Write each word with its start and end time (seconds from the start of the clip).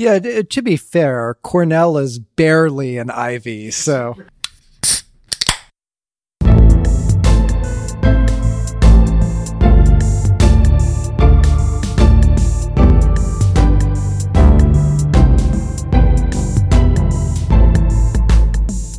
Yeah, 0.00 0.20
uh, 0.24 0.44
to 0.48 0.62
be 0.62 0.76
fair, 0.76 1.34
Cornell 1.42 1.98
is 1.98 2.20
barely 2.20 2.98
an 2.98 3.10
Ivy, 3.10 3.72
so. 3.72 4.14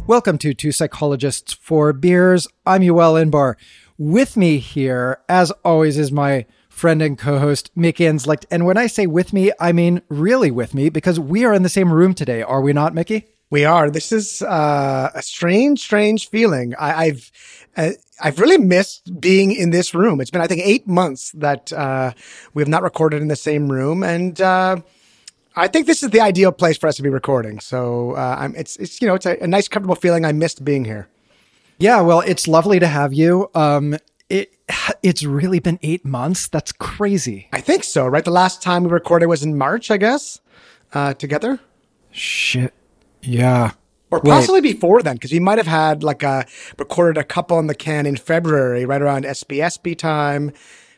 Welcome 0.06 0.38
to 0.40 0.54
Two 0.54 0.74
Psychologists 0.74 1.54
Four 1.54 1.94
Beers. 1.94 2.46
I'm 2.66 2.82
Yoel 2.82 3.26
Inbar. 3.26 3.56
With 3.98 4.36
me 4.36 4.58
here, 4.58 5.22
as 5.30 5.52
always, 5.64 5.98
is 5.98 6.12
my 6.12 6.46
friend 6.80 7.02
and 7.02 7.18
co-host 7.18 7.70
Mickey 7.76 8.06
Inzlicht. 8.06 8.46
And 8.50 8.66
when 8.66 8.78
I 8.78 8.88
say 8.88 9.06
with 9.06 9.34
me, 9.34 9.52
I 9.60 9.72
mean 9.74 10.02
really 10.08 10.50
with 10.50 10.74
me 10.74 10.90
because 10.90 11.20
we 11.20 11.44
are 11.44 11.54
in 11.54 11.64
the 11.64 11.70
same 11.70 11.94
room 11.94 12.14
today, 12.14 12.42
are 12.42 12.62
we 12.62 12.74
not, 12.74 12.96
Mickey? 12.96 13.28
We 13.52 13.66
are. 13.66 13.90
This 13.90 14.12
is 14.12 14.42
uh, 14.42 15.12
a 15.14 15.22
strange, 15.22 15.80
strange 15.80 16.30
feeling. 16.30 16.76
I, 16.80 17.08
have 17.08 17.32
uh, 17.76 17.92
I've 18.22 18.40
really 18.40 18.58
missed 18.58 19.20
being 19.20 19.52
in 19.52 19.72
this 19.72 19.94
room. 19.94 20.22
It's 20.22 20.32
been, 20.32 20.42
I 20.42 20.48
think, 20.48 20.62
eight 20.64 20.88
months 20.88 21.32
that 21.32 21.74
uh, 21.74 22.14
we 22.54 22.62
have 22.62 22.70
not 22.70 22.84
recorded 22.84 23.22
in 23.22 23.28
the 23.28 23.36
same 23.36 23.72
room, 23.72 24.04
and 24.04 24.40
uh, 24.40 24.78
I 25.56 25.68
think 25.68 25.88
this 25.88 26.04
is 26.04 26.12
the 26.12 26.22
ideal 26.22 26.52
place 26.52 26.78
for 26.78 26.88
us 26.88 26.96
to 26.98 27.04
be 27.04 27.10
recording. 27.10 27.60
So 27.60 28.12
uh, 28.12 28.36
I'm, 28.40 28.56
it's 28.56 28.76
it's 28.78 29.02
you 29.02 29.08
know 29.08 29.16
it's 29.16 29.26
a, 29.26 29.38
a, 29.42 29.48
nice 29.48 29.68
comfortable 29.68 29.96
feeling. 29.96 30.26
I 30.26 30.32
missed 30.32 30.64
being 30.64 30.86
here. 30.86 31.08
Yeah, 31.80 32.02
well, 32.02 32.22
it's 32.22 32.48
lovely 32.48 32.80
to 32.80 32.88
have 32.88 33.14
you. 33.14 33.50
Um, 33.56 33.98
it 34.30 34.56
it's 35.04 35.24
really 35.24 35.60
been 35.60 35.80
eight 35.82 36.06
months. 36.06 36.48
That's 36.48 36.72
crazy. 36.72 37.48
I 37.52 37.62
think 37.62 37.84
so. 37.84 38.08
Right, 38.08 38.24
the 38.24 38.32
last 38.32 38.62
time 38.62 38.84
we 38.84 38.90
recorded 38.90 39.28
was 39.28 39.44
in 39.44 39.58
March, 39.58 39.92
I 39.92 39.98
guess. 39.98 40.40
Uh, 40.94 41.14
together. 41.14 41.60
Shit. 42.12 42.74
Yeah. 43.22 43.72
Or 44.12 44.20
possibly 44.22 44.62
Wait. 44.62 44.74
before 44.74 45.04
then, 45.04 45.16
because 45.18 45.32
we 45.32 45.40
might 45.40 45.60
have 45.60 45.68
had 45.68 46.04
like 46.04 46.24
a 46.24 46.46
recorded 46.80 47.20
a 47.20 47.24
couple 47.24 47.60
in 47.60 47.68
the 47.68 47.76
can 47.76 48.08
in 48.08 48.18
February, 48.18 48.86
right 48.86 49.02
around 49.02 49.24
SPSP 49.24 49.96
time. 49.98 50.52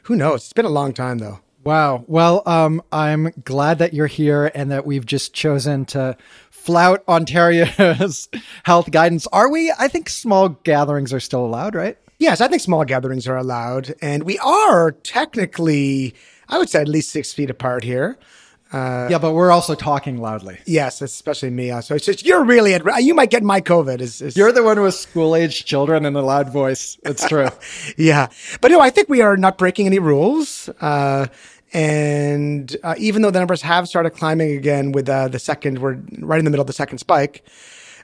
Who 0.03 0.15
knows? 0.15 0.43
It's 0.43 0.53
been 0.53 0.65
a 0.65 0.69
long 0.69 0.93
time 0.93 1.17
though. 1.17 1.39
Wow. 1.63 2.05
Well, 2.07 2.41
um, 2.45 2.81
I'm 2.91 3.33
glad 3.43 3.79
that 3.79 3.93
you're 3.93 4.07
here 4.07 4.49
and 4.55 4.71
that 4.71 4.85
we've 4.85 5.05
just 5.05 5.33
chosen 5.33 5.85
to 5.87 6.17
flout 6.49 7.03
Ontario's 7.07 8.29
health 8.63 8.89
guidance. 8.91 9.27
Are 9.27 9.49
we? 9.49 9.73
I 9.77 9.87
think 9.87 10.09
small 10.09 10.49
gatherings 10.49 11.13
are 11.13 11.19
still 11.19 11.45
allowed, 11.45 11.75
right? 11.75 11.97
Yes, 12.21 12.39
I 12.39 12.47
think 12.47 12.61
small 12.61 12.85
gatherings 12.85 13.27
are 13.27 13.35
allowed. 13.35 13.95
And 13.99 14.21
we 14.21 14.37
are 14.37 14.91
technically, 14.91 16.13
I 16.47 16.59
would 16.59 16.69
say, 16.69 16.79
at 16.79 16.87
least 16.87 17.09
six 17.09 17.33
feet 17.33 17.49
apart 17.49 17.83
here. 17.83 18.19
Uh, 18.71 19.07
yeah, 19.09 19.17
but 19.17 19.33
we're 19.33 19.49
also 19.49 19.73
talking 19.73 20.21
loudly. 20.21 20.59
Yes, 20.67 21.01
especially 21.01 21.49
me. 21.49 21.69
So 21.81 21.95
it's 21.95 22.05
just 22.05 22.23
you're 22.23 22.43
really 22.43 22.75
at 22.75 23.03
you 23.03 23.15
might 23.15 23.31
get 23.31 23.41
my 23.41 23.59
COVID. 23.59 24.01
Is, 24.01 24.21
is 24.21 24.37
you're 24.37 24.51
the 24.51 24.61
one 24.61 24.79
with 24.79 24.93
school 24.93 25.35
age 25.35 25.65
children 25.65 26.05
and 26.05 26.15
a 26.15 26.21
loud 26.21 26.53
voice. 26.53 26.95
It's 27.01 27.27
true. 27.27 27.49
yeah, 27.97 28.27
but 28.61 28.69
no, 28.69 28.79
I 28.79 28.91
think 28.91 29.09
we 29.09 29.21
are 29.21 29.35
not 29.35 29.57
breaking 29.57 29.87
any 29.87 29.97
rules. 29.97 30.69
Uh, 30.79 31.25
and 31.73 32.77
uh, 32.83 32.93
even 32.99 33.23
though 33.23 33.31
the 33.31 33.39
numbers 33.39 33.63
have 33.63 33.87
started 33.87 34.11
climbing 34.11 34.51
again 34.51 34.91
with 34.91 35.09
uh, 35.09 35.27
the 35.27 35.39
second, 35.39 35.79
we're 35.79 35.95
right 36.19 36.37
in 36.37 36.45
the 36.45 36.51
middle 36.51 36.61
of 36.61 36.67
the 36.67 36.73
second 36.73 36.99
spike, 36.99 37.43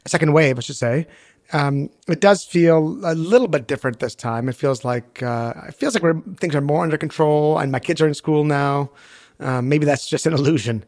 second 0.07 0.33
wave, 0.33 0.57
I 0.57 0.61
should 0.61 0.75
say. 0.75 1.05
Um, 1.53 1.89
it 2.07 2.19
does 2.19 2.43
feel 2.43 2.99
a 3.03 3.15
little 3.15 3.47
bit 3.47 3.67
different 3.67 3.99
this 3.99 4.15
time. 4.15 4.49
It 4.49 4.55
feels 4.55 4.83
like 4.83 5.23
uh, 5.23 5.53
it 5.67 5.75
feels 5.75 5.93
like 5.93 6.03
we're, 6.03 6.19
things 6.39 6.55
are 6.55 6.61
more 6.61 6.83
under 6.83 6.97
control, 6.97 7.57
and 7.57 7.71
my 7.71 7.79
kids 7.79 8.01
are 8.01 8.07
in 8.07 8.13
school 8.13 8.43
now. 8.43 8.91
Uh, 9.39 9.61
maybe 9.61 9.85
that's 9.85 10.07
just 10.07 10.25
an 10.25 10.33
illusion. 10.33 10.83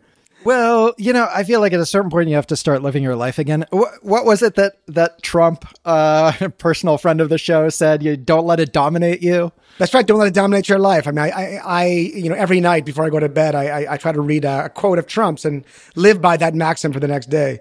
Well, 0.46 0.94
you 0.98 1.12
know, 1.12 1.28
I 1.34 1.44
feel 1.44 1.60
like 1.60 1.74
at 1.74 1.80
a 1.82 1.86
certain 1.86 2.10
point 2.10 2.30
you 2.30 2.36
have 2.36 2.48
to 2.48 2.56
start 2.56 2.82
living 2.82 3.04
your 3.04 3.16
life 3.16 3.40
again. 3.40 3.66
What, 3.72 4.04
what 4.04 4.26
was 4.26 4.42
it 4.42 4.56
that 4.56 4.78
that 4.88 5.22
Trump, 5.22 5.66
uh, 5.86 6.32
personal 6.58 6.98
friend 6.98 7.20
of 7.20 7.30
the 7.30 7.38
show, 7.38 7.68
said? 7.70 8.02
You 8.04 8.16
don't 8.16 8.46
let 8.46 8.60
it 8.60 8.72
dominate 8.72 9.22
you. 9.22 9.52
That's 9.78 9.94
right. 9.94 10.06
Don't 10.06 10.20
let 10.20 10.30
it 10.30 10.34
dominate 10.34 10.70
your 10.70 10.80
life. 10.80 11.08
I 11.08 11.12
mean, 11.12 11.20
I, 11.20 11.30
I, 11.30 11.62
I 11.64 11.86
you 11.88 12.30
know, 12.30 12.36
every 12.36 12.62
night 12.62 12.86
before 12.86 13.06
I 13.06 13.10
go 13.10 13.20
to 13.20 13.30
bed, 13.30 13.56
I, 13.56 13.66
I, 13.84 13.94
I 13.94 13.98
try 13.98 14.12
to 14.12 14.22
read 14.22 14.46
a, 14.46 14.66
a, 14.66 14.70
quote 14.70 15.00
of 15.00 15.08
Trump's 15.08 15.46
and 15.46 15.66
live 15.96 16.22
by 16.22 16.38
that 16.38 16.56
maxim 16.56 16.94
for 16.94 17.00
the 17.00 17.08
next 17.08 17.30
day. 17.30 17.60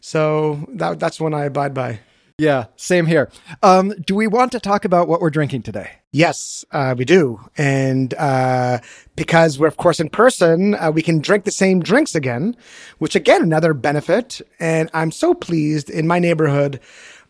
So 0.00 0.66
that, 0.74 1.00
that's 1.00 1.20
one 1.20 1.34
I 1.34 1.44
abide 1.46 1.74
by. 1.74 2.00
Yeah, 2.40 2.66
same 2.76 3.06
here. 3.06 3.32
Um, 3.64 3.92
do 4.06 4.14
we 4.14 4.28
want 4.28 4.52
to 4.52 4.60
talk 4.60 4.84
about 4.84 5.08
what 5.08 5.20
we're 5.20 5.28
drinking 5.28 5.62
today? 5.62 5.90
Yes, 6.12 6.64
uh, 6.70 6.94
we 6.96 7.04
do. 7.04 7.40
And 7.58 8.14
uh, 8.14 8.78
because 9.16 9.58
we're, 9.58 9.66
of 9.66 9.76
course, 9.76 9.98
in 9.98 10.08
person, 10.08 10.76
uh, 10.76 10.92
we 10.92 11.02
can 11.02 11.18
drink 11.18 11.44
the 11.44 11.50
same 11.50 11.80
drinks 11.80 12.14
again, 12.14 12.56
which, 12.98 13.16
again, 13.16 13.42
another 13.42 13.74
benefit. 13.74 14.40
And 14.60 14.88
I'm 14.94 15.10
so 15.10 15.34
pleased 15.34 15.90
in 15.90 16.06
my 16.06 16.20
neighborhood, 16.20 16.78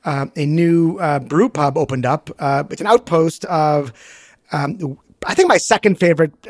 uh, 0.04 0.26
a 0.36 0.44
new 0.44 0.98
uh, 0.98 1.20
brew 1.20 1.48
pub 1.48 1.78
opened 1.78 2.04
up. 2.04 2.28
Uh, 2.38 2.64
it's 2.68 2.82
an 2.82 2.86
outpost 2.86 3.46
of. 3.46 3.94
Um, 4.52 4.98
I 5.26 5.34
think 5.34 5.48
my 5.48 5.56
second 5.56 5.98
favorite 5.98 6.42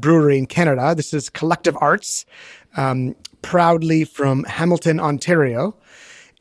brewery 0.00 0.38
in 0.38 0.46
Canada. 0.46 0.94
This 0.94 1.12
is 1.12 1.28
Collective 1.28 1.76
Arts, 1.80 2.24
um, 2.76 3.16
proudly 3.42 4.04
from 4.04 4.44
Hamilton, 4.44 5.00
Ontario 5.00 5.76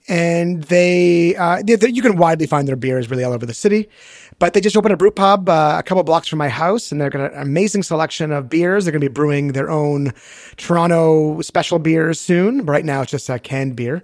and 0.08 0.64
they, 0.66 1.36
uh, 1.36 1.62
they, 1.66 1.76
they, 1.76 1.90
you 1.90 2.02
can 2.02 2.18
widely 2.18 2.48
find 2.48 2.68
their 2.68 2.76
beers 2.76 3.10
really 3.10 3.24
all 3.24 3.34
over 3.34 3.46
the 3.46 3.54
city. 3.54 3.90
But 4.38 4.54
they 4.54 4.62
just 4.62 4.76
opened 4.76 4.94
a 4.94 4.98
brew 4.98 5.12
pub 5.12 5.48
uh, 5.48 5.78
a 5.80 5.84
couple 5.84 6.04
blocks 6.04 6.28
from 6.28 6.40
my 6.40 6.50
house, 6.50 6.92
and 6.92 7.00
they're 7.00 7.10
got 7.10 7.32
an 7.34 7.42
amazing 7.42 7.84
selection 7.84 8.32
of 8.32 8.50
beers. 8.50 8.86
They're 8.86 8.92
going 8.92 9.02
to 9.02 9.10
be 9.10 9.14
brewing 9.14 9.54
their 9.54 9.70
own 9.70 10.14
Toronto 10.58 11.42
special 11.42 11.80
beers 11.80 12.20
soon. 12.20 12.66
Right 12.66 12.84
now, 12.84 13.02
it's 13.02 13.12
just 13.12 13.30
a 13.30 13.40
canned 13.40 13.76
beer, 13.78 14.04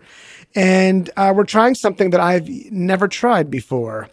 and 0.56 1.10
uh, 1.18 1.34
we're 1.36 1.44
trying 1.44 1.76
something 1.76 2.12
that 2.12 2.22
I've 2.22 2.48
never 2.72 3.10
tried 3.10 3.52
before. 3.52 4.08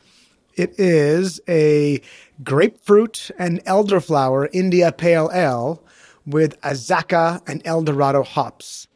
It 0.56 0.74
is 0.76 1.40
a 1.48 2.00
grapefruit 2.42 3.30
and 3.38 3.64
elderflower 3.64 4.48
India 4.52 4.90
Pale 4.90 5.30
Ale 5.32 5.80
with 6.26 6.60
Azacca 6.62 7.40
and 7.48 7.62
Eldorado 7.64 8.24
hops. 8.24 8.87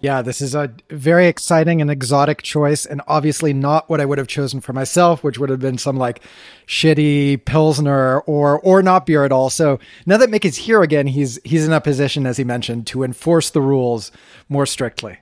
Yeah, 0.00 0.22
this 0.22 0.40
is 0.40 0.54
a 0.54 0.72
very 0.90 1.26
exciting 1.26 1.80
and 1.80 1.90
exotic 1.90 2.42
choice, 2.42 2.86
and 2.86 3.02
obviously 3.08 3.52
not 3.52 3.90
what 3.90 4.00
I 4.00 4.04
would 4.04 4.18
have 4.18 4.28
chosen 4.28 4.60
for 4.60 4.72
myself, 4.72 5.24
which 5.24 5.38
would 5.38 5.50
have 5.50 5.58
been 5.58 5.76
some 5.78 5.96
like 5.96 6.22
shitty 6.68 7.44
pilsner 7.44 8.20
or 8.20 8.60
or 8.60 8.80
not 8.80 9.06
beer 9.06 9.24
at 9.24 9.32
all. 9.32 9.50
So 9.50 9.80
now 10.06 10.16
that 10.18 10.30
Mick 10.30 10.44
is 10.44 10.56
here 10.56 10.82
again, 10.82 11.08
he's 11.08 11.40
he's 11.44 11.66
in 11.66 11.72
a 11.72 11.80
position, 11.80 12.26
as 12.26 12.36
he 12.36 12.44
mentioned, 12.44 12.86
to 12.88 13.02
enforce 13.02 13.50
the 13.50 13.60
rules 13.60 14.12
more 14.48 14.66
strictly. 14.66 15.18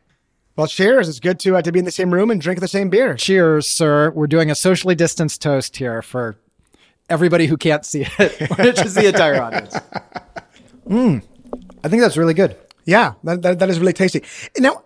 Well, 0.57 0.67
cheers! 0.67 1.09
It's 1.09 1.21
good 1.21 1.41
to 1.41 1.57
uh, 1.57 1.63
to 1.63 1.73
be 1.73 1.79
in 1.79 1.87
the 1.87 1.91
same 1.91 2.13
room 2.13 2.31
and 2.31 2.39
drink 2.39 2.61
the 2.61 2.69
same 2.69 2.91
beer. 2.91 3.15
Cheers, 3.15 3.67
sir! 3.67 4.11
We're 4.11 4.27
doing 4.27 4.51
a 4.51 4.55
socially 4.55 4.95
distanced 4.95 5.41
toast 5.41 5.77
here 5.79 6.03
for 6.03 6.37
everybody 7.09 7.47
who 7.47 7.57
can't 7.57 7.85
see 7.87 8.07
it, 8.19 8.51
which 8.59 8.81
is 8.85 8.95
the 8.95 9.07
entire 9.07 9.41
audience. 9.41 9.75
Mm, 10.87 11.21
I 11.83 11.89
think 11.89 12.01
that's 12.01 12.17
really 12.17 12.33
good. 12.33 12.57
Yeah, 12.87 13.15
that, 13.25 13.43
that, 13.43 13.59
that 13.59 13.69
is 13.69 13.79
really 13.79 13.93
tasty. 13.93 14.23
Now, 14.59 14.85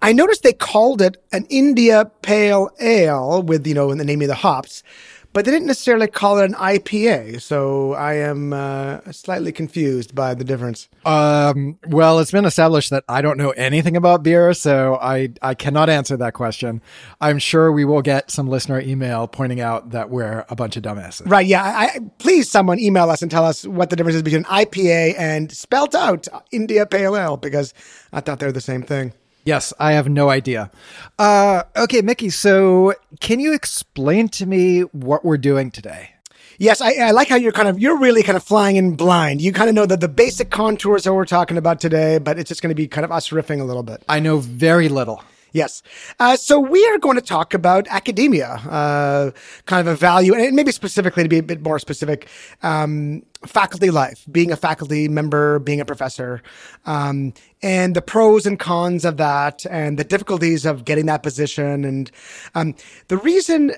I 0.00 0.12
noticed 0.12 0.42
they 0.42 0.54
called 0.54 1.02
it 1.02 1.22
an 1.32 1.46
India 1.50 2.10
Pale 2.22 2.70
Ale 2.80 3.42
with, 3.42 3.66
you 3.66 3.74
know, 3.74 3.90
in 3.90 3.98
the 3.98 4.04
name 4.04 4.22
of 4.22 4.28
the 4.28 4.34
hops, 4.34 4.82
but 5.32 5.44
they 5.44 5.50
didn't 5.50 5.66
necessarily 5.66 6.06
call 6.06 6.38
it 6.38 6.44
an 6.46 6.54
IPA. 6.54 7.40
So 7.40 7.92
I 7.92 8.14
am 8.14 8.52
uh, 8.52 9.00
slightly 9.12 9.52
confused 9.52 10.14
by 10.14 10.34
the 10.34 10.44
difference. 10.44 10.88
Um, 11.04 11.78
well, 11.86 12.18
it's 12.18 12.32
been 12.32 12.44
established 12.44 12.90
that 12.90 13.04
I 13.08 13.22
don't 13.22 13.38
know 13.38 13.50
anything 13.50 13.96
about 13.96 14.22
beer, 14.22 14.52
so 14.54 14.98
I, 15.00 15.30
I 15.42 15.54
cannot 15.54 15.88
answer 15.88 16.16
that 16.16 16.34
question. 16.34 16.82
I'm 17.20 17.38
sure 17.38 17.70
we 17.70 17.84
will 17.84 18.02
get 18.02 18.30
some 18.30 18.48
listener 18.48 18.80
email 18.80 19.28
pointing 19.28 19.60
out 19.60 19.90
that 19.90 20.10
we're 20.10 20.44
a 20.48 20.56
bunch 20.56 20.76
of 20.76 20.82
dumbasses. 20.82 21.30
Right. 21.30 21.46
Yeah. 21.46 21.62
I, 21.62 22.00
please, 22.18 22.50
someone 22.50 22.78
email 22.80 23.10
us 23.10 23.22
and 23.22 23.30
tell 23.30 23.44
us 23.44 23.66
what 23.66 23.90
the 23.90 23.96
difference 23.96 24.16
is 24.16 24.22
between 24.22 24.44
IPA 24.44 25.14
and 25.18 25.52
spelt 25.52 25.94
out 25.94 26.26
India 26.50 26.86
Pale 26.86 27.16
Ale 27.16 27.36
because 27.36 27.72
I 28.12 28.20
thought 28.20 28.40
they 28.40 28.46
were 28.46 28.52
the 28.52 28.60
same 28.60 28.82
thing. 28.82 29.12
Yes, 29.44 29.72
I 29.78 29.92
have 29.92 30.08
no 30.08 30.28
idea. 30.28 30.70
Uh, 31.18 31.62
okay, 31.76 32.02
Mickey, 32.02 32.30
so 32.30 32.94
can 33.20 33.40
you 33.40 33.52
explain 33.54 34.28
to 34.30 34.46
me 34.46 34.80
what 34.80 35.24
we're 35.24 35.38
doing 35.38 35.70
today? 35.70 36.10
Yes, 36.58 36.82
I, 36.82 36.92
I, 36.96 37.10
like 37.12 37.28
how 37.28 37.36
you're 37.36 37.52
kind 37.52 37.68
of 37.68 37.78
you're 37.78 37.98
really 37.98 38.22
kind 38.22 38.36
of 38.36 38.44
flying 38.44 38.76
in 38.76 38.94
blind. 38.94 39.40
You 39.40 39.50
kind 39.50 39.70
of 39.70 39.74
know 39.74 39.86
that 39.86 40.00
the 40.00 40.08
basic 40.08 40.50
contours 40.50 41.04
that 41.04 41.14
we're 41.14 41.24
talking 41.24 41.56
about 41.56 41.80
today, 41.80 42.18
but 42.18 42.38
it's 42.38 42.48
just 42.48 42.60
going 42.60 42.68
to 42.68 42.74
be 42.74 42.86
kind 42.86 43.06
of 43.06 43.10
us 43.10 43.30
riffing 43.30 43.62
a 43.62 43.64
little 43.64 43.82
bit. 43.82 44.02
I 44.10 44.20
know 44.20 44.38
very 44.38 44.90
little. 44.90 45.24
Yes. 45.52 45.82
Uh, 46.18 46.36
so 46.36 46.60
we 46.60 46.84
are 46.86 46.98
going 46.98 47.16
to 47.16 47.22
talk 47.22 47.54
about 47.54 47.86
academia, 47.88 48.48
uh, 48.68 49.30
kind 49.66 49.86
of 49.86 49.92
a 49.92 49.96
value, 49.96 50.34
and 50.34 50.54
maybe 50.54 50.72
specifically 50.72 51.22
to 51.22 51.28
be 51.28 51.38
a 51.38 51.42
bit 51.42 51.62
more 51.62 51.78
specific, 51.78 52.28
um, 52.62 53.22
faculty 53.46 53.90
life, 53.90 54.24
being 54.30 54.52
a 54.52 54.56
faculty 54.56 55.08
member, 55.08 55.58
being 55.58 55.80
a 55.80 55.84
professor, 55.84 56.42
um, 56.86 57.32
and 57.62 57.96
the 57.96 58.02
pros 58.02 58.46
and 58.46 58.58
cons 58.58 59.04
of 59.04 59.16
that, 59.16 59.66
and 59.66 59.98
the 59.98 60.04
difficulties 60.04 60.64
of 60.64 60.84
getting 60.84 61.06
that 61.06 61.22
position. 61.22 61.84
And 61.84 62.10
um, 62.54 62.74
the 63.08 63.16
reason 63.16 63.72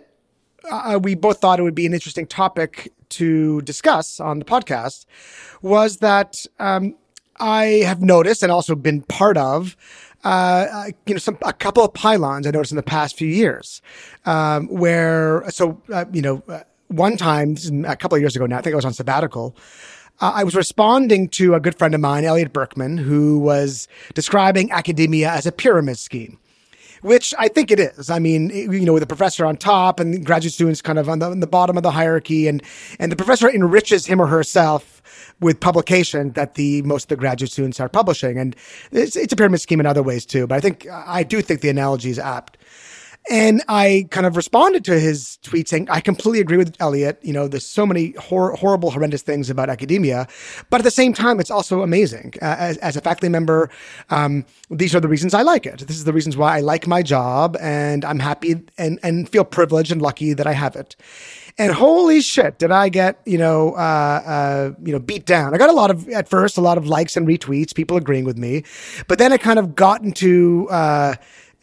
uh, 0.70 0.98
we 1.02 1.14
both 1.14 1.40
thought 1.40 1.58
it 1.58 1.62
would 1.62 1.74
be 1.74 1.86
an 1.86 1.94
interesting 1.94 2.26
topic 2.26 2.92
to 3.10 3.60
discuss 3.62 4.20
on 4.20 4.38
the 4.38 4.44
podcast 4.44 5.06
was 5.60 5.98
that 5.98 6.46
um, 6.58 6.94
I 7.38 7.82
have 7.84 8.02
noticed 8.02 8.42
and 8.42 8.52
also 8.52 8.74
been 8.74 9.02
part 9.02 9.36
of 9.36 9.76
uh, 10.24 10.86
you 11.06 11.14
know, 11.14 11.18
some 11.18 11.38
a 11.42 11.52
couple 11.52 11.84
of 11.84 11.92
pylons 11.94 12.46
I 12.46 12.50
noticed 12.50 12.72
in 12.72 12.76
the 12.76 12.82
past 12.82 13.16
few 13.16 13.28
years, 13.28 13.82
um, 14.24 14.68
where 14.68 15.44
so 15.50 15.80
uh, 15.92 16.04
you 16.12 16.22
know, 16.22 16.42
uh, 16.48 16.60
one 16.88 17.16
time 17.16 17.56
a 17.86 17.96
couple 17.96 18.16
of 18.16 18.22
years 18.22 18.36
ago 18.36 18.46
now, 18.46 18.58
I 18.58 18.62
think 18.62 18.74
I 18.74 18.76
was 18.76 18.84
on 18.84 18.92
sabbatical. 18.92 19.56
Uh, 20.20 20.32
I 20.34 20.44
was 20.44 20.54
responding 20.54 21.28
to 21.30 21.54
a 21.54 21.60
good 21.60 21.76
friend 21.76 21.94
of 21.94 22.00
mine, 22.00 22.24
Elliot 22.24 22.52
Berkman, 22.52 22.98
who 22.98 23.38
was 23.38 23.88
describing 24.14 24.70
academia 24.70 25.30
as 25.30 25.46
a 25.46 25.52
pyramid 25.52 25.98
scheme 25.98 26.38
which 27.02 27.34
I 27.38 27.48
think 27.48 27.70
it 27.70 27.78
is. 27.78 28.10
I 28.10 28.18
mean, 28.18 28.50
you 28.50 28.80
know, 28.80 28.94
with 28.94 29.02
the 29.02 29.06
professor 29.06 29.44
on 29.44 29.56
top 29.56 30.00
and 30.00 30.24
graduate 30.24 30.54
students 30.54 30.80
kind 30.80 30.98
of 30.98 31.08
on 31.08 31.18
the, 31.18 31.26
on 31.26 31.40
the 31.40 31.46
bottom 31.46 31.76
of 31.76 31.82
the 31.82 31.90
hierarchy, 31.90 32.48
and 32.48 32.62
and 32.98 33.12
the 33.12 33.16
professor 33.16 33.50
enriches 33.50 34.06
him 34.06 34.20
or 34.20 34.26
herself 34.28 35.02
with 35.40 35.60
publication 35.60 36.30
that 36.32 36.54
the 36.54 36.82
most 36.82 37.04
of 37.04 37.08
the 37.10 37.16
graduate 37.16 37.50
students 37.50 37.80
are 37.80 37.88
publishing, 37.88 38.38
and 38.38 38.56
it's, 38.92 39.16
it's 39.16 39.32
a 39.32 39.36
pyramid 39.36 39.60
scheme 39.60 39.80
in 39.80 39.86
other 39.86 40.02
ways 40.02 40.24
too. 40.24 40.46
But 40.46 40.56
I 40.56 40.60
think 40.60 40.86
I 40.90 41.22
do 41.22 41.42
think 41.42 41.60
the 41.60 41.68
analogy 41.68 42.10
is 42.10 42.18
apt. 42.18 42.56
And 43.30 43.62
I 43.68 44.08
kind 44.10 44.26
of 44.26 44.36
responded 44.36 44.84
to 44.86 44.98
his 44.98 45.38
tweet 45.42 45.68
saying, 45.68 45.88
I 45.88 46.00
completely 46.00 46.40
agree 46.40 46.56
with 46.56 46.74
Elliot. 46.80 47.20
You 47.22 47.32
know, 47.32 47.46
there's 47.46 47.64
so 47.64 47.86
many 47.86 48.12
hor- 48.18 48.54
horrible, 48.56 48.90
horrendous 48.90 49.22
things 49.22 49.48
about 49.48 49.70
academia, 49.70 50.26
but 50.70 50.80
at 50.80 50.84
the 50.84 50.90
same 50.90 51.12
time, 51.14 51.38
it's 51.38 51.50
also 51.50 51.82
amazing. 51.82 52.34
Uh, 52.42 52.56
as, 52.58 52.76
as, 52.78 52.96
a 52.96 53.00
faculty 53.00 53.28
member, 53.28 53.70
um, 54.10 54.44
these 54.70 54.94
are 54.94 55.00
the 55.00 55.08
reasons 55.08 55.34
I 55.34 55.42
like 55.42 55.66
it. 55.66 55.80
This 55.80 55.96
is 55.96 56.04
the 56.04 56.12
reasons 56.12 56.36
why 56.36 56.56
I 56.56 56.60
like 56.60 56.88
my 56.88 57.00
job 57.02 57.56
and 57.60 58.04
I'm 58.04 58.18
happy 58.18 58.60
and, 58.76 58.98
and 59.04 59.28
feel 59.28 59.44
privileged 59.44 59.92
and 59.92 60.02
lucky 60.02 60.32
that 60.32 60.46
I 60.48 60.52
have 60.52 60.74
it. 60.74 60.96
And 61.58 61.72
holy 61.72 62.22
shit, 62.22 62.58
did 62.58 62.72
I 62.72 62.88
get, 62.88 63.20
you 63.24 63.38
know, 63.38 63.74
uh, 63.74 64.22
uh, 64.26 64.72
you 64.84 64.92
know, 64.92 64.98
beat 64.98 65.26
down. 65.26 65.54
I 65.54 65.58
got 65.58 65.70
a 65.70 65.74
lot 65.74 65.90
of, 65.90 66.08
at 66.08 66.28
first, 66.28 66.56
a 66.56 66.60
lot 66.60 66.76
of 66.76 66.86
likes 66.86 67.16
and 67.16 67.28
retweets, 67.28 67.72
people 67.72 67.96
agreeing 67.96 68.24
with 68.24 68.38
me. 68.38 68.64
But 69.06 69.18
then 69.18 69.32
it 69.32 69.42
kind 69.42 69.60
of 69.60 69.76
got 69.76 70.02
into, 70.02 70.66
uh, 70.70 71.14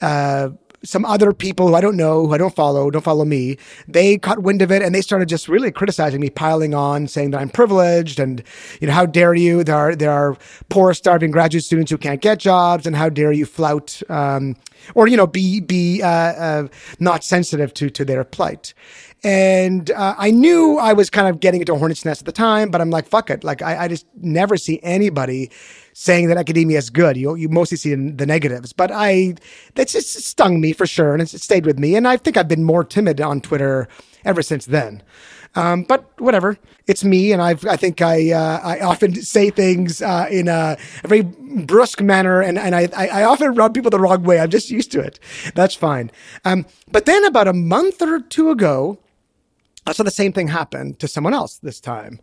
uh 0.01 0.49
some 0.83 1.05
other 1.05 1.33
people 1.33 1.67
who 1.67 1.75
I 1.75 1.81
don't 1.81 1.97
know, 1.97 2.27
who 2.27 2.33
I 2.33 2.37
don't 2.37 2.55
follow, 2.55 2.89
don't 2.89 3.03
follow 3.03 3.25
me, 3.25 3.57
they 3.87 4.17
caught 4.17 4.43
wind 4.43 4.61
of 4.61 4.71
it 4.71 4.81
and 4.81 4.93
they 4.93 5.01
started 5.01 5.27
just 5.27 5.47
really 5.47 5.71
criticizing 5.71 6.21
me, 6.21 6.29
piling 6.29 6.73
on, 6.73 7.07
saying 7.07 7.31
that 7.31 7.41
I'm 7.41 7.49
privileged 7.49 8.19
and, 8.19 8.43
you 8.79 8.87
know, 8.87 8.93
how 8.93 9.05
dare 9.05 9.33
you? 9.33 9.63
There 9.63 9.75
are, 9.75 9.95
there 9.95 10.11
are 10.11 10.37
poor, 10.69 10.93
starving 10.93 11.31
graduate 11.31 11.63
students 11.63 11.91
who 11.91 11.97
can't 11.97 12.21
get 12.21 12.39
jobs 12.39 12.85
and 12.85 12.95
how 12.95 13.09
dare 13.09 13.31
you 13.31 13.45
flout, 13.45 14.01
um, 14.09 14.55
or, 14.95 15.07
you 15.07 15.17
know, 15.17 15.27
be, 15.27 15.59
be, 15.59 16.01
uh, 16.01 16.07
uh, 16.07 16.67
not 16.99 17.23
sensitive 17.23 17.73
to, 17.75 17.89
to 17.89 18.05
their 18.05 18.23
plight. 18.23 18.73
And 19.21 19.91
uh, 19.91 20.15
I 20.17 20.31
knew 20.31 20.77
I 20.77 20.93
was 20.93 21.09
kind 21.09 21.27
of 21.27 21.41
getting 21.41 21.59
into 21.59 21.73
a 21.73 21.77
hornet's 21.77 22.05
nest 22.05 22.21
at 22.21 22.25
the 22.25 22.31
time, 22.31 22.71
but 22.71 22.79
I'm 22.79 22.89
like, 22.89 23.05
fuck 23.05 23.29
it. 23.29 23.43
Like, 23.43 23.61
I, 23.61 23.83
I 23.83 23.87
just 23.89 24.05
never 24.21 24.55
see 24.55 24.79
anybody 24.81 25.51
saying 25.99 26.29
that 26.29 26.37
academia 26.37 26.77
is 26.77 26.89
good. 26.89 27.17
You 27.17 27.35
you 27.35 27.49
mostly 27.49 27.75
see 27.75 27.93
the 27.93 28.25
negatives, 28.25 28.71
but 28.71 28.89
I 28.89 29.35
that's 29.75 29.91
just 29.91 30.13
stung 30.23 30.61
me 30.61 30.71
for 30.71 30.87
sure, 30.87 31.11
and 31.11 31.21
it 31.21 31.27
stayed 31.27 31.65
with 31.65 31.77
me. 31.77 31.95
And 31.95 32.07
I 32.07 32.15
think 32.15 32.37
I've 32.37 32.47
been 32.47 32.63
more 32.63 32.85
timid 32.85 33.19
on 33.19 33.41
Twitter 33.41 33.89
ever 34.23 34.41
since 34.41 34.65
then. 34.65 35.03
Um, 35.55 35.83
but 35.83 36.09
whatever, 36.21 36.57
it's 36.87 37.03
me, 37.03 37.33
and 37.33 37.41
I've, 37.41 37.65
I 37.65 37.75
think 37.75 38.01
I 38.01 38.31
uh, 38.31 38.59
I 38.63 38.79
often 38.79 39.13
say 39.15 39.49
things 39.49 40.01
uh, 40.01 40.27
in 40.31 40.47
a, 40.47 40.77
a, 41.03 41.07
very 41.07 41.23
brusque 41.23 42.01
manner, 42.01 42.39
and, 42.39 42.57
and 42.57 42.75
I, 42.75 42.87
I 42.95 43.23
often 43.23 43.55
rub 43.55 43.73
people 43.73 43.89
the 43.89 43.99
wrong 43.99 44.23
way. 44.23 44.39
I'm 44.39 44.51
just 44.51 44.69
used 44.69 44.91
to 44.93 45.01
it. 45.01 45.19
That's 45.53 45.75
fine. 45.75 46.11
Um, 46.45 46.65
but 46.91 47.05
then 47.07 47.25
about 47.25 47.47
a 47.47 47.53
month 47.53 48.01
or 48.01 48.21
two 48.21 48.51
ago, 48.51 48.99
I 49.85 49.91
saw 49.91 50.03
the 50.03 50.11
same 50.11 50.31
thing 50.31 50.47
happen 50.47 50.93
to 50.95 51.07
someone 51.09 51.33
else 51.33 51.57
this 51.57 51.81
time. 51.81 52.19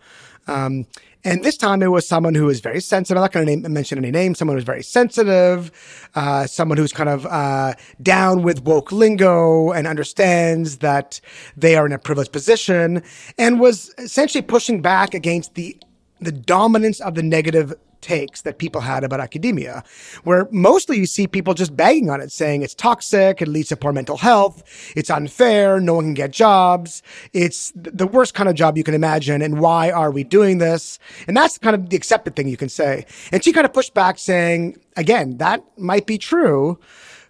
Um, 0.46 0.86
and 1.26 1.42
this 1.42 1.56
time 1.56 1.82
it 1.82 1.88
was 1.88 2.06
someone 2.06 2.36
who 2.36 2.46
was 2.46 2.60
very 2.60 2.80
sensitive. 2.80 3.16
I'm 3.18 3.22
not 3.22 3.32
going 3.32 3.62
to 3.62 3.68
mention 3.68 3.98
any 3.98 4.12
names. 4.12 4.38
Someone 4.38 4.56
who's 4.56 4.64
very 4.64 4.84
sensitive, 4.84 5.72
uh, 6.14 6.46
someone 6.46 6.78
who's 6.78 6.92
kind 6.92 7.08
of 7.08 7.26
uh, 7.26 7.74
down 8.00 8.42
with 8.42 8.62
woke 8.62 8.92
lingo 8.92 9.72
and 9.72 9.88
understands 9.88 10.78
that 10.78 11.20
they 11.56 11.74
are 11.74 11.84
in 11.84 11.92
a 11.92 11.98
privileged 11.98 12.32
position, 12.32 13.02
and 13.38 13.58
was 13.58 13.92
essentially 13.98 14.42
pushing 14.42 14.80
back 14.80 15.14
against 15.14 15.54
the 15.54 15.76
the 16.20 16.32
dominance 16.32 17.00
of 17.00 17.14
the 17.14 17.22
negative 17.22 17.74
takes 18.06 18.42
that 18.42 18.58
people 18.58 18.80
had 18.80 19.02
about 19.02 19.20
academia, 19.20 19.82
where 20.22 20.48
mostly 20.52 20.96
you 20.96 21.06
see 21.06 21.26
people 21.26 21.54
just 21.54 21.76
bagging 21.76 22.08
on 22.08 22.20
it, 22.20 22.30
saying 22.30 22.62
it's 22.62 22.74
toxic, 22.74 23.42
it 23.42 23.48
leads 23.48 23.68
to 23.70 23.76
poor 23.76 23.92
mental 23.92 24.16
health, 24.16 24.62
it's 24.94 25.10
unfair, 25.10 25.80
no 25.80 25.94
one 25.94 26.04
can 26.04 26.14
get 26.14 26.30
jobs, 26.30 27.02
it's 27.32 27.72
the 27.74 28.06
worst 28.06 28.32
kind 28.34 28.48
of 28.48 28.54
job 28.54 28.78
you 28.78 28.84
can 28.84 28.94
imagine, 28.94 29.42
and 29.42 29.58
why 29.60 29.90
are 29.90 30.12
we 30.12 30.22
doing 30.22 30.58
this? 30.58 31.00
And 31.26 31.36
that's 31.36 31.58
kind 31.58 31.74
of 31.74 31.90
the 31.90 31.96
accepted 31.96 32.36
thing 32.36 32.48
you 32.48 32.56
can 32.56 32.68
say. 32.68 33.06
And 33.32 33.42
she 33.42 33.52
kind 33.52 33.66
of 33.66 33.72
pushed 33.72 33.94
back 33.94 34.18
saying, 34.18 34.78
again, 34.96 35.38
that 35.38 35.64
might 35.76 36.06
be 36.06 36.18
true, 36.18 36.78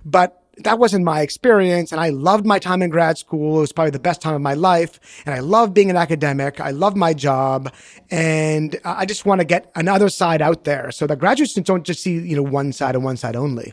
but 0.05 0.43
that 0.59 0.79
wasn't 0.79 1.05
my 1.05 1.21
experience. 1.21 1.93
And 1.93 2.01
I 2.01 2.11
loved 2.11 2.47
my 2.47 2.59
time 2.59 2.83
in 2.83 2.91
grad 2.91 3.19
school. 3.19 3.59
It 3.59 3.61
was 3.61 3.73
probably 3.73 3.91
the 3.91 3.99
best 3.99 4.21
time 4.21 4.35
of 4.35 4.41
my 4.41 4.55
life. 4.55 4.99
And 5.27 5.35
I 5.35 5.41
love 5.41 5.75
being 5.75 5.91
an 5.91 5.97
academic. 5.97 6.61
I 6.61 6.71
love 6.71 6.97
my 6.97 7.13
job. 7.15 7.73
And 8.11 8.79
I 8.85 9.07
just 9.07 9.27
want 9.27 9.41
to 9.41 9.45
get 9.45 9.71
another 9.75 10.09
side 10.09 10.41
out 10.41 10.65
there 10.65 10.91
so 10.91 11.07
that 11.07 11.19
graduate 11.19 11.51
students 11.51 11.69
don't 11.69 11.85
just 11.85 12.03
see, 12.03 12.19
you 12.19 12.37
know, 12.37 12.43
one 12.43 12.73
side 12.73 12.95
and 12.95 13.05
one 13.05 13.17
side 13.17 13.37
only. 13.37 13.73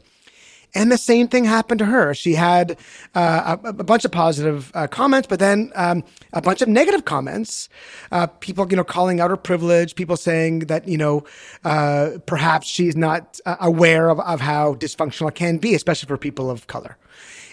And 0.75 0.91
the 0.91 0.97
same 0.97 1.27
thing 1.27 1.45
happened 1.45 1.79
to 1.79 1.85
her. 1.85 2.15
She 2.15 2.33
had 2.33 2.77
uh, 3.13 3.57
a, 3.63 3.67
a, 3.67 3.73
bunch 3.73 4.05
of 4.05 4.11
positive 4.11 4.71
uh, 4.73 4.87
comments, 4.87 5.27
but 5.27 5.39
then 5.39 5.71
um, 5.75 6.03
a 6.33 6.41
bunch 6.41 6.63
of 6.63 6.67
negative 6.67 7.05
comments. 7.05 7.69
Uh, 8.11 8.25
people, 8.25 8.67
you 8.69 8.75
know, 8.75 8.83
calling 8.83 9.19
out 9.19 9.29
her 9.29 9.37
privilege. 9.37 9.93
People 9.93 10.17
saying 10.17 10.59
that, 10.59 10.87
you 10.87 10.97
know, 10.97 11.23
uh, 11.63 12.11
perhaps 12.25 12.67
she's 12.67 12.95
not 12.95 13.39
uh, 13.45 13.57
aware 13.59 14.09
of, 14.09 14.19
of 14.21 14.41
how 14.41 14.73
dysfunctional 14.75 15.29
it 15.29 15.35
can 15.35 15.57
be, 15.57 15.75
especially 15.75 16.07
for 16.07 16.17
people 16.17 16.49
of 16.49 16.65
color. 16.65 16.97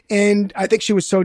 And 0.08 0.52
I 0.56 0.66
think 0.66 0.80
she 0.80 0.94
was 0.94 1.04
so 1.04 1.24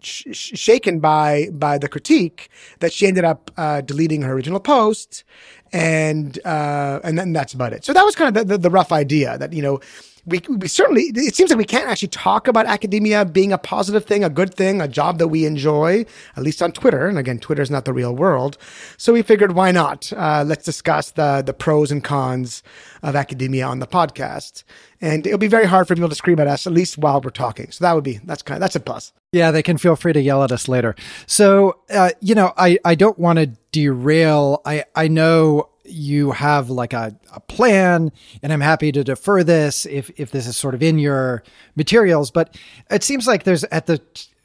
sh- 0.00 0.26
shaken 0.34 1.00
by 1.00 1.48
by 1.52 1.78
the 1.78 1.88
critique 1.88 2.50
that 2.80 2.92
she 2.92 3.06
ended 3.06 3.24
up 3.24 3.50
uh, 3.56 3.80
deleting 3.80 4.20
her 4.20 4.34
original 4.34 4.60
post, 4.60 5.24
and 5.72 6.38
and 6.44 7.18
then 7.18 7.32
that's 7.32 7.54
about 7.54 7.72
it. 7.72 7.86
So 7.86 7.94
that 7.94 8.04
was 8.04 8.14
kind 8.14 8.36
of 8.36 8.46
the, 8.46 8.56
the, 8.56 8.58
the 8.58 8.70
rough 8.70 8.92
idea 8.92 9.38
that 9.38 9.54
you 9.54 9.62
know 9.62 9.80
we, 10.24 10.40
we 10.48 10.68
certainly, 10.68 11.10
it 11.14 11.34
seems 11.34 11.50
like 11.50 11.58
we 11.58 11.64
can't 11.64 11.88
actually 11.88 12.08
talk 12.08 12.46
about 12.46 12.66
academia 12.66 13.24
being 13.24 13.52
a 13.52 13.58
positive 13.58 14.04
thing, 14.04 14.22
a 14.22 14.30
good 14.30 14.54
thing, 14.54 14.80
a 14.80 14.86
job 14.86 15.18
that 15.18 15.28
we 15.28 15.44
enjoy, 15.46 16.06
at 16.36 16.42
least 16.42 16.62
on 16.62 16.70
Twitter. 16.70 17.08
And 17.08 17.18
again, 17.18 17.40
Twitter 17.40 17.62
is 17.62 17.70
not 17.70 17.84
the 17.84 17.92
real 17.92 18.14
world. 18.14 18.56
So 18.96 19.12
we 19.12 19.22
figured, 19.22 19.52
why 19.52 19.72
not? 19.72 20.12
Uh, 20.12 20.44
let's 20.46 20.64
discuss 20.64 21.10
the, 21.10 21.42
the 21.44 21.52
pros 21.52 21.90
and 21.90 22.04
cons 22.04 22.62
of 23.02 23.16
academia 23.16 23.66
on 23.66 23.80
the 23.80 23.86
podcast. 23.86 24.62
And 25.00 25.26
it'll 25.26 25.38
be 25.38 25.48
very 25.48 25.66
hard 25.66 25.88
for 25.88 25.96
people 25.96 26.08
to 26.08 26.14
scream 26.14 26.38
at 26.38 26.46
us, 26.46 26.68
at 26.68 26.72
least 26.72 26.98
while 26.98 27.20
we're 27.20 27.30
talking. 27.30 27.72
So 27.72 27.84
that 27.84 27.92
would 27.92 28.04
be, 28.04 28.20
that's 28.24 28.42
kind 28.42 28.56
of, 28.56 28.60
that's 28.60 28.76
a 28.76 28.80
plus. 28.80 29.12
Yeah, 29.32 29.50
they 29.50 29.62
can 29.62 29.76
feel 29.78 29.96
free 29.96 30.12
to 30.12 30.20
yell 30.20 30.44
at 30.44 30.52
us 30.52 30.68
later. 30.68 30.94
So, 31.26 31.80
uh, 31.90 32.10
you 32.20 32.36
know, 32.36 32.52
I, 32.56 32.78
I 32.84 32.94
don't 32.94 33.18
want 33.18 33.40
to 33.40 33.46
derail. 33.72 34.60
I, 34.64 34.84
I 34.94 35.08
know 35.08 35.70
you 35.84 36.30
have 36.30 36.70
like 36.70 36.92
a, 36.92 37.16
a 37.34 37.40
plan 37.40 38.12
and 38.42 38.52
i'm 38.52 38.60
happy 38.60 38.92
to 38.92 39.02
defer 39.02 39.42
this 39.42 39.84
if 39.86 40.10
if 40.16 40.30
this 40.30 40.46
is 40.46 40.56
sort 40.56 40.74
of 40.74 40.82
in 40.82 40.98
your 40.98 41.42
materials 41.76 42.30
but 42.30 42.56
it 42.90 43.02
seems 43.02 43.26
like 43.26 43.44
there's 43.44 43.64
at 43.64 43.86
the 43.86 44.00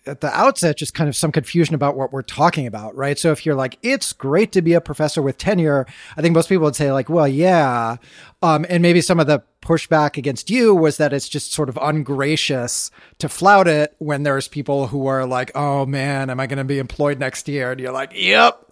at 0.08 0.22
the 0.22 0.36
outset 0.36 0.78
just 0.78 0.94
kind 0.94 1.08
of 1.08 1.16
some 1.16 1.32
confusion 1.32 1.76
about 1.76 1.96
what 1.96 2.12
we're 2.12 2.22
talking 2.22 2.66
about 2.66 2.96
right? 2.96 3.20
So 3.20 3.32
if 3.32 3.46
you're 3.46 3.56
like 3.56 3.78
it's 3.82 4.14
great 4.14 4.52
to 4.54 4.62
be 4.62 4.74
a 4.74 4.82
professor 4.82 5.22
with 5.22 5.38
tenure 5.38 5.86
i 6.16 6.22
think 6.22 6.34
most 6.34 6.50
people 6.50 6.66
would 6.66 6.76
say 6.76 6.92
like 6.92 7.10
well 7.10 7.28
yeah. 7.28 7.98
Um, 8.44 8.68
and 8.70 8.84
maybe 8.84 9.02
some 9.02 9.20
of 9.20 9.26
the 9.26 9.42
pushback 9.62 10.16
against 10.16 10.52
you 10.52 10.74
was 10.76 10.98
that 10.98 11.12
it's 11.12 11.28
just 11.28 11.54
sort 11.54 11.70
of 11.70 11.80
ungracious 11.82 12.92
to 13.18 13.28
flout 13.28 13.68
it 13.68 13.96
when 13.98 14.24
there's 14.24 14.48
people 14.48 14.88
who 14.88 15.08
are 15.08 15.26
like 15.26 15.52
oh 15.56 15.86
man 15.86 16.30
am 16.30 16.40
i 16.40 16.48
going 16.48 16.58
to 16.58 16.64
be 16.64 16.80
employed 16.80 17.20
next 17.20 17.48
year? 17.48 17.72
And 17.72 17.82
you're 17.82 17.92
like 17.92 18.12
yep 18.16 18.64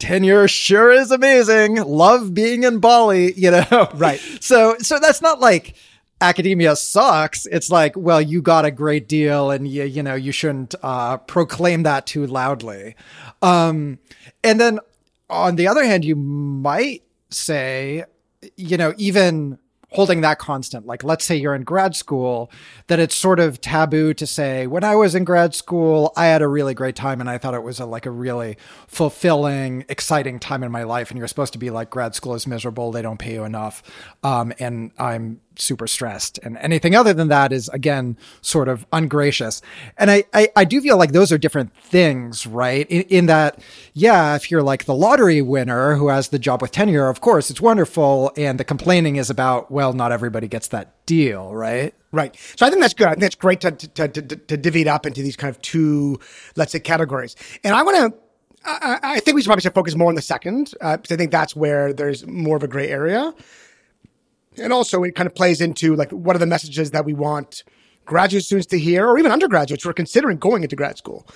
tenure 0.00 0.48
sure 0.48 0.90
is 0.90 1.10
amazing. 1.10 1.76
Love 1.76 2.34
being 2.34 2.64
in 2.64 2.80
Bali, 2.80 3.32
you 3.34 3.50
know? 3.50 3.88
Right. 3.94 4.20
So, 4.40 4.76
so 4.78 4.98
that's 4.98 5.22
not 5.22 5.40
like 5.40 5.74
academia 6.20 6.74
sucks. 6.74 7.46
It's 7.46 7.70
like, 7.70 7.96
well, 7.96 8.20
you 8.20 8.42
got 8.42 8.64
a 8.64 8.70
great 8.70 9.08
deal 9.08 9.50
and 9.50 9.68
you, 9.68 9.84
you 9.84 10.02
know, 10.02 10.14
you 10.14 10.32
shouldn't, 10.32 10.74
uh, 10.82 11.18
proclaim 11.18 11.84
that 11.84 12.06
too 12.06 12.26
loudly. 12.26 12.96
Um, 13.42 13.98
and 14.42 14.60
then 14.60 14.80
on 15.28 15.56
the 15.56 15.68
other 15.68 15.84
hand, 15.84 16.04
you 16.04 16.16
might 16.16 17.02
say, 17.30 18.04
you 18.56 18.76
know, 18.76 18.94
even 18.96 19.58
holding 19.92 20.20
that 20.20 20.38
constant. 20.38 20.86
Like, 20.86 21.02
let's 21.02 21.24
say 21.24 21.36
you're 21.36 21.54
in 21.54 21.62
grad 21.62 21.96
school, 21.96 22.50
that 22.86 22.98
it's 22.98 23.14
sort 23.14 23.40
of 23.40 23.60
taboo 23.60 24.14
to 24.14 24.26
say, 24.26 24.66
when 24.66 24.84
I 24.84 24.94
was 24.94 25.14
in 25.14 25.24
grad 25.24 25.54
school, 25.54 26.12
I 26.16 26.26
had 26.26 26.42
a 26.42 26.48
really 26.48 26.74
great 26.74 26.96
time 26.96 27.20
and 27.20 27.28
I 27.28 27.38
thought 27.38 27.54
it 27.54 27.62
was 27.62 27.80
a, 27.80 27.86
like 27.86 28.06
a 28.06 28.10
really 28.10 28.56
fulfilling, 28.86 29.84
exciting 29.88 30.38
time 30.38 30.62
in 30.62 30.70
my 30.70 30.84
life. 30.84 31.10
And 31.10 31.18
you're 31.18 31.28
supposed 31.28 31.52
to 31.54 31.58
be 31.58 31.70
like, 31.70 31.90
grad 31.90 32.14
school 32.14 32.34
is 32.34 32.46
miserable. 32.46 32.92
They 32.92 33.02
don't 33.02 33.18
pay 33.18 33.34
you 33.34 33.44
enough. 33.44 33.82
Um, 34.22 34.52
and 34.58 34.92
I'm 34.98 35.40
super 35.56 35.86
stressed. 35.86 36.38
And 36.42 36.56
anything 36.58 36.94
other 36.94 37.12
than 37.12 37.28
that 37.28 37.52
is 37.52 37.68
again 37.68 38.16
sort 38.40 38.68
of 38.68 38.86
ungracious. 38.92 39.62
And 39.96 40.10
I, 40.10 40.24
I, 40.32 40.48
I 40.56 40.64
do 40.64 40.80
feel 40.80 40.96
like 40.96 41.12
those 41.12 41.32
are 41.32 41.38
different 41.38 41.76
things, 41.76 42.46
right? 42.46 42.88
In, 42.88 43.02
in, 43.02 43.26
that, 43.26 43.60
yeah, 43.92 44.34
if 44.36 44.50
you're 44.50 44.62
like 44.62 44.84
the 44.84 44.94
lottery 44.94 45.42
winner 45.42 45.96
who 45.96 46.08
has 46.08 46.28
the 46.28 46.38
job 46.38 46.62
with 46.62 46.72
tenure, 46.72 47.08
of 47.08 47.20
course 47.20 47.50
it's 47.50 47.60
wonderful. 47.60 48.32
And 48.36 48.58
the 48.58 48.64
complaining 48.64 49.16
is 49.16 49.30
about, 49.30 49.70
well, 49.70 49.92
not 49.92 50.12
everybody 50.12 50.48
gets 50.48 50.68
that 50.68 51.06
deal, 51.06 51.54
right? 51.54 51.94
Right. 52.12 52.36
So 52.56 52.66
I 52.66 52.70
think 52.70 52.80
that's 52.80 52.94
good. 52.94 53.06
I 53.06 53.10
think 53.10 53.22
that's 53.22 53.34
great 53.36 53.60
to, 53.60 53.70
to, 53.72 54.08
to, 54.08 54.22
to 54.22 54.56
divvy 54.56 54.82
it 54.82 54.88
up 54.88 55.06
into 55.06 55.22
these 55.22 55.36
kind 55.36 55.54
of 55.54 55.60
two, 55.62 56.18
let's 56.56 56.72
say, 56.72 56.80
categories. 56.80 57.36
And 57.62 57.74
I 57.74 57.82
want 57.82 57.96
to, 57.96 58.18
I, 58.64 58.98
I, 59.02 59.20
think 59.20 59.36
we 59.36 59.42
should 59.42 59.46
probably 59.46 59.62
should 59.62 59.74
focus 59.74 59.94
more 59.94 60.08
on 60.08 60.16
the 60.16 60.22
second, 60.22 60.74
uh, 60.80 60.96
because 60.96 61.14
I 61.14 61.16
think 61.16 61.30
that's 61.30 61.56
where 61.56 61.92
there's 61.94 62.26
more 62.26 62.56
of 62.56 62.62
a 62.62 62.68
gray 62.68 62.88
area 62.88 63.32
and 64.60 64.72
also 64.72 65.02
it 65.02 65.14
kind 65.14 65.26
of 65.26 65.34
plays 65.34 65.60
into 65.60 65.96
like 65.96 66.10
what 66.10 66.36
are 66.36 66.38
the 66.38 66.46
messages 66.46 66.90
that 66.92 67.04
we 67.04 67.14
want 67.14 67.64
graduate 68.04 68.44
students 68.44 68.66
to 68.66 68.78
hear, 68.78 69.06
or 69.06 69.18
even 69.18 69.32
undergraduates 69.32 69.84
who 69.84 69.90
are 69.90 69.94
considering 69.94 70.36
going 70.36 70.62
into 70.62 70.76
grad 70.76 70.98
school. 70.98 71.26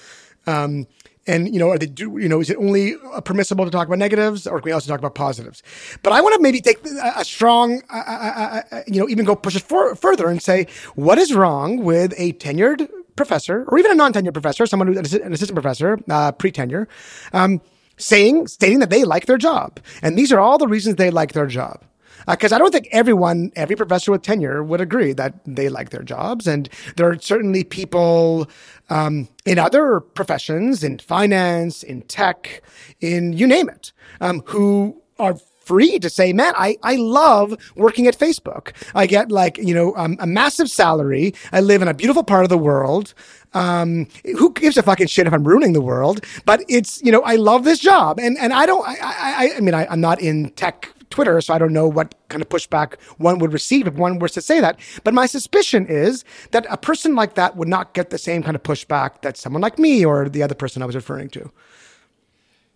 Um, 0.46 0.86
and 1.26 1.52
you 1.54 1.58
know, 1.58 1.70
are 1.70 1.78
they 1.78 1.86
do 1.86 2.18
you 2.18 2.28
know 2.28 2.40
is 2.40 2.50
it 2.50 2.58
only 2.58 2.96
permissible 3.24 3.64
to 3.64 3.70
talk 3.70 3.86
about 3.86 3.98
negatives, 3.98 4.46
or 4.46 4.58
can 4.60 4.66
we 4.66 4.72
also 4.72 4.90
talk 4.90 4.98
about 4.98 5.14
positives? 5.14 5.62
But 6.02 6.12
I 6.12 6.20
want 6.20 6.34
to 6.34 6.42
maybe 6.42 6.60
take 6.60 6.84
a, 6.84 7.24
strong, 7.24 7.80
uh, 7.88 8.02
uh, 8.06 8.62
uh, 8.70 8.80
you 8.86 9.00
know, 9.00 9.08
even 9.08 9.24
go 9.24 9.34
push 9.34 9.56
it 9.56 9.62
for, 9.62 9.94
further 9.94 10.28
and 10.28 10.42
say 10.42 10.66
what 10.94 11.18
is 11.18 11.32
wrong 11.32 11.78
with 11.78 12.12
a 12.18 12.34
tenured 12.34 12.88
professor, 13.16 13.64
or 13.68 13.78
even 13.78 13.92
a 13.92 13.94
non-tenured 13.94 14.34
professor, 14.34 14.66
someone 14.66 14.88
who's 14.88 15.14
an 15.14 15.32
assistant 15.32 15.54
professor, 15.54 15.98
uh, 16.10 16.32
pre-tenure, 16.32 16.88
um, 17.32 17.60
saying 17.96 18.48
stating 18.48 18.80
that 18.80 18.90
they 18.90 19.04
like 19.04 19.24
their 19.26 19.38
job, 19.38 19.80
and 20.02 20.18
these 20.18 20.30
are 20.32 20.40
all 20.40 20.58
the 20.58 20.68
reasons 20.68 20.96
they 20.96 21.10
like 21.10 21.32
their 21.32 21.46
job 21.46 21.82
because 22.26 22.52
uh, 22.52 22.56
I 22.56 22.58
don't 22.58 22.72
think 22.72 22.88
everyone, 22.92 23.52
every 23.56 23.76
professor 23.76 24.12
with 24.12 24.22
tenure 24.22 24.62
would 24.62 24.80
agree 24.80 25.12
that 25.12 25.34
they 25.44 25.68
like 25.68 25.90
their 25.90 26.02
jobs. 26.02 26.46
And 26.46 26.68
there 26.96 27.08
are 27.10 27.18
certainly 27.18 27.64
people 27.64 28.48
um, 28.90 29.28
in 29.44 29.58
other 29.58 30.00
professions, 30.00 30.84
in 30.84 30.98
finance, 30.98 31.82
in 31.82 32.02
tech, 32.02 32.62
in 33.00 33.32
you 33.32 33.46
name 33.46 33.68
it, 33.68 33.92
um, 34.20 34.42
who 34.46 35.00
are 35.18 35.36
free 35.64 35.98
to 35.98 36.10
say, 36.10 36.32
man, 36.32 36.52
I, 36.56 36.76
I 36.82 36.96
love 36.96 37.56
working 37.74 38.06
at 38.06 38.16
Facebook. 38.16 38.72
I 38.94 39.06
get 39.06 39.32
like, 39.32 39.56
you 39.58 39.74
know, 39.74 39.94
um, 39.96 40.16
a 40.20 40.26
massive 40.26 40.68
salary. 40.68 41.34
I 41.52 41.60
live 41.60 41.82
in 41.82 41.88
a 41.88 41.94
beautiful 41.94 42.22
part 42.22 42.44
of 42.44 42.50
the 42.50 42.58
world. 42.58 43.14
Um, 43.54 44.08
who 44.24 44.52
gives 44.52 44.76
a 44.76 44.82
fucking 44.82 45.06
shit 45.06 45.26
if 45.26 45.32
I'm 45.32 45.44
ruining 45.44 45.72
the 45.72 45.80
world? 45.80 46.24
But 46.44 46.64
it's, 46.68 47.02
you 47.02 47.12
know, 47.12 47.22
I 47.22 47.36
love 47.36 47.64
this 47.64 47.78
job. 47.78 48.18
And, 48.20 48.36
and 48.38 48.52
I 48.52 48.66
don't, 48.66 48.86
I, 48.86 48.96
I, 49.00 49.50
I 49.56 49.60
mean, 49.60 49.74
I, 49.74 49.86
I'm 49.86 50.00
not 50.00 50.20
in 50.20 50.50
tech 50.50 50.92
Twitter, 51.10 51.40
so 51.40 51.54
I 51.54 51.58
don't 51.58 51.72
know 51.72 51.88
what 51.88 52.14
kind 52.28 52.42
of 52.42 52.48
pushback 52.48 53.00
one 53.18 53.38
would 53.38 53.52
receive 53.52 53.86
if 53.86 53.94
one 53.94 54.18
was 54.18 54.32
to 54.32 54.40
say 54.40 54.60
that. 54.60 54.78
But 55.02 55.14
my 55.14 55.26
suspicion 55.26 55.86
is 55.86 56.24
that 56.50 56.66
a 56.70 56.76
person 56.76 57.14
like 57.14 57.34
that 57.34 57.56
would 57.56 57.68
not 57.68 57.94
get 57.94 58.10
the 58.10 58.18
same 58.18 58.42
kind 58.42 58.56
of 58.56 58.62
pushback 58.62 59.22
that 59.22 59.36
someone 59.36 59.62
like 59.62 59.78
me 59.78 60.04
or 60.04 60.28
the 60.28 60.42
other 60.42 60.54
person 60.54 60.82
I 60.82 60.86
was 60.86 60.94
referring 60.94 61.28
to. 61.30 61.50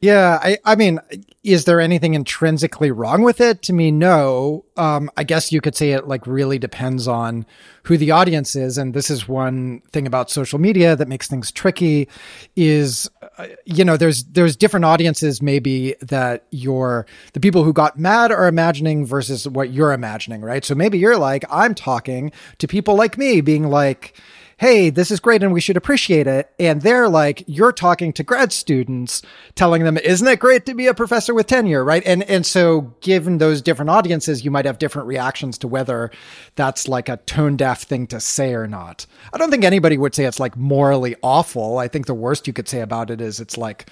Yeah, 0.01 0.39
I, 0.41 0.59
I 0.65 0.77
mean, 0.77 1.01
is 1.43 1.65
there 1.65 1.81
anything 1.81 2.15
intrinsically 2.15 2.93
wrong 2.93 3.23
with 3.23 3.41
it? 3.41 3.63
To 3.63 3.73
me, 3.73 3.91
no. 3.91 4.65
Um, 4.77 5.11
I 5.17 5.25
guess 5.25 5.51
you 5.51 5.61
could 5.61 5.75
say 5.75 5.91
it 5.91 6.07
like 6.07 6.25
really 6.25 6.57
depends 6.57 7.09
on 7.09 7.45
who 7.83 7.97
the 7.97 8.13
audience 8.13 8.55
is, 8.55 8.79
and 8.79 8.95
this 8.95 9.11
is 9.11 9.27
one 9.27 9.81
thing 9.91 10.07
about 10.07 10.31
social 10.31 10.61
media 10.61 10.95
that 10.95 11.09
makes 11.09 11.27
things 11.27 11.51
tricky. 11.51 12.09
Is 12.55 13.11
uh, 13.39 13.49
you 13.65 13.85
know, 13.85 13.97
there's 13.97 14.23
there's 14.25 14.55
different 14.55 14.85
audiences 14.85 15.43
maybe 15.43 15.97
that 16.01 16.45
you're 16.51 17.05
the 17.33 17.41
people 17.41 17.65
who 17.65 17.73
got 17.73 17.99
mad 17.99 18.31
are 18.31 18.47
imagining 18.47 19.05
versus 19.05 19.49
what 19.49 19.71
you're 19.73 19.93
imagining, 19.93 20.43
right? 20.43 20.65
So 20.65 20.77
maybe 20.77 20.99
you're 20.99 21.19
like, 21.19 21.45
I'm 21.51 21.75
talking 21.75 22.31
to 22.59 22.69
people 22.69 22.95
like 22.95 23.19
me, 23.19 23.41
being 23.41 23.67
like 23.69 24.17
hey, 24.59 24.91
this 24.91 25.13
is 25.13 25.21
great 25.21 25.43
and 25.43 25.53
we 25.53 25.61
should 25.61 25.77
appreciate 25.77 26.27
it. 26.27 26.51
And 26.59 26.83
they're 26.83 27.09
like, 27.09 27.45
you're 27.47 27.73
talking 27.73 28.13
to 28.15 28.25
grad 28.25 28.53
students, 28.53 29.23
telling 29.55 29.85
them, 29.85 29.97
isn't 29.97 30.27
it 30.27 30.41
great 30.41 30.67
to 30.67 30.75
be 30.75 30.89
a 30.89 30.95
professor 30.95 31.33
with 31.33 31.47
tenure, 31.47 31.85
right? 31.85 32.03
And 32.05 32.25
and 32.25 32.45
so 32.45 32.93
given 33.01 33.39
those 33.39 33.63
different 33.63 33.91
audiences, 33.91 34.45
you 34.45 34.51
might 34.51 34.67
have 34.67 34.79
different 34.79 35.07
reactions 35.09 35.59
to 35.59 35.69
whether 35.69 36.11
that's 36.57 36.89
like 36.89 37.09
a 37.09 37.19
tone 37.19 37.57
deaf 37.57 37.83
thing 37.83 38.07
to 38.09 38.21
say 38.21 38.53
or 38.53 38.67
not. 38.67 39.07
I 39.33 39.39
don't 39.39 39.51
think 39.51 39.65
anybody 39.65 39.97
would 39.97 40.15
say 40.15 40.25
it's 40.25 40.41
like 40.41 40.57
morally 40.57 41.15
awful. 41.23 41.79
I 41.79 41.89
think 41.89 42.07
the 42.07 42.15
worst 42.15 42.47
you 42.47 42.53
could 42.53 42.69
say 42.69 42.81
about 42.81 43.11
it 43.11 43.21
is 43.21 43.41
it's 43.41 43.57
like 43.57 43.89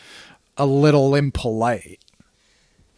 a 0.57 0.67
little 0.67 1.15
impolite 1.15 2.01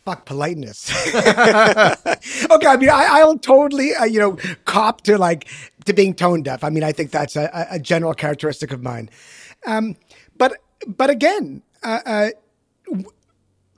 fuck 0.08 0.24
politeness. 0.24 0.90
okay, 1.14 2.66
I 2.66 2.76
mean, 2.78 2.88
I, 2.88 3.22
will 3.24 3.38
totally, 3.38 3.94
uh, 3.94 4.04
you 4.04 4.18
know, 4.18 4.38
cop 4.64 5.02
to 5.02 5.18
like 5.18 5.46
to 5.88 5.92
being 5.92 6.14
tone 6.14 6.42
deaf. 6.42 6.62
I 6.62 6.70
mean, 6.70 6.84
I 6.84 6.92
think 6.92 7.10
that's 7.10 7.34
a, 7.36 7.66
a 7.70 7.78
general 7.78 8.14
characteristic 8.14 8.72
of 8.72 8.82
mine. 8.82 9.10
Um, 9.66 9.96
but 10.36 10.52
but 10.86 11.10
again, 11.10 11.62
uh, 11.82 12.00
uh, 12.06 12.28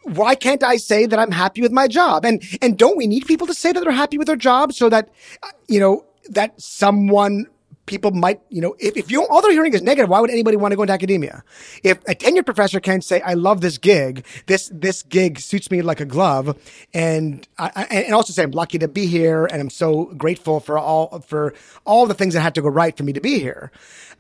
why 0.02 0.35
can't 0.35 0.62
I 0.62 0.76
say 0.76 1.07
that 1.07 1.19
I'm 1.19 1.31
happy 1.31 1.62
with 1.62 1.73
my 1.73 1.88
job? 1.88 2.25
And 2.25 2.43
and 2.61 2.76
don't 2.76 2.97
we 2.97 3.07
need 3.07 3.26
people 3.26 3.47
to 3.47 3.55
say 3.55 3.73
that 3.73 3.81
they're 3.81 3.93
happy 3.93 4.19
with 4.19 4.26
their 4.26 4.37
job 4.37 4.73
so 4.73 4.88
that 4.88 5.09
uh, 5.43 5.49
you 5.69 5.81
know 5.81 6.05
that 6.29 6.61
someone 6.61 7.47
people 7.90 8.12
might, 8.12 8.40
you 8.49 8.62
know, 8.62 8.75
if, 8.78 8.97
if 8.97 9.11
you 9.11 9.26
all 9.26 9.42
they're 9.42 9.52
hearing 9.52 9.75
is 9.75 9.82
negative, 9.82 10.09
why 10.09 10.20
would 10.20 10.30
anybody 10.30 10.56
want 10.56 10.73
to 10.73 10.76
go 10.76 10.82
into 10.82 10.94
academia? 10.94 11.42
If 11.82 11.99
a 12.09 12.14
tenured 12.14 12.47
professor 12.47 12.80
can 12.80 13.02
say, 13.02 13.20
"I 13.20 13.35
love 13.35 13.61
this 13.61 13.76
gig. 13.76 14.25
This 14.47 14.70
this 14.73 15.02
gig 15.02 15.40
suits 15.40 15.70
me 15.70 15.82
like 15.82 16.00
a 16.00 16.06
glove," 16.06 16.56
and 16.94 17.47
I, 17.59 17.87
and 17.90 18.14
also 18.14 18.32
say, 18.32 18.44
"I'm 18.44 18.52
lucky 18.52 18.78
to 18.78 18.88
be 18.88 19.06
here, 19.06 19.44
and 19.47 19.61
I'm 19.61 19.70
so 19.70 20.06
grateful 20.16 20.61
for 20.61 20.78
all 20.78 21.20
for 21.20 21.52
all 21.85 22.06
the 22.06 22.14
things 22.14 22.35
that 22.35 22.40
had 22.40 22.54
to 22.54 22.62
go 22.62 22.68
right 22.68 22.97
for 22.97 23.02
me 23.02 23.12
to 23.12 23.20
be 23.20 23.40
here." 23.40 23.73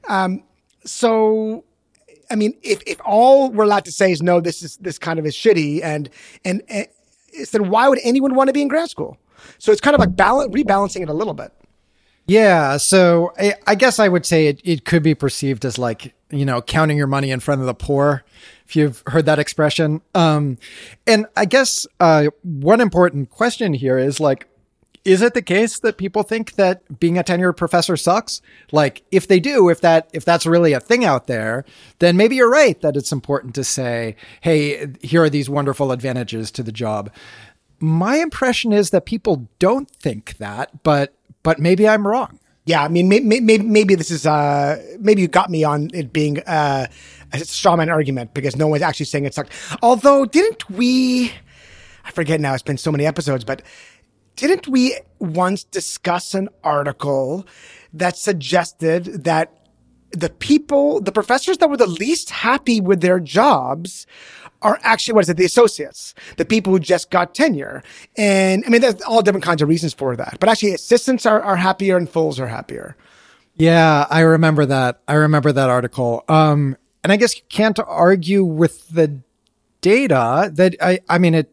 Um, 0.08 0.42
so 0.84 1.64
I 2.30 2.34
mean, 2.36 2.54
if, 2.62 2.82
if 2.86 3.00
all 3.04 3.50
we're 3.50 3.64
allowed 3.64 3.84
to 3.86 3.92
say 3.92 4.12
is 4.12 4.20
no, 4.22 4.40
this 4.40 4.62
is 4.62 4.76
this 4.78 4.98
kind 4.98 5.18
of 5.18 5.26
is 5.26 5.34
shitty, 5.34 5.82
and 5.82 6.10
and, 6.44 6.62
and 6.68 6.88
then 7.52 7.70
why 7.70 7.88
would 7.88 8.00
anyone 8.02 8.34
want 8.34 8.48
to 8.48 8.52
be 8.52 8.62
in 8.62 8.68
grad 8.68 8.90
school? 8.90 9.16
So 9.58 9.72
it's 9.72 9.80
kind 9.80 9.94
of 9.94 10.00
like 10.00 10.16
balance, 10.16 10.52
rebalancing 10.54 11.02
it 11.02 11.08
a 11.08 11.14
little 11.14 11.34
bit. 11.34 11.52
Yeah. 12.30 12.76
So 12.76 13.32
I, 13.36 13.54
I 13.66 13.74
guess 13.74 13.98
I 13.98 14.06
would 14.06 14.24
say 14.24 14.46
it, 14.46 14.60
it 14.62 14.84
could 14.84 15.02
be 15.02 15.16
perceived 15.16 15.64
as 15.64 15.78
like, 15.78 16.14
you 16.30 16.44
know, 16.44 16.62
counting 16.62 16.96
your 16.96 17.08
money 17.08 17.32
in 17.32 17.40
front 17.40 17.60
of 17.60 17.66
the 17.66 17.74
poor, 17.74 18.22
if 18.68 18.76
you've 18.76 19.02
heard 19.08 19.26
that 19.26 19.40
expression. 19.40 20.00
Um, 20.14 20.56
and 21.08 21.26
I 21.36 21.44
guess 21.44 21.88
uh, 21.98 22.26
one 22.44 22.80
important 22.80 23.30
question 23.30 23.74
here 23.74 23.98
is 23.98 24.20
like, 24.20 24.46
is 25.04 25.22
it 25.22 25.34
the 25.34 25.42
case 25.42 25.80
that 25.80 25.96
people 25.96 26.22
think 26.22 26.52
that 26.52 27.00
being 27.00 27.18
a 27.18 27.24
tenured 27.24 27.56
professor 27.56 27.96
sucks? 27.96 28.40
Like, 28.70 29.02
if 29.10 29.26
they 29.26 29.40
do, 29.40 29.68
if 29.68 29.80
that 29.80 30.08
if 30.12 30.24
that's 30.24 30.46
really 30.46 30.72
a 30.72 30.78
thing 30.78 31.04
out 31.04 31.26
there, 31.26 31.64
then 31.98 32.16
maybe 32.16 32.36
you're 32.36 32.50
right 32.50 32.80
that 32.82 32.96
it's 32.96 33.10
important 33.10 33.56
to 33.56 33.64
say, 33.64 34.14
"Hey, 34.42 34.88
here 35.00 35.24
are 35.24 35.30
these 35.30 35.48
wonderful 35.48 35.90
advantages 35.90 36.50
to 36.52 36.62
the 36.62 36.70
job." 36.70 37.10
My 37.80 38.16
impression 38.16 38.74
is 38.74 38.90
that 38.90 39.06
people 39.06 39.48
don't 39.58 39.90
think 39.90 40.36
that, 40.36 40.82
but 40.82 41.14
but 41.42 41.58
maybe 41.58 41.88
I'm 41.88 42.06
wrong. 42.06 42.38
Yeah, 42.66 42.84
I 42.84 42.88
mean, 42.88 43.08
maybe, 43.08 43.40
maybe, 43.40 43.64
maybe 43.64 43.94
this 43.94 44.10
is 44.10 44.26
uh, 44.26 44.80
maybe 45.00 45.22
you 45.22 45.28
got 45.28 45.50
me 45.50 45.64
on 45.64 45.90
it 45.94 46.12
being 46.12 46.40
uh, 46.40 46.86
a 47.32 47.36
strawman 47.38 47.90
argument 47.90 48.34
because 48.34 48.56
no 48.56 48.68
one's 48.68 48.82
actually 48.82 49.06
saying 49.06 49.24
it 49.24 49.34
sucked. 49.34 49.52
Although, 49.82 50.24
didn't 50.26 50.68
we? 50.70 51.32
I 52.04 52.10
forget 52.12 52.40
now. 52.40 52.54
It's 52.54 52.62
been 52.62 52.78
so 52.78 52.92
many 52.92 53.06
episodes, 53.06 53.44
but 53.44 53.62
didn't 54.36 54.68
we 54.68 54.98
once 55.18 55.64
discuss 55.64 56.34
an 56.34 56.48
article 56.62 57.46
that 57.92 58.16
suggested 58.16 59.24
that 59.24 59.56
the 60.12 60.30
people, 60.30 61.00
the 61.00 61.12
professors 61.12 61.58
that 61.58 61.70
were 61.70 61.76
the 61.76 61.86
least 61.86 62.30
happy 62.30 62.80
with 62.80 63.00
their 63.00 63.20
jobs 63.20 64.06
are 64.62 64.78
actually, 64.82 65.14
what 65.14 65.22
is 65.22 65.28
it? 65.28 65.36
The 65.36 65.44
associates, 65.44 66.14
the 66.36 66.44
people 66.44 66.72
who 66.72 66.78
just 66.78 67.10
got 67.10 67.34
tenure. 67.34 67.82
And 68.16 68.64
I 68.66 68.68
mean, 68.70 68.80
there's 68.80 69.00
all 69.02 69.22
different 69.22 69.44
kinds 69.44 69.62
of 69.62 69.68
reasons 69.68 69.94
for 69.94 70.16
that, 70.16 70.36
but 70.40 70.48
actually 70.48 70.74
assistants 70.74 71.26
are, 71.26 71.40
are 71.40 71.56
happier 71.56 71.96
and 71.96 72.08
fulls 72.08 72.38
are 72.38 72.46
happier. 72.46 72.96
Yeah, 73.56 74.06
I 74.08 74.20
remember 74.20 74.66
that. 74.66 75.00
I 75.06 75.14
remember 75.14 75.52
that 75.52 75.68
article. 75.68 76.24
Um, 76.28 76.76
and 77.02 77.12
I 77.12 77.16
guess 77.16 77.36
you 77.36 77.42
can't 77.48 77.78
argue 77.78 78.44
with 78.44 78.88
the 78.88 79.20
data 79.80 80.50
that 80.54 80.76
I, 80.80 81.00
I 81.08 81.18
mean, 81.18 81.34
it 81.34 81.50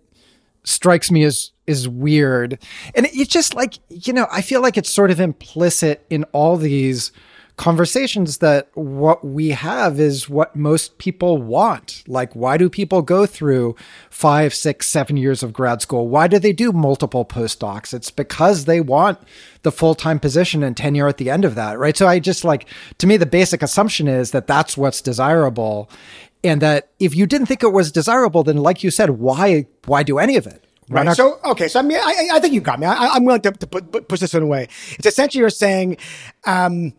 strikes 0.64 1.10
me 1.12 1.24
as, 1.24 1.52
is 1.66 1.88
weird. 1.88 2.60
And 2.96 3.06
it's 3.06 3.32
just 3.32 3.56
like, 3.56 3.80
you 3.90 4.14
know, 4.14 4.28
I 4.32 4.42
feel 4.42 4.62
like 4.62 4.78
it's 4.78 4.92
sort 4.92 5.12
of 5.12 5.20
implicit 5.20 6.06
in 6.10 6.24
all 6.26 6.58
these, 6.58 7.12
conversations 7.58 8.38
that 8.38 8.70
what 8.76 9.26
we 9.26 9.50
have 9.50 10.00
is 10.00 10.30
what 10.30 10.56
most 10.56 11.00
people 11.00 11.38
want. 11.42 12.04
Like, 12.08 12.36
why 12.36 12.56
do 12.56 12.70
people 12.70 13.02
go 13.02 13.26
through 13.26 13.76
five, 14.12 14.54
six, 14.54 14.88
seven 14.88 15.18
years 15.18 15.42
of 15.42 15.54
grad 15.54 15.82
school? 15.82 16.08
Why 16.08 16.28
do 16.28 16.38
they 16.38 16.54
do 16.54 16.72
multiple 16.72 17.26
postdocs? 17.26 17.94
It's 17.96 18.12
because 18.12 18.66
they 18.66 18.80
want 18.80 19.18
the 19.64 19.72
full 19.72 19.96
time 19.96 20.20
position 20.20 20.62
and 20.62 20.78
tenure 20.78 21.08
at 21.08 21.18
the 21.18 21.32
end 21.32 21.46
of 21.46 21.56
that, 21.56 21.80
right? 21.80 21.98
So 21.98 22.08
I 22.08 22.20
just 22.20 22.44
like, 22.44 22.68
to 23.00 23.08
me, 23.08 23.18
the 23.18 23.26
basic 23.26 23.64
assumption 23.64 24.08
is 24.08 24.32
that 24.32 24.46
that's 24.48 24.78
what's 24.78 25.02
desirable. 25.02 25.90
And 26.44 26.62
that 26.62 26.90
if 27.00 27.16
you 27.16 27.26
didn't 27.26 27.48
think 27.48 27.64
it 27.64 27.74
was 27.74 27.92
desirable, 27.92 28.44
then 28.44 28.58
like 28.58 28.84
you 28.84 28.92
said, 28.92 29.10
why, 29.12 29.66
why 29.86 30.04
do 30.04 30.20
any 30.20 30.38
of 30.38 30.46
it? 30.46 30.64
Why 30.90 30.98
Right. 30.98 31.06
not- 31.08 31.18
So, 31.18 31.40
okay. 31.44 31.68
So, 31.68 31.80
I 31.80 31.82
mean, 31.82 31.98
I, 31.98 32.30
I 32.34 32.40
think 32.40 32.54
you 32.54 32.62
got 32.62 32.80
me. 32.80 32.86
I, 32.86 33.08
I'm 33.16 33.26
willing 33.26 33.42
to, 33.42 33.52
to 33.52 33.68
put, 33.68 33.92
put, 33.92 34.08
push 34.08 34.20
this 34.20 34.36
in 34.36 34.44
a 34.44 34.46
way. 34.46 34.70
It's 34.92 35.08
essentially 35.08 35.40
you're 35.42 35.50
saying, 35.50 35.98
um, 36.46 36.94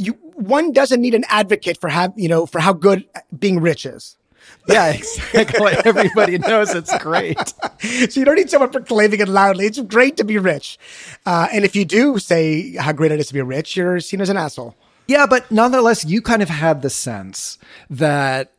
you, 0.00 0.12
one 0.34 0.72
doesn't 0.72 1.00
need 1.00 1.14
an 1.14 1.24
advocate 1.28 1.80
for 1.80 1.88
have, 1.88 2.12
you 2.16 2.28
know, 2.28 2.46
for 2.46 2.60
how 2.60 2.72
good 2.72 3.06
being 3.38 3.60
rich 3.60 3.84
is. 3.84 4.16
yeah, 4.68 4.92
exactly. 4.92 5.72
Everybody 5.84 6.38
knows 6.38 6.74
it's 6.74 6.96
great. 6.98 7.38
So 7.80 8.20
you 8.20 8.26
don't 8.26 8.34
need 8.34 8.50
someone 8.50 8.70
proclaiming 8.70 9.20
it 9.20 9.28
loudly. 9.28 9.64
It's 9.64 9.80
great 9.80 10.18
to 10.18 10.24
be 10.24 10.36
rich. 10.36 10.78
Uh, 11.24 11.48
and 11.50 11.64
if 11.64 11.74
you 11.74 11.86
do 11.86 12.18
say 12.18 12.74
how 12.76 12.92
great 12.92 13.10
it 13.10 13.18
is 13.20 13.28
to 13.28 13.34
be 13.34 13.40
rich, 13.40 13.74
you're 13.74 14.00
seen 14.00 14.20
as 14.20 14.28
an 14.28 14.36
asshole. 14.36 14.74
Yeah, 15.06 15.26
but 15.26 15.50
nonetheless, 15.50 16.04
you 16.04 16.20
kind 16.20 16.42
of 16.42 16.50
had 16.50 16.82
the 16.82 16.90
sense 16.90 17.58
that 17.88 18.52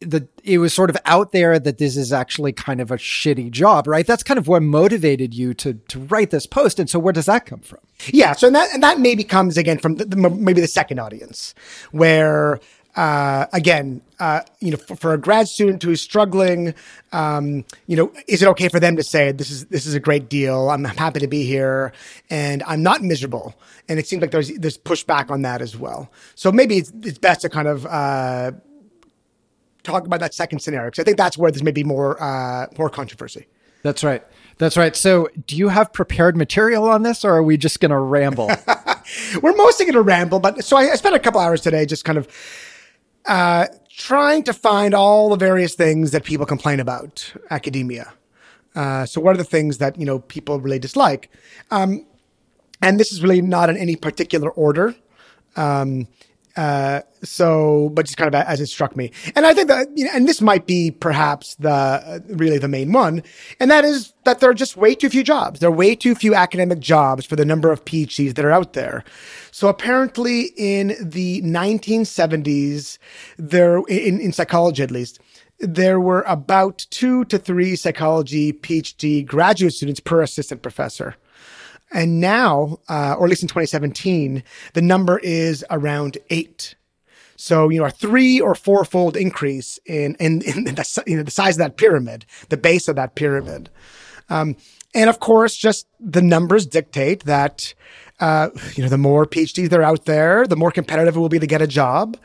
the 0.00 0.28
it 0.44 0.58
was 0.58 0.72
sort 0.72 0.90
of 0.90 0.96
out 1.04 1.32
there 1.32 1.58
that 1.58 1.78
this 1.78 1.96
is 1.96 2.12
actually 2.12 2.52
kind 2.52 2.80
of 2.80 2.90
a 2.90 2.96
shitty 2.96 3.50
job, 3.50 3.86
right? 3.86 4.06
That's 4.06 4.22
kind 4.22 4.38
of 4.38 4.46
what 4.46 4.62
motivated 4.62 5.34
you 5.34 5.54
to 5.54 5.74
to 5.74 5.98
write 5.98 6.30
this 6.30 6.46
post. 6.46 6.78
And 6.78 6.88
so, 6.88 6.98
where 6.98 7.12
does 7.12 7.26
that 7.26 7.46
come 7.46 7.60
from? 7.60 7.80
Yeah. 8.06 8.32
So 8.32 8.46
and 8.46 8.56
that, 8.56 8.72
and 8.72 8.82
that 8.82 9.00
maybe 9.00 9.24
comes 9.24 9.56
again 9.56 9.78
from 9.78 9.96
the, 9.96 10.04
the, 10.04 10.16
maybe 10.16 10.60
the 10.60 10.68
second 10.68 11.00
audience 11.00 11.52
where, 11.90 12.60
uh, 12.94 13.46
again, 13.52 14.00
uh, 14.20 14.42
you 14.60 14.70
know, 14.70 14.76
for, 14.76 14.94
for 14.94 15.14
a 15.14 15.18
grad 15.18 15.48
student 15.48 15.82
who's 15.82 16.00
struggling, 16.00 16.74
um, 17.12 17.64
you 17.88 17.96
know, 17.96 18.12
is 18.28 18.40
it 18.40 18.48
okay 18.48 18.68
for 18.68 18.78
them 18.78 18.94
to 18.96 19.02
say 19.02 19.32
this 19.32 19.50
is 19.50 19.66
this 19.66 19.84
is 19.84 19.94
a 19.94 20.00
great 20.00 20.28
deal? 20.28 20.70
I'm 20.70 20.84
happy 20.84 21.18
to 21.18 21.28
be 21.28 21.42
here, 21.42 21.92
and 22.30 22.62
I'm 22.68 22.84
not 22.84 23.02
miserable. 23.02 23.56
And 23.88 23.98
it 23.98 24.06
seems 24.06 24.20
like 24.20 24.30
there's 24.30 24.56
there's 24.58 24.78
pushback 24.78 25.28
on 25.28 25.42
that 25.42 25.60
as 25.60 25.76
well. 25.76 26.08
So 26.36 26.52
maybe 26.52 26.76
it's, 26.76 26.92
it's 27.02 27.18
best 27.18 27.40
to 27.40 27.48
kind 27.48 27.66
of 27.66 27.84
uh, 27.84 28.52
talk 29.88 30.06
about 30.06 30.20
that 30.20 30.34
second 30.34 30.60
scenario 30.60 30.88
because 30.88 31.02
I 31.02 31.04
think 31.04 31.16
that's 31.16 31.36
where 31.38 31.50
there's 31.50 31.62
maybe 31.62 31.84
more 31.84 32.22
uh, 32.22 32.66
more 32.78 32.90
controversy. 32.90 33.46
That's 33.82 34.02
right. 34.02 34.22
That's 34.58 34.76
right. 34.76 34.94
So, 34.96 35.28
do 35.46 35.56
you 35.56 35.68
have 35.68 35.92
prepared 35.92 36.36
material 36.36 36.88
on 36.88 37.02
this, 37.04 37.24
or 37.24 37.36
are 37.36 37.42
we 37.42 37.56
just 37.56 37.80
going 37.80 37.92
to 37.92 37.98
ramble? 37.98 38.50
We're 39.42 39.54
mostly 39.54 39.86
going 39.86 39.94
to 39.94 40.02
ramble, 40.02 40.40
but 40.40 40.64
so 40.64 40.76
I, 40.76 40.90
I 40.90 40.94
spent 40.96 41.14
a 41.14 41.20
couple 41.20 41.40
hours 41.40 41.60
today 41.60 41.86
just 41.86 42.04
kind 42.04 42.18
of 42.18 42.28
uh, 43.26 43.66
trying 43.88 44.42
to 44.44 44.52
find 44.52 44.94
all 44.94 45.28
the 45.30 45.36
various 45.36 45.74
things 45.74 46.10
that 46.10 46.24
people 46.24 46.44
complain 46.44 46.80
about 46.80 47.32
academia. 47.50 48.12
Uh, 48.74 49.06
so, 49.06 49.20
what 49.20 49.34
are 49.34 49.38
the 49.38 49.44
things 49.44 49.78
that 49.78 49.98
you 49.98 50.04
know 50.04 50.18
people 50.18 50.60
really 50.60 50.80
dislike? 50.80 51.30
Um, 51.70 52.04
and 52.82 52.98
this 52.98 53.12
is 53.12 53.22
really 53.22 53.40
not 53.40 53.70
in 53.70 53.76
any 53.76 53.94
particular 53.94 54.50
order. 54.50 54.94
Um, 55.56 56.08
uh, 56.58 57.02
so, 57.22 57.88
but 57.94 58.04
just 58.04 58.18
kind 58.18 58.34
of 58.34 58.34
as 58.34 58.60
it 58.60 58.66
struck 58.66 58.96
me, 58.96 59.12
and 59.36 59.46
I 59.46 59.54
think 59.54 59.68
that, 59.68 59.86
you 59.96 60.04
know, 60.04 60.10
and 60.12 60.26
this 60.26 60.40
might 60.40 60.66
be 60.66 60.90
perhaps 60.90 61.54
the 61.54 61.70
uh, 61.70 62.18
really 62.30 62.58
the 62.58 62.66
main 62.66 62.90
one, 62.90 63.22
and 63.60 63.70
that 63.70 63.84
is 63.84 64.12
that 64.24 64.40
there 64.40 64.50
are 64.50 64.54
just 64.54 64.76
way 64.76 64.96
too 64.96 65.08
few 65.08 65.22
jobs. 65.22 65.60
There 65.60 65.68
are 65.68 65.72
way 65.72 65.94
too 65.94 66.16
few 66.16 66.34
academic 66.34 66.80
jobs 66.80 67.24
for 67.24 67.36
the 67.36 67.44
number 67.44 67.70
of 67.70 67.84
PhDs 67.84 68.34
that 68.34 68.44
are 68.44 68.50
out 68.50 68.72
there. 68.72 69.04
So 69.52 69.68
apparently, 69.68 70.50
in 70.56 70.96
the 71.00 71.42
1970s, 71.42 72.98
there 73.36 73.78
in 73.88 74.18
in 74.20 74.32
psychology 74.32 74.82
at 74.82 74.90
least, 74.90 75.20
there 75.60 76.00
were 76.00 76.22
about 76.22 76.86
two 76.90 77.24
to 77.26 77.38
three 77.38 77.76
psychology 77.76 78.52
PhD 78.52 79.24
graduate 79.24 79.74
students 79.74 80.00
per 80.00 80.22
assistant 80.22 80.62
professor. 80.62 81.14
And 81.92 82.20
now, 82.20 82.78
uh, 82.88 83.16
or 83.18 83.24
at 83.24 83.30
least 83.30 83.42
in 83.42 83.48
2017, 83.48 84.42
the 84.74 84.82
number 84.82 85.18
is 85.18 85.64
around 85.70 86.18
eight. 86.30 86.74
So, 87.36 87.68
you 87.68 87.78
know, 87.78 87.86
a 87.86 87.90
three 87.90 88.40
or 88.40 88.54
fourfold 88.54 89.16
increase 89.16 89.78
in, 89.86 90.16
in, 90.16 90.42
in 90.46 90.64
the, 90.64 91.02
you 91.06 91.16
know, 91.16 91.22
the 91.22 91.30
size 91.30 91.54
of 91.54 91.58
that 91.58 91.76
pyramid, 91.76 92.26
the 92.48 92.56
base 92.56 92.88
of 92.88 92.96
that 92.96 93.14
pyramid. 93.14 93.70
Um, 94.28 94.56
and 94.94 95.08
of 95.08 95.20
course, 95.20 95.56
just 95.56 95.86
the 96.00 96.22
numbers 96.22 96.66
dictate 96.66 97.24
that, 97.24 97.74
uh, 98.20 98.50
you 98.74 98.82
know, 98.82 98.88
the 98.88 98.98
more 98.98 99.26
PhDs 99.26 99.70
that 99.70 99.78
are 99.78 99.82
out 99.82 100.06
there, 100.06 100.46
the 100.46 100.56
more 100.56 100.70
competitive 100.70 101.16
it 101.16 101.20
will 101.20 101.28
be 101.28 101.38
to 101.38 101.46
get 101.46 101.62
a 101.62 101.66
job. 101.66 102.16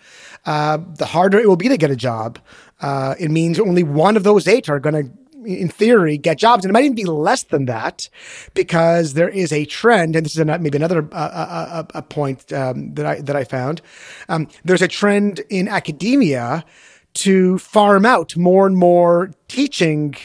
Uh, 0.46 0.77
the 0.98 1.05
harder 1.05 1.39
it 1.39 1.48
will 1.48 1.55
be 1.55 1.70
to 1.70 1.77
get 1.77 1.91
a 1.91 1.96
job. 1.96 2.39
Uh, 2.82 3.15
it 3.20 3.32
means 3.32 3.60
only 3.60 3.84
one 3.84 4.17
of 4.17 4.24
those 4.24 4.48
eight 4.48 4.67
are 4.70 4.79
going 4.79 5.05
to 5.05 5.12
in 5.46 5.70
theory, 5.70 6.18
get 6.18 6.38
jobs. 6.38 6.64
And 6.64 6.72
it 6.72 6.74
might 6.74 6.86
even 6.86 6.96
be 6.96 7.06
less 7.06 7.44
than 7.44 7.66
that 7.66 8.10
because 8.54 9.14
there 9.14 9.30
is 9.30 9.52
a 9.52 9.66
trend, 9.66 10.16
and 10.16 10.26
this 10.26 10.34
is 10.34 10.40
a, 10.40 10.46
maybe 10.46 10.78
another 10.78 11.08
uh, 11.12 11.16
uh, 11.16 11.84
a, 11.94 12.02
point 12.02 12.52
um, 12.54 12.94
that 12.96 13.06
I 13.06 13.22
that 13.22 13.36
I 13.36 13.44
found. 13.44 13.82
Um, 14.30 14.48
there's 14.64 14.82
a 14.82 14.88
trend 14.88 15.42
in 15.50 15.68
academia 15.68 16.66
to 17.13 17.58
farm 17.60 18.06
out 18.06 18.36
more 18.36 18.65
and 18.65 18.76
more 18.76 19.32
teaching 19.48 20.15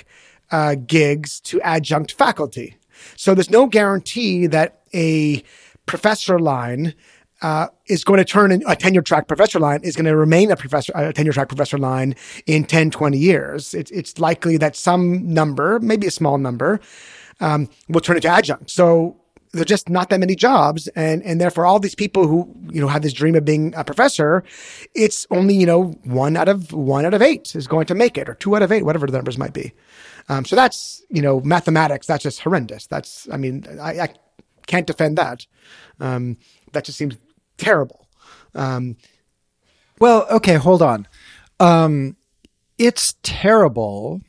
uh, 0.50 0.74
gigs 0.74 1.40
to 1.40 1.60
adjunct 1.60 2.12
faculty. 2.12 2.76
So 3.16 3.34
there's 3.34 3.50
no 3.50 3.66
guarantee 3.66 4.46
that 4.46 4.80
a 4.94 5.42
professor 5.86 6.38
line 6.38 6.94
uh, 7.42 7.68
is 7.86 8.04
going 8.04 8.18
to 8.18 8.24
turn 8.24 8.50
in 8.52 8.62
a 8.66 8.74
tenure 8.74 9.02
track 9.02 9.28
professor 9.28 9.58
line 9.58 9.80
is 9.82 9.94
going 9.94 10.06
to 10.06 10.16
remain 10.16 10.50
a 10.50 10.56
professor, 10.56 10.92
a 10.94 11.12
tenure 11.12 11.32
track 11.32 11.48
professor 11.48 11.78
line 11.78 12.14
in 12.46 12.64
10, 12.64 12.90
20 12.90 13.18
years. 13.18 13.74
It's, 13.74 13.90
it's 13.90 14.18
likely 14.18 14.56
that 14.56 14.76
some 14.76 15.32
number, 15.32 15.78
maybe 15.80 16.06
a 16.06 16.10
small 16.10 16.38
number, 16.38 16.80
um, 17.40 17.68
will 17.88 18.00
turn 18.00 18.16
into 18.16 18.28
adjunct. 18.28 18.70
So 18.70 19.16
there's 19.52 19.66
just 19.66 19.88
not 19.88 20.10
that 20.10 20.20
many 20.20 20.34
jobs. 20.34 20.88
And, 20.88 21.22
and 21.22 21.40
therefore 21.40 21.64
all 21.64 21.78
these 21.78 21.94
people 21.94 22.26
who, 22.26 22.54
you 22.70 22.80
know, 22.80 22.88
have 22.88 23.02
this 23.02 23.12
dream 23.12 23.34
of 23.34 23.44
being 23.44 23.74
a 23.76 23.84
professor, 23.84 24.42
it's 24.94 25.26
only, 25.30 25.54
you 25.54 25.66
know, 25.66 25.92
one 26.04 26.36
out 26.36 26.48
of 26.48 26.72
one 26.72 27.06
out 27.06 27.14
of 27.14 27.22
eight 27.22 27.54
is 27.54 27.66
going 27.66 27.86
to 27.86 27.94
make 27.94 28.18
it 28.18 28.28
or 28.28 28.34
two 28.34 28.56
out 28.56 28.62
of 28.62 28.72
eight, 28.72 28.84
whatever 28.84 29.06
the 29.06 29.16
numbers 29.16 29.38
might 29.38 29.52
be. 29.52 29.72
Um, 30.28 30.44
so 30.44 30.56
that's, 30.56 31.02
you 31.08 31.22
know, 31.22 31.40
mathematics. 31.40 32.06
That's 32.06 32.22
just 32.22 32.40
horrendous. 32.40 32.86
That's, 32.86 33.28
I 33.32 33.36
mean, 33.36 33.64
I, 33.80 34.00
I 34.00 34.08
can't 34.66 34.86
defend 34.86 35.16
that. 35.16 35.46
Um, 36.00 36.36
that 36.72 36.84
just 36.84 36.98
seems 36.98 37.16
terrible. 37.58 38.08
Um, 38.54 38.96
well, 40.00 40.26
okay, 40.30 40.54
hold 40.54 40.80
on. 40.80 41.06
Um, 41.60 42.16
it's 42.78 43.14
terrible 43.22 44.20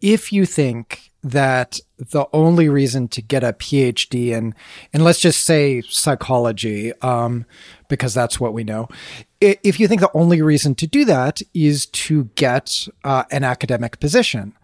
if 0.00 0.32
you 0.32 0.46
think 0.46 1.10
that 1.22 1.80
the 1.98 2.26
only 2.32 2.68
reason 2.68 3.06
to 3.08 3.20
get 3.20 3.44
a 3.44 3.52
PhD 3.52 4.28
in, 4.28 4.54
and 4.92 5.04
let's 5.04 5.20
just 5.20 5.44
say 5.44 5.82
psychology, 5.82 6.92
um, 7.02 7.44
because 7.88 8.14
that's 8.14 8.40
what 8.40 8.54
we 8.54 8.64
know. 8.64 8.88
If 9.40 9.78
you 9.78 9.86
think 9.86 10.00
the 10.00 10.10
only 10.14 10.40
reason 10.40 10.74
to 10.76 10.86
do 10.86 11.04
that 11.04 11.42
is 11.52 11.86
to 11.86 12.24
get 12.36 12.88
uh, 13.04 13.24
an 13.30 13.44
academic 13.44 14.00
position, 14.00 14.54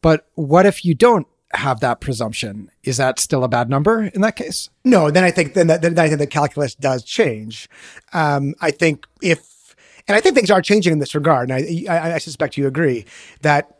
but 0.00 0.26
what 0.34 0.64
if 0.64 0.84
you 0.84 0.94
don't 0.94 1.26
have 1.54 1.80
that 1.80 2.00
presumption. 2.00 2.70
Is 2.82 2.96
that 2.96 3.18
still 3.18 3.44
a 3.44 3.48
bad 3.48 3.68
number 3.68 4.04
in 4.04 4.20
that 4.22 4.36
case? 4.36 4.70
No, 4.84 5.10
then 5.10 5.24
I 5.24 5.30
think 5.30 5.54
then, 5.54 5.66
that, 5.66 5.82
then 5.82 5.98
I 5.98 6.08
think 6.08 6.18
the 6.18 6.26
calculus 6.26 6.74
does 6.74 7.04
change. 7.04 7.68
Um, 8.12 8.54
I 8.60 8.70
think 8.70 9.06
if, 9.20 9.74
and 10.08 10.16
I 10.16 10.20
think 10.20 10.34
things 10.34 10.50
are 10.50 10.62
changing 10.62 10.92
in 10.92 10.98
this 10.98 11.14
regard, 11.14 11.50
and 11.50 11.88
I, 11.88 11.94
I, 11.94 12.14
I 12.14 12.18
suspect 12.18 12.56
you 12.56 12.66
agree 12.66 13.04
that 13.42 13.78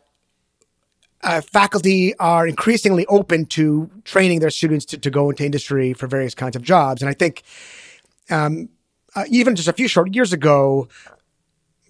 uh, 1.23 1.41
faculty 1.41 2.15
are 2.19 2.47
increasingly 2.47 3.07
open 3.07 3.47
to 3.47 3.91
training 4.05 4.41
their 4.41 4.51
students 4.51 4.85
to, 4.87 4.99
to 4.99 5.11
go 5.11 5.31
into 5.31 5.45
industry 5.45 5.93
for 5.95 6.07
various 6.07 6.35
kinds 6.35 6.57
of 6.57 6.63
jobs. 6.63 7.01
And 7.01 7.09
I 7.09 7.15
think 7.15 7.43
um, 8.29 8.69
uh, 9.15 9.25
even 9.29 9.57
just 9.57 9.69
a 9.69 9.73
few 9.73 9.89
short 9.89 10.15
years 10.15 10.33
ago, 10.33 10.89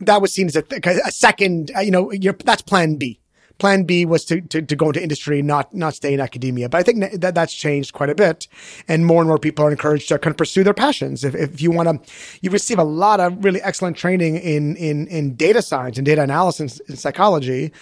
that 0.00 0.20
was 0.20 0.32
seen 0.32 0.46
as 0.46 0.56
a, 0.56 0.64
a 1.06 1.10
second, 1.10 1.70
uh, 1.76 1.80
you 1.80 1.90
know, 1.90 2.12
that's 2.44 2.62
plan 2.62 2.96
B 2.96 3.20
plan 3.62 3.84
B 3.84 4.04
was 4.04 4.24
to, 4.24 4.40
to, 4.40 4.60
to, 4.60 4.74
go 4.74 4.88
into 4.88 5.00
industry, 5.00 5.40
not, 5.40 5.72
not 5.72 5.94
stay 5.94 6.12
in 6.12 6.18
academia. 6.18 6.68
But 6.68 6.78
I 6.78 6.82
think 6.82 7.20
that 7.20 7.36
that's 7.36 7.54
changed 7.54 7.92
quite 7.92 8.10
a 8.10 8.14
bit. 8.16 8.48
And 8.88 9.06
more 9.06 9.20
and 9.20 9.28
more 9.28 9.38
people 9.38 9.64
are 9.64 9.70
encouraged 9.70 10.08
to 10.08 10.18
kind 10.18 10.32
of 10.32 10.36
pursue 10.36 10.64
their 10.64 10.74
passions. 10.74 11.22
If, 11.22 11.36
if 11.36 11.62
you 11.62 11.70
want 11.70 11.88
to, 11.88 12.12
you 12.40 12.50
receive 12.50 12.80
a 12.80 12.84
lot 12.84 13.20
of 13.20 13.44
really 13.44 13.62
excellent 13.62 13.96
training 13.96 14.34
in, 14.34 14.74
in, 14.74 15.06
in 15.06 15.36
data 15.36 15.62
science 15.62 15.96
and 15.96 16.04
data 16.04 16.22
analysis 16.24 16.80
and 16.88 16.98
psychology. 16.98 17.72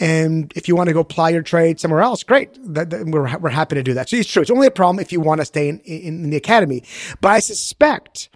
And 0.00 0.52
if 0.56 0.66
you 0.66 0.74
want 0.74 0.88
to 0.88 0.92
go 0.92 1.00
apply 1.00 1.28
your 1.28 1.42
trade 1.42 1.78
somewhere 1.78 2.00
else, 2.00 2.24
great. 2.24 2.50
That, 2.74 2.90
that 2.90 3.06
we're, 3.06 3.38
we're 3.38 3.50
happy 3.50 3.76
to 3.76 3.84
do 3.84 3.94
that. 3.94 4.08
So 4.08 4.16
it's 4.16 4.28
true. 4.28 4.42
It's 4.42 4.50
only 4.50 4.66
a 4.66 4.72
problem 4.72 4.98
if 4.98 5.12
you 5.12 5.20
want 5.20 5.40
to 5.40 5.44
stay 5.44 5.68
in, 5.68 5.78
in, 5.80 6.24
in 6.24 6.30
the 6.30 6.36
academy. 6.36 6.82
But 7.20 7.28
I 7.28 7.38
suspect, 7.38 8.28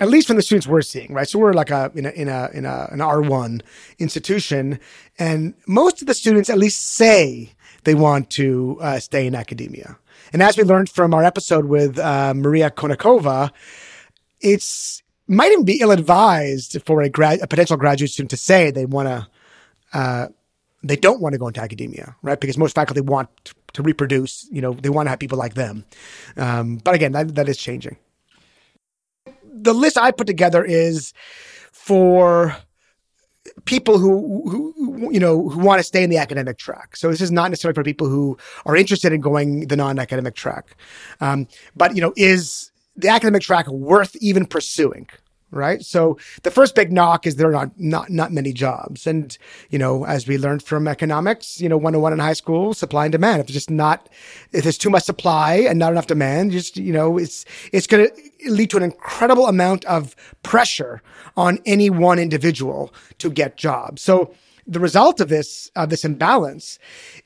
at 0.00 0.08
least 0.08 0.26
from 0.26 0.36
the 0.36 0.42
students 0.42 0.66
we're 0.66 0.82
seeing, 0.82 1.12
right? 1.12 1.28
So 1.28 1.38
we're 1.38 1.52
like 1.52 1.70
a 1.70 1.90
in 1.94 2.06
a 2.06 2.10
in 2.10 2.28
a 2.28 2.50
in 2.52 2.64
a 2.64 2.88
an 2.92 3.00
R 3.00 3.20
one 3.20 3.62
institution, 3.98 4.78
and 5.18 5.54
most 5.66 6.00
of 6.00 6.06
the 6.06 6.14
students 6.14 6.48
at 6.48 6.58
least 6.58 6.80
say 6.94 7.52
they 7.84 7.94
want 7.94 8.30
to 8.30 8.78
uh, 8.80 9.00
stay 9.00 9.26
in 9.26 9.34
academia. 9.34 9.98
And 10.32 10.42
as 10.42 10.56
we 10.56 10.64
learned 10.64 10.90
from 10.90 11.14
our 11.14 11.24
episode 11.24 11.66
with 11.66 11.98
uh, 11.98 12.34
Maria 12.34 12.70
Konnikova, 12.70 13.50
it's 14.40 15.02
might 15.26 15.52
even 15.52 15.64
be 15.64 15.80
ill 15.80 15.90
advised 15.90 16.80
for 16.86 17.02
a 17.02 17.08
grad 17.08 17.40
a 17.40 17.46
potential 17.46 17.76
graduate 17.76 18.10
student 18.10 18.30
to 18.30 18.36
say 18.36 18.70
they 18.70 18.86
want 18.86 19.08
to. 19.08 19.28
Uh, 19.92 20.28
they 20.84 20.94
don't 20.94 21.20
want 21.20 21.32
to 21.32 21.38
go 21.38 21.48
into 21.48 21.60
academia, 21.60 22.14
right? 22.22 22.38
Because 22.38 22.56
most 22.56 22.76
faculty 22.76 23.00
want 23.00 23.28
to 23.72 23.82
reproduce. 23.82 24.46
You 24.52 24.62
know, 24.62 24.74
they 24.74 24.90
want 24.90 25.06
to 25.06 25.10
have 25.10 25.18
people 25.18 25.36
like 25.36 25.54
them. 25.54 25.84
Um, 26.36 26.76
but 26.76 26.94
again, 26.94 27.10
that, 27.12 27.34
that 27.34 27.48
is 27.48 27.56
changing 27.56 27.96
the 29.62 29.74
list 29.74 29.98
I 29.98 30.10
put 30.10 30.26
together 30.26 30.64
is 30.64 31.12
for 31.72 32.56
people 33.64 33.98
who, 33.98 34.48
who, 34.50 35.12
you 35.12 35.20
know, 35.20 35.48
who 35.48 35.60
want 35.60 35.78
to 35.78 35.82
stay 35.82 36.02
in 36.02 36.10
the 36.10 36.18
academic 36.18 36.58
track. 36.58 36.96
So 36.96 37.10
this 37.10 37.20
is 37.20 37.30
not 37.30 37.50
necessarily 37.50 37.74
for 37.74 37.82
people 37.82 38.08
who 38.08 38.36
are 38.66 38.76
interested 38.76 39.12
in 39.12 39.20
going 39.20 39.68
the 39.68 39.76
non-academic 39.76 40.34
track. 40.34 40.76
Um, 41.20 41.48
but, 41.74 41.94
you 41.94 42.00
know, 42.00 42.12
is 42.16 42.70
the 42.96 43.08
academic 43.08 43.42
track 43.42 43.66
worth 43.68 44.16
even 44.16 44.46
pursuing? 44.46 45.08
Right? 45.50 45.82
So 45.82 46.18
the 46.42 46.50
first 46.50 46.74
big 46.74 46.92
knock 46.92 47.26
is 47.26 47.36
there 47.36 47.48
are 47.48 47.52
not, 47.52 47.78
not, 47.78 48.10
not 48.10 48.32
many 48.32 48.52
jobs. 48.52 49.06
And, 49.06 49.36
you 49.70 49.78
know, 49.78 50.04
as 50.04 50.26
we 50.26 50.38
learned 50.38 50.62
from 50.62 50.86
economics, 50.86 51.60
you 51.60 51.68
know, 51.68 51.76
101 51.76 52.12
in 52.12 52.18
high 52.18 52.32
school, 52.34 52.74
supply 52.74 53.06
and 53.06 53.12
demand. 53.12 53.40
If 53.40 53.46
there's 53.46 53.54
just 53.54 53.70
not, 53.70 54.08
if 54.52 54.62
there's 54.62 54.78
too 54.78 54.90
much 54.90 55.04
supply 55.04 55.54
and 55.68 55.78
not 55.78 55.92
enough 55.92 56.06
demand, 56.06 56.52
just, 56.52 56.76
you 56.76 56.92
know, 56.92 57.18
it's, 57.18 57.44
it's 57.72 57.86
going 57.86 58.08
to 58.08 58.50
lead 58.50 58.70
to 58.70 58.76
an 58.76 58.82
incredible 58.82 59.46
amount 59.46 59.84
of 59.86 60.14
pressure 60.42 61.02
on 61.36 61.58
any 61.64 61.90
one 61.90 62.18
individual 62.18 62.92
to 63.18 63.30
get 63.30 63.56
jobs. 63.56 64.02
So 64.02 64.34
the 64.66 64.80
result 64.80 65.20
of 65.20 65.28
this, 65.28 65.70
uh, 65.76 65.86
this 65.86 66.04
imbalance 66.04 66.78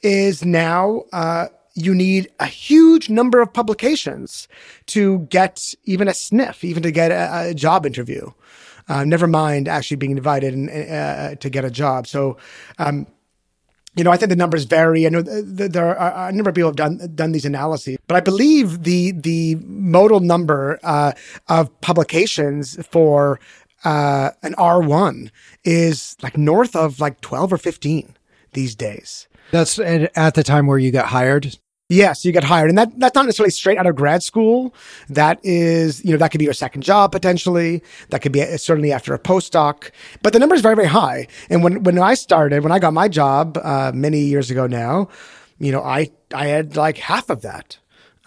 is 0.02 0.44
now, 0.44 1.02
uh, 1.12 1.48
you 1.74 1.94
need 1.94 2.30
a 2.38 2.46
huge 2.46 3.08
number 3.08 3.40
of 3.40 3.52
publications 3.52 4.48
to 4.86 5.20
get 5.30 5.74
even 5.84 6.08
a 6.08 6.14
sniff, 6.14 6.64
even 6.64 6.82
to 6.82 6.90
get 6.90 7.10
a, 7.10 7.50
a 7.50 7.54
job 7.54 7.86
interview. 7.86 8.30
Uh, 8.88 9.04
never 9.04 9.26
mind 9.26 9.68
actually 9.68 9.96
being 9.96 10.12
invited 10.12 10.54
and, 10.54 10.68
uh, 10.68 11.34
to 11.36 11.48
get 11.48 11.64
a 11.64 11.70
job. 11.70 12.06
So, 12.06 12.36
um, 12.78 13.06
you 13.94 14.04
know, 14.04 14.10
I 14.10 14.16
think 14.16 14.30
the 14.30 14.36
numbers 14.36 14.64
vary. 14.64 15.06
I 15.06 15.10
know 15.10 15.22
there 15.22 15.96
are 15.96 16.28
a 16.28 16.32
number 16.32 16.50
of 16.50 16.54
people 16.54 16.70
have 16.70 16.76
done 16.76 16.98
done 17.14 17.32
these 17.32 17.44
analyses, 17.44 17.98
but 18.06 18.16
I 18.16 18.20
believe 18.20 18.84
the 18.84 19.12
the 19.12 19.56
modal 19.62 20.20
number 20.20 20.80
uh, 20.82 21.12
of 21.48 21.80
publications 21.82 22.84
for 22.86 23.38
uh, 23.84 24.30
an 24.42 24.54
R 24.56 24.80
one 24.80 25.30
is 25.64 26.16
like 26.22 26.38
north 26.38 26.74
of 26.74 27.00
like 27.00 27.20
twelve 27.20 27.52
or 27.52 27.58
fifteen 27.58 28.16
these 28.52 28.74
days. 28.74 29.28
That's 29.50 29.78
at 29.78 30.34
the 30.34 30.42
time 30.42 30.66
where 30.66 30.78
you 30.78 30.90
got 30.90 31.06
hired. 31.06 31.58
Yes, 31.92 32.24
you 32.24 32.32
get 32.32 32.44
hired. 32.44 32.70
And 32.70 32.78
that, 32.78 32.98
that's 32.98 33.14
not 33.14 33.26
necessarily 33.26 33.50
straight 33.50 33.76
out 33.76 33.86
of 33.86 33.94
grad 33.94 34.22
school. 34.22 34.74
That 35.10 35.38
is, 35.42 36.02
you 36.02 36.12
know, 36.12 36.16
that 36.16 36.30
could 36.30 36.38
be 36.38 36.46
your 36.46 36.54
second 36.54 36.80
job 36.80 37.12
potentially. 37.12 37.82
That 38.08 38.22
could 38.22 38.32
be 38.32 38.40
uh, 38.42 38.56
certainly 38.56 38.92
after 38.92 39.12
a 39.12 39.18
postdoc, 39.18 39.90
but 40.22 40.32
the 40.32 40.38
number 40.38 40.54
is 40.54 40.62
very, 40.62 40.74
very 40.74 40.88
high. 40.88 41.26
And 41.50 41.62
when, 41.62 41.82
when 41.82 41.98
I 41.98 42.14
started, 42.14 42.62
when 42.62 42.72
I 42.72 42.78
got 42.78 42.94
my 42.94 43.08
job, 43.08 43.58
uh, 43.62 43.92
many 43.94 44.20
years 44.20 44.50
ago 44.50 44.66
now, 44.66 45.10
you 45.58 45.70
know, 45.70 45.82
I, 45.82 46.10
I 46.34 46.46
had 46.46 46.76
like 46.76 46.96
half 46.96 47.28
of 47.28 47.42
that. 47.42 47.76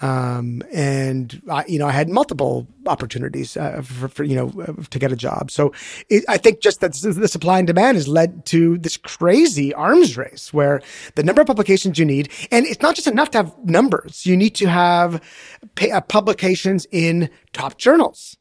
Um, 0.02 0.62
and 0.74 1.42
I, 1.50 1.66
you 1.68 1.80
know, 1.80 1.88
I 1.88 1.92
had 1.92 2.10
multiple 2.10 2.68
opportunities 2.86 3.56
uh, 3.56 3.82
for, 3.82 4.08
for, 4.10 4.24
you 4.24 4.36
know 4.36 4.50
to 4.90 5.00
get 5.00 5.12
a 5.12 5.16
job. 5.16 5.50
So 5.50 5.72
it, 6.10 6.26
I 6.28 6.38
think 6.38 6.60
just 6.60 6.82
that 6.82 6.94
the 6.94 7.28
supply 7.28 7.60
and 7.60 7.68
demand 7.68 7.96
has 7.96 8.08
led 8.08 8.46
to 8.48 8.78
this 8.78 8.98
crazy 8.98 9.74
arms 9.74 10.18
race 10.18 10.54
where 10.54 10.82
the 11.16 11.24
number 11.24 11.42
of 11.42 11.48
publications 11.48 11.98
you 11.98 12.06
need, 12.06 12.30
and 12.52 12.66
it's 12.66 12.82
not 12.82 12.96
just 12.96 13.08
enough 13.08 13.32
to 13.32 13.38
have 13.40 13.56
numbers. 13.64 14.26
You 14.26 14.36
need 14.36 14.56
to 14.56 14.68
have 14.68 15.22
uh, 15.82 16.02
publications 16.02 16.86
in 16.92 17.30
top 17.54 17.78
journals 17.78 18.38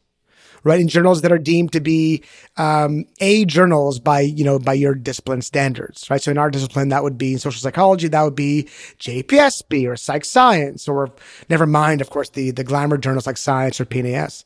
right? 0.65 0.81
In 0.81 0.89
journals 0.89 1.23
that 1.23 1.31
are 1.31 1.39
deemed 1.39 1.73
to 1.73 1.81
be 1.81 2.23
um, 2.57 3.05
A 3.21 3.45
journals 3.45 4.01
by, 4.01 4.21
you 4.21 4.45
know, 4.45 4.59
by 4.59 4.73
your 4.73 4.95
discipline 4.95 5.43
standards, 5.43 6.09
right? 6.11 6.21
So 6.21 6.31
in 6.31 6.39
our 6.39 6.51
discipline, 6.51 6.89
that 6.89 7.03
would 7.03 7.19
be 7.19 7.35
in 7.35 7.39
social 7.39 7.61
psychology, 7.61 8.09
that 8.09 8.23
would 8.23 8.35
be 8.35 8.65
JPSP 8.99 9.89
or 9.89 9.97
Psych 9.97 10.25
Science, 10.25 10.89
or 10.89 11.13
never 11.49 11.67
mind, 11.67 12.01
of 12.01 12.11
course, 12.11 12.31
the, 12.31 12.51
the 12.51 12.65
glamour 12.65 12.99
journals 12.99 13.27
like 13.27 13.37
Science 13.37 13.81
or 13.81 13.85
PNAS. 13.85 14.45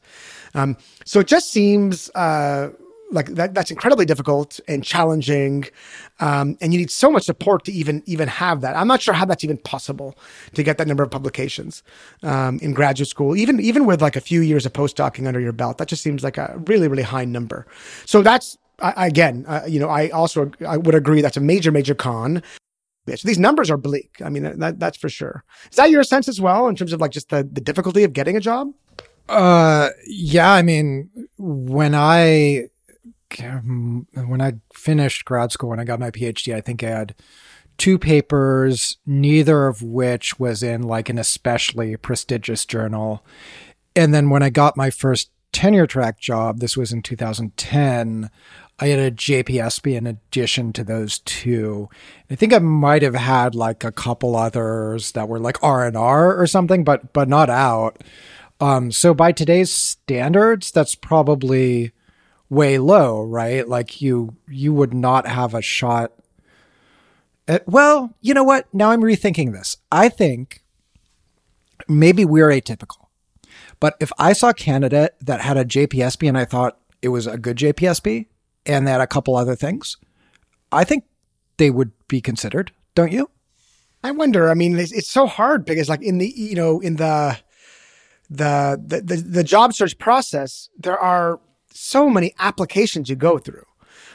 Um, 0.54 0.76
so 1.04 1.20
it 1.20 1.28
just 1.28 1.50
seems, 1.50 2.10
uh, 2.14 2.70
like 3.10 3.26
that 3.26 3.54
that's 3.54 3.70
incredibly 3.70 4.04
difficult 4.04 4.60
and 4.68 4.84
challenging 4.84 5.64
um, 6.20 6.56
and 6.60 6.72
you 6.72 6.78
need 6.78 6.90
so 6.90 7.10
much 7.10 7.24
support 7.24 7.64
to 7.64 7.72
even 7.72 8.02
even 8.06 8.28
have 8.28 8.60
that. 8.60 8.76
I'm 8.76 8.88
not 8.88 9.00
sure 9.00 9.14
how 9.14 9.24
that's 9.24 9.44
even 9.44 9.56
possible 9.58 10.18
to 10.54 10.62
get 10.62 10.78
that 10.78 10.86
number 10.86 11.02
of 11.02 11.10
publications 11.10 11.82
um, 12.22 12.58
in 12.60 12.72
graduate 12.74 13.08
school 13.08 13.36
even 13.36 13.60
even 13.60 13.86
with 13.86 14.02
like 14.02 14.16
a 14.16 14.20
few 14.20 14.40
years 14.40 14.66
of 14.66 14.72
postdocing 14.72 15.26
under 15.26 15.40
your 15.40 15.52
belt. 15.52 15.78
That 15.78 15.88
just 15.88 16.02
seems 16.02 16.22
like 16.22 16.36
a 16.36 16.60
really 16.66 16.88
really 16.88 17.02
high 17.02 17.24
number. 17.24 17.66
So 18.04 18.22
that's 18.22 18.58
I, 18.80 19.06
again 19.06 19.44
uh, 19.48 19.62
you 19.66 19.80
know 19.80 19.88
i 19.88 20.08
also 20.10 20.52
i 20.66 20.76
would 20.76 20.94
agree 20.94 21.20
that's 21.20 21.36
a 21.36 21.40
major 21.40 21.72
major 21.72 21.94
con. 21.94 22.42
So 23.08 23.26
these 23.26 23.38
numbers 23.38 23.70
are 23.70 23.78
bleak. 23.78 24.20
I 24.22 24.28
mean 24.28 24.58
that, 24.58 24.78
that's 24.78 24.98
for 24.98 25.08
sure. 25.08 25.42
Is 25.70 25.76
that 25.76 25.88
your 25.88 26.04
sense 26.04 26.28
as 26.28 26.42
well 26.42 26.68
in 26.68 26.76
terms 26.76 26.92
of 26.92 27.00
like 27.00 27.10
just 27.10 27.30
the, 27.30 27.42
the 27.42 27.62
difficulty 27.62 28.04
of 28.04 28.12
getting 28.12 28.36
a 28.36 28.40
job? 28.40 28.74
Uh 29.30 29.88
yeah 30.06 30.52
i 30.52 30.62
mean 30.62 31.10
when 31.38 31.94
i 31.94 32.68
when 33.36 34.40
I 34.40 34.54
finished 34.72 35.24
grad 35.24 35.52
school, 35.52 35.70
when 35.70 35.80
I 35.80 35.84
got 35.84 36.00
my 36.00 36.10
PhD, 36.10 36.54
I 36.54 36.60
think 36.60 36.82
I 36.82 36.88
had 36.88 37.14
two 37.76 37.98
papers, 37.98 38.98
neither 39.06 39.66
of 39.66 39.82
which 39.82 40.38
was 40.38 40.62
in 40.62 40.82
like 40.82 41.08
an 41.08 41.18
especially 41.18 41.96
prestigious 41.96 42.64
journal. 42.66 43.24
And 43.94 44.12
then 44.12 44.30
when 44.30 44.42
I 44.42 44.50
got 44.50 44.76
my 44.76 44.90
first 44.90 45.30
tenure 45.52 45.86
track 45.86 46.18
job, 46.18 46.58
this 46.58 46.76
was 46.76 46.92
in 46.92 47.02
2010, 47.02 48.30
I 48.80 48.86
had 48.88 48.98
a 48.98 49.10
JPSP 49.10 49.96
in 49.96 50.06
addition 50.06 50.72
to 50.74 50.84
those 50.84 51.18
two. 51.20 51.88
I 52.30 52.36
think 52.36 52.52
I 52.52 52.58
might 52.58 53.02
have 53.02 53.14
had 53.14 53.54
like 53.54 53.82
a 53.82 53.92
couple 53.92 54.36
others 54.36 55.12
that 55.12 55.28
were 55.28 55.40
like 55.40 55.62
R 55.62 55.86
and 55.86 55.96
R 55.96 56.40
or 56.40 56.46
something, 56.46 56.84
but 56.84 57.12
but 57.12 57.28
not 57.28 57.50
out. 57.50 58.02
Um, 58.60 58.90
so 58.92 59.14
by 59.14 59.32
today's 59.32 59.72
standards, 59.72 60.70
that's 60.70 60.94
probably 60.94 61.92
way 62.50 62.78
low, 62.78 63.22
right? 63.22 63.66
Like 63.68 64.00
you 64.00 64.36
you 64.48 64.72
would 64.72 64.94
not 64.94 65.26
have 65.26 65.54
a 65.54 65.62
shot 65.62 66.12
at, 67.48 67.66
well, 67.66 68.14
you 68.20 68.34
know 68.34 68.44
what? 68.44 68.72
Now 68.74 68.90
I'm 68.90 69.00
rethinking 69.00 69.52
this. 69.52 69.78
I 69.90 70.10
think 70.10 70.62
maybe 71.88 72.24
we're 72.24 72.50
atypical. 72.50 73.06
But 73.80 73.96
if 74.00 74.12
I 74.18 74.34
saw 74.34 74.50
a 74.50 74.54
candidate 74.54 75.14
that 75.22 75.40
had 75.40 75.56
a 75.56 75.64
JPSP 75.64 76.28
and 76.28 76.36
I 76.36 76.44
thought 76.44 76.78
it 77.00 77.08
was 77.08 77.26
a 77.26 77.38
good 77.38 77.56
JPSP 77.56 78.26
and 78.66 78.86
they 78.86 78.90
had 78.90 79.00
a 79.00 79.06
couple 79.06 79.34
other 79.34 79.56
things, 79.56 79.96
I 80.70 80.84
think 80.84 81.04
they 81.56 81.70
would 81.70 81.92
be 82.06 82.20
considered, 82.20 82.72
don't 82.94 83.12
you? 83.12 83.30
I 84.04 84.10
wonder. 84.10 84.50
I 84.50 84.54
mean, 84.54 84.78
it's, 84.78 84.92
it's 84.92 85.10
so 85.10 85.26
hard 85.26 85.64
because, 85.64 85.88
like, 85.88 86.02
in 86.02 86.18
the 86.18 86.32
you 86.36 86.54
know, 86.54 86.80
in 86.80 86.96
the 86.96 87.38
the 88.30 88.80
the 88.84 89.00
the, 89.00 89.16
the 89.16 89.44
job 89.44 89.74
search 89.74 89.98
process, 89.98 90.68
there 90.78 90.98
are 90.98 91.40
so 91.78 92.10
many 92.10 92.34
applications 92.38 93.08
you 93.08 93.16
go 93.16 93.38
through, 93.38 93.64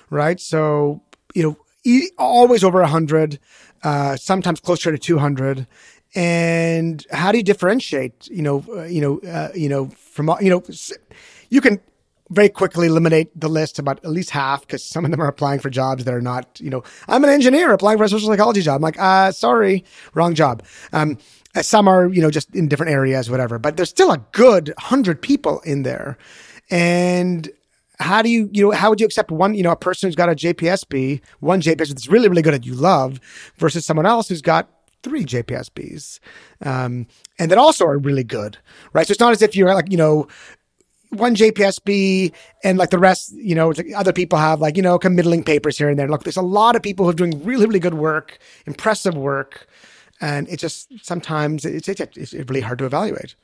right? 0.10 0.40
So, 0.40 1.02
you 1.34 1.44
know, 1.44 2.12
always 2.18 2.64
over 2.64 2.82
100, 2.82 3.40
uh, 3.84 4.16
sometimes 4.16 4.60
closer 4.60 4.92
to 4.92 4.98
200. 4.98 5.68
And 6.16 7.06
how 7.12 7.32
do 7.32 7.40
you 7.40 7.44
differentiate, 7.44 8.28
you 8.28 8.44
know, 8.44 8.64
uh, 8.70 8.84
you 8.84 9.02
know, 9.02 9.20
uh, 9.28 9.50
you 9.56 9.68
know, 9.68 9.88
from, 9.90 10.30
you 10.42 10.50
know, 10.50 10.64
you 11.50 11.60
can 11.60 11.80
very 12.30 12.50
quickly 12.50 12.88
eliminate 12.88 13.30
the 13.40 13.48
list 13.48 13.80
about 13.80 14.04
at 14.04 14.12
least 14.12 14.30
half 14.30 14.62
because 14.62 14.84
some 14.84 15.06
of 15.06 15.12
them 15.12 15.22
are 15.22 15.28
applying 15.28 15.60
for 15.60 15.70
jobs 15.70 16.04
that 16.04 16.14
are 16.14 16.22
not, 16.22 16.60
you 16.60 16.70
know, 16.70 16.84
I'm 17.08 17.24
an 17.24 17.30
engineer 17.30 17.72
applying 17.74 17.98
for 17.98 18.04
a 18.04 18.10
social 18.10 18.30
psychology 18.30 18.62
job. 18.62 18.78
I'm 18.78 18.82
like, 18.82 19.00
uh, 19.00 19.32
sorry, 19.32 19.84
wrong 20.14 20.34
job. 20.34 20.64
Um, 20.94 21.18
uh, 21.56 21.62
some 21.62 21.88
are, 21.88 22.08
you 22.08 22.22
know, 22.22 22.32
just 22.32 22.54
in 22.56 22.68
different 22.68 22.92
areas, 22.92 23.30
whatever, 23.30 23.60
but 23.60 23.78
there's 23.78 23.90
still 23.90 24.12
a 24.12 24.18
good 24.32 24.74
hundred 24.78 25.22
people 25.22 25.60
in 25.62 25.84
there. 25.84 26.18
And 26.70 27.50
how 28.00 28.22
do 28.22 28.30
you, 28.30 28.50
you 28.52 28.66
know, 28.66 28.72
how 28.72 28.90
would 28.90 29.00
you 29.00 29.06
accept 29.06 29.32
one, 29.32 29.54
you 29.54 29.64
know, 29.64 29.72
a 29.72 29.76
person 29.76 30.08
who's 30.08 30.16
got 30.16 30.30
a 30.30 30.36
JPSP, 30.36 31.22
one 31.40 31.62
JPSP 31.62 31.88
that's 31.90 32.08
really, 32.08 32.28
really 32.28 32.42
good 32.42 32.54
at 32.54 32.66
you 32.66 32.74
love 32.74 33.20
versus 33.58 33.86
someone 33.86 34.06
else 34.06 34.30
who's 34.30 34.42
got 34.42 34.70
three 35.04 35.26
JPSPs, 35.26 36.20
um, 36.66 37.06
and 37.38 37.52
that 37.52 37.58
also 37.58 37.86
are 37.86 37.98
really 37.98 38.24
good, 38.24 38.58
right? 38.94 39.06
So 39.06 39.12
it's 39.12 39.20
not 39.20 39.34
as 39.34 39.42
if 39.42 39.56
you're 39.56 39.74
like, 39.74 39.92
you 39.92 39.98
know, 39.98 40.28
one 41.10 41.36
JPSP 41.36 42.34
and 42.64 42.78
like 42.78 42.90
the 42.90 43.00
rest, 43.00 43.34
you 43.34 43.54
know, 43.54 43.74
other 43.96 44.14
people 44.14 44.40
have 44.40 44.60
like, 44.60 44.76
you 44.76 44.82
know, 44.82 45.00
some 45.02 45.16
middling 45.16 45.44
papers 45.44 45.78
here 45.78 45.90
and 45.90 46.00
there. 46.00 46.08
Look, 46.08 46.24
there's 46.24 46.38
a 46.38 46.42
lot 46.42 46.76
of 46.76 46.82
people 46.82 47.06
who 47.06 47.12
are 47.12 47.16
doing 47.16 47.44
really, 47.44 47.66
really 47.66 47.80
good 47.80 47.94
work, 47.94 48.40
impressive 48.66 49.16
work. 49.16 49.68
And 50.22 50.48
it 50.50 50.58
just 50.58 50.92
sometimes 51.06 51.66
it's, 51.66 51.88
it's, 51.88 52.00
it's 52.00 52.34
really 52.34 52.62
hard 52.62 52.80
to 52.80 52.86
evaluate. 52.86 53.36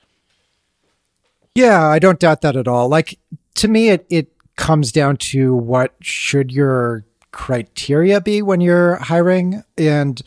Yeah, 1.60 1.86
I 1.86 2.00
don't 2.00 2.22
doubt 2.22 2.40
that 2.42 2.56
at 2.56 2.70
all. 2.70 2.88
Like 2.88 3.20
to 3.56 3.68
me, 3.68 3.90
it 3.90 4.06
it 4.10 4.32
comes 4.56 4.94
down 4.94 5.18
to 5.18 5.54
what 5.54 5.94
should 6.00 6.54
your 6.54 7.04
criteria 7.32 8.22
be 8.22 8.42
when 8.42 8.62
you're 8.62 8.96
hiring, 8.96 9.66
and 9.78 10.22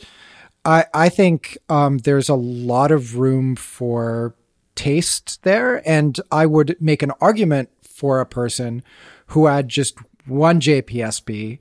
I 0.66 0.85
I 0.92 1.09
think 1.09 1.57
um, 1.71 1.99
there's 1.99 2.29
a 2.29 2.35
lot 2.35 2.90
of 2.90 3.16
room 3.16 3.57
for 3.57 4.35
taste 4.75 5.42
there, 5.42 5.83
and 5.88 6.21
I 6.31 6.45
would 6.45 6.77
make 6.81 7.03
an 7.03 7.12
argument 7.18 7.71
for 7.81 8.21
a 8.21 8.27
person 8.27 8.83
who 9.29 9.47
had 9.47 9.71
just 9.71 9.97
one 10.27 10.61
JPSP 10.61 11.61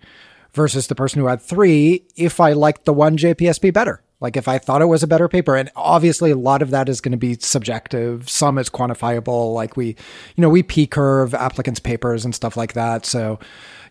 versus 0.54 0.88
the 0.88 0.96
person 0.96 1.22
who 1.22 1.28
had 1.28 1.42
three 1.42 2.04
if 2.18 2.42
I 2.42 2.52
liked 2.52 2.84
the 2.84 2.94
one 2.94 3.16
JPSP 3.16 3.72
better 3.72 4.04
Like 4.22 4.38
if 4.38 4.48
I 4.48 4.60
thought 4.60 4.84
it 4.84 4.86
was 4.86 5.02
a 5.02 5.08
better 5.08 5.28
paper, 5.28 5.56
and 5.56 5.72
obviously 5.76 6.30
a 6.30 6.38
lot 6.38 6.62
of 6.62 6.70
that 6.70 6.88
is 6.88 7.02
going 7.02 7.12
to 7.12 7.18
be 7.18 7.34
subjective. 7.40 8.30
Some 8.30 8.60
is 8.60 8.70
quantifiable. 8.70 9.54
Like 9.56 9.76
we, 9.76 9.88
you 9.88 10.42
know, 10.42 10.50
we 10.50 10.62
P 10.62 10.86
curve 10.86 11.34
applicants' 11.34 11.80
papers 11.80 12.24
and 12.24 12.36
stuff 12.36 12.56
like 12.56 12.74
that. 12.74 13.04
So, 13.06 13.40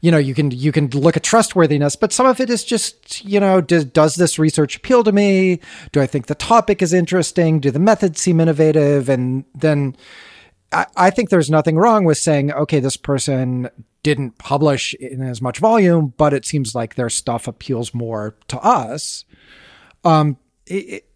you 0.00 0.12
know, 0.12 0.18
you 0.18 0.32
can 0.34 0.52
you 0.52 0.70
can 0.70 0.88
look 0.90 1.16
at 1.16 1.24
trustworthiness, 1.24 1.96
but 1.96 2.12
some 2.12 2.26
of 2.26 2.40
it 2.40 2.48
is 2.48 2.64
just, 2.64 3.24
you 3.24 3.40
know, 3.40 3.60
does 3.60 3.84
does 3.84 4.14
this 4.14 4.38
research 4.38 4.76
appeal 4.76 5.02
to 5.02 5.10
me? 5.10 5.60
Do 5.90 6.00
I 6.00 6.06
think 6.06 6.26
the 6.26 6.36
topic 6.36 6.80
is 6.80 6.92
interesting? 6.92 7.58
Do 7.58 7.72
the 7.72 7.80
methods 7.80 8.20
seem 8.20 8.38
innovative? 8.38 9.08
And 9.08 9.44
then 9.52 9.96
I, 10.70 10.86
I 10.96 11.10
think 11.10 11.30
there's 11.30 11.50
nothing 11.50 11.76
wrong 11.76 12.04
with 12.04 12.18
saying, 12.18 12.52
okay, 12.52 12.78
this 12.78 12.96
person 12.96 13.68
didn't 14.04 14.38
publish 14.38 14.94
in 14.94 15.22
as 15.22 15.42
much 15.42 15.58
volume, 15.58 16.14
but 16.16 16.32
it 16.32 16.46
seems 16.46 16.72
like 16.72 16.94
their 16.94 17.10
stuff 17.10 17.48
appeals 17.48 17.92
more 17.92 18.36
to 18.46 18.58
us 18.60 19.24
um, 20.04 20.36
it, 20.66 21.06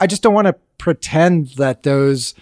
I 0.00 0.06
just 0.06 0.22
don't 0.22 0.34
want 0.34 0.46
to 0.46 0.56
pretend 0.78 1.48
that 1.56 1.82
those 1.82 2.34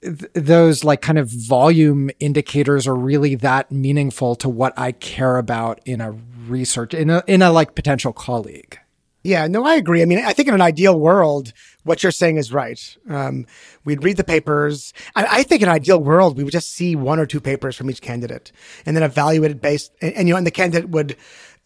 those 0.00 0.84
like 0.84 1.00
kind 1.00 1.18
of 1.18 1.28
volume 1.28 2.10
indicators 2.20 2.86
are 2.86 2.94
really 2.94 3.34
that 3.34 3.72
meaningful 3.72 4.36
to 4.36 4.48
what 4.48 4.72
I 4.78 4.92
care 4.92 5.38
about 5.38 5.80
in 5.84 6.00
a 6.00 6.12
research 6.46 6.94
in 6.94 7.10
a 7.10 7.22
in 7.26 7.42
a 7.42 7.50
like 7.50 7.74
potential 7.74 8.12
colleague. 8.12 8.78
Yeah, 9.24 9.48
no, 9.48 9.64
I 9.64 9.74
agree. 9.74 10.00
I 10.00 10.04
mean, 10.04 10.24
I 10.24 10.32
think 10.32 10.48
in 10.48 10.54
an 10.54 10.62
ideal 10.62 10.98
world, 10.98 11.52
what 11.82 12.02
you're 12.02 12.12
saying 12.12 12.36
is 12.36 12.52
right. 12.52 12.96
Um, 13.10 13.46
we'd 13.84 14.04
read 14.04 14.16
the 14.16 14.24
papers. 14.24 14.94
I, 15.16 15.26
I, 15.30 15.42
think 15.42 15.60
in 15.60 15.68
an 15.68 15.74
ideal 15.74 16.00
world, 16.00 16.36
we 16.36 16.44
would 16.44 16.52
just 16.52 16.72
see 16.72 16.94
one 16.94 17.18
or 17.18 17.26
two 17.26 17.40
papers 17.40 17.74
from 17.74 17.90
each 17.90 18.00
candidate 18.00 18.52
and 18.86 18.96
then 18.96 19.02
evaluate 19.02 19.50
it 19.50 19.60
based, 19.60 19.92
and, 20.00 20.14
and 20.14 20.28
you 20.28 20.34
know, 20.34 20.38
and 20.38 20.46
the 20.46 20.52
candidate 20.52 20.90
would 20.90 21.16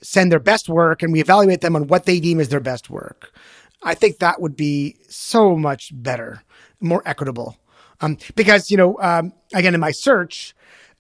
send 0.03 0.31
their 0.31 0.41
best 0.41 0.69
work 0.69 1.03
and 1.03 1.13
we 1.13 1.21
evaluate 1.21 1.61
them 1.61 1.77
on 1.77 1.87
what 1.87 2.05
they 2.05 2.21
deem 2.21 2.41
as 2.41 2.49
their 2.49 2.61
best 2.61 2.91
work. 2.91 3.33
I 3.83 3.95
think 3.95 4.19
that 4.19 4.41
would 4.41 4.57
be 4.57 4.97
so 5.09 5.57
much 5.57 5.91
better, 5.93 6.43
more 6.81 7.03
equitable. 7.07 7.57
Um, 8.01 8.19
because, 8.35 8.71
you 8.71 8.77
know, 8.77 8.99
um, 9.01 9.33
again, 9.55 9.75
in 9.75 9.81
my 9.81 9.93
search, 9.93 10.55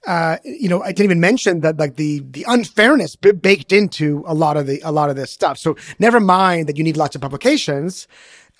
uh, 0.06 0.38
you 0.44 0.68
know, 0.68 0.82
I 0.82 0.88
didn't 0.88 1.04
even 1.04 1.20
mention 1.20 1.60
that 1.60 1.78
like 1.78 1.96
the, 1.96 2.20
the 2.20 2.44
unfairness 2.48 3.14
b- 3.16 3.32
baked 3.32 3.72
into 3.72 4.24
a 4.26 4.34
lot 4.34 4.56
of 4.56 4.66
the, 4.66 4.80
a 4.84 4.90
lot 4.90 5.10
of 5.10 5.16
this 5.16 5.30
stuff. 5.30 5.58
So 5.58 5.76
never 5.98 6.18
mind 6.20 6.68
that 6.68 6.76
you 6.76 6.84
need 6.84 6.96
lots 6.96 7.14
of 7.14 7.20
publications. 7.20 8.08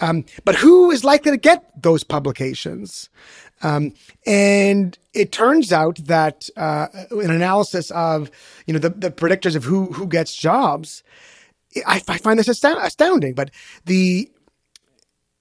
Um, 0.01 0.25
but 0.45 0.57
who 0.57 0.91
is 0.91 1.05
likely 1.05 1.31
to 1.31 1.37
get 1.37 1.65
those 1.81 2.03
publications? 2.03 3.11
Um, 3.63 3.95
and 4.27 4.99
it 5.15 5.33
turns 5.33 5.73
out 5.73 5.97
that 6.05 6.49
uh, 6.57 6.89
an 7.11 7.31
analysis 7.31 7.91
of 7.93 8.31
you 8.67 8.75
know 8.75 8.81
the, 8.81 8.91
the 8.91 9.11
predictors 9.11 9.57
of 9.57 9.65
who 9.65 9.93
who 9.93 10.07
gets 10.07 10.35
jobs, 10.35 11.03
I, 11.87 12.03
I 12.09 12.19
find 12.19 12.39
this 12.39 12.49
astounding. 12.49 13.35
But 13.35 13.51
the 13.85 14.31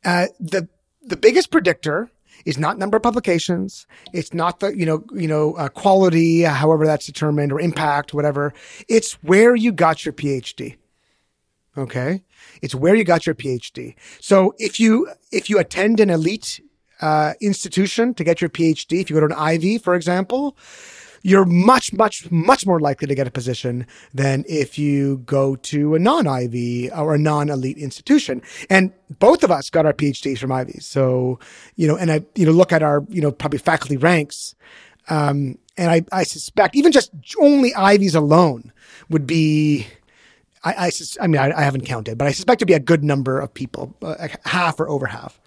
uh, 0.06 0.28
the 0.40 0.68
the 1.02 1.18
biggest 1.18 1.52
predictor 1.52 2.12
is 2.46 2.58
not 2.58 2.78
number 2.78 2.98
of 2.98 3.04
publications. 3.04 3.86
It's 4.14 4.34
not 4.34 4.60
the 4.60 4.76
you 4.76 4.86
know 4.86 5.04
you 5.14 5.28
know 5.28 5.54
uh, 5.54 5.70
quality, 5.70 6.44
however 6.44 6.86
that's 6.86 7.06
determined, 7.06 7.52
or 7.52 7.60
impact, 7.60 8.14
whatever. 8.14 8.54
It's 8.88 9.14
where 9.24 9.56
you 9.56 9.72
got 9.72 10.06
your 10.06 10.14
PhD. 10.14 10.78
Okay, 11.78 12.22
it's 12.62 12.76
where 12.76 12.96
you 12.96 13.04
got 13.04 13.26
your 13.26 13.36
PhD. 13.36 13.96
So 14.20 14.54
if 14.58 14.80
you 14.80 15.10
if 15.32 15.50
you 15.50 15.58
attend 15.58 16.00
an 16.00 16.10
elite 16.10 16.60
uh, 17.02 17.34
institution 17.42 18.14
to 18.14 18.24
get 18.24 18.42
your 18.42 18.50
PhD, 18.50 19.02
if 19.02 19.10
you 19.10 19.16
go 19.16 19.22
to 19.22 19.26
an 19.28 19.34
Ivy, 19.34 19.78
for 19.78 19.96
example, 19.96 20.56
you're 21.24 21.46
much, 21.46 21.94
much, 21.94 22.30
much 22.32 22.66
more 22.66 22.80
likely 22.80 23.08
to 23.08 23.16
get 23.16 23.28
a 23.28 23.32
position 23.32 23.86
than 24.14 24.44
if 24.48 24.78
you 24.80 25.18
go 25.20 25.56
to 25.56 25.96
a 25.96 26.00
non-Ivy 26.00 26.92
or 26.92 27.14
a 27.14 27.20
non-elite 27.20 27.78
institution. 27.78 28.42
And 28.70 28.92
both 29.20 29.44
of 29.44 29.52
us 29.52 29.70
got 29.70 29.86
our 29.86 29.94
PhDs 29.94 30.40
from 30.40 30.52
Ivies. 30.52 30.86
So, 30.86 31.40
you 31.76 31.88
know, 31.88 31.96
and 31.96 32.12
I, 32.12 32.24
you 32.36 32.46
know, 32.46 32.52
look 32.52 32.72
at 32.72 32.82
our, 32.82 33.06
you 33.10 33.22
know, 33.22 33.32
probably 33.32 33.60
faculty 33.60 33.98
ranks. 33.98 34.56
Um, 35.10 35.58
and 35.78 35.92
I, 35.92 36.06
I 36.12 36.24
suspect 36.24 36.76
even 36.76 36.92
just 36.92 37.12
only 37.40 37.74
Ivies 37.76 38.16
alone 38.16 38.72
would 39.10 39.28
be, 39.28 39.88
I, 40.64 40.88
I, 40.88 40.92
I 41.20 41.28
mean, 41.28 41.42
I, 41.42 41.52
I, 41.58 41.64
haven't 41.64 41.86
counted, 41.86 42.18
but 42.18 42.28
I 42.28 42.32
suspect 42.32 42.60
to 42.60 42.66
be 42.66 42.74
a 42.74 42.80
good 42.80 43.04
number 43.04 43.40
of 43.40 43.52
people, 43.52 43.96
uh, 44.04 44.28
half 44.46 44.80
or 44.80 44.88
over 44.88 45.08
half. 45.08 45.41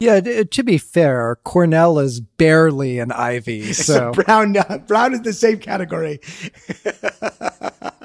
Yeah, 0.00 0.20
to 0.20 0.62
be 0.62 0.78
fair, 0.78 1.38
Cornell 1.42 1.98
is 1.98 2.20
barely 2.20 3.00
an 3.00 3.10
Ivy. 3.10 3.72
So, 3.72 4.12
so 4.12 4.12
Brown, 4.12 4.56
uh, 4.56 4.78
Brown 4.86 5.12
is 5.12 5.22
the 5.22 5.32
same 5.32 5.58
category. 5.58 6.20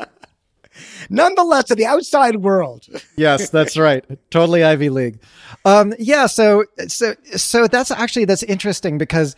Nonetheless, 1.09 1.65
to 1.65 1.75
the 1.75 1.85
outside 1.85 2.37
world. 2.37 2.87
yes, 3.15 3.49
that's 3.49 3.77
right. 3.77 4.03
Totally 4.29 4.63
Ivy 4.63 4.89
League. 4.89 5.19
Um, 5.65 5.93
yeah. 5.97 6.25
So, 6.25 6.65
so, 6.87 7.15
so 7.35 7.67
that's 7.67 7.91
actually 7.91 8.25
that's 8.25 8.43
interesting 8.43 8.97
because, 8.97 9.35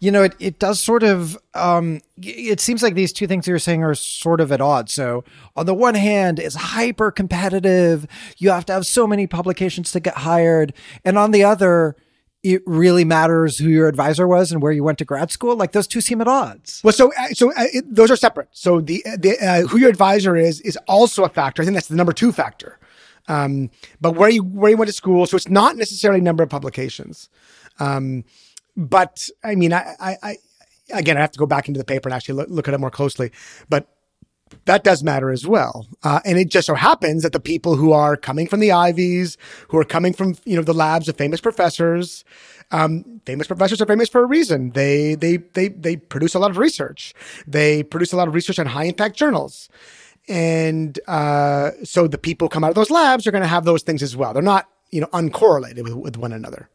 you 0.00 0.10
know, 0.10 0.24
it 0.24 0.34
it 0.38 0.58
does 0.58 0.80
sort 0.80 1.02
of. 1.02 1.38
Um, 1.54 2.00
it 2.20 2.60
seems 2.60 2.82
like 2.82 2.94
these 2.94 3.12
two 3.12 3.26
things 3.26 3.46
you're 3.46 3.58
saying 3.58 3.82
are 3.82 3.94
sort 3.94 4.40
of 4.40 4.50
at 4.52 4.60
odds. 4.60 4.92
So, 4.92 5.24
on 5.56 5.66
the 5.66 5.74
one 5.74 5.94
hand, 5.94 6.38
it's 6.38 6.56
hyper 6.56 7.10
competitive. 7.10 8.06
You 8.38 8.50
have 8.50 8.66
to 8.66 8.72
have 8.72 8.86
so 8.86 9.06
many 9.06 9.26
publications 9.26 9.92
to 9.92 10.00
get 10.00 10.18
hired, 10.18 10.72
and 11.04 11.18
on 11.18 11.30
the 11.30 11.44
other 11.44 11.96
it 12.42 12.62
really 12.66 13.04
matters 13.04 13.58
who 13.58 13.68
your 13.68 13.88
advisor 13.88 14.26
was 14.26 14.52
and 14.52 14.62
where 14.62 14.72
you 14.72 14.84
went 14.84 14.98
to 14.98 15.04
grad 15.04 15.30
school? 15.30 15.56
Like 15.56 15.72
those 15.72 15.86
two 15.86 16.00
seem 16.00 16.20
at 16.20 16.28
odds. 16.28 16.80
Well, 16.84 16.92
so 16.92 17.12
uh, 17.18 17.28
so 17.28 17.50
uh, 17.52 17.64
it, 17.72 17.84
those 17.88 18.10
are 18.10 18.16
separate. 18.16 18.48
So 18.52 18.80
the 18.80 19.02
the 19.16 19.36
uh, 19.38 19.66
who 19.66 19.78
your 19.78 19.90
advisor 19.90 20.36
is 20.36 20.60
is 20.60 20.78
also 20.86 21.24
a 21.24 21.28
factor. 21.28 21.62
I 21.62 21.64
think 21.64 21.74
that's 21.74 21.88
the 21.88 21.96
number 21.96 22.12
two 22.12 22.32
factor. 22.32 22.78
Um, 23.26 23.70
but 24.00 24.12
where 24.12 24.30
you 24.30 24.42
where 24.42 24.70
you 24.70 24.76
went 24.76 24.88
to 24.88 24.94
school, 24.94 25.26
so 25.26 25.36
it's 25.36 25.48
not 25.48 25.76
necessarily 25.76 26.20
number 26.20 26.42
of 26.42 26.48
publications. 26.48 27.28
Um, 27.78 28.24
but 28.76 29.28
I 29.42 29.54
mean, 29.54 29.72
I, 29.72 29.94
I, 30.00 30.16
I 30.22 30.36
again, 30.92 31.16
I 31.16 31.20
have 31.20 31.32
to 31.32 31.38
go 31.38 31.46
back 31.46 31.68
into 31.68 31.78
the 31.78 31.84
paper 31.84 32.08
and 32.08 32.14
actually 32.14 32.36
look, 32.36 32.48
look 32.48 32.68
at 32.68 32.74
it 32.74 32.78
more 32.78 32.90
closely. 32.90 33.32
But 33.68 33.88
that 34.64 34.84
does 34.84 35.02
matter 35.02 35.30
as 35.30 35.46
well. 35.46 35.86
Uh, 36.02 36.20
and 36.24 36.38
it 36.38 36.48
just 36.48 36.66
so 36.66 36.74
happens 36.74 37.22
that 37.22 37.32
the 37.32 37.40
people 37.40 37.76
who 37.76 37.92
are 37.92 38.16
coming 38.16 38.46
from 38.46 38.60
the 38.60 38.72
Ivies, 38.72 39.36
who 39.68 39.78
are 39.78 39.84
coming 39.84 40.12
from, 40.12 40.36
you 40.44 40.56
know, 40.56 40.62
the 40.62 40.74
labs 40.74 41.08
of 41.08 41.16
famous 41.16 41.40
professors, 41.40 42.24
um, 42.70 43.20
famous 43.24 43.46
professors 43.46 43.80
are 43.80 43.86
famous 43.86 44.08
for 44.08 44.22
a 44.22 44.26
reason. 44.26 44.70
They, 44.70 45.14
they, 45.14 45.38
they, 45.38 45.68
they 45.68 45.96
produce 45.96 46.34
a 46.34 46.38
lot 46.38 46.50
of 46.50 46.58
research. 46.58 47.14
They 47.46 47.82
produce 47.82 48.12
a 48.12 48.16
lot 48.16 48.28
of 48.28 48.34
research 48.34 48.58
on 48.58 48.66
high 48.66 48.84
impact 48.84 49.16
journals. 49.16 49.68
And, 50.28 50.98
uh, 51.06 51.70
so 51.84 52.06
the 52.06 52.18
people 52.18 52.46
who 52.46 52.50
come 52.50 52.64
out 52.64 52.70
of 52.70 52.74
those 52.74 52.90
labs 52.90 53.26
are 53.26 53.30
going 53.30 53.42
to 53.42 53.48
have 53.48 53.64
those 53.64 53.82
things 53.82 54.02
as 54.02 54.16
well. 54.16 54.34
They're 54.34 54.42
not, 54.42 54.68
you 54.90 55.00
know, 55.00 55.06
uncorrelated 55.08 55.82
with, 55.84 55.94
with 55.94 56.16
one 56.18 56.32
another. 56.32 56.68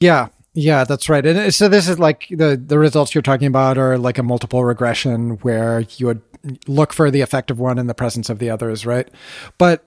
Yeah. 0.00 0.28
Yeah, 0.54 0.84
that's 0.84 1.08
right. 1.08 1.24
And 1.24 1.54
so 1.54 1.68
this 1.68 1.88
is 1.88 1.98
like 1.98 2.26
the 2.30 2.60
the 2.62 2.78
results 2.78 3.14
you're 3.14 3.22
talking 3.22 3.46
about 3.46 3.78
are 3.78 3.98
like 3.98 4.18
a 4.18 4.22
multiple 4.22 4.64
regression 4.64 5.38
where 5.42 5.80
you 5.96 6.06
would 6.06 6.22
look 6.66 6.92
for 6.92 7.10
the 7.10 7.20
effect 7.20 7.50
of 7.50 7.60
one 7.60 7.78
in 7.78 7.86
the 7.86 7.94
presence 7.94 8.28
of 8.28 8.38
the 8.38 8.50
others, 8.50 8.86
right? 8.86 9.08
But 9.58 9.84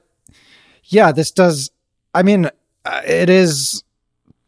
yeah, 0.85 1.11
this 1.11 1.31
does. 1.31 1.71
I 2.13 2.23
mean, 2.23 2.49
uh, 2.85 3.01
it 3.05 3.29
is 3.29 3.83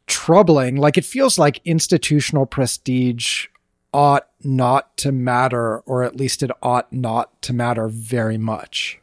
troubling. 0.08 0.78
Like 0.78 0.98
it 0.98 1.06
feels 1.06 1.38
like 1.38 1.60
institutional 1.66 2.46
prestige 2.46 3.48
ought 3.94 4.28
not 4.44 4.98
to 4.98 5.12
matter, 5.12 5.80
or 5.80 6.04
at 6.04 6.16
least 6.16 6.44
it 6.44 6.52
ought 6.62 6.92
not 6.92 7.42
to 7.44 7.54
matter 7.54 7.88
very 7.88 8.38
much. 8.38 9.00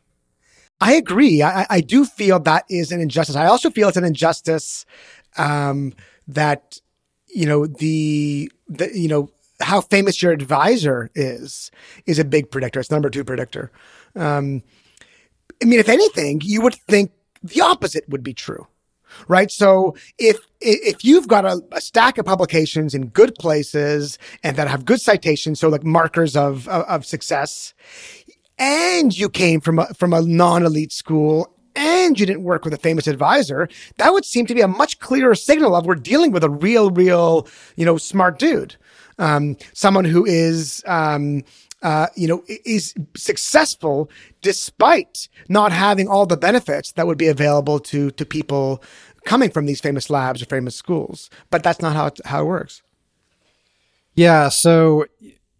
I 0.81 0.95
agree. 0.95 1.43
I, 1.43 1.67
I 1.69 1.81
do 1.81 2.05
feel 2.05 2.41
that 2.41 2.65
is 2.71 2.91
an 2.91 3.01
injustice. 3.01 3.37
I 3.37 3.47
also 3.47 3.71
feel 3.71 3.89
it's 3.89 3.99
an 3.99 4.05
injustice 4.05 4.87
um, 5.37 5.93
that 6.27 6.81
you 7.35 7.47
know 7.47 7.67
the 7.67 8.51
the 8.69 8.91
you 8.97 9.09
know 9.09 9.31
how 9.61 9.81
famous 9.81 10.23
your 10.23 10.33
advisor 10.33 11.11
is 11.15 11.71
is 12.07 12.19
a 12.19 12.25
big 12.25 12.51
predictor. 12.51 12.81
It's 12.81 12.91
number 12.91 13.11
two 13.11 13.25
predictor. 13.25 13.71
Um, 14.17 14.63
I 15.63 15.67
mean, 15.67 15.79
if 15.79 15.89
anything, 15.89 16.41
you 16.43 16.63
would 16.63 16.75
think 16.75 17.13
the 17.43 17.61
opposite 17.61 18.09
would 18.09 18.23
be 18.23 18.33
true, 18.35 18.67
right? 19.29 19.51
So 19.51 19.95
if 20.19 20.39
if 20.61 21.05
you've 21.05 21.29
got 21.29 21.45
a, 21.45 21.63
a 21.73 21.81
stack 21.81 22.19
of 22.19 22.27
publications 22.27 22.95
in 22.95 23.09
good 23.09 23.35
places 23.37 24.19
and 24.43 24.57
that 24.57 24.69
have 24.69 24.85
good 24.85 25.01
citations, 25.01 25.61
so 25.61 25.69
like 25.69 25.85
markers 25.85 26.37
of 26.37 26.67
of, 26.69 26.85
of 26.85 27.07
success, 27.07 27.75
and 28.59 29.17
you 29.17 29.29
came 29.29 29.61
from 29.61 29.79
a, 29.79 29.87
from 29.95 30.13
a 30.13 30.23
non 30.23 30.65
elite 30.65 30.93
school 30.93 31.55
and 31.77 32.19
you 32.19 32.27
didn't 32.27 32.43
work 32.43 32.65
with 32.65 32.75
a 32.75 32.79
famous 32.79 33.07
advisor, 33.07 33.69
that 33.99 34.13
would 34.13 34.25
seem 34.25 34.47
to 34.47 34.55
be 34.55 34.61
a 34.61 34.69
much 34.69 34.99
clearer 34.99 35.35
signal 35.35 35.75
of 35.75 35.87
we're 35.87 35.95
dealing 35.95 36.33
with 36.33 36.45
a 36.45 36.51
real, 36.51 36.91
real, 36.91 37.47
you 37.77 37.85
know, 37.85 37.97
smart 37.97 38.39
dude 38.39 38.77
um, 39.21 39.57
someone 39.73 40.05
who 40.05 40.25
is, 40.25 40.83
um, 40.87 41.45
uh, 41.83 42.09
you 42.17 42.27
know, 42.27 42.43
is 42.49 42.95
successful 43.15 44.11
despite 44.41 45.29
not 45.49 45.73
having 45.73 46.09
all 46.09 46.27
the 46.27 46.37
benefits 46.37 46.93
that 46.93 47.07
would 47.07 47.19
be 47.19 47.29
available 47.29 47.79
to 47.79 48.11
to 48.13 48.27
people 48.27 48.83
coming 49.25 49.51
from 49.51 49.67
these 49.67 49.81
famous 49.81 50.11
labs 50.11 50.43
or 50.43 50.47
famous 50.47 50.75
schools. 50.75 51.31
But 51.51 51.63
that's 51.63 51.81
not 51.81 51.95
how 51.95 52.07
it, 52.07 52.21
how 52.25 52.43
it 52.43 52.47
works. 52.47 52.83
Yeah. 54.15 54.49
So, 54.49 55.07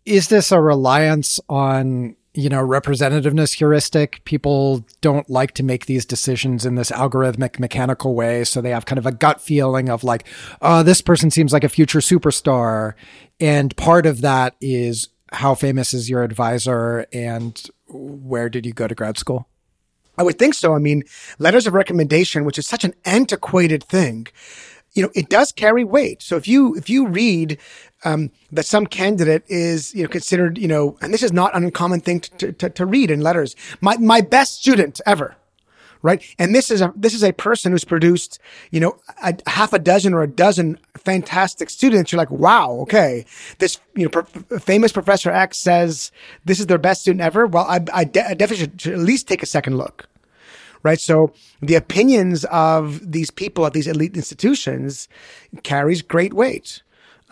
is 0.05 0.29
this 0.29 0.51
a 0.51 0.61
reliance 0.61 1.39
on 1.49 2.17
you 2.33 2.49
know, 2.49 2.65
representativeness 2.65 3.55
heuristic. 3.55 4.25
People 4.25 4.85
don't 5.01 5.29
like 5.29 5.53
to 5.55 5.63
make 5.63 5.87
these 5.87 6.05
decisions 6.05 6.65
in 6.65 6.77
this 6.77 6.91
algorithmic, 6.91 7.59
mechanical 7.59 8.15
way. 8.15 8.45
So 8.45 8.61
they 8.61 8.71
have 8.71 8.87
kind 8.87 8.99
of 8.99 9.07
a 9.07 9.13
gut 9.13 9.41
feeling 9.41 9.89
of 9.89 10.05
like, 10.05 10.27
oh, 10.63 10.83
this 10.83 11.01
person 11.01 11.31
seems 11.31 11.53
like 11.53 11.65
a 11.65 11.69
future 11.69 11.99
superstar. 11.99 12.95
And 13.41 13.77
part 13.77 14.07
of 14.07 14.21
that 14.21 14.55
is 14.61 15.09
how 15.33 15.55
famous 15.55 15.93
is 15.93 16.09
your 16.09 16.23
advisor 16.23 17.07
and 17.13 17.61
where 17.89 18.49
did 18.49 18.65
you 18.65 18.73
go 18.73 18.87
to 18.87 18.95
grad 18.95 19.19
school? 19.19 19.49
I 20.17 20.23
would 20.23 20.39
think 20.39 20.55
so. 20.55 20.75
I 20.75 20.79
mean, 20.79 21.05
letters 21.39 21.67
of 21.67 21.75
recommendation, 21.75 22.45
which 22.45 22.59
is 22.59 22.67
such 22.67 22.85
an 22.85 22.95
antiquated 23.05 23.83
thing, 23.83 24.27
you 24.93 25.03
know, 25.03 25.11
it 25.15 25.29
does 25.29 25.53
carry 25.53 25.85
weight. 25.85 26.23
So 26.23 26.37
if 26.37 26.47
you 26.47 26.75
if 26.75 26.91
you 26.91 27.07
read 27.07 27.59
um, 28.05 28.31
that 28.53 28.67
some 28.67 28.87
candidate 28.87 29.45
is 29.49 29.95
you 29.95 30.03
know 30.03 30.09
considered 30.09 30.59
you 30.59 30.69
know, 30.69 30.97
and 31.01 31.13
this 31.13 31.23
is 31.23 31.33
not 31.33 31.55
an 31.55 31.65
uncommon 31.65 32.01
thing 32.01 32.21
to, 32.21 32.53
to, 32.53 32.71
to 32.71 32.87
read 32.87 33.11
in 33.11 33.21
letters. 33.21 33.57
My 33.81 33.97
my 33.97 34.21
best 34.21 34.61
student 34.61 35.01
ever, 35.07 35.37
right? 36.03 36.23
And 36.39 36.55
this 36.55 36.71
is 36.71 36.81
a 36.81 36.93
this 36.97 37.15
is 37.15 37.23
a 37.23 37.33
person 37.33 37.73
who's 37.73 37.85
produced 37.85 38.39
you 38.71 38.81
know 38.81 38.99
a, 39.23 39.37
half 39.47 39.73
a 39.73 39.79
dozen 39.79 40.15
or 40.15 40.23
a 40.23 40.29
dozen 40.29 40.79
fantastic 40.97 41.71
students. 41.71 42.13
You're 42.13 42.19
like, 42.19 42.31
wow, 42.31 42.71
okay, 42.83 43.25
this 43.59 43.79
you 43.95 44.09
know 44.09 44.23
famous 44.59 44.93
Professor 44.93 45.31
X 45.31 45.59
says 45.59 46.11
this 46.45 46.61
is 46.61 46.67
their 46.67 46.79
best 46.79 47.03
student 47.03 47.23
ever. 47.23 47.47
Well, 47.47 47.65
I, 47.65 47.81
I, 47.93 48.05
de- 48.05 48.27
I 48.27 48.35
definitely 48.35 48.65
should, 48.65 48.81
should 48.81 48.93
at 48.95 49.01
least 49.01 49.29
take 49.29 49.43
a 49.43 49.47
second 49.47 49.77
look 49.77 50.07
right? 50.83 50.99
So 50.99 51.35
the 51.61 51.75
opinions 51.75 52.45
of 52.47 53.13
these 53.13 53.31
people 53.31 53.67
at 53.67 53.75
these 53.75 53.87
elite 53.87 54.17
institutions 54.17 55.09
carries 55.63 56.01
great 56.01 56.33
weight. 56.33 56.83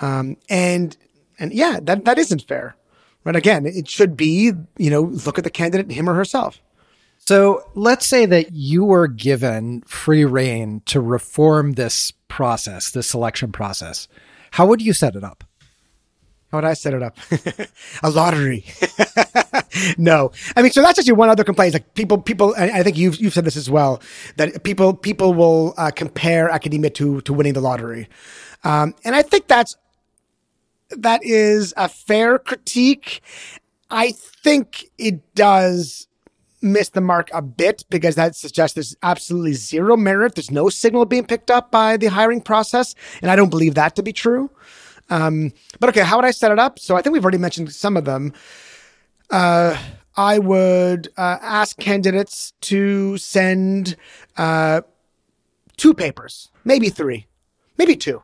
Um, 0.01 0.37
and, 0.49 0.97
and 1.39 1.53
yeah, 1.53 1.81
that, 1.83 2.05
that 2.05 2.19
isn't 2.19 2.43
fair. 2.43 2.77
Right. 3.25 3.37
Again, 3.37 3.67
it 3.67 3.89
should 3.89 4.17
be, 4.17 4.53
you 4.79 4.91
know, 4.91 5.03
look 5.03 5.39
at 5.39 5.45
the 5.45 5.51
candidate, 5.51 5.91
him 5.91 6.09
or 6.09 6.15
herself. 6.15 6.61
So 7.19 7.63
let's 7.75 8.07
say 8.07 8.25
that 8.27 8.53
you 8.53 8.85
were 8.85 9.07
given 9.07 9.83
free 9.83 10.25
rein 10.25 10.81
to 10.87 11.01
reform 11.01 11.73
this 11.73 12.13
process, 12.29 12.91
this 12.91 13.09
selection 13.09 13.53
process. 13.53 14.09
How 14.53 14.67
would 14.67 14.81
you 14.81 14.95
set 14.95 15.15
it 15.15 15.25
up? 15.25 15.45
How 16.51 16.59
would 16.59 16.65
I 16.65 16.73
set 16.73 16.95
it 16.95 17.03
up? 17.03 17.19
a 18.03 18.09
lottery. 18.09 18.65
no, 19.99 20.33
I 20.57 20.63
mean, 20.63 20.73
so 20.73 20.81
that's 20.81 20.99
actually 20.99 21.13
one 21.13 21.29
other 21.29 21.45
complaint. 21.45 21.75
Like 21.75 21.93
people, 21.93 22.17
people, 22.17 22.55
I 22.57 22.83
think 22.83 22.97
you've 22.97 23.17
you've 23.17 23.35
said 23.35 23.45
this 23.45 23.57
as 23.57 23.69
well 23.69 24.01
that 24.37 24.63
people 24.63 24.95
people 24.95 25.35
will 25.35 25.75
uh, 25.77 25.91
compare 25.91 26.49
academia 26.49 26.89
to 26.91 27.21
to 27.21 27.35
winning 27.35 27.53
the 27.53 27.61
lottery, 27.61 28.09
um, 28.65 28.95
and 29.05 29.15
I 29.15 29.21
think 29.21 29.47
that's 29.49 29.77
that 30.90 31.24
is 31.24 31.74
a 31.77 31.88
fair 31.88 32.38
critique. 32.38 33.20
I 33.90 34.12
think 34.12 34.87
it 34.98 35.35
does 35.35 36.07
miss 36.61 36.88
the 36.88 37.01
mark 37.01 37.31
a 37.33 37.40
bit 37.40 37.85
because 37.88 38.16
that 38.16 38.35
suggests 38.35 38.74
there's 38.74 38.96
absolutely 39.03 39.53
zero 39.55 39.96
merit. 39.96 40.35
There's 40.35 40.51
no 40.51 40.68
signal 40.68 41.05
being 41.05 41.24
picked 41.24 41.51
up 41.51 41.70
by 41.70 41.96
the 41.96 42.07
hiring 42.07 42.40
process, 42.40 42.94
and 43.22 43.31
I 43.31 43.37
don't 43.37 43.51
believe 43.51 43.74
that 43.74 43.96
to 43.96 44.03
be 44.03 44.12
true. 44.12 44.51
Um, 45.11 45.53
but 45.81 45.88
okay, 45.90 46.03
how 46.03 46.16
would 46.16 46.24
I 46.24 46.33
set 46.33 46.53
it 46.53 46.59
up? 46.59 46.79
So 46.79 46.96
I 46.96 47.03
think 47.03 47.12
we've 47.14 47.24
already 47.24 47.38
mentioned 47.38 47.72
some 47.72 47.96
of 47.96 48.05
them 48.05 48.33
uh, 49.31 49.77
I 50.16 50.38
would 50.38 51.09
uh, 51.16 51.38
ask 51.40 51.79
candidates 51.79 52.53
to 52.62 53.16
send 53.18 53.96
uh, 54.37 54.83
two 55.77 55.94
papers, 55.94 56.51
maybe 56.64 56.88
three, 56.88 57.27
maybe 57.77 57.96
two, 57.96 58.22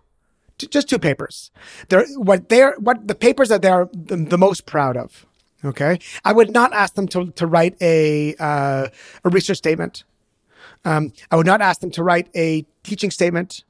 just 0.58 0.88
two 0.88 0.98
papers. 0.98 1.50
They're 1.88 2.06
what 2.16 2.48
they're 2.48 2.74
what 2.78 3.08
the 3.08 3.14
papers 3.14 3.48
that 3.48 3.62
they're 3.62 3.88
the, 3.92 4.16
the, 4.16 4.38
most 4.38 4.66
proud 4.66 4.96
of. 4.96 5.26
Okay, 5.64 5.98
I 6.24 6.32
would 6.32 6.50
not 6.50 6.72
ask 6.72 6.94
them 6.94 7.08
to 7.08 7.30
to 7.32 7.46
write 7.46 7.76
a 7.80 8.34
uh, 8.38 8.88
a 9.24 9.28
research 9.30 9.58
statement. 9.58 10.04
Um, 10.84 11.12
I 11.30 11.36
would 11.36 11.46
not 11.46 11.60
ask 11.60 11.80
them 11.80 11.90
to 11.92 12.02
write 12.02 12.28
a 12.34 12.66
teaching 12.82 13.10
statement. 13.10 13.64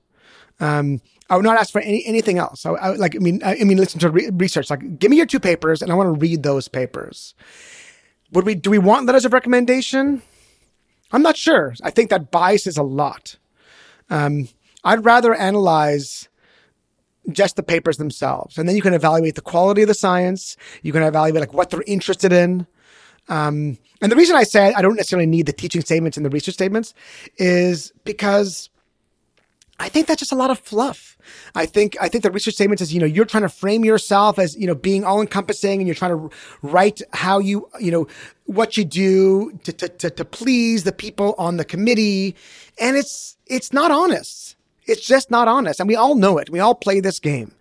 Um, 0.61 1.01
I 1.31 1.37
would 1.37 1.45
not 1.45 1.59
ask 1.59 1.73
for 1.73 1.81
any 1.81 2.05
anything 2.05 2.39
else. 2.39 2.67
I, 2.67 2.71
I 2.71 2.89
like, 2.97 3.17
I 3.17 3.19
mean, 3.19 3.43
I, 3.43 3.57
I 3.61 3.65
mean, 3.65 3.79
listen 3.79 4.01
to 4.01 4.11
re- 4.11 4.31
research. 4.33 4.71
Like, 4.71 4.99
give 4.99 5.11
me 5.11 5.17
your 5.17 5.27
two 5.27 5.41
papers, 5.41 5.81
and 5.81 5.91
I 5.91 5.95
want 5.95 6.09
to 6.09 6.21
read 6.21 6.43
those 6.43 6.69
papers. 6.69 7.35
Would 8.33 8.45
we? 8.45 8.55
Do 8.55 8.71
we 8.71 8.79
want 8.79 9.07
letters 9.07 9.25
of 9.25 9.33
recommendation? 9.33 10.23
I'm 11.13 11.23
not 11.23 11.37
sure. 11.37 11.75
I 11.83 11.91
think 11.91 12.11
that 12.11 12.31
biases 12.31 12.77
a 12.77 12.83
lot. 12.83 13.37
Um, 14.11 14.49
I'd 14.83 15.05
rather 15.05 15.33
analyze 15.33 16.29
just 17.31 17.57
the 17.57 17.63
papers 17.63 17.97
themselves, 17.97 18.59
and 18.59 18.69
then 18.69 18.77
you 18.77 18.83
can 18.83 18.95
evaluate 18.95 19.35
the 19.35 19.41
quality 19.41 19.83
of 19.83 19.89
the 19.89 19.95
science. 19.95 20.57
You 20.83 20.93
can 20.93 21.03
evaluate 21.03 21.41
like 21.41 21.55
what 21.55 21.71
they're 21.71 21.85
interested 21.87 22.33
in. 22.33 22.67
Um, 23.29 23.79
and 24.03 24.13
the 24.13 24.17
reason 24.17 24.37
I 24.37 24.45
said 24.45 24.75
I 24.75 24.83
don't 24.83 24.97
necessarily 24.97 25.27
need 25.27 25.47
the 25.47 25.53
teaching 25.53 25.81
statements 25.81 26.17
and 26.17 26.27
the 26.27 26.31
research 26.31 26.55
statements 26.55 26.93
is 27.39 27.93
because 28.05 28.69
I 29.79 29.89
think 29.89 30.07
that's 30.07 30.21
just 30.21 30.33
a 30.33 30.37
lot 30.37 30.51
of 30.51 30.59
fluff. 30.59 31.19
I 31.55 31.67
think 31.67 31.97
I 32.01 32.09
think 32.09 32.23
the 32.23 32.31
research 32.31 32.55
statement 32.55 32.79
says, 32.79 32.95
you 32.95 33.01
know, 33.01 33.07
you're 33.07 33.25
trying 33.25 33.43
to 33.43 33.49
frame 33.49 33.85
yourself 33.85 34.39
as, 34.39 34.57
you 34.57 34.67
know, 34.67 34.75
being 34.75 35.05
all 35.05 35.21
encompassing 35.21 35.81
and 35.81 35.89
you're 35.89 35.97
trying 35.97 36.13
to 36.13 36.31
write 36.63 37.01
how 37.13 37.39
you, 37.39 37.69
you 37.81 37.91
know, 37.91 38.07
what 38.45 38.77
you 38.77 38.85
do 38.85 39.59
to, 39.65 39.73
to, 39.73 39.89
to, 39.89 40.11
to 40.11 40.25
please 40.25 40.85
the 40.85 40.93
people 40.93 41.35
on 41.39 41.57
the 41.57 41.65
committee. 41.65 42.37
And 42.79 42.97
it's, 42.97 43.37
it's 43.47 43.73
not 43.73 43.91
honest. 43.91 44.57
It's 44.87 45.07
just 45.07 45.31
not 45.31 45.49
honest. 45.49 45.81
And 45.81 45.89
we 45.89 45.97
all 45.97 46.15
know 46.15 46.39
it. 46.39 46.51
We 46.51 46.61
all 46.61 46.75
play 46.75 47.01
this 47.01 47.19
game. 47.19 47.53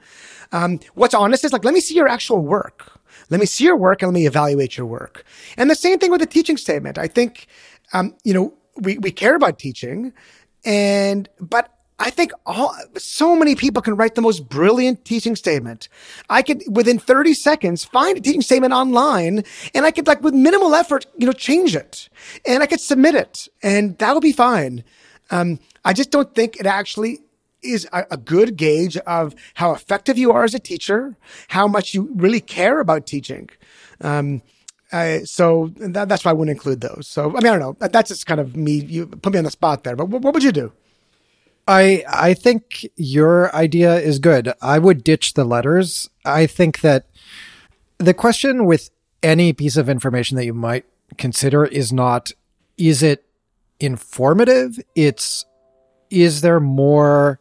Um, 0.51 0.79
what's 0.93 1.13
honest 1.13 1.43
is 1.43 1.53
like, 1.53 1.63
let 1.63 1.73
me 1.73 1.79
see 1.79 1.95
your 1.95 2.07
actual 2.07 2.39
work. 2.39 2.91
Let 3.29 3.39
me 3.39 3.45
see 3.45 3.63
your 3.63 3.77
work 3.77 4.01
and 4.01 4.11
let 4.11 4.13
me 4.13 4.27
evaluate 4.27 4.77
your 4.77 4.85
work. 4.85 5.25
And 5.57 5.69
the 5.69 5.75
same 5.75 5.97
thing 5.99 6.11
with 6.11 6.19
the 6.19 6.27
teaching 6.27 6.57
statement. 6.57 6.97
I 6.97 7.07
think, 7.07 7.47
um, 7.93 8.15
you 8.23 8.33
know, 8.33 8.53
we, 8.77 8.97
we 8.97 9.11
care 9.11 9.35
about 9.35 9.59
teaching 9.59 10.13
and, 10.65 11.29
but 11.39 11.73
I 11.99 12.09
think 12.09 12.31
all 12.45 12.75
so 12.97 13.35
many 13.35 13.55
people 13.55 13.81
can 13.81 13.95
write 13.95 14.15
the 14.15 14.21
most 14.21 14.49
brilliant 14.49 15.05
teaching 15.05 15.35
statement. 15.35 15.87
I 16.29 16.41
could 16.41 16.63
within 16.69 16.99
30 16.99 17.33
seconds 17.33 17.85
find 17.85 18.17
a 18.17 18.21
teaching 18.21 18.41
statement 18.41 18.73
online 18.73 19.43
and 19.73 19.85
I 19.85 19.91
could 19.91 20.07
like 20.07 20.21
with 20.21 20.33
minimal 20.33 20.75
effort, 20.75 21.05
you 21.17 21.25
know, 21.25 21.33
change 21.33 21.75
it 21.75 22.09
and 22.45 22.61
I 22.61 22.65
could 22.65 22.81
submit 22.81 23.15
it 23.15 23.47
and 23.61 23.97
that 23.99 24.13
would 24.13 24.23
be 24.23 24.33
fine. 24.33 24.83
Um, 25.31 25.59
I 25.85 25.93
just 25.93 26.11
don't 26.11 26.33
think 26.35 26.57
it 26.59 26.65
actually 26.65 27.19
is 27.61 27.87
a, 27.93 28.05
a, 28.11 28.17
good 28.17 28.57
gauge 28.57 28.97
of 28.97 29.33
how 29.53 29.71
effective 29.71 30.17
you 30.17 30.31
are 30.31 30.43
as 30.43 30.53
a 30.53 30.59
teacher, 30.59 31.15
how 31.47 31.67
much 31.67 31.93
you 31.93 32.09
really 32.15 32.41
care 32.41 32.79
about 32.79 33.07
teaching. 33.07 33.49
Um, 34.01 34.41
uh, 34.91 35.19
so 35.23 35.71
that, 35.77 36.09
that's 36.09 36.23
why 36.23 36.31
I 36.31 36.33
wouldn't 36.33 36.55
include 36.55 36.81
those. 36.81 37.07
So, 37.07 37.29
I 37.29 37.39
mean, 37.39 37.47
I 37.47 37.57
don't 37.57 37.59
know. 37.59 37.87
That's 37.87 38.09
just 38.09 38.25
kind 38.25 38.39
of 38.39 38.55
me. 38.55 38.73
You 38.73 39.07
put 39.07 39.33
me 39.33 39.39
on 39.39 39.45
the 39.45 39.51
spot 39.51 39.83
there, 39.83 39.95
but 39.95 40.09
what, 40.09 40.21
what 40.21 40.33
would 40.33 40.43
you 40.43 40.51
do? 40.51 40.71
I 41.67 42.03
I 42.07 42.33
think 42.33 42.85
your 42.95 43.53
idea 43.55 43.95
is 43.95 44.19
good. 44.19 44.53
I 44.61 44.79
would 44.79 45.03
ditch 45.03 45.33
the 45.33 45.45
letters. 45.45 46.09
I 46.25 46.45
think 46.45 46.81
that 46.81 47.07
the 47.97 48.13
question 48.13 48.65
with 48.65 48.89
any 49.21 49.53
piece 49.53 49.77
of 49.77 49.89
information 49.89 50.35
that 50.37 50.45
you 50.45 50.53
might 50.53 50.85
consider 51.17 51.65
is 51.65 51.93
not 51.93 52.31
is 52.77 53.01
it 53.01 53.25
informative? 53.83 54.79
It's 54.95 55.45
is 56.09 56.41
there 56.41 56.59
more 56.59 57.39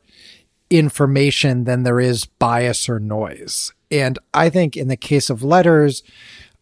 information 0.70 1.64
than 1.64 1.82
there 1.82 2.00
is 2.00 2.24
bias 2.24 2.88
or 2.88 2.98
noise? 2.98 3.72
And 3.90 4.18
I 4.32 4.48
think 4.48 4.76
in 4.76 4.88
the 4.88 4.96
case 4.96 5.28
of 5.28 5.42
letters, 5.42 6.02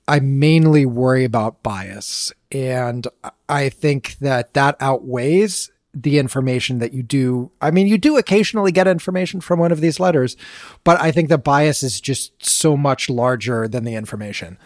I 0.08 0.18
mainly 0.18 0.84
worry 0.84 1.24
about 1.24 1.62
bias. 1.62 2.32
And 2.50 3.06
I 3.48 3.68
think 3.68 4.18
that 4.18 4.54
that 4.54 4.76
outweighs 4.80 5.70
the 5.94 6.18
information 6.18 6.78
that 6.78 6.92
you 6.92 7.02
do. 7.02 7.50
I 7.60 7.70
mean, 7.70 7.86
you 7.86 7.98
do 7.98 8.16
occasionally 8.16 8.72
get 8.72 8.88
information 8.88 9.40
from 9.40 9.58
one 9.58 9.72
of 9.72 9.80
these 9.80 10.00
letters, 10.00 10.36
but 10.84 11.00
I 11.00 11.10
think 11.12 11.28
the 11.28 11.38
bias 11.38 11.82
is 11.82 12.00
just 12.00 12.44
so 12.44 12.76
much 12.76 13.08
larger 13.08 13.66
than 13.68 13.84
the 13.84 13.94
information. 13.94 14.58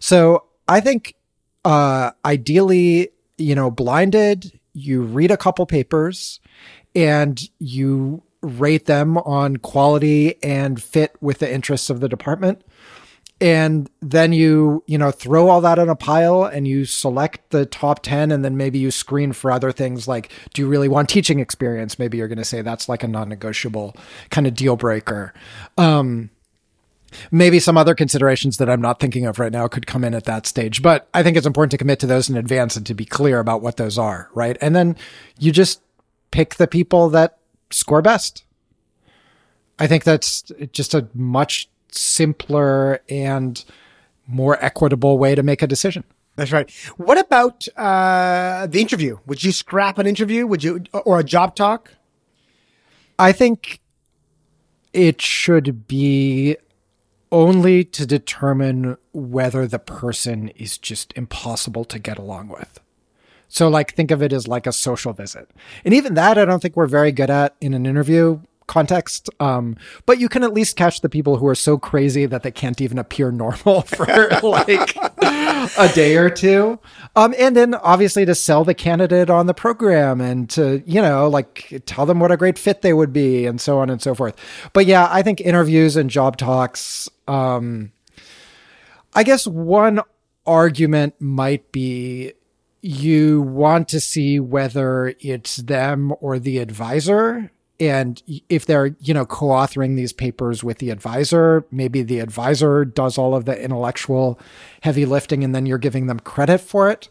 So 0.00 0.44
I 0.68 0.80
think, 0.80 1.14
uh, 1.64 2.12
ideally, 2.24 3.10
you 3.38 3.54
know, 3.54 3.70
blinded, 3.70 4.58
you 4.74 5.02
read 5.02 5.30
a 5.30 5.36
couple 5.36 5.64
papers 5.66 6.40
and 6.94 7.40
you 7.58 8.22
rate 8.42 8.86
them 8.86 9.18
on 9.18 9.56
quality 9.58 10.42
and 10.42 10.82
fit 10.82 11.14
with 11.20 11.38
the 11.38 11.52
interests 11.52 11.90
of 11.90 12.00
the 12.00 12.08
department. 12.08 12.62
And 13.40 13.90
then 14.00 14.32
you 14.32 14.84
you 14.86 14.96
know 14.96 15.10
throw 15.10 15.48
all 15.48 15.60
that 15.62 15.78
in 15.78 15.88
a 15.88 15.96
pile 15.96 16.44
and 16.44 16.68
you 16.68 16.84
select 16.84 17.50
the 17.50 17.66
top 17.66 18.00
10 18.02 18.30
and 18.30 18.44
then 18.44 18.56
maybe 18.56 18.78
you 18.78 18.92
screen 18.92 19.32
for 19.32 19.50
other 19.50 19.72
things 19.72 20.06
like 20.06 20.30
do 20.54 20.62
you 20.62 20.68
really 20.68 20.88
want 20.88 21.08
teaching 21.08 21.40
experience? 21.40 21.98
Maybe 21.98 22.18
you're 22.18 22.28
going 22.28 22.38
to 22.38 22.44
say 22.44 22.62
that's 22.62 22.88
like 22.88 23.02
a 23.02 23.08
non-negotiable 23.08 23.96
kind 24.30 24.46
of 24.46 24.54
deal 24.54 24.76
breaker. 24.76 25.34
Um, 25.76 26.30
maybe 27.30 27.58
some 27.58 27.76
other 27.76 27.94
considerations 27.94 28.56
that 28.56 28.68
i'm 28.68 28.80
not 28.80 29.00
thinking 29.00 29.26
of 29.26 29.38
right 29.38 29.52
now 29.52 29.66
could 29.68 29.86
come 29.86 30.04
in 30.04 30.14
at 30.14 30.24
that 30.24 30.46
stage 30.46 30.82
but 30.82 31.08
i 31.14 31.22
think 31.22 31.36
it's 31.36 31.46
important 31.46 31.70
to 31.70 31.78
commit 31.78 31.98
to 31.98 32.06
those 32.06 32.28
in 32.28 32.36
advance 32.36 32.76
and 32.76 32.86
to 32.86 32.94
be 32.94 33.04
clear 33.04 33.38
about 33.38 33.62
what 33.62 33.76
those 33.76 33.98
are 33.98 34.28
right 34.34 34.56
and 34.60 34.74
then 34.74 34.96
you 35.38 35.52
just 35.52 35.82
pick 36.30 36.54
the 36.56 36.66
people 36.66 37.08
that 37.08 37.38
score 37.70 38.02
best 38.02 38.44
i 39.78 39.86
think 39.86 40.04
that's 40.04 40.42
just 40.72 40.94
a 40.94 41.08
much 41.14 41.68
simpler 41.94 43.00
and 43.08 43.64
more 44.26 44.62
equitable 44.64 45.18
way 45.18 45.34
to 45.34 45.42
make 45.42 45.62
a 45.62 45.66
decision. 45.66 46.04
That's 46.36 46.52
right. 46.52 46.70
What 46.96 47.18
about 47.18 47.68
uh, 47.76 48.66
the 48.66 48.80
interview? 48.80 49.18
Would 49.26 49.44
you 49.44 49.52
scrap 49.52 49.98
an 49.98 50.06
interview? 50.06 50.46
Would 50.46 50.64
you 50.64 50.84
or 50.92 51.20
a 51.20 51.24
job 51.24 51.54
talk? 51.54 51.92
I 53.18 53.32
think 53.32 53.80
it 54.94 55.20
should 55.20 55.86
be 55.86 56.56
only 57.32 57.82
to 57.82 58.06
determine 58.06 58.96
whether 59.12 59.66
the 59.66 59.78
person 59.78 60.48
is 60.50 60.78
just 60.78 61.12
impossible 61.16 61.84
to 61.86 61.98
get 61.98 62.18
along 62.18 62.48
with. 62.48 62.78
So, 63.48 63.68
like, 63.68 63.94
think 63.94 64.10
of 64.10 64.22
it 64.22 64.32
as 64.32 64.46
like 64.46 64.66
a 64.66 64.72
social 64.72 65.12
visit. 65.12 65.50
And 65.84 65.92
even 65.92 66.14
that, 66.14 66.38
I 66.38 66.44
don't 66.44 66.60
think 66.60 66.76
we're 66.76 66.86
very 66.86 67.12
good 67.12 67.30
at 67.30 67.56
in 67.60 67.74
an 67.74 67.86
interview 67.86 68.40
context. 68.66 69.28
Um, 69.40 69.76
but 70.06 70.18
you 70.18 70.28
can 70.28 70.42
at 70.42 70.54
least 70.54 70.76
catch 70.76 71.00
the 71.00 71.08
people 71.08 71.36
who 71.36 71.46
are 71.46 71.54
so 71.54 71.76
crazy 71.76 72.26
that 72.26 72.42
they 72.42 72.50
can't 72.50 72.80
even 72.80 72.98
appear 72.98 73.30
normal 73.30 73.82
for 73.82 74.06
like 74.42 74.96
a 75.78 75.88
day 75.94 76.16
or 76.16 76.30
two. 76.30 76.78
Um, 77.14 77.34
and 77.38 77.56
then 77.56 77.74
obviously 77.74 78.24
to 78.24 78.34
sell 78.34 78.64
the 78.64 78.74
candidate 78.74 79.28
on 79.28 79.46
the 79.46 79.54
program 79.54 80.20
and 80.20 80.48
to, 80.50 80.82
you 80.86 81.02
know, 81.02 81.28
like 81.28 81.82
tell 81.86 82.06
them 82.06 82.20
what 82.20 82.32
a 82.32 82.36
great 82.36 82.58
fit 82.58 82.82
they 82.82 82.92
would 82.92 83.12
be 83.12 83.46
and 83.46 83.60
so 83.60 83.78
on 83.78 83.90
and 83.90 84.00
so 84.00 84.14
forth. 84.14 84.34
But 84.72 84.86
yeah, 84.86 85.08
I 85.10 85.22
think 85.22 85.40
interviews 85.40 85.96
and 85.96 86.08
job 86.08 86.36
talks, 86.36 87.08
um, 87.28 87.92
I 89.14 89.24
guess 89.24 89.46
one 89.46 90.00
argument 90.46 91.14
might 91.20 91.70
be 91.70 92.32
you 92.80 93.42
want 93.42 93.88
to 93.88 94.00
see 94.00 94.40
whether 94.40 95.14
it's 95.20 95.56
them 95.56 96.12
or 96.20 96.38
the 96.38 96.58
advisor 96.58 97.52
and 97.82 98.22
if 98.48 98.64
they're 98.64 98.94
you 99.00 99.12
know 99.12 99.26
co-authoring 99.26 99.96
these 99.96 100.12
papers 100.12 100.62
with 100.62 100.78
the 100.78 100.90
advisor 100.90 101.64
maybe 101.72 102.02
the 102.02 102.20
advisor 102.20 102.84
does 102.84 103.18
all 103.18 103.34
of 103.34 103.44
the 103.44 103.60
intellectual 103.60 104.38
heavy 104.82 105.04
lifting 105.04 105.42
and 105.42 105.52
then 105.54 105.66
you're 105.66 105.78
giving 105.78 106.06
them 106.06 106.20
credit 106.20 106.58
for 106.58 106.88
it. 106.90 107.08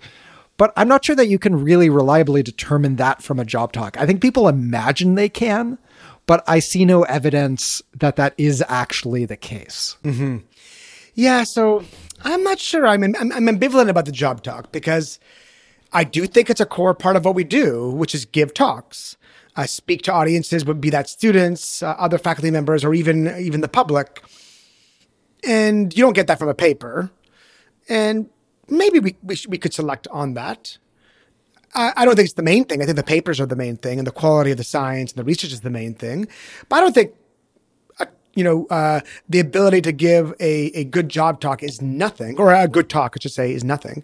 But 0.58 0.72
i'm 0.78 0.88
not 0.88 1.04
sure 1.04 1.16
that 1.16 1.28
you 1.28 1.38
can 1.38 1.62
really 1.62 1.90
reliably 1.90 2.42
determine 2.42 2.96
that 2.96 3.22
from 3.22 3.40
a 3.40 3.46
job 3.46 3.74
talk. 3.74 3.98
I 4.00 4.06
think 4.06 4.22
people 4.22 4.48
imagine 4.48 5.16
they 5.16 5.30
can 5.30 5.78
but 6.26 6.44
i 6.48 6.60
see 6.60 6.86
no 6.86 7.04
evidence 7.04 7.82
that 7.98 8.16
that 8.16 8.34
is 8.38 8.64
actually 8.70 9.26
the 9.26 9.38
case. 9.38 9.98
Mm-hmm. 10.04 10.38
yeah 11.16 11.44
so 11.44 11.84
i'm 12.24 12.44
not 12.44 12.60
sure. 12.60 12.88
I'm, 12.88 13.04
I'm, 13.04 13.32
I'm 13.34 13.48
ambivalent 13.48 13.90
about 13.90 14.06
the 14.06 14.12
job 14.14 14.42
talk 14.42 14.72
because 14.72 15.20
i 15.92 16.06
do 16.06 16.28
think 16.28 16.50
it's 16.50 16.62
a 16.62 16.66
core 16.66 16.94
part 16.94 17.18
of 17.18 17.26
what 17.26 17.36
we 17.36 17.44
do 17.44 17.90
which 17.90 18.16
is 18.16 18.24
give 18.24 18.54
talks 18.54 19.18
uh, 19.56 19.66
speak 19.66 20.02
to 20.04 20.14
audiences, 20.14 20.66
would 20.66 20.82
be 20.82 20.90
that 20.90 21.10
students, 21.10 21.84
uh, 21.84 21.96
other 21.98 22.18
faculty 22.18 22.52
members, 22.52 22.84
or 22.84 22.94
even 22.94 23.34
even 23.40 23.62
the 23.62 23.68
public. 23.68 24.24
And 25.44 25.96
you 25.96 26.04
don't 26.04 26.14
get 26.14 26.28
that 26.28 26.40
from 26.40 26.50
a 26.50 26.54
paper. 26.54 27.12
And 27.90 28.30
maybe 28.70 29.00
we 29.00 29.16
we, 29.24 29.36
we 29.48 29.58
could 29.58 29.74
select 29.74 30.08
on 30.12 30.34
that. 30.36 30.78
I, 31.74 31.94
I 31.96 32.06
don't 32.06 32.16
think 32.16 32.26
it's 32.26 32.34
the 32.36 32.44
main 32.44 32.66
thing. 32.66 32.82
I 32.82 32.86
think 32.86 32.98
the 32.98 33.04
papers 33.04 33.40
are 33.40 33.46
the 33.46 33.56
main 33.56 33.78
thing, 33.78 33.98
and 34.00 34.08
the 34.08 34.12
quality 34.12 34.52
of 34.52 34.58
the 34.58 34.64
science 34.64 35.12
and 35.12 35.20
the 35.20 35.24
research 35.24 35.52
is 35.52 35.62
the 35.62 35.70
main 35.70 35.94
thing. 35.94 36.28
But 36.70 36.78
I 36.78 36.80
don't 36.82 36.94
think 36.94 37.14
uh, 38.00 38.06
you 38.36 38.44
know, 38.44 38.66
uh, 38.70 39.02
the 39.28 39.40
ability 39.40 39.82
to 39.82 39.92
give 39.92 40.34
a, 40.40 40.68
a 40.68 40.84
good 40.86 41.10
job 41.10 41.42
talk 41.42 41.64
is 41.64 41.82
nothing, 41.82 42.40
or 42.40 42.54
a 42.54 42.68
good 42.68 42.90
talk, 42.90 43.16
I 43.16 43.20
should 43.22 43.32
say, 43.32 43.54
is 43.54 43.64
nothing. 43.64 44.04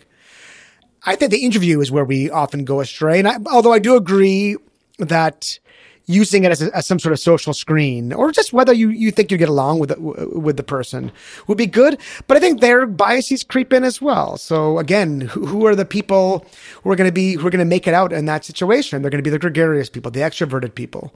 I 1.05 1.15
think 1.15 1.31
the 1.31 1.45
interview 1.45 1.79
is 1.79 1.91
where 1.91 2.03
we 2.03 2.29
often 2.29 2.65
go 2.65 2.81
astray. 2.81 3.19
And 3.19 3.27
I, 3.27 3.37
although 3.49 3.71
I 3.71 3.79
do 3.79 3.95
agree 3.95 4.57
that 4.97 5.59
using 6.07 6.45
it 6.45 6.51
as, 6.51 6.61
a, 6.61 6.75
as, 6.75 6.85
some 6.85 6.99
sort 6.99 7.11
of 7.11 7.19
social 7.19 7.53
screen 7.53 8.13
or 8.13 8.31
just 8.31 8.53
whether 8.53 8.71
you, 8.73 8.89
you 8.89 9.11
think 9.11 9.29
you 9.29 9.37
get 9.37 9.49
along 9.49 9.77
with 9.79 9.89
the, 9.89 9.99
with 10.39 10.55
the 10.55 10.63
person 10.63 11.11
would 11.47 11.57
be 11.57 11.67
good. 11.67 11.99
But 12.27 12.37
I 12.37 12.39
think 12.39 12.61
their 12.61 12.85
biases 12.85 13.43
creep 13.43 13.73
in 13.73 13.83
as 13.83 14.01
well. 14.01 14.37
So 14.37 14.79
again, 14.79 15.21
who, 15.21 15.45
who 15.45 15.65
are 15.65 15.75
the 15.75 15.85
people 15.85 16.45
who 16.83 16.91
are 16.91 16.95
going 16.95 17.09
to 17.09 17.13
be, 17.13 17.33
who 17.33 17.45
are 17.45 17.51
going 17.51 17.59
to 17.59 17.65
make 17.65 17.87
it 17.87 17.93
out 17.93 18.13
in 18.13 18.25
that 18.25 18.45
situation? 18.45 19.01
They're 19.01 19.11
going 19.11 19.23
to 19.23 19.27
be 19.27 19.29
the 19.29 19.39
gregarious 19.39 19.89
people, 19.89 20.09
the 20.09 20.21
extroverted 20.21 20.75
people. 20.75 21.13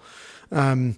Um, 0.52 0.98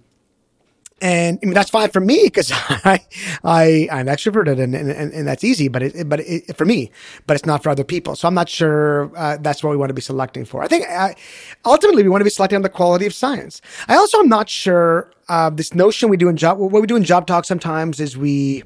and 1.02 1.40
I 1.42 1.46
mean, 1.46 1.54
that's 1.54 1.70
fine 1.70 1.90
for 1.90 2.00
me 2.00 2.22
because 2.24 2.52
I, 2.54 3.06
I, 3.44 3.88
I'm 3.92 4.08
extroverted 4.08 4.62
and, 4.62 4.74
and, 4.74 4.90
and 4.90 5.28
that's 5.28 5.44
easy, 5.44 5.68
but 5.68 5.84
it, 5.84 6.08
but 6.08 6.22
it, 6.22 6.56
for 6.56 6.66
me, 6.66 6.92
but 7.28 7.36
it's 7.36 7.46
not 7.46 7.62
for 7.62 7.70
other 7.70 7.84
people. 7.84 8.16
So 8.16 8.28
I'm 8.28 8.34
not 8.34 8.48
sure 8.48 9.12
uh, 9.18 9.38
that's 9.42 9.64
what 9.64 9.72
we 9.72 9.78
want 9.78 9.90
to 9.90 9.94
be 9.94 10.02
selecting 10.02 10.46
for. 10.46 10.64
I 10.64 10.68
think 10.68 10.86
uh, 10.90 11.14
ultimately 11.66 12.04
we 12.04 12.10
want 12.10 12.22
to 12.22 12.26
be 12.26 12.30
selecting 12.30 12.56
on 12.56 12.62
the 12.62 12.70
quality 12.70 13.06
of 13.06 13.14
science. 13.14 13.62
I 13.88 13.96
also 13.96 14.20
am 14.20 14.30
not 14.30 14.50
sure 14.50 15.12
uh, 15.30 15.50
this 15.50 15.74
notion 15.74 16.10
we 16.10 16.18
do 16.18 16.30
in 16.30 16.38
job, 16.38 16.58
what 16.58 16.72
we 16.72 16.88
do 16.88 16.96
in 16.96 17.04
job 17.04 17.28
talk 17.28 17.46
sometimes 17.46 18.00
is 18.00 18.18
we, 18.18 18.64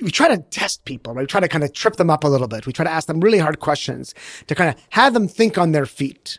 we 0.00 0.10
try 0.10 0.28
to 0.28 0.38
test 0.38 0.84
people, 0.84 1.14
right? 1.14 1.22
We 1.22 1.26
try 1.26 1.40
to 1.40 1.48
kind 1.48 1.64
of 1.64 1.72
trip 1.72 1.96
them 1.96 2.10
up 2.10 2.24
a 2.24 2.28
little 2.28 2.48
bit. 2.48 2.66
We 2.66 2.72
try 2.72 2.84
to 2.84 2.90
ask 2.90 3.06
them 3.06 3.20
really 3.20 3.38
hard 3.38 3.60
questions 3.60 4.14
to 4.46 4.54
kind 4.54 4.70
of 4.74 4.82
have 4.90 5.14
them 5.14 5.28
think 5.28 5.58
on 5.58 5.72
their 5.72 5.86
feet. 5.86 6.38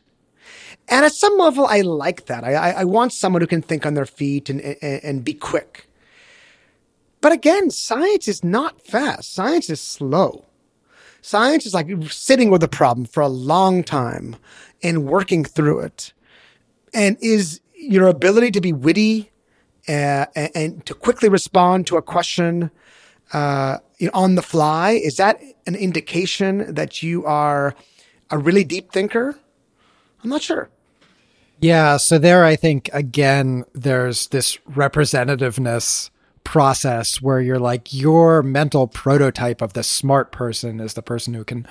And 0.87 1.05
at 1.05 1.13
some 1.13 1.37
level, 1.37 1.65
I 1.65 1.81
like 1.81 2.25
that. 2.25 2.43
I, 2.43 2.53
I, 2.53 2.69
I 2.81 2.83
want 2.83 3.13
someone 3.13 3.41
who 3.41 3.47
can 3.47 3.61
think 3.61 3.85
on 3.85 3.93
their 3.93 4.05
feet 4.05 4.49
and, 4.49 4.59
and, 4.61 5.03
and 5.03 5.23
be 5.23 5.33
quick. 5.33 5.87
But 7.21 7.31
again, 7.31 7.69
science 7.69 8.27
is 8.27 8.43
not 8.43 8.81
fast. 8.81 9.33
Science 9.33 9.69
is 9.69 9.79
slow. 9.79 10.45
Science 11.21 11.67
is 11.67 11.73
like 11.73 11.87
sitting 12.11 12.49
with 12.49 12.63
a 12.63 12.67
problem 12.67 13.05
for 13.05 13.21
a 13.21 13.27
long 13.27 13.83
time 13.83 14.35
and 14.81 15.05
working 15.05 15.45
through 15.45 15.81
it. 15.81 16.13
And 16.93 17.15
is 17.21 17.61
your 17.75 18.07
ability 18.07 18.51
to 18.51 18.61
be 18.61 18.73
witty 18.73 19.31
uh, 19.87 20.25
and, 20.35 20.51
and, 20.55 20.85
to 20.85 20.93
quickly 20.93 21.29
respond 21.29 21.87
to 21.87 21.97
a 21.97 22.01
question 22.01 22.71
uh, 23.33 23.77
you 23.97 24.07
know, 24.07 24.11
on 24.13 24.35
the 24.35 24.41
fly, 24.41 24.91
is 24.91 25.17
that 25.17 25.41
an 25.65 25.75
indication 25.75 26.73
that 26.73 27.01
you 27.01 27.25
are 27.25 27.75
a 28.29 28.37
really 28.37 28.63
deep 28.63 28.91
thinker? 28.91 29.39
I'm 30.23 30.29
not 30.29 30.41
sure. 30.41 30.69
Yeah. 31.59 31.97
So 31.97 32.17
there, 32.17 32.43
I 32.43 32.55
think 32.55 32.89
again, 32.91 33.65
there's 33.73 34.27
this 34.27 34.57
representativeness 34.69 36.09
process 36.43 37.21
where 37.21 37.39
you're 37.39 37.59
like 37.59 37.93
your 37.93 38.41
mental 38.41 38.87
prototype 38.87 39.61
of 39.61 39.73
the 39.73 39.83
smart 39.83 40.31
person 40.31 40.79
is 40.79 40.95
the 40.95 41.01
person 41.01 41.33
who 41.33 41.43
can 41.43 41.67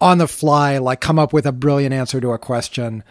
on 0.00 0.18
the 0.18 0.26
fly 0.26 0.78
like 0.78 1.00
come 1.00 1.18
up 1.18 1.32
with 1.32 1.44
a 1.44 1.52
brilliant 1.52 1.92
answer 1.92 2.20
to 2.20 2.32
a 2.32 2.38
question 2.38 3.04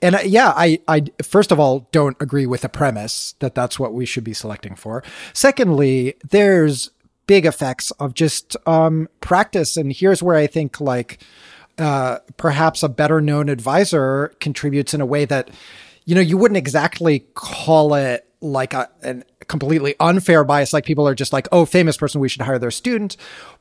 and 0.00 0.14
uh, 0.14 0.20
yeah 0.24 0.52
i 0.56 0.78
i 0.86 1.04
first 1.22 1.50
of 1.50 1.58
all 1.58 1.88
don't 1.90 2.16
agree 2.20 2.46
with 2.46 2.60
the 2.60 2.68
premise 2.68 3.34
that 3.40 3.54
that's 3.54 3.80
what 3.80 3.92
we 3.92 4.06
should 4.06 4.22
be 4.22 4.32
selecting 4.32 4.76
for 4.76 5.02
secondly 5.32 6.14
there's 6.30 6.90
big 7.26 7.44
effects 7.44 7.90
of 7.92 8.14
just 8.14 8.56
um 8.66 9.08
practice 9.20 9.76
and 9.76 9.92
here's 9.92 10.22
where 10.22 10.36
i 10.36 10.46
think 10.46 10.80
like 10.80 11.20
uh, 11.78 12.18
perhaps 12.36 12.82
a 12.82 12.88
better 12.88 13.20
known 13.20 13.48
advisor 13.48 14.34
contributes 14.40 14.94
in 14.94 15.00
a 15.00 15.06
way 15.06 15.24
that, 15.24 15.50
you 16.04 16.14
know, 16.14 16.20
you 16.20 16.36
wouldn't 16.36 16.58
exactly 16.58 17.20
call 17.34 17.94
it 17.94 18.26
like 18.40 18.74
a, 18.74 18.88
an 19.02 19.24
completely 19.48 19.94
unfair 20.00 20.44
bias. 20.44 20.72
Like 20.72 20.84
people 20.84 21.06
are 21.06 21.14
just 21.14 21.32
like, 21.32 21.48
oh, 21.52 21.64
famous 21.64 21.96
person, 21.96 22.20
we 22.20 22.28
should 22.28 22.42
hire 22.42 22.58
their 22.58 22.70
student. 22.70 23.16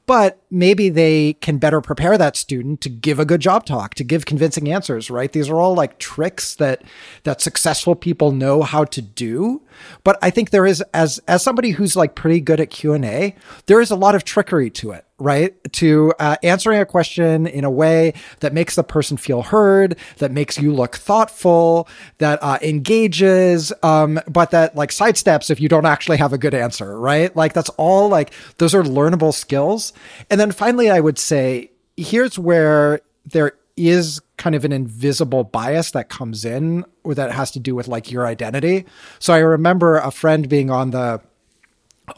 But 0.05 0.41
maybe 0.49 0.89
they 0.89 1.33
can 1.33 1.57
better 1.57 1.81
prepare 1.81 2.17
that 2.17 2.35
student 2.35 2.81
to 2.81 2.89
give 2.89 3.19
a 3.19 3.25
good 3.25 3.41
job 3.41 3.65
talk, 3.65 3.93
to 3.95 4.03
give 4.03 4.25
convincing 4.25 4.71
answers, 4.71 5.09
right? 5.09 5.31
These 5.31 5.49
are 5.49 5.59
all 5.59 5.75
like 5.75 5.99
tricks 5.99 6.55
that, 6.55 6.83
that 7.23 7.41
successful 7.41 7.95
people 7.95 8.31
know 8.31 8.63
how 8.63 8.85
to 8.85 9.01
do. 9.01 9.61
But 10.03 10.17
I 10.21 10.29
think 10.29 10.49
there 10.49 10.65
is, 10.65 10.81
as, 10.93 11.19
as 11.27 11.43
somebody 11.43 11.71
who's 11.71 11.95
like 11.95 12.15
pretty 12.15 12.41
good 12.41 12.59
at 12.59 12.69
Q 12.71 12.93
and 12.93 13.05
A, 13.05 13.35
there 13.67 13.79
is 13.79 13.91
a 13.91 13.95
lot 13.95 14.15
of 14.15 14.23
trickery 14.23 14.69
to 14.71 14.91
it 14.91 15.05
right? 15.19 15.53
To 15.73 16.13
uh, 16.19 16.37
answering 16.43 16.79
a 16.79 16.85
question 16.85 17.45
in 17.45 17.63
a 17.63 17.69
way 17.69 18.13
that 18.39 18.53
makes 18.53 18.75
the 18.75 18.83
person 18.83 19.17
feel 19.17 19.41
heard, 19.41 19.97
that 20.17 20.31
makes 20.31 20.57
you 20.57 20.73
look 20.73 20.95
thoughtful, 20.95 21.87
that 22.17 22.39
uh, 22.41 22.57
engages, 22.61 23.71
um, 23.83 24.19
but 24.27 24.51
that 24.51 24.75
like 24.75 24.91
sidesteps 24.91 25.49
if 25.49 25.59
you 25.59 25.68
don't 25.69 25.85
actually 25.85 26.17
have 26.17 26.33
a 26.33 26.37
good 26.37 26.53
answer, 26.53 26.99
right? 26.99 27.33
Like 27.35 27.53
that's 27.53 27.69
all 27.71 28.09
like 28.09 28.33
those 28.57 28.75
are 28.75 28.83
learnable 28.83 29.33
skills. 29.33 29.93
And 30.29 30.39
then 30.39 30.51
finally, 30.51 30.89
I 30.89 30.99
would 30.99 31.17
say 31.17 31.71
here's 31.95 32.37
where 32.37 33.01
there 33.25 33.53
is 33.77 34.21
kind 34.37 34.55
of 34.55 34.65
an 34.65 34.73
invisible 34.73 35.45
bias 35.45 35.91
that 35.91 36.09
comes 36.09 36.43
in 36.43 36.83
or 37.03 37.15
that 37.15 37.31
has 37.31 37.51
to 37.51 37.59
do 37.59 37.73
with 37.73 37.87
like 37.87 38.11
your 38.11 38.27
identity. 38.27 38.85
So 39.19 39.33
I 39.33 39.37
remember 39.37 39.97
a 39.97 40.11
friend 40.11 40.49
being 40.49 40.69
on 40.69 40.91
the 40.91 41.21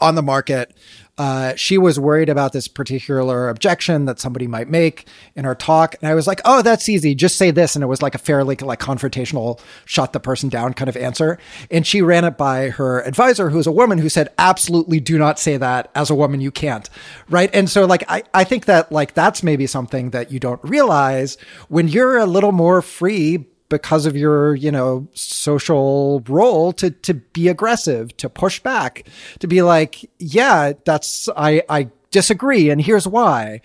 on 0.00 0.14
the 0.14 0.22
market 0.22 0.74
uh, 1.22 1.54
she 1.54 1.78
was 1.78 2.00
worried 2.00 2.28
about 2.28 2.52
this 2.52 2.66
particular 2.66 3.48
objection 3.48 4.06
that 4.06 4.18
somebody 4.18 4.48
might 4.48 4.68
make 4.68 5.06
in 5.36 5.44
her 5.44 5.54
talk. 5.54 5.94
And 6.02 6.10
I 6.10 6.14
was 6.14 6.26
like, 6.26 6.40
oh, 6.44 6.62
that's 6.62 6.88
easy. 6.88 7.14
Just 7.14 7.36
say 7.36 7.52
this. 7.52 7.76
And 7.76 7.84
it 7.84 7.86
was 7.86 8.02
like 8.02 8.16
a 8.16 8.18
fairly 8.18 8.56
like 8.56 8.80
confrontational, 8.80 9.60
shut 9.84 10.12
the 10.12 10.18
person 10.18 10.48
down 10.48 10.74
kind 10.74 10.88
of 10.88 10.96
answer. 10.96 11.38
And 11.70 11.86
she 11.86 12.02
ran 12.02 12.24
it 12.24 12.36
by 12.36 12.70
her 12.70 13.02
advisor, 13.02 13.50
who's 13.50 13.68
a 13.68 13.70
woman 13.70 13.98
who 13.98 14.08
said, 14.08 14.30
absolutely 14.36 14.98
do 14.98 15.16
not 15.16 15.38
say 15.38 15.56
that. 15.58 15.92
As 15.94 16.10
a 16.10 16.16
woman, 16.16 16.40
you 16.40 16.50
can't. 16.50 16.90
Right. 17.30 17.50
And 17.54 17.70
so 17.70 17.86
like, 17.86 18.02
I, 18.08 18.24
I 18.34 18.42
think 18.42 18.64
that 18.64 18.90
like 18.90 19.14
that's 19.14 19.44
maybe 19.44 19.68
something 19.68 20.10
that 20.10 20.32
you 20.32 20.40
don't 20.40 20.62
realize 20.64 21.38
when 21.68 21.86
you're 21.86 22.18
a 22.18 22.26
little 22.26 22.50
more 22.50 22.82
free 22.82 23.46
because 23.72 24.04
of 24.04 24.14
your, 24.14 24.54
you 24.54 24.70
know, 24.70 25.08
social 25.14 26.20
role 26.28 26.74
to 26.74 26.90
to 26.90 27.14
be 27.14 27.48
aggressive, 27.48 28.14
to 28.18 28.28
push 28.28 28.60
back, 28.60 29.06
to 29.38 29.46
be 29.46 29.62
like, 29.62 30.08
yeah, 30.18 30.74
that's 30.84 31.26
I 31.34 31.62
I 31.70 31.88
disagree, 32.10 32.68
and 32.68 32.82
here's 32.82 33.08
why. 33.08 33.62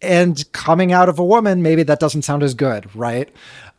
And 0.00 0.50
coming 0.52 0.92
out 0.92 1.08
of 1.08 1.18
a 1.18 1.24
woman, 1.24 1.60
maybe 1.60 1.82
that 1.82 1.98
doesn't 1.98 2.22
sound 2.22 2.44
as 2.44 2.54
good, 2.54 2.94
right? 2.94 3.28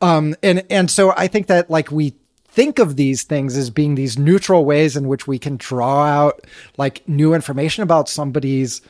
Um, 0.01 0.35
and 0.43 0.65
and 0.69 0.91
so 0.91 1.13
I 1.15 1.27
think 1.27 1.47
that 1.47 1.69
like 1.69 1.91
we 1.91 2.13
think 2.49 2.77
of 2.77 2.97
these 2.97 3.23
things 3.23 3.55
as 3.55 3.69
being 3.69 3.95
these 3.95 4.19
neutral 4.19 4.65
ways 4.65 4.97
in 4.97 5.07
which 5.07 5.27
we 5.27 5.39
can 5.39 5.55
draw 5.55 6.03
out 6.03 6.45
like 6.77 7.07
new 7.07 7.33
information 7.33 7.83
about 7.83 8.09
somebody's 8.09 8.81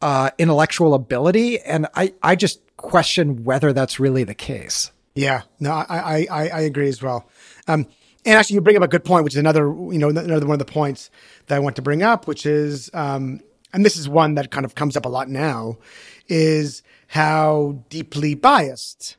uh, 0.00 0.30
intellectual 0.38 0.94
ability, 0.94 1.60
and 1.60 1.86
I 1.94 2.14
I 2.22 2.34
just 2.34 2.60
question 2.78 3.44
whether 3.44 3.74
that's 3.74 4.00
really 4.00 4.24
the 4.24 4.34
case. 4.34 4.90
Yeah, 5.14 5.42
no, 5.60 5.70
I 5.70 6.26
I 6.28 6.48
I 6.48 6.60
agree 6.62 6.88
as 6.88 7.00
well. 7.00 7.28
Um, 7.68 7.86
and 8.26 8.36
actually, 8.38 8.54
you 8.54 8.60
bring 8.60 8.76
up 8.76 8.82
a 8.82 8.88
good 8.88 9.04
point, 9.04 9.22
which 9.24 9.34
is 9.34 9.38
another 9.38 9.66
you 9.66 9.98
know 9.98 10.08
another 10.08 10.46
one 10.46 10.54
of 10.60 10.66
the 10.66 10.72
points 10.72 11.10
that 11.46 11.56
I 11.56 11.58
want 11.60 11.76
to 11.76 11.82
bring 11.82 12.02
up, 12.02 12.26
which 12.26 12.44
is 12.46 12.90
um, 12.94 13.40
and 13.72 13.84
this 13.84 13.96
is 13.96 14.08
one 14.08 14.34
that 14.34 14.50
kind 14.50 14.64
of 14.64 14.74
comes 14.74 14.96
up 14.96 15.04
a 15.04 15.08
lot 15.08 15.28
now, 15.28 15.78
is 16.28 16.82
how 17.08 17.78
deeply 17.90 18.34
biased 18.34 19.16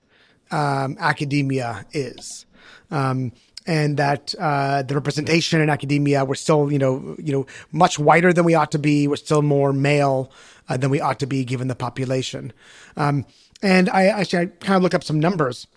um, 0.51 0.97
academia 0.99 1.85
is. 1.93 2.45
Um, 2.91 3.31
and 3.67 3.97
that 3.97 4.35
uh, 4.37 4.83
the 4.83 4.93
representation 4.93 5.59
in 5.59 5.69
academia 5.71 6.23
we're 6.23 6.35
still 6.35 6.71
you 6.71 6.77
know 6.77 7.15
you 7.17 7.31
know 7.31 7.45
much 7.71 7.97
whiter 7.97 8.33
than 8.33 8.43
we 8.43 8.53
ought 8.53 8.71
to 8.71 8.79
be. 8.79 9.07
We're 9.07 9.15
still 9.15 9.41
more 9.41 9.71
male 9.71 10.29
uh, 10.67 10.75
than 10.75 10.89
we 10.89 10.99
ought 10.99 11.19
to 11.19 11.25
be 11.27 11.45
given 11.45 11.69
the 11.69 11.75
population. 11.75 12.51
Um, 12.97 13.25
and 13.61 13.89
I 13.89 14.07
actually 14.07 14.39
I 14.39 14.45
kind 14.47 14.75
of 14.75 14.83
looked 14.83 14.95
up 14.95 15.03
some 15.03 15.19
numbers, 15.19 15.67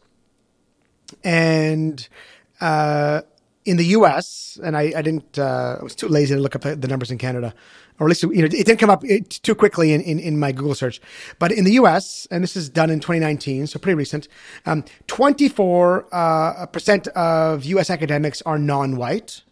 and 1.24 2.08
uh, 2.60 3.22
in 3.64 3.76
the 3.76 3.84
U.S. 3.86 4.58
and 4.62 4.76
I, 4.76 4.92
I 4.96 5.02
didn't 5.02 5.38
uh, 5.38 5.76
I 5.80 5.82
was 5.82 5.94
too 5.94 6.08
lazy 6.08 6.34
to 6.34 6.40
look 6.40 6.56
up 6.56 6.62
the 6.62 6.88
numbers 6.88 7.10
in 7.10 7.18
Canada, 7.18 7.54
or 7.98 8.06
at 8.06 8.08
least 8.08 8.22
you 8.22 8.38
know 8.38 8.46
it 8.46 8.50
didn't 8.50 8.78
come 8.78 8.90
up 8.90 9.04
too 9.28 9.54
quickly 9.54 9.92
in, 9.92 10.00
in, 10.00 10.18
in 10.18 10.38
my 10.38 10.52
Google 10.52 10.74
search. 10.74 11.00
But 11.38 11.52
in 11.52 11.64
the 11.64 11.72
U.S. 11.72 12.26
and 12.30 12.42
this 12.42 12.56
is 12.56 12.68
done 12.68 12.90
in 12.90 13.00
2019, 13.00 13.66
so 13.66 13.78
pretty 13.78 13.94
recent, 13.94 14.28
um, 14.66 14.84
24 15.06 16.08
uh, 16.10 16.66
percent 16.66 17.08
of 17.08 17.64
U.S. 17.64 17.90
academics 17.90 18.42
are 18.42 18.58
non-white 18.58 19.42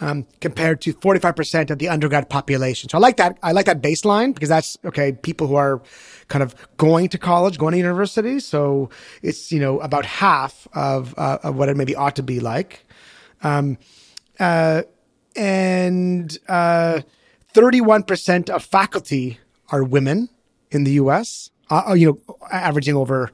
um, 0.00 0.26
compared 0.40 0.80
to 0.82 0.94
45% 0.94 1.70
of 1.70 1.78
the 1.78 1.88
undergrad 1.88 2.28
population. 2.28 2.88
So 2.88 2.98
I 2.98 3.00
like 3.00 3.16
that. 3.18 3.38
I 3.42 3.52
like 3.52 3.66
that 3.66 3.82
baseline 3.82 4.34
because 4.34 4.48
that's 4.48 4.78
okay. 4.84 5.12
People 5.12 5.46
who 5.46 5.56
are 5.56 5.82
kind 6.28 6.42
of 6.42 6.54
going 6.76 7.08
to 7.10 7.18
college, 7.18 7.58
going 7.58 7.72
to 7.72 7.78
university. 7.78 8.40
So 8.40 8.90
it's, 9.22 9.52
you 9.52 9.60
know, 9.60 9.80
about 9.80 10.06
half 10.06 10.66
of, 10.72 11.14
uh, 11.18 11.38
of 11.42 11.56
what 11.56 11.68
it 11.68 11.76
maybe 11.76 11.94
ought 11.94 12.16
to 12.16 12.22
be 12.22 12.40
like. 12.40 12.84
Um, 13.42 13.78
uh, 14.38 14.82
and, 15.36 16.36
uh, 16.48 17.00
31% 17.54 18.48
of 18.48 18.64
faculty 18.64 19.38
are 19.70 19.82
women 19.82 20.28
in 20.70 20.84
the 20.84 20.92
US, 20.92 21.50
uh, 21.70 21.82
uh, 21.88 21.94
you 21.94 22.06
know, 22.06 22.36
averaging 22.50 22.94
over 22.94 23.30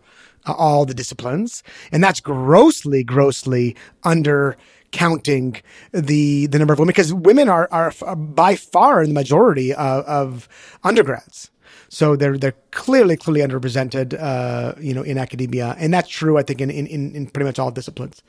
uh, 0.47 0.53
all 0.53 0.85
the 0.85 0.95
disciplines. 0.95 1.63
And 1.93 2.03
that's 2.03 2.21
grossly, 2.21 3.05
grossly 3.05 3.77
under 4.05 4.57
counting 4.93 5.57
the 5.93 6.47
the 6.47 6.59
number 6.59 6.73
of 6.73 6.79
women 6.79 6.89
because 6.89 7.13
women 7.13 7.49
are, 7.49 7.69
are, 7.71 7.93
are 8.03 8.17
by 8.17 8.57
far 8.57 9.03
in 9.03 9.11
the 9.11 9.15
majority 9.15 9.73
of, 9.75 10.05
of, 10.05 10.49
undergrads. 10.85 11.51
So 11.89 12.17
they're 12.17 12.37
they're 12.37 12.57
clearly 12.71 13.17
clearly 13.17 13.41
underrepresented, 13.41 14.21
uh, 14.21 14.75
you 14.81 14.95
know, 14.95 15.03
in 15.03 15.19
academia, 15.19 15.77
and 15.79 15.93
that's 15.95 16.09
true. 16.09 16.39
I 16.39 16.43
think 16.43 16.61
in 16.61 16.71
in, 16.71 16.87
in 17.15 17.27
pretty 17.29 17.47
much 17.47 17.59
all 17.59 17.71
disciplines. 17.71 18.23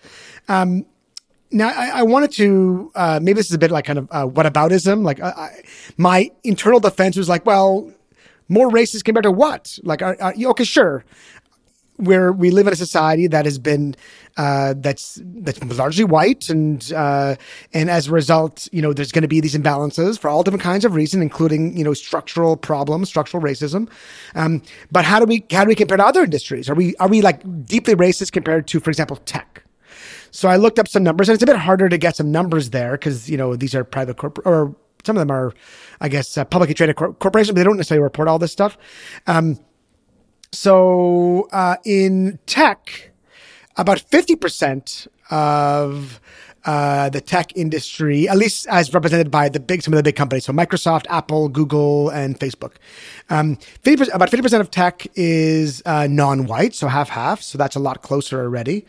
Um, 0.47 0.86
now 1.49 1.70
I, 1.70 1.99
I, 1.99 2.03
wanted 2.03 2.32
to 2.34 2.91
uh, 2.95 3.20
maybe 3.22 3.38
this 3.38 3.47
is 3.47 3.53
a 3.53 3.58
bit 3.58 3.72
like 3.72 3.86
kind 3.86 3.99
of 3.99 4.08
uh, 4.12 4.28
whataboutism. 4.28 5.03
Like 5.03 5.22
uh, 5.22 5.34
I, 5.36 5.62
my 5.97 6.30
internal 6.43 6.80
defense 6.80 7.16
was 7.18 7.30
like, 7.30 7.45
well, 7.45 7.91
more 8.49 8.70
races 8.70 9.01
compared 9.01 9.24
to 9.24 9.32
what? 9.32 9.80
Like, 9.84 10.01
are, 10.01 10.18
are, 10.22 10.34
okay, 10.38 10.64
sure 10.64 11.03
where 11.98 12.32
we 12.32 12.52
live 12.52 12.68
in 12.68 12.74
a 12.74 12.78
society 12.78 13.28
that 13.28 13.45
has 13.45 13.60
been 13.60 13.95
uh, 14.38 14.76
that's 14.78 15.20
that's 15.24 15.64
largely 15.64 16.04
white, 16.04 16.50
and 16.50 16.91
uh, 16.95 17.36
and 17.74 17.89
as 17.89 18.08
a 18.08 18.12
result, 18.12 18.68
you 18.72 18.82
know, 18.82 18.93
there's 18.93 19.12
going 19.12 19.24
to 19.24 19.28
be 19.28 19.41
these 19.41 19.56
imbalances 19.56 20.18
for 20.18 20.30
all 20.30 20.43
different 20.43 20.64
kinds 20.64 20.86
of 20.86 20.95
reasons, 20.95 21.22
including 21.22 21.76
you 21.76 21.84
know 21.84 21.93
structural 21.93 22.56
problems, 22.56 23.10
structural 23.10 23.41
racism. 23.41 23.89
Um, 24.36 24.62
but 24.91 25.06
how 25.06 25.20
do 25.20 25.26
we 25.26 25.45
how 25.52 25.64
do 25.64 25.70
we 25.70 25.76
compare 25.76 25.98
to 25.98 26.06
other 26.06 26.24
industries? 26.24 26.70
Are 26.70 26.76
we 26.76 26.95
are 26.98 27.08
we 27.08 27.22
like 27.22 27.41
deeply 27.66 27.95
racist 27.95 28.32
compared 28.32 28.68
to, 28.68 28.80
for 28.80 28.89
example, 28.89 29.18
tech? 29.18 29.64
So 30.32 30.50
I 30.50 30.58
looked 30.58 30.78
up 30.78 30.88
some 30.88 31.04
numbers, 31.04 31.30
and 31.30 31.34
it's 31.34 31.43
a 31.43 31.48
bit 31.48 31.58
harder 31.58 31.89
to 31.89 31.98
get 31.98 32.16
some 32.16 32.32
numbers 32.32 32.70
there 32.70 32.91
because 32.91 33.30
you 33.30 33.38
know 33.38 33.56
these 33.56 33.74
are 33.74 33.84
private 33.84 34.18
corp 34.18 34.39
or 34.45 34.76
some 35.08 35.16
of 35.16 35.22
them 35.22 35.32
are, 35.32 35.54
I 36.02 36.10
guess, 36.10 36.38
uh, 36.38 36.45
publicly 36.45 36.76
traded 36.76 36.98
cor- 36.98 37.14
corporations, 37.14 37.54
but 37.54 37.56
they 37.56 37.64
don't 37.64 37.78
necessarily 37.78 38.04
report 38.04 38.28
all 38.28 38.38
this 38.38 38.52
stuff. 38.52 38.78
Um, 39.26 39.58
so 40.52 41.48
uh, 41.52 41.78
in 41.86 42.39
tech, 42.45 43.12
about 43.76 44.00
50% 44.00 45.08
of 45.30 46.20
uh, 46.66 47.10
the 47.10 47.22
tech 47.22 47.56
industry, 47.56 48.28
at 48.28 48.38
least 48.38 48.68
as 48.68 48.93
represented 48.93 49.32
by 49.32 49.50
the 49.50 49.60
big, 49.60 49.82
some 49.82 49.93
of 49.93 49.98
the 49.98 50.04
big 50.04 50.16
companies. 50.16 50.45
So 50.45 50.54
Microsoft, 50.54 51.06
Apple, 51.10 51.48
Google, 51.48 52.10
and 52.10 52.38
Facebook. 52.39 52.74
Um, 53.30 53.56
50%, 53.84 54.14
about 54.14 54.30
50% 54.30 54.60
of 54.60 54.70
tech 54.70 55.08
is 55.16 55.82
uh, 55.86 56.08
non-white, 56.08 56.76
so 56.76 56.88
half 56.88 57.10
half. 57.10 57.41
So 57.41 57.58
that's 57.58 57.76
a 57.76 57.80
lot 57.80 58.02
closer 58.02 58.41
already. 58.41 58.86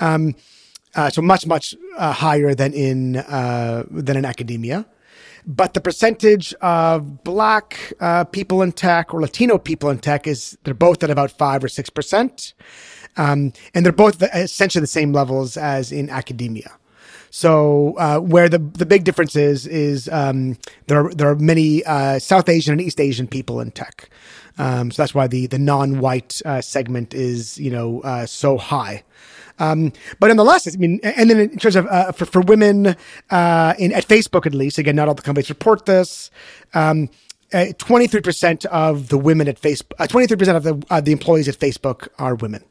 Um, 0.00 0.34
uh, 0.94 1.10
so 1.10 1.22
much, 1.22 1.46
much 1.46 1.74
uh, 1.96 2.12
higher 2.12 2.54
than 2.54 2.74
in, 2.74 3.16
uh, 3.16 3.84
than 3.88 4.16
in 4.16 4.24
academia 4.24 4.84
but 5.46 5.74
the 5.74 5.80
percentage 5.80 6.54
of 6.54 7.24
black 7.24 7.92
uh, 8.00 8.24
people 8.24 8.62
in 8.62 8.72
tech 8.72 9.12
or 9.12 9.20
Latino 9.20 9.58
people 9.58 9.90
in 9.90 9.98
tech 9.98 10.26
is 10.26 10.56
they're 10.64 10.74
both 10.74 11.02
at 11.02 11.10
about 11.10 11.30
five 11.30 11.64
or 11.64 11.68
six 11.68 11.90
percent, 11.90 12.54
um, 13.16 13.52
and 13.74 13.84
they're 13.84 13.92
both 13.92 14.22
essentially 14.34 14.80
the 14.80 14.86
same 14.86 15.12
levels 15.12 15.56
as 15.56 15.92
in 15.92 16.08
academia. 16.10 16.72
So 17.30 17.94
uh, 17.96 18.18
where 18.18 18.48
the 18.48 18.58
the 18.58 18.86
big 18.86 19.04
difference 19.04 19.36
is 19.36 19.66
is 19.66 20.08
um, 20.12 20.58
there 20.86 21.06
are 21.06 21.14
there 21.14 21.28
are 21.30 21.36
many 21.36 21.82
uh, 21.84 22.18
South 22.18 22.48
Asian 22.48 22.72
and 22.72 22.80
East 22.80 23.00
Asian 23.00 23.26
people 23.26 23.60
in 23.60 23.70
tech. 23.70 24.10
Um, 24.58 24.90
so 24.90 25.02
that's 25.02 25.14
why 25.14 25.26
the 25.28 25.46
the 25.46 25.58
non-white 25.58 26.42
uh, 26.44 26.60
segment 26.60 27.14
is 27.14 27.58
you 27.58 27.70
know 27.70 28.02
uh, 28.02 28.26
so 28.26 28.58
high. 28.58 29.02
Um, 29.58 29.92
but 30.18 30.28
nonetheless, 30.28 30.66
I 30.72 30.76
mean, 30.78 31.00
and 31.02 31.30
then 31.30 31.38
in 31.38 31.58
terms 31.58 31.76
of 31.76 31.86
uh, 31.86 32.12
for, 32.12 32.24
for 32.26 32.40
women 32.40 32.96
uh, 33.30 33.74
in 33.78 33.92
at 33.92 34.06
Facebook 34.06 34.46
at 34.46 34.54
least, 34.54 34.78
again, 34.78 34.96
not 34.96 35.08
all 35.08 35.14
the 35.14 35.22
companies 35.22 35.48
report 35.48 35.86
this. 35.86 36.30
Um, 36.74 37.10
uh, 37.52 37.66
23% 37.76 38.64
of 38.66 39.08
the 39.08 39.18
women 39.18 39.46
at 39.46 39.60
Facebook, 39.60 39.92
uh, 39.98 40.06
23% 40.06 40.56
of 40.56 40.62
the, 40.62 40.82
uh, 40.88 41.02
the 41.02 41.12
employees 41.12 41.48
at 41.48 41.58
Facebook 41.58 42.08
are 42.18 42.34
women. 42.34 42.64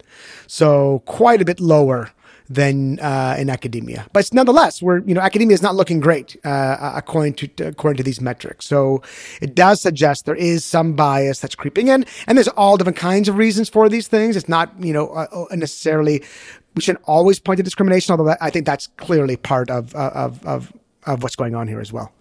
So 0.48 1.04
quite 1.06 1.40
a 1.40 1.46
bit 1.46 1.60
lower 1.60 2.12
than 2.54 3.00
uh, 3.00 3.36
in 3.40 3.50
academia. 3.50 4.06
But 4.12 4.34
nonetheless, 4.34 4.82
we're 4.82 5.00
you 5.00 5.14
know 5.14 5.22
academia 5.22 5.54
is 5.54 5.62
not 5.62 5.76
looking 5.76 6.00
great 6.02 6.36
uh, 6.46 6.92
according 6.96 7.34
to 7.36 7.68
according 7.68 7.98
to 7.98 8.04
these 8.04 8.20
metrics. 8.20 8.66
So 8.66 9.02
it 9.42 9.56
does 9.56 9.82
suggest 9.82 10.26
there 10.26 10.36
is 10.36 10.66
some 10.66 10.94
bias 10.94 11.40
that's 11.40 11.56
creeping 11.56 11.88
in, 11.88 12.06
and 12.28 12.38
there's 12.38 12.50
all 12.50 12.76
different 12.76 12.98
kinds 12.98 13.30
of 13.30 13.38
reasons 13.38 13.70
for 13.70 13.88
these 13.88 14.08
things. 14.08 14.36
It's 14.36 14.50
not 14.50 14.74
you 14.80 14.92
know 14.92 15.10
uh, 15.10 15.46
uh 15.52 15.56
necessarily 15.56 16.24
we 16.76 16.82
shouldn't 16.82 17.04
always 17.06 17.40
point 17.40 17.58
to 17.58 17.64
discrimination, 17.64 18.12
although 18.12 18.36
I 18.40 18.50
think 18.50 18.66
that's 18.66 18.88
clearly 18.98 19.36
part 19.36 19.70
of 19.70 19.96
uh, 19.96 20.12
of 20.14 20.46
of 20.46 20.74
of 21.06 21.24
what's 21.24 21.36
going 21.36 21.56
on 21.56 21.68
here 21.68 21.80
as 21.80 21.92
well. 21.92 22.12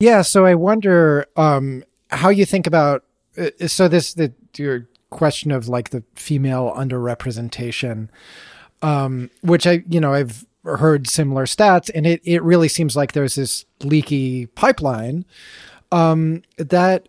Yeah, 0.00 0.22
so 0.22 0.46
I 0.46 0.54
wonder 0.54 1.26
um, 1.36 1.84
how 2.10 2.28
you 2.28 2.44
think 2.44 2.66
about 2.66 3.04
uh, 3.36 3.50
so 3.66 3.88
this 3.88 4.14
the 4.14 4.32
your 4.56 4.88
question 5.10 5.50
of 5.50 5.68
like 5.68 5.90
the 5.90 6.02
female 6.14 6.72
underrepresentation 6.76 8.08
um, 8.82 9.30
which 9.42 9.66
I, 9.66 9.84
you 9.88 10.00
know, 10.00 10.12
I've 10.14 10.46
heard 10.64 11.08
similar 11.08 11.46
stats, 11.46 11.90
and 11.94 12.06
it 12.06 12.20
it 12.24 12.42
really 12.42 12.68
seems 12.68 12.96
like 12.96 13.12
there's 13.12 13.34
this 13.34 13.64
leaky 13.82 14.46
pipeline 14.46 15.24
um, 15.90 16.42
that 16.56 17.08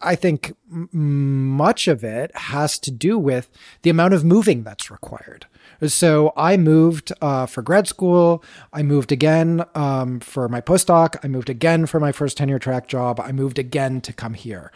I 0.00 0.14
think 0.14 0.54
much 0.68 1.88
of 1.88 2.04
it 2.04 2.36
has 2.36 2.78
to 2.80 2.90
do 2.90 3.18
with 3.18 3.50
the 3.82 3.90
amount 3.90 4.14
of 4.14 4.24
moving 4.24 4.62
that's 4.62 4.90
required. 4.90 5.46
So 5.86 6.32
I 6.36 6.56
moved 6.56 7.12
uh, 7.20 7.46
for 7.46 7.62
grad 7.62 7.86
school. 7.86 8.42
I 8.72 8.82
moved 8.82 9.12
again 9.12 9.64
um, 9.74 10.20
for 10.20 10.48
my 10.48 10.60
postdoc. 10.60 11.16
I 11.22 11.28
moved 11.28 11.50
again 11.50 11.86
for 11.86 12.00
my 12.00 12.12
first 12.12 12.36
tenure 12.36 12.58
track 12.58 12.88
job. 12.88 13.20
I 13.20 13.32
moved 13.32 13.58
again 13.58 14.00
to 14.02 14.12
come 14.12 14.34
here. 14.34 14.72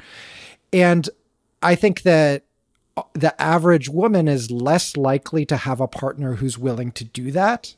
And 0.72 1.09
I 1.62 1.74
think 1.74 2.03
that 2.03 2.44
the 3.14 3.40
average 3.40 3.88
woman 3.88 4.28
is 4.28 4.51
less 4.51 4.96
likely 4.96 5.46
to 5.46 5.57
have 5.57 5.80
a 5.80 5.88
partner 5.88 6.34
who's 6.34 6.59
willing 6.59 6.92
to 6.92 7.05
do 7.05 7.30
that 7.32 7.74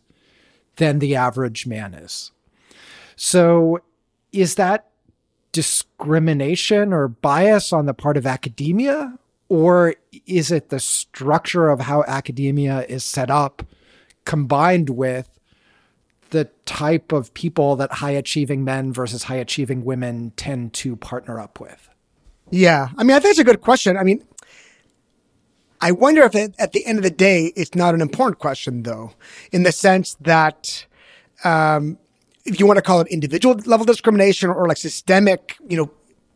than 0.76 0.98
the 0.98 1.14
average 1.14 1.66
man 1.66 1.94
is. 1.94 2.32
So, 3.16 3.80
is 4.32 4.54
that 4.54 4.88
discrimination 5.52 6.92
or 6.92 7.08
bias 7.08 7.72
on 7.72 7.86
the 7.86 7.94
part 7.94 8.16
of 8.16 8.26
academia? 8.26 9.18
Or 9.52 9.96
is 10.26 10.50
it 10.50 10.70
the 10.70 10.80
structure 10.80 11.68
of 11.68 11.80
how 11.80 12.04
academia 12.04 12.86
is 12.88 13.04
set 13.04 13.30
up 13.30 13.62
combined 14.24 14.88
with 14.88 15.28
the 16.30 16.46
type 16.64 17.12
of 17.12 17.34
people 17.34 17.76
that 17.76 17.92
high 17.92 18.12
achieving 18.12 18.64
men 18.64 18.94
versus 18.94 19.24
high 19.24 19.36
achieving 19.36 19.84
women 19.84 20.32
tend 20.36 20.72
to 20.72 20.96
partner 20.96 21.38
up 21.38 21.60
with? 21.60 21.90
Yeah. 22.50 22.88
I 22.96 23.04
mean, 23.04 23.14
I 23.14 23.20
think 23.20 23.32
it's 23.32 23.40
a 23.40 23.44
good 23.44 23.60
question. 23.60 23.98
I 23.98 24.04
mean, 24.04 24.24
I 25.82 25.92
wonder 25.92 26.22
if 26.22 26.34
it, 26.34 26.54
at 26.58 26.72
the 26.72 26.86
end 26.86 26.96
of 26.96 27.04
the 27.04 27.10
day, 27.10 27.52
it's 27.54 27.74
not 27.74 27.92
an 27.92 28.00
important 28.00 28.38
question, 28.38 28.84
though, 28.84 29.12
in 29.52 29.64
the 29.64 29.72
sense 29.72 30.14
that 30.22 30.86
um, 31.44 31.98
if 32.46 32.58
you 32.58 32.66
want 32.66 32.78
to 32.78 32.82
call 32.82 33.02
it 33.02 33.08
individual 33.08 33.56
level 33.66 33.84
discrimination 33.84 34.48
or 34.48 34.66
like 34.66 34.78
systemic, 34.78 35.58
you 35.68 35.76
know, 35.76 35.90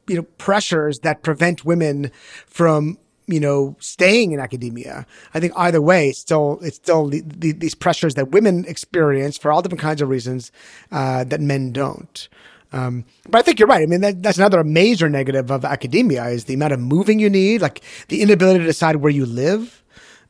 you 0.06 0.16
know, 0.16 0.22
pressures 0.36 0.98
that 0.98 1.22
prevent 1.22 1.64
women 1.64 2.10
from 2.46 2.98
you 3.26 3.40
know, 3.40 3.76
staying 3.80 4.32
in 4.32 4.40
academia. 4.40 5.06
I 5.34 5.40
think 5.40 5.52
either 5.56 5.82
way, 5.82 6.08
it's 6.08 6.18
still, 6.18 6.58
it's 6.62 6.76
still 6.76 7.08
the, 7.08 7.22
the, 7.26 7.52
these 7.52 7.74
pressures 7.74 8.14
that 8.14 8.30
women 8.30 8.64
experience 8.66 9.36
for 9.36 9.50
all 9.50 9.62
different 9.62 9.80
kinds 9.80 10.00
of 10.00 10.08
reasons, 10.08 10.52
uh, 10.92 11.24
that 11.24 11.40
men 11.40 11.72
don't. 11.72 12.28
Um, 12.72 13.04
but 13.28 13.38
I 13.38 13.42
think 13.42 13.58
you're 13.58 13.68
right. 13.68 13.82
I 13.82 13.86
mean, 13.86 14.00
that, 14.00 14.22
that's 14.22 14.38
another 14.38 14.62
major 14.64 15.08
negative 15.08 15.50
of 15.50 15.64
academia 15.64 16.24
is 16.26 16.44
the 16.44 16.54
amount 16.54 16.72
of 16.72 16.80
moving 16.80 17.18
you 17.18 17.30
need, 17.30 17.62
like 17.62 17.82
the 18.08 18.22
inability 18.22 18.60
to 18.60 18.64
decide 18.64 18.96
where 18.96 19.12
you 19.12 19.26
live. 19.26 19.82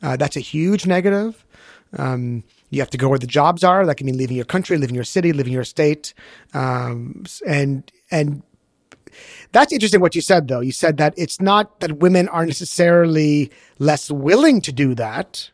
Uh, 0.03 0.17
that's 0.17 0.37
a 0.37 0.41
huge 0.41 0.87
negative. 0.87 1.45
Um, 1.97 2.45
you 2.71 2.81
have 2.81 2.91
to 2.91 2.99
go 2.99 3.09
where 3.09 3.19
the 3.19 3.27
jobs 3.27 3.65
are. 3.65 3.87
That 3.87 3.97
can 3.97 4.07
mean 4.07 4.19
leaving 4.19 4.37
your 4.37 4.45
country, 4.45 4.77
leaving 4.77 4.95
your 4.95 5.05
city, 5.05 5.33
leaving 5.33 5.53
your 5.53 5.65
state. 5.65 6.15
Um, 6.53 7.25
and, 7.47 7.91
and 8.11 8.43
that's 9.57 9.73
interesting 9.73 10.03
what 10.03 10.15
you 10.15 10.21
said, 10.21 10.49
though. 10.49 10.61
You 10.61 10.71
said 10.71 10.99
that 10.99 11.15
it's 11.17 11.41
not 11.41 11.81
that 11.81 11.97
women 11.97 12.29
are 12.29 12.45
necessarily 12.45 13.51
less 13.79 14.11
willing 14.11 14.61
to 14.61 14.71
do 14.71 14.95
that, 14.97 15.51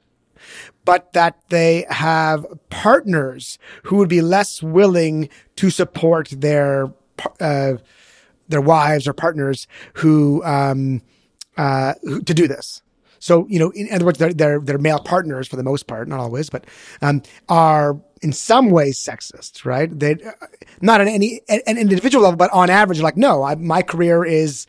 but 0.84 1.12
that 1.12 1.38
they 1.50 1.86
have 1.88 2.44
partners 2.68 3.60
who 3.84 3.98
would 3.98 4.08
be 4.08 4.20
less 4.20 4.60
willing 4.60 5.28
to 5.54 5.70
support 5.70 6.30
their 6.36 6.92
uh, 7.38 7.74
their 8.48 8.60
wives 8.60 9.06
or 9.06 9.12
partners 9.12 9.68
who, 9.94 10.42
um, 10.42 11.00
uh, 11.56 11.94
to 12.26 12.34
do 12.34 12.48
this. 12.48 12.82
So 13.20 13.46
you 13.48 13.60
know, 13.60 13.70
in 13.70 13.88
other 13.92 14.04
words, 14.04 14.18
their 14.18 14.32
their, 14.32 14.58
their 14.58 14.78
male 14.78 14.98
partners, 14.98 15.46
for 15.46 15.54
the 15.54 15.62
most 15.62 15.86
part, 15.86 16.08
not 16.08 16.18
always, 16.18 16.50
but 16.50 16.66
um, 17.02 17.22
are 17.48 18.00
in 18.22 18.32
some 18.32 18.70
ways 18.70 18.98
sexist, 18.98 19.64
right? 19.64 19.98
They 19.98 20.16
not 20.80 21.00
on 21.00 21.08
any 21.08 21.40
an 21.48 21.76
individual 21.76 22.24
level, 22.24 22.36
but 22.36 22.50
on 22.52 22.70
average, 22.70 23.00
like 23.00 23.16
no, 23.16 23.42
I, 23.42 23.56
my 23.56 23.82
career 23.82 24.24
is 24.24 24.66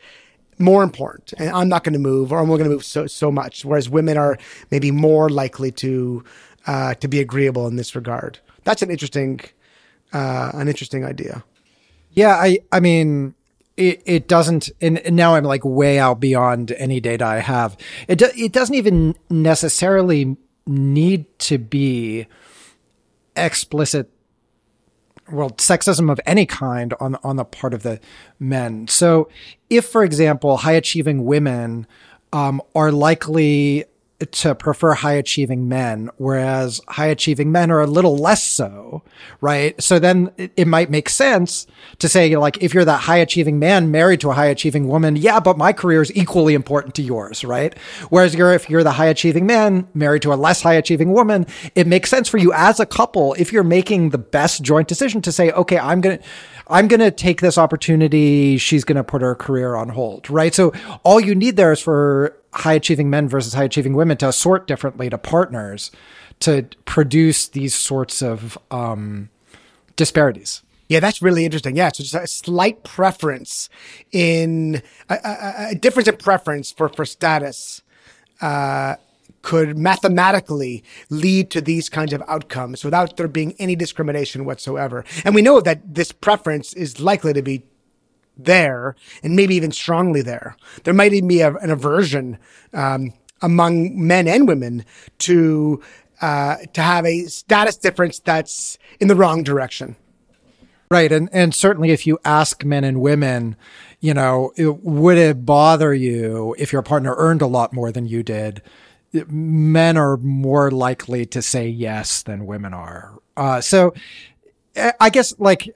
more 0.60 0.84
important, 0.84 1.34
and 1.38 1.50
I'm 1.50 1.70
not 1.70 1.84
going 1.84 1.94
to 1.94 2.00
move, 2.00 2.32
or 2.32 2.40
I'm 2.40 2.48
going 2.48 2.64
to 2.64 2.70
move 2.70 2.84
so 2.84 3.08
so 3.08 3.32
much. 3.32 3.64
Whereas 3.64 3.90
women 3.90 4.18
are 4.18 4.38
maybe 4.72 4.92
more 4.92 5.30
likely 5.30 5.72
to 5.72 6.24
uh, 6.68 6.96
to 6.96 7.08
be 7.08 7.20
agreeable 7.20 7.68
in 7.68 7.76
this 7.76 7.96
regard. 7.96 8.40
That's 8.64 8.82
an 8.82 8.90
interesting 8.90 9.42
uh, 10.12 10.52
an 10.54 10.68
interesting 10.68 11.06
idea. 11.06 11.44
Yeah, 12.12 12.36
I 12.36 12.60
I 12.72 12.80
mean. 12.80 13.36
It, 13.76 14.04
it 14.06 14.28
doesn't, 14.28 14.70
and 14.82 15.02
now 15.14 15.34
I'm 15.34 15.46
like 15.46 15.66
way 15.66 15.98
out 15.98 16.20
beyond 16.20 16.70
any 16.74 17.00
data 17.00 17.26
I 17.26 17.40
have. 17.40 17.76
It 18.08 18.20
do, 18.20 18.30
it 18.38 18.52
doesn't 18.52 18.76
even 18.76 19.16
necessarily 19.32 20.38
need 20.68 21.26
to 21.40 21.58
be 21.58 22.28
explicit 23.36 24.10
well 25.32 25.52
sexism 25.52 26.12
of 26.12 26.20
any 26.26 26.46
kind 26.46 26.94
on 27.00 27.16
on 27.24 27.38
the 27.38 27.46
part 27.46 27.74
of 27.74 27.84
the 27.84 28.00
men. 28.40 28.88
So 28.88 29.30
if 29.70 29.86
for 29.86 30.04
example 30.04 30.58
high 30.58 30.74
achieving 30.74 31.26
women 31.26 31.88
um, 32.32 32.62
are 32.76 32.92
likely 32.92 33.86
to 34.26 34.56
prefer 34.56 34.94
high 34.94 35.14
achieving 35.14 35.68
men, 35.68 36.10
whereas 36.18 36.82
high 36.88 37.08
achieving 37.08 37.52
men 37.52 37.72
are 37.72 37.82
a 37.82 37.88
little 37.88 38.18
less 38.18 38.44
so, 38.44 39.04
right? 39.42 39.82
So 39.82 40.00
then 40.00 40.32
it, 40.38 40.52
it, 40.58 40.68
might 40.68 40.90
make 40.90 41.10
sense 41.10 41.68
to 42.00 42.10
say, 42.10 42.36
like, 42.36 42.62
if 42.62 42.74
you're 42.74 42.86
that 42.86 43.02
high 43.02 43.18
achieving 43.18 43.60
man 43.60 43.92
married 43.92 44.22
to 44.22 44.32
a 44.32 44.34
high 44.34 44.48
achieving 44.48 44.88
woman, 44.88 45.16
yeah, 45.16 45.40
but 45.40 45.58
my 45.58 45.74
career 45.74 46.02
is 46.02 46.16
equally 46.16 46.54
important 46.54 46.96
to 46.96 47.02
yours, 47.02 47.44
right? 47.44 47.78
Whereas 48.10 48.34
you're, 48.34 48.54
if 48.54 48.70
you're 48.70 48.84
the 48.84 48.92
high 48.94 49.08
achieving 49.08 49.46
man 49.46 49.88
married 49.94 50.22
to 50.24 50.34
a 50.34 50.36
less 50.36 50.62
high 50.62 50.74
achieving 50.74 51.12
woman, 51.12 51.46
it 51.76 51.88
makes 51.88 52.10
sense 52.10 52.28
for 52.30 52.38
you 52.38 52.54
as 52.54 52.80
a 52.80 52.86
couple, 52.86 53.34
if 53.38 53.54
you're 53.54 53.64
making 53.64 54.10
the 54.10 54.18
best 54.18 54.64
joint 54.64 54.88
decision 54.88 55.22
to 55.22 55.32
say, 55.32 55.52
okay, 55.52 55.78
I'm 55.78 56.02
going 56.02 56.18
to, 56.18 56.24
I'm 56.74 56.88
going 56.88 57.02
to 57.02 57.12
take 57.12 57.40
this 57.40 57.58
opportunity. 57.60 58.58
She's 58.58 58.84
going 58.84 58.96
to 58.96 59.04
put 59.04 59.22
her 59.22 59.36
career 59.36 59.76
on 59.76 59.90
hold, 59.90 60.28
right? 60.28 60.56
So 60.56 60.74
all 61.04 61.20
you 61.20 61.36
need 61.36 61.56
there 61.56 61.72
is 61.72 61.80
for 61.80 62.36
high 62.52 62.74
achieving 62.74 63.12
men 63.12 63.30
versus 63.30 63.54
high 63.54 63.66
achieving 63.66 63.94
women 63.94 64.18
to 64.18 64.34
sort 64.34 64.66
differently 64.66 65.08
to 65.12 65.20
partners 65.20 65.92
to 66.40 66.66
produce 66.86 67.48
these 67.48 67.76
sorts 67.76 68.24
of 68.24 68.58
um, 68.72 69.30
disparities. 69.96 70.64
Yeah, 70.90 71.00
that's 71.00 71.22
really 71.22 71.46
interesting. 71.46 71.76
Yeah, 71.76 71.90
so 71.94 72.04
just 72.04 72.16
a 72.16 72.26
slight 72.26 72.84
preference 72.84 73.70
in 74.12 74.82
a, 75.10 75.16
a, 75.24 75.68
a 75.70 75.76
difference 75.76 76.08
in 76.08 76.18
preference 76.18 76.72
for 76.72 76.90
for 76.90 77.06
status 77.06 77.84
uh, 78.42 78.96
could 79.44 79.78
mathematically 79.78 80.84
lead 81.10 81.52
to 81.52 81.62
these 81.62 81.90
kinds 81.90 82.14
of 82.14 82.24
outcomes 82.28 82.84
without 82.84 83.16
there 83.18 83.28
being 83.28 83.54
any 83.60 83.76
discrimination 83.76 84.46
whatsoever. 84.46 85.06
And 85.24 85.36
we 85.36 85.44
know 85.44 85.62
that 85.62 85.94
this 85.94 86.12
preference 86.12 86.74
is 86.74 87.00
likely 87.00 87.34
to 87.34 87.44
be 87.44 87.64
there 88.36 88.96
and 89.22 89.36
maybe 89.36 89.54
even 89.56 89.72
strongly 89.72 90.24
there. 90.24 90.58
There 90.86 90.94
might 90.94 91.14
even 91.14 91.28
be 91.28 91.42
a, 91.42 91.54
an 91.56 91.70
aversion 91.70 92.40
um, 92.74 93.14
among 93.42 94.08
men 94.08 94.28
and 94.28 94.48
women 94.48 94.86
to 95.20 95.84
uh, 96.22 96.58
to 96.74 96.82
have 96.82 97.06
a 97.06 97.26
status 97.26 97.76
difference 97.76 98.20
that's 98.20 98.78
in 99.02 99.10
the 99.10 99.16
wrong 99.16 99.44
direction. 99.44 99.98
Right, 100.90 101.12
and 101.12 101.28
and 101.34 101.54
certainly 101.54 101.92
if 101.92 102.08
you 102.08 102.18
ask 102.24 102.64
men 102.64 102.84
and 102.84 103.02
women, 103.02 103.58
you 104.00 104.14
know, 104.14 104.54
it, 104.56 104.84
would 104.84 105.18
it 105.18 105.46
bother 105.46 105.94
you 105.94 106.56
if 106.58 106.72
your 106.72 106.82
partner 106.82 107.14
earned 107.18 107.42
a 107.42 107.48
lot 107.48 107.74
more 107.74 107.92
than 107.92 108.06
you 108.06 108.24
did? 108.24 108.62
Men 109.28 109.98
are 109.98 110.18
more 110.18 110.72
likely 110.72 111.26
to 111.28 111.42
say 111.42 111.68
yes 111.68 112.24
than 112.24 112.46
women 112.46 112.74
are. 112.74 113.20
Uh, 113.38 113.62
so, 113.62 113.94
I 115.00 115.10
guess 115.10 115.38
like 115.40 115.74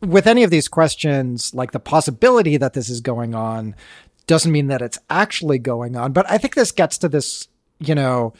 with 0.00 0.26
any 0.26 0.42
of 0.42 0.50
these 0.50 0.68
questions, 0.68 1.54
like 1.54 1.72
the 1.72 1.80
possibility 1.80 2.56
that 2.56 2.72
this 2.72 2.88
is 2.88 3.00
going 3.00 3.34
on 3.34 3.74
doesn't 4.26 4.52
mean 4.52 4.68
that 4.68 4.82
it's 4.82 4.98
actually 5.08 5.58
going 5.58 5.96
on. 5.96 6.12
But 6.12 6.28
I 6.30 6.38
think 6.38 6.54
this 6.54 6.72
gets 6.72 6.98
to 6.98 7.08
this, 7.08 7.48
you 7.78 7.94
know, 7.94 8.32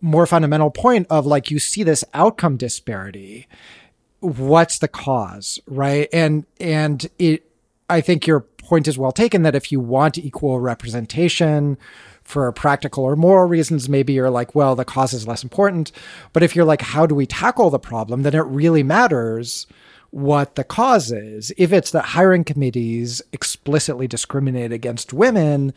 more 0.00 0.26
fundamental 0.26 0.70
point 0.70 1.06
of 1.10 1.26
like 1.26 1.50
you 1.50 1.58
see 1.58 1.82
this 1.82 2.04
outcome 2.14 2.56
disparity. 2.56 3.48
What's 4.20 4.78
the 4.78 4.88
cause, 4.88 5.58
right? 5.66 6.08
And 6.12 6.46
and 6.60 7.08
it 7.18 7.44
I 7.88 8.00
think 8.00 8.26
your 8.26 8.40
point 8.40 8.88
is 8.88 8.98
well 8.98 9.12
taken 9.12 9.42
that 9.42 9.54
if 9.54 9.72
you 9.72 9.80
want 9.80 10.18
equal 10.18 10.60
representation 10.60 11.78
for 12.28 12.52
practical 12.52 13.04
or 13.04 13.16
moral 13.16 13.48
reasons, 13.48 13.88
maybe 13.88 14.12
you're 14.12 14.28
like, 14.28 14.54
well, 14.54 14.76
the 14.76 14.84
cause 14.84 15.14
is 15.14 15.26
less 15.26 15.42
important. 15.42 15.90
But 16.34 16.42
if 16.42 16.54
you're 16.54 16.66
like, 16.66 16.82
how 16.82 17.06
do 17.06 17.14
we 17.14 17.24
tackle 17.24 17.70
the 17.70 17.78
problem, 17.78 18.22
then 18.22 18.34
it 18.34 18.44
really 18.44 18.82
matters 18.82 19.66
what 20.10 20.54
the 20.54 20.62
cause 20.62 21.10
is. 21.10 21.54
If 21.56 21.72
it's 21.72 21.90
that 21.92 22.04
hiring 22.04 22.44
committees 22.44 23.22
explicitly 23.32 24.06
discriminate 24.06 24.72
against 24.72 25.14
women, 25.14 25.72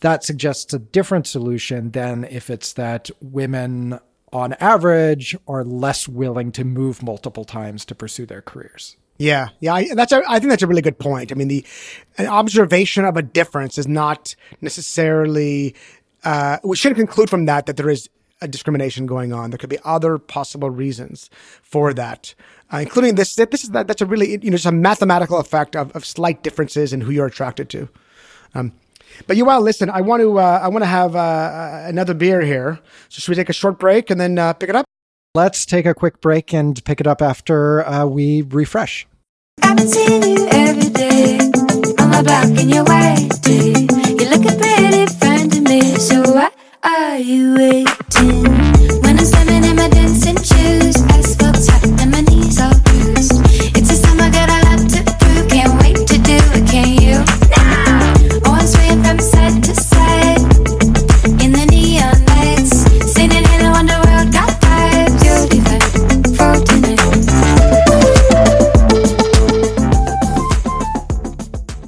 that 0.00 0.22
suggests 0.22 0.74
a 0.74 0.78
different 0.78 1.26
solution 1.26 1.92
than 1.92 2.24
if 2.24 2.50
it's 2.50 2.74
that 2.74 3.10
women 3.22 3.98
on 4.34 4.52
average 4.54 5.34
are 5.48 5.64
less 5.64 6.06
willing 6.06 6.52
to 6.52 6.64
move 6.64 7.02
multiple 7.02 7.46
times 7.46 7.86
to 7.86 7.94
pursue 7.94 8.26
their 8.26 8.42
careers. 8.42 8.98
Yeah, 9.20 9.48
yeah, 9.60 9.74
I, 9.74 9.94
that's 9.94 10.12
a, 10.12 10.22
I 10.26 10.38
think 10.38 10.48
that's 10.48 10.62
a 10.62 10.66
really 10.66 10.80
good 10.80 10.98
point. 10.98 11.30
I 11.30 11.34
mean, 11.34 11.48
the 11.48 11.64
an 12.16 12.26
observation 12.26 13.04
of 13.04 13.16
a 13.18 13.22
difference 13.22 13.76
is 13.76 13.86
not 13.86 14.34
necessarily. 14.62 15.74
Uh, 16.24 16.56
we 16.64 16.74
shouldn't 16.74 16.98
conclude 16.98 17.28
from 17.28 17.44
that 17.44 17.66
that 17.66 17.76
there 17.76 17.90
is 17.90 18.08
a 18.40 18.48
discrimination 18.48 19.04
going 19.04 19.34
on. 19.34 19.50
There 19.50 19.58
could 19.58 19.68
be 19.68 19.78
other 19.84 20.16
possible 20.16 20.70
reasons 20.70 21.28
for 21.62 21.92
that 21.92 22.34
uh, 22.72 22.78
including 22.78 23.14
this. 23.14 23.34
This 23.34 23.64
is 23.64 23.70
that, 23.70 23.86
that's 23.86 24.00
a 24.00 24.06
really 24.06 24.30
you 24.42 24.50
know 24.50 24.56
just 24.56 24.66
a 24.66 24.72
mathematical 24.72 25.38
effect 25.38 25.76
of, 25.76 25.94
of 25.94 26.04
slight 26.04 26.42
differences 26.42 26.92
in 26.92 27.00
who 27.00 27.10
you're 27.10 27.26
attracted 27.26 27.68
to. 27.70 27.88
Um, 28.54 28.72
but 29.26 29.36
you 29.36 29.44
well, 29.44 29.60
listen. 29.60 29.90
I 29.90 30.00
want 30.00 30.22
to 30.22 30.38
uh, 30.38 30.60
I 30.62 30.68
want 30.68 30.82
to 30.82 30.88
have 30.88 31.16
uh, 31.16 31.82
another 31.84 32.14
beer 32.14 32.40
here. 32.40 32.80
So 33.08 33.20
should 33.20 33.30
we 33.30 33.36
take 33.36 33.48
a 33.48 33.54
short 33.54 33.78
break 33.78 34.10
and 34.10 34.20
then 34.20 34.38
uh, 34.38 34.52
pick 34.52 34.70
it 34.70 34.76
up? 34.76 34.84
Let's 35.34 35.64
take 35.64 35.86
a 35.86 35.94
quick 35.94 36.20
break 36.20 36.52
and 36.52 36.82
pick 36.84 37.00
it 37.00 37.06
up 37.06 37.22
after 37.22 37.86
uh, 37.86 38.06
we 38.06 38.42
refresh. 38.42 39.06
Are 46.82 47.18
you 47.18 47.54
waiting? 47.54 48.44
When 49.02 49.18
I'm 49.18 49.24
standing 49.26 49.64
in 49.64 49.76
my 49.76 49.88
dancing 49.88 50.36
shoes, 50.36 50.96
asphalt's 51.12 51.68
hot 51.68 51.84
and 52.00 52.10
my 52.10 52.29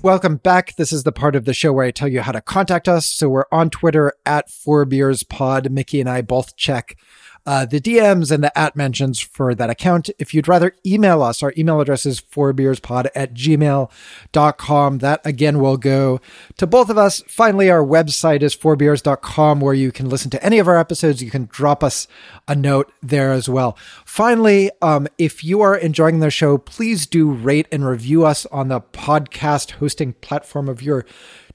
Welcome 0.03 0.39
back. 0.39 0.75
This 0.75 0.93
is 0.93 1.05
the 1.05 1.13
part 1.13 1.37
of 1.37 1.45
the 1.45 1.55
show 1.55 1.73
where 1.73 1.87
I 1.87 1.93
tell 1.93 2.09
you 2.09 2.23
how 2.23 2.33
to 2.33 2.41
contact 2.41 2.89
us. 2.89 3.07
So 3.07 3.29
we're 3.29 3.45
on 3.53 3.71
Twitter 3.71 4.13
at 4.27 4.51
Four 4.51 4.85
Beers 4.85 5.23
Pod. 5.23 5.71
Mickey 5.71 6.01
and 6.01 6.11
I 6.11 6.23
both 6.23 6.57
check 6.57 6.97
uh, 7.45 7.67
the 7.67 7.81
DMs 7.81 8.31
and 8.31 8.45
the 8.45 8.57
at 8.59 8.77
mentions 8.77 9.19
for 9.21 9.55
that 9.55 9.71
account. 9.71 10.11
If 10.19 10.33
you'd 10.33 10.49
rather 10.49 10.75
email 10.87 11.23
us, 11.23 11.43
our 11.43 11.53
email 11.57 11.81
address 11.81 12.07
is 12.07 12.21
fourbeerspod 12.21 13.09
at 13.15 13.35
gmail.com. 13.35 14.99
That 14.99 15.21
again 15.25 15.59
will 15.59 15.77
go 15.77 16.21
to 16.57 16.67
both 16.67 16.89
of 16.89 16.99
us. 16.99 17.23
Finally, 17.27 17.71
our 17.71 17.85
website 17.85 18.43
is 18.43 18.55
fourbeers.com 18.55 19.61
where 19.61 19.75
you 19.75 19.91
can 19.91 20.09
listen 20.09 20.31
to 20.31 20.45
any 20.45 20.59
of 20.59 20.69
our 20.69 20.79
episodes. 20.79 21.23
You 21.23 21.31
can 21.31 21.49
drop 21.51 21.83
us 21.83 22.07
a 22.47 22.55
note 22.55 22.93
there 23.03 23.33
as 23.33 23.49
well. 23.49 23.77
Finally, 24.05 24.71
um, 24.81 25.09
if 25.19 25.43
you 25.43 25.61
are 25.61 25.77
enjoying 25.77 26.21
the 26.21 26.31
show, 26.31 26.59
please 26.59 27.07
do 27.07 27.31
rate 27.31 27.67
and 27.73 27.87
review 27.87 28.25
us 28.25 28.47
on 28.47 28.69
the 28.69 28.81
podcast 28.81 29.73
hosting 29.73 30.13
platform 30.15 30.69
of 30.69 30.83
your 30.83 31.05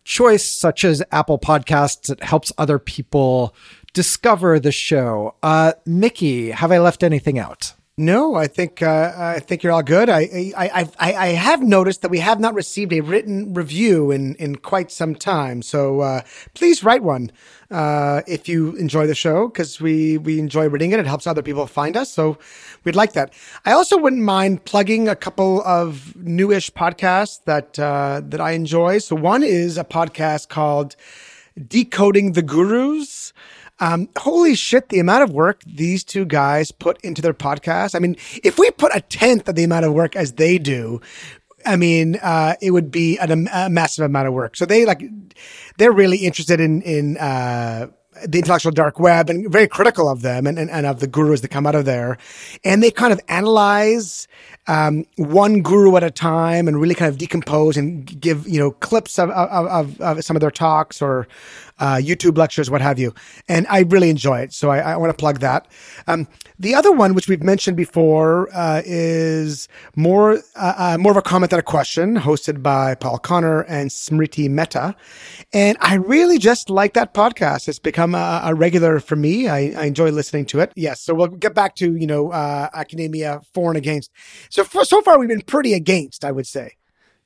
choice, 0.07 0.47
such 0.47 0.83
as 0.85 1.03
Apple 1.11 1.37
Podcasts. 1.37 2.09
It 2.09 2.23
helps 2.23 2.51
other 2.57 2.79
people 2.79 3.53
discover 3.97 4.59
the 4.59 4.71
show. 4.71 5.33
Uh, 5.41 5.73
Mickey, 5.83 6.51
have 6.51 6.71
I 6.71 6.77
left 6.77 7.01
anything 7.01 7.39
out? 7.39 7.73
No, 7.97 8.35
I 8.35 8.45
think 8.45 8.83
uh, 8.83 9.11
I 9.17 9.39
think 9.39 9.63
you're 9.63 9.73
all 9.73 9.81
good. 9.81 10.07
I, 10.07 10.53
I 10.55 10.87
I 10.99 11.13
I 11.13 11.27
have 11.29 11.63
noticed 11.63 12.03
that 12.03 12.11
we 12.11 12.19
have 12.19 12.39
not 12.39 12.53
received 12.53 12.93
a 12.93 13.01
written 13.01 13.55
review 13.55 14.11
in 14.11 14.35
in 14.35 14.57
quite 14.57 14.91
some 14.91 15.15
time. 15.15 15.63
So 15.63 16.01
uh, 16.01 16.21
please 16.53 16.83
write 16.83 17.01
one 17.01 17.31
uh, 17.71 18.21
if 18.27 18.47
you 18.47 18.75
enjoy 18.75 19.07
the 19.07 19.15
show 19.15 19.47
because 19.47 19.81
we 19.81 20.19
we 20.19 20.37
enjoy 20.37 20.69
reading 20.69 20.91
it. 20.91 20.99
It 20.99 21.07
helps 21.07 21.25
other 21.25 21.41
people 21.41 21.65
find 21.65 21.97
us. 21.97 22.11
So 22.13 22.37
we'd 22.83 22.95
like 22.95 23.13
that. 23.13 23.33
I 23.65 23.71
also 23.71 23.97
wouldn't 23.97 24.21
mind 24.21 24.63
plugging 24.65 25.07
a 25.09 25.15
couple 25.15 25.63
of 25.63 26.15
newish 26.15 26.71
podcasts 26.71 27.43
that 27.45 27.79
uh, 27.79 28.21
that 28.29 28.39
I 28.39 28.51
enjoy. 28.51 28.99
So 28.99 29.15
one 29.15 29.41
is 29.41 29.75
a 29.75 29.83
podcast 29.83 30.49
called 30.49 30.95
Decoding 31.57 32.33
the 32.33 32.43
Gurus. 32.43 33.33
Um, 33.79 34.09
holy 34.17 34.55
shit, 34.55 34.89
the 34.89 34.99
amount 34.99 35.23
of 35.23 35.31
work 35.31 35.61
these 35.65 36.03
two 36.03 36.25
guys 36.25 36.71
put 36.71 36.99
into 37.01 37.21
their 37.21 37.33
podcast. 37.33 37.95
I 37.95 37.99
mean, 37.99 38.15
if 38.43 38.57
we 38.57 38.71
put 38.71 38.95
a 38.95 39.01
tenth 39.01 39.47
of 39.47 39.55
the 39.55 39.63
amount 39.63 39.85
of 39.85 39.93
work 39.93 40.15
as 40.15 40.33
they 40.33 40.57
do, 40.57 40.99
I 41.65 41.75
mean, 41.75 42.15
uh, 42.21 42.55
it 42.61 42.71
would 42.71 42.91
be 42.91 43.17
an, 43.17 43.49
a 43.51 43.69
massive 43.69 44.05
amount 44.05 44.27
of 44.27 44.33
work. 44.33 44.55
So 44.55 44.65
they 44.65 44.85
like, 44.85 45.03
they're 45.77 45.91
really 45.91 46.17
interested 46.19 46.59
in, 46.59 46.81
in, 46.81 47.17
uh, 47.17 47.87
the 48.25 48.39
intellectual 48.39 48.71
dark 48.71 48.99
web 48.99 49.29
and 49.29 49.51
very 49.51 49.67
critical 49.67 50.09
of 50.09 50.21
them 50.21 50.47
and, 50.47 50.57
and, 50.57 50.71
and, 50.71 50.85
of 50.85 50.99
the 50.99 51.07
gurus 51.07 51.41
that 51.41 51.49
come 51.49 51.67
out 51.67 51.75
of 51.75 51.85
there. 51.85 52.17
And 52.63 52.81
they 52.81 52.89
kind 52.89 53.13
of 53.13 53.19
analyze 53.27 54.27
um, 54.67 55.05
one 55.17 55.61
guru 55.61 55.95
at 55.97 56.03
a 56.03 56.11
time 56.11 56.67
and 56.67 56.79
really 56.81 56.95
kind 56.95 57.09
of 57.09 57.17
decompose 57.17 57.77
and 57.77 58.05
give, 58.19 58.47
you 58.47 58.59
know, 58.59 58.71
clips 58.71 59.19
of, 59.19 59.29
of, 59.29 59.67
of, 59.67 60.01
of 60.01 60.23
some 60.23 60.35
of 60.35 60.41
their 60.41 60.51
talks 60.51 61.01
or 61.01 61.27
uh, 61.79 61.95
YouTube 61.95 62.37
lectures, 62.37 62.69
what 62.69 62.81
have 62.81 62.99
you. 62.99 63.13
And 63.47 63.67
I 63.67 63.81
really 63.81 64.09
enjoy 64.09 64.39
it. 64.39 64.53
So 64.53 64.69
I, 64.69 64.79
I 64.79 64.97
want 64.97 65.11
to 65.11 65.17
plug 65.17 65.39
that. 65.39 65.67
Um, 66.07 66.27
the 66.59 66.73
other 66.75 66.91
one, 66.91 67.13
which 67.13 67.27
we've 67.27 67.43
mentioned 67.43 67.77
before, 67.77 68.49
uh, 68.53 68.81
is 68.85 69.67
more 69.95 70.39
uh, 70.55 70.73
uh, 70.77 70.97
more 70.99 71.11
of 71.11 71.17
a 71.17 71.21
comment 71.21 71.51
than 71.51 71.59
a 71.59 71.63
question, 71.63 72.15
hosted 72.15 72.63
by 72.63 72.95
Paul 72.95 73.19
Connor 73.19 73.61
and 73.61 73.89
Smriti 73.89 74.49
Mehta. 74.49 74.95
And 75.53 75.77
I 75.81 75.95
really 75.95 76.37
just 76.37 76.69
like 76.69 76.93
that 76.93 77.13
podcast. 77.13 77.67
It's 77.67 77.79
become 77.79 78.15
a, 78.15 78.41
a 78.45 78.55
regular 78.55 78.99
for 78.99 79.15
me. 79.15 79.47
I, 79.47 79.73
I, 79.77 79.85
enjoy 79.85 80.09
listening 80.09 80.45
to 80.47 80.59
it. 80.59 80.73
Yes. 80.75 81.01
So 81.01 81.13
we'll 81.13 81.27
get 81.27 81.53
back 81.53 81.75
to 81.75 81.95
you 81.95 82.07
know 82.07 82.31
uh, 82.31 82.69
academia 82.73 83.41
for 83.53 83.69
and 83.69 83.77
against. 83.77 84.11
So 84.49 84.63
for, 84.63 84.83
so 84.83 85.01
far 85.01 85.19
we've 85.19 85.29
been 85.29 85.41
pretty 85.41 85.73
against, 85.73 86.25
I 86.25 86.31
would 86.31 86.47
say. 86.47 86.73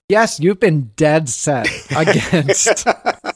Yes, 0.10 0.42
you've 0.42 0.60
been 0.60 0.92
dead 0.98 1.30
set 1.30 1.70
against. 1.96 2.86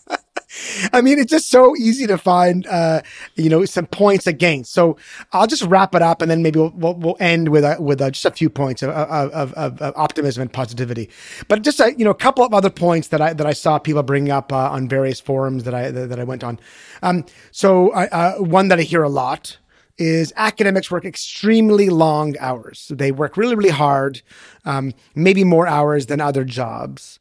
I 0.93 1.01
mean, 1.01 1.19
it's 1.19 1.31
just 1.31 1.49
so 1.49 1.75
easy 1.75 2.07
to 2.07 2.17
find, 2.17 2.65
uh, 2.67 3.01
you 3.35 3.49
know, 3.49 3.65
some 3.65 3.85
points 3.87 4.27
against. 4.27 4.73
So 4.73 4.97
I'll 5.31 5.47
just 5.47 5.63
wrap 5.63 5.95
it 5.95 6.01
up, 6.01 6.21
and 6.21 6.29
then 6.29 6.41
maybe 6.41 6.59
we'll 6.59 6.73
we'll, 6.75 6.95
we'll 6.95 7.17
end 7.19 7.49
with 7.49 7.63
a, 7.63 7.77
with 7.79 8.01
a, 8.01 8.11
just 8.11 8.25
a 8.25 8.31
few 8.31 8.49
points 8.49 8.81
of, 8.83 8.89
of, 8.89 9.53
of, 9.53 9.81
of, 9.81 9.93
optimism 9.95 10.41
and 10.41 10.51
positivity. 10.51 11.09
But 11.47 11.61
just 11.61 11.79
a, 11.79 11.93
you 11.97 12.05
know, 12.05 12.11
a 12.11 12.15
couple 12.15 12.43
of 12.43 12.53
other 12.53 12.69
points 12.69 13.09
that 13.09 13.21
I 13.21 13.33
that 13.33 13.47
I 13.47 13.53
saw 13.53 13.79
people 13.79 14.03
bring 14.03 14.29
up 14.29 14.51
uh, 14.51 14.69
on 14.71 14.87
various 14.87 15.19
forums 15.19 15.63
that 15.63 15.73
I 15.73 15.91
that, 15.91 16.19
I 16.19 16.23
went 16.23 16.43
on. 16.43 16.59
Um, 17.03 17.25
so 17.51 17.91
uh, 17.91 18.35
one 18.35 18.69
that 18.69 18.79
I 18.79 18.83
hear 18.83 19.03
a 19.03 19.09
lot 19.09 19.57
is 19.97 20.33
academics 20.35 20.91
work 20.91 21.05
extremely 21.05 21.89
long 21.89 22.35
hours. 22.39 22.91
They 22.93 23.11
work 23.11 23.37
really, 23.37 23.55
really 23.55 23.69
hard, 23.69 24.21
um, 24.65 24.93
maybe 25.15 25.43
more 25.43 25.67
hours 25.67 26.07
than 26.07 26.19
other 26.19 26.43
jobs. 26.43 27.19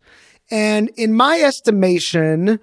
And 0.51 0.91
in 0.97 1.13
my 1.13 1.41
estimation, 1.41 2.61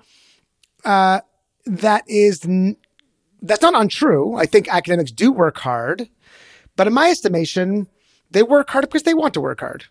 uh, 0.85 1.21
that 1.65 2.03
is 2.07 2.45
n- 2.45 2.77
that's 3.41 3.61
not 3.61 3.75
untrue. 3.75 4.35
I 4.35 4.45
think 4.45 4.67
academics 4.73 5.11
do 5.11 5.31
work 5.31 5.57
hard, 5.59 6.09
but 6.75 6.87
in 6.87 6.93
my 6.93 7.09
estimation, 7.09 7.87
they 8.31 8.43
work 8.43 8.69
hard 8.69 8.85
because 8.85 9.03
they 9.03 9.13
want 9.13 9.33
to 9.33 9.41
work 9.41 9.59
hard. 9.59 9.85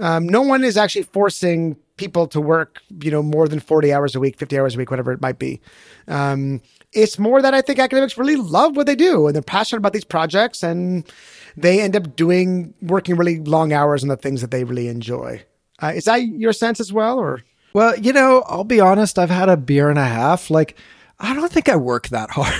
Um, 0.00 0.28
no 0.28 0.40
one 0.42 0.64
is 0.64 0.76
actually 0.76 1.02
forcing 1.04 1.76
people 1.96 2.26
to 2.28 2.40
work, 2.40 2.80
you 3.02 3.10
know, 3.10 3.22
more 3.22 3.46
than 3.46 3.60
40 3.60 3.92
hours 3.92 4.14
a 4.14 4.20
week, 4.20 4.38
50 4.38 4.58
hours 4.58 4.74
a 4.74 4.78
week, 4.78 4.90
whatever 4.90 5.12
it 5.12 5.20
might 5.20 5.38
be. 5.38 5.60
Um, 6.08 6.60
it's 6.92 7.18
more 7.18 7.42
that 7.42 7.54
I 7.54 7.60
think 7.60 7.78
academics 7.78 8.18
really 8.18 8.36
love 8.36 8.76
what 8.76 8.86
they 8.86 8.96
do 8.96 9.26
and 9.26 9.34
they're 9.34 9.42
passionate 9.42 9.78
about 9.78 9.92
these 9.92 10.04
projects 10.04 10.62
and 10.62 11.04
they 11.56 11.80
end 11.80 11.94
up 11.94 12.16
doing, 12.16 12.74
working 12.82 13.16
really 13.16 13.38
long 13.40 13.72
hours 13.72 14.02
on 14.02 14.08
the 14.08 14.16
things 14.16 14.40
that 14.40 14.50
they 14.50 14.64
really 14.64 14.88
enjoy. 14.88 15.44
Uh, 15.82 15.92
is 15.94 16.04
that 16.04 16.16
your 16.26 16.52
sense 16.52 16.80
as 16.80 16.92
well, 16.92 17.18
or? 17.18 17.42
Well, 17.74 17.98
you 17.98 18.12
know, 18.12 18.42
I'll 18.46 18.64
be 18.64 18.80
honest, 18.80 19.18
I've 19.18 19.30
had 19.30 19.48
a 19.48 19.56
beer 19.56 19.88
and 19.88 19.98
a 19.98 20.04
half. 20.04 20.50
Like, 20.50 20.76
I 21.18 21.34
don't 21.34 21.50
think 21.52 21.68
I 21.68 21.76
work 21.76 22.08
that 22.08 22.30
hard. 22.30 22.52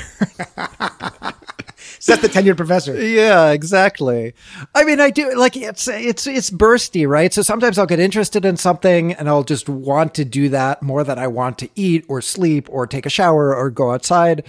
Set 1.98 2.20
the 2.20 2.28
tenured 2.28 2.56
professor. 2.56 3.00
Yeah, 3.00 3.50
exactly. 3.50 4.34
I 4.74 4.84
mean, 4.84 5.00
I 5.00 5.10
do 5.10 5.34
like 5.36 5.56
it's 5.56 5.86
it's 5.86 6.26
it's 6.26 6.50
bursty, 6.50 7.06
right? 7.06 7.32
So 7.32 7.42
sometimes 7.42 7.78
I'll 7.78 7.86
get 7.86 8.00
interested 8.00 8.44
in 8.44 8.56
something 8.56 9.12
and 9.12 9.28
I'll 9.28 9.44
just 9.44 9.68
want 9.68 10.14
to 10.14 10.24
do 10.24 10.48
that 10.48 10.82
more 10.82 11.04
than 11.04 11.18
I 11.18 11.28
want 11.28 11.58
to 11.58 11.68
eat 11.76 12.04
or 12.08 12.20
sleep 12.20 12.66
or 12.70 12.88
take 12.88 13.06
a 13.06 13.10
shower 13.10 13.54
or 13.54 13.70
go 13.70 13.92
outside. 13.92 14.44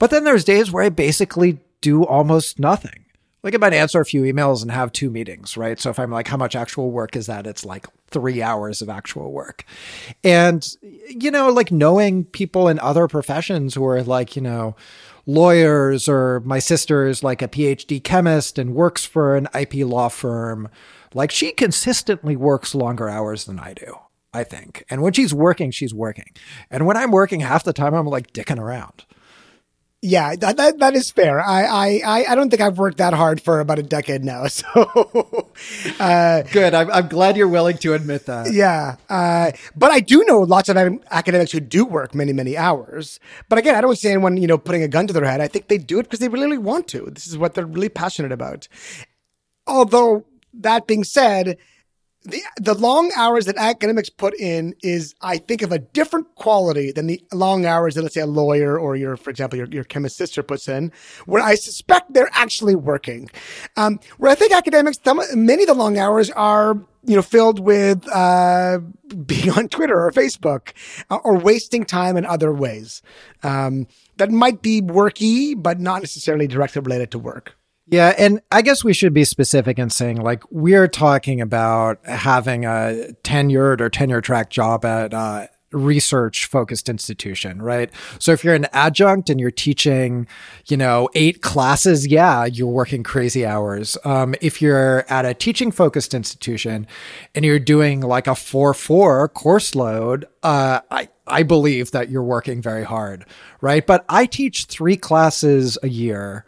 But 0.00 0.10
then 0.10 0.24
there's 0.24 0.42
days 0.42 0.72
where 0.72 0.82
I 0.82 0.88
basically 0.88 1.60
do 1.80 2.04
almost 2.04 2.58
nothing. 2.58 2.99
Like 3.42 3.54
I 3.54 3.58
might 3.58 3.72
answer 3.72 4.00
a 4.00 4.04
few 4.04 4.22
emails 4.22 4.62
and 4.62 4.70
have 4.70 4.92
two 4.92 5.10
meetings, 5.10 5.56
right? 5.56 5.80
So 5.80 5.90
if 5.90 5.98
I'm 5.98 6.10
like, 6.10 6.28
how 6.28 6.36
much 6.36 6.54
actual 6.54 6.90
work 6.90 7.16
is 7.16 7.26
that? 7.26 7.46
It's 7.46 7.64
like 7.64 7.86
three 8.08 8.42
hours 8.42 8.82
of 8.82 8.88
actual 8.88 9.32
work. 9.32 9.64
And, 10.22 10.66
you 10.82 11.30
know, 11.30 11.48
like 11.48 11.72
knowing 11.72 12.24
people 12.24 12.68
in 12.68 12.78
other 12.80 13.08
professions 13.08 13.74
who 13.74 13.86
are 13.86 14.02
like, 14.02 14.36
you 14.36 14.42
know, 14.42 14.76
lawyers 15.26 16.08
or 16.08 16.40
my 16.40 16.58
sister 16.58 17.06
is 17.06 17.22
like 17.22 17.40
a 17.40 17.48
PhD 17.48 18.02
chemist 18.02 18.58
and 18.58 18.74
works 18.74 19.04
for 19.04 19.36
an 19.36 19.48
IP 19.58 19.74
law 19.86 20.08
firm. 20.08 20.68
Like 21.14 21.30
she 21.30 21.52
consistently 21.52 22.36
works 22.36 22.74
longer 22.74 23.08
hours 23.08 23.44
than 23.44 23.58
I 23.58 23.74
do, 23.74 23.98
I 24.34 24.44
think. 24.44 24.84
And 24.90 25.02
when 25.02 25.12
she's 25.12 25.32
working, 25.32 25.70
she's 25.70 25.94
working. 25.94 26.32
And 26.70 26.86
when 26.86 26.96
I'm 26.96 27.10
working 27.10 27.40
half 27.40 27.64
the 27.64 27.72
time, 27.72 27.94
I'm 27.94 28.06
like 28.06 28.32
dicking 28.32 28.60
around. 28.60 29.04
Yeah, 30.02 30.34
that, 30.34 30.56
that, 30.56 30.78
that 30.78 30.94
is 30.94 31.10
fair. 31.10 31.40
I, 31.40 31.98
I, 31.98 32.24
I 32.30 32.34
don't 32.34 32.48
think 32.48 32.62
I've 32.62 32.78
worked 32.78 32.96
that 32.98 33.12
hard 33.12 33.38
for 33.38 33.60
about 33.60 33.78
a 33.78 33.82
decade 33.82 34.24
now. 34.24 34.46
So, 34.50 35.50
uh, 36.00 36.42
good. 36.52 36.72
I'm, 36.72 36.90
I'm 36.90 37.08
glad 37.08 37.36
you're 37.36 37.48
willing 37.48 37.76
to 37.78 37.92
admit 37.92 38.24
that. 38.26 38.50
Yeah. 38.52 38.96
Uh, 39.10 39.52
but 39.76 39.90
I 39.90 40.00
do 40.00 40.24
know 40.24 40.40
lots 40.40 40.70
of 40.70 40.76
academics 41.10 41.52
who 41.52 41.60
do 41.60 41.84
work 41.84 42.14
many, 42.14 42.32
many 42.32 42.56
hours. 42.56 43.20
But 43.50 43.58
again, 43.58 43.74
I 43.74 43.82
don't 43.82 43.96
see 43.96 44.08
anyone, 44.08 44.38
you 44.38 44.46
know, 44.46 44.56
putting 44.56 44.82
a 44.82 44.88
gun 44.88 45.06
to 45.06 45.12
their 45.12 45.24
head. 45.26 45.42
I 45.42 45.48
think 45.48 45.68
they 45.68 45.76
do 45.76 45.98
it 45.98 46.04
because 46.04 46.18
they 46.18 46.28
really, 46.28 46.46
really 46.46 46.58
want 46.58 46.88
to. 46.88 47.10
This 47.10 47.26
is 47.26 47.36
what 47.36 47.52
they're 47.54 47.66
really 47.66 47.90
passionate 47.90 48.32
about. 48.32 48.68
Although 49.66 50.24
that 50.54 50.86
being 50.86 51.04
said, 51.04 51.58
the 52.22 52.42
the 52.58 52.74
long 52.74 53.10
hours 53.16 53.46
that 53.46 53.56
academics 53.56 54.10
put 54.10 54.38
in 54.38 54.74
is, 54.82 55.14
I 55.22 55.38
think, 55.38 55.62
of 55.62 55.72
a 55.72 55.78
different 55.78 56.34
quality 56.34 56.92
than 56.92 57.06
the 57.06 57.22
long 57.32 57.64
hours 57.64 57.94
that, 57.94 58.02
let's 58.02 58.14
say, 58.14 58.20
a 58.20 58.26
lawyer 58.26 58.78
or 58.78 58.94
your, 58.94 59.16
for 59.16 59.30
example, 59.30 59.58
your, 59.58 59.68
your 59.68 59.84
chemist 59.84 60.16
sister 60.16 60.42
puts 60.42 60.68
in, 60.68 60.92
where 61.24 61.42
I 61.42 61.54
suspect 61.54 62.12
they're 62.12 62.30
actually 62.32 62.74
working. 62.74 63.30
Um, 63.76 64.00
where 64.18 64.30
I 64.30 64.34
think 64.34 64.52
academics, 64.52 64.98
many 65.34 65.62
of 65.62 65.68
the 65.68 65.74
long 65.74 65.96
hours 65.96 66.30
are, 66.32 66.74
you 67.04 67.16
know, 67.16 67.22
filled 67.22 67.58
with 67.58 68.06
uh, 68.08 68.80
being 69.26 69.50
on 69.50 69.68
Twitter 69.68 69.98
or 69.98 70.12
Facebook 70.12 70.72
uh, 71.08 71.18
or 71.24 71.38
wasting 71.38 71.86
time 71.86 72.18
in 72.18 72.26
other 72.26 72.52
ways 72.52 73.00
um, 73.42 73.86
that 74.18 74.30
might 74.30 74.60
be 74.60 74.82
worky, 74.82 75.60
but 75.60 75.80
not 75.80 76.02
necessarily 76.02 76.46
directly 76.46 76.82
related 76.82 77.10
to 77.12 77.18
work. 77.18 77.56
Yeah, 77.90 78.14
and 78.16 78.40
I 78.52 78.62
guess 78.62 78.84
we 78.84 78.92
should 78.92 79.12
be 79.12 79.24
specific 79.24 79.76
in 79.78 79.90
saying 79.90 80.18
like 80.18 80.44
we're 80.52 80.86
talking 80.86 81.40
about 81.40 81.98
having 82.06 82.64
a 82.64 83.08
tenured 83.24 83.80
or 83.80 83.90
tenure 83.90 84.20
track 84.20 84.48
job 84.48 84.84
at 84.84 85.12
uh, 85.12 85.48
research 85.72 86.46
focused 86.46 86.88
institution, 86.88 87.60
right? 87.60 87.90
So 88.20 88.30
if 88.30 88.44
you're 88.44 88.54
an 88.54 88.68
adjunct 88.72 89.28
and 89.28 89.40
you're 89.40 89.50
teaching, 89.50 90.28
you 90.68 90.76
know, 90.76 91.08
eight 91.14 91.42
classes, 91.42 92.06
yeah, 92.06 92.44
you're 92.44 92.68
working 92.68 93.02
crazy 93.02 93.44
hours. 93.44 93.98
Um, 94.04 94.36
if 94.40 94.62
you're 94.62 95.04
at 95.10 95.24
a 95.24 95.34
teaching 95.34 95.72
focused 95.72 96.14
institution 96.14 96.86
and 97.34 97.44
you're 97.44 97.58
doing 97.58 98.02
like 98.02 98.28
a 98.28 98.36
four 98.36 98.72
four 98.72 99.28
course 99.28 99.74
load, 99.74 100.26
uh, 100.44 100.80
I 100.92 101.08
I 101.26 101.42
believe 101.42 101.90
that 101.90 102.08
you're 102.08 102.22
working 102.22 102.62
very 102.62 102.84
hard, 102.84 103.24
right? 103.60 103.84
But 103.84 104.04
I 104.08 104.26
teach 104.26 104.66
three 104.66 104.96
classes 104.96 105.76
a 105.82 105.88
year 105.88 106.44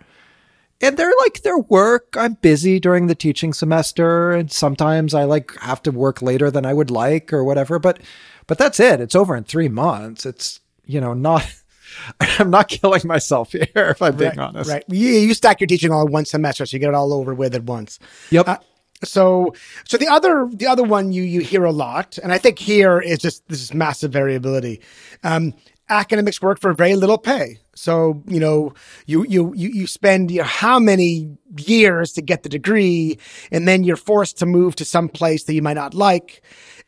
and 0.83 0.97
they're 0.97 1.13
like 1.21 1.43
their 1.43 1.59
work. 1.59 2.15
I'm 2.19 2.35
busy 2.35 2.81
during 2.81 3.07
the 3.07 3.15
teaching 3.15 3.53
semester, 3.53 4.33
and 4.33 4.51
sometimes 4.51 5.15
I 5.15 5.25
like 5.25 5.57
have 5.61 5.83
to 5.85 5.93
work 5.93 6.21
later 6.21 6.51
than 6.51 6.67
I 6.67 6.75
would 6.75 6.91
like 6.91 7.33
or 7.33 7.45
whatever. 7.45 7.79
But 7.79 8.01
but 8.47 8.59
that's 8.59 8.81
it. 8.81 9.01
It's 9.01 9.15
over 9.15 9.37
in 9.37 9.45
three 9.45 9.69
months. 9.69 10.27
It's 10.27 10.61
you 10.85 11.01
know 11.01 11.15
not. 11.15 11.47
I'm 12.21 12.49
not 12.49 12.69
killing 12.69 13.03
myself 13.05 13.53
here, 13.53 13.67
if 13.75 14.01
I'm 14.01 14.17
being 14.17 14.31
right, 14.31 14.39
honest. 14.39 14.71
Right. 14.71 14.83
You, 14.89 15.11
you 15.11 15.35
stack 15.35 15.61
your 15.61 15.67
teaching 15.67 15.93
all 15.93 16.07
in 16.07 16.13
one 16.13 16.25
semester, 16.25 16.65
so 16.65 16.75
you 16.75 16.81
get 16.81 16.89
it 16.89 16.95
all 16.95 17.13
over 17.13 17.35
with 17.35 17.55
at 17.55 17.65
once. 17.65 17.99
Yep. 18.31 18.49
Uh, 18.49 18.57
so, 19.05 19.55
so 19.85 19.99
the 19.99 20.09
other, 20.09 20.49
the 20.51 20.67
other 20.67 20.83
one 20.83 21.13
you, 21.13 21.23
you 21.23 21.41
hear 21.41 21.65
a 21.65 21.71
lot, 21.71 22.19
and 22.23 22.33
I 22.33 22.39
think 22.39 22.59
here 22.59 22.99
is 22.99 23.19
just 23.19 23.47
this 23.49 23.61
is 23.61 23.75
massive 23.75 24.11
variability. 24.11 24.81
Um, 25.23 25.53
academics 25.93 26.41
work 26.41 26.61
for 26.61 26.73
very 26.73 26.97
little 26.97 27.19
pay. 27.19 27.59
So, 27.75 28.23
you 28.27 28.41
know, 28.41 28.75
you, 29.07 29.25
you, 29.29 29.53
you, 29.55 29.69
you 29.69 29.87
spend 29.87 30.31
you 30.31 30.39
know, 30.39 30.45
how 30.45 30.79
many 30.79 31.37
years 31.59 32.13
to 32.15 32.23
get 32.23 32.43
the 32.43 32.49
degree, 32.49 33.19
and 33.51 33.67
then 33.67 33.85
you're 33.85 33.97
forced 33.97 34.39
to 34.39 34.47
move 34.47 34.77
to 34.77 34.85
some 34.85 35.09
place 35.09 35.45
that 35.45 35.55
you 35.55 35.63
might 35.63 35.75
not 35.75 35.95
like. 35.95 36.43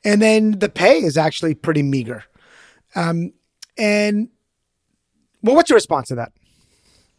And 0.05 0.21
then 0.21 0.59
the 0.59 0.69
pay 0.69 0.99
is 0.99 1.17
actually 1.17 1.55
pretty 1.55 1.83
meager. 1.83 2.25
Um, 2.95 3.33
and 3.79 4.29
well, 5.43 5.57
what's 5.57 5.71
your 5.71 5.77
response 5.77 6.09
to 6.09 6.15
that? 6.17 6.33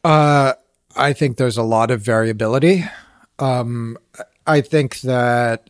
Uh, 0.03 0.53
I 0.95 1.13
think 1.13 1.37
there's 1.37 1.57
a 1.57 1.63
lot 1.63 1.91
of 1.91 2.01
variability. 2.01 2.85
Um, 3.39 3.97
I 4.47 4.61
think 4.61 5.01
that 5.01 5.69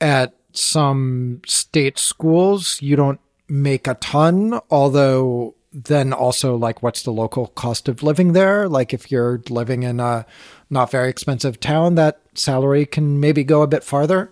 at 0.00 0.34
some 0.52 1.40
state 1.46 1.98
schools, 1.98 2.78
you 2.80 2.96
don't 2.96 3.20
make 3.48 3.86
a 3.86 3.94
ton, 3.94 4.60
although 4.70 5.54
then 5.72 6.12
also 6.12 6.54
like 6.54 6.82
what's 6.82 7.02
the 7.02 7.10
local 7.10 7.48
cost 7.48 7.88
of 7.88 8.02
living 8.02 8.32
there? 8.32 8.68
Like 8.68 8.94
if 8.94 9.10
you're 9.10 9.42
living 9.50 9.82
in 9.82 9.98
a 9.98 10.24
not 10.70 10.90
very 10.90 11.10
expensive 11.10 11.58
town, 11.58 11.96
that 11.96 12.20
salary 12.34 12.86
can 12.86 13.18
maybe 13.18 13.42
go 13.42 13.62
a 13.62 13.66
bit 13.66 13.82
farther. 13.82 14.30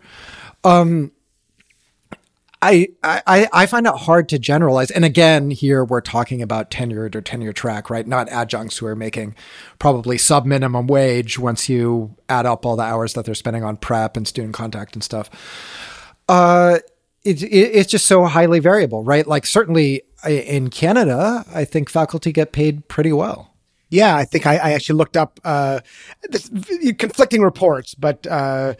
Um, 0.62 1.10
I, 2.64 2.90
I, 3.02 3.48
I 3.52 3.66
find 3.66 3.88
it 3.88 3.94
hard 3.94 4.28
to 4.28 4.38
generalize. 4.38 4.92
And 4.92 5.04
again, 5.04 5.50
here 5.50 5.84
we're 5.84 6.00
talking 6.00 6.40
about 6.40 6.70
tenured 6.70 7.16
or 7.16 7.20
tenure 7.20 7.52
track, 7.52 7.90
right? 7.90 8.06
Not 8.06 8.28
adjuncts 8.28 8.78
who 8.78 8.86
are 8.86 8.94
making 8.94 9.34
probably 9.80 10.16
sub 10.16 10.46
minimum 10.46 10.86
wage 10.86 11.40
once 11.40 11.68
you 11.68 12.14
add 12.28 12.46
up 12.46 12.64
all 12.64 12.76
the 12.76 12.84
hours 12.84 13.14
that 13.14 13.24
they're 13.24 13.34
spending 13.34 13.64
on 13.64 13.78
prep 13.78 14.16
and 14.16 14.28
student 14.28 14.54
contact 14.54 14.94
and 14.94 15.02
stuff. 15.02 15.28
Uh, 16.28 16.78
it, 17.24 17.42
it, 17.42 17.46
it's 17.46 17.90
just 17.90 18.06
so 18.06 18.24
highly 18.24 18.58
variable, 18.58 19.04
right? 19.04 19.26
Like 19.26 19.46
certainly 19.46 20.02
in 20.26 20.70
Canada, 20.70 21.44
I 21.52 21.64
think 21.64 21.90
faculty 21.90 22.32
get 22.32 22.52
paid 22.52 22.88
pretty 22.88 23.12
well. 23.12 23.52
Yeah, 23.90 24.16
I 24.16 24.24
think 24.24 24.46
I, 24.46 24.56
I 24.56 24.72
actually 24.72 24.96
looked 24.96 25.18
up 25.18 25.38
uh, 25.44 25.80
this, 26.30 26.48
conflicting 26.98 27.42
reports, 27.42 27.94
but 27.94 28.26
uh, 28.26 28.72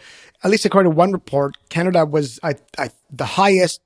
at 0.43 0.49
least 0.49 0.65
according 0.65 0.91
to 0.91 0.95
one 0.97 1.11
report, 1.11 1.55
Canada 1.69 2.03
was 2.03 2.39
I, 2.41 2.55
I, 2.79 2.89
the 3.11 3.25
highest. 3.25 3.81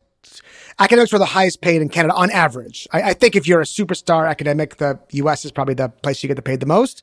Academics 0.79 1.11
were 1.11 1.17
the 1.17 1.25
highest 1.25 1.61
paid 1.61 1.81
in 1.81 1.89
Canada 1.89 2.13
on 2.13 2.29
average. 2.29 2.87
I, 2.91 3.01
I, 3.01 3.13
think 3.13 3.35
if 3.35 3.47
you're 3.47 3.61
a 3.61 3.65
superstar 3.65 4.29
academic, 4.29 4.77
the 4.77 4.99
U.S. 5.13 5.43
is 5.43 5.51
probably 5.51 5.73
the 5.73 5.89
place 5.89 6.21
you 6.21 6.27
get 6.27 6.43
paid 6.43 6.59
the 6.59 6.67
most. 6.67 7.01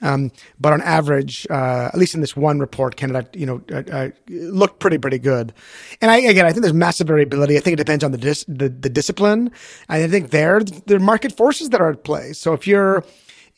Um, 0.00 0.32
but 0.58 0.72
on 0.72 0.82
average, 0.82 1.46
uh, 1.48 1.90
at 1.92 1.96
least 1.96 2.16
in 2.16 2.20
this 2.20 2.36
one 2.36 2.58
report, 2.58 2.96
Canada, 2.96 3.28
you 3.32 3.46
know, 3.46 3.62
uh, 3.72 3.82
uh, 3.92 4.08
looked 4.28 4.80
pretty 4.80 4.98
pretty 4.98 5.20
good. 5.20 5.52
And 6.00 6.10
I, 6.10 6.16
again, 6.18 6.46
I 6.46 6.50
think 6.50 6.62
there's 6.62 6.74
massive 6.74 7.06
variability. 7.06 7.56
I 7.56 7.60
think 7.60 7.74
it 7.74 7.84
depends 7.84 8.02
on 8.02 8.10
the 8.10 8.18
dis- 8.18 8.44
the, 8.48 8.68
the 8.68 8.90
discipline. 8.90 9.52
And 9.88 10.02
I 10.02 10.08
think 10.08 10.30
there 10.30 10.60
there 10.86 10.96
are 10.96 11.00
market 11.00 11.36
forces 11.36 11.70
that 11.70 11.80
are 11.80 11.90
at 11.90 12.02
play. 12.02 12.32
So 12.32 12.52
if 12.54 12.66
you're 12.66 13.04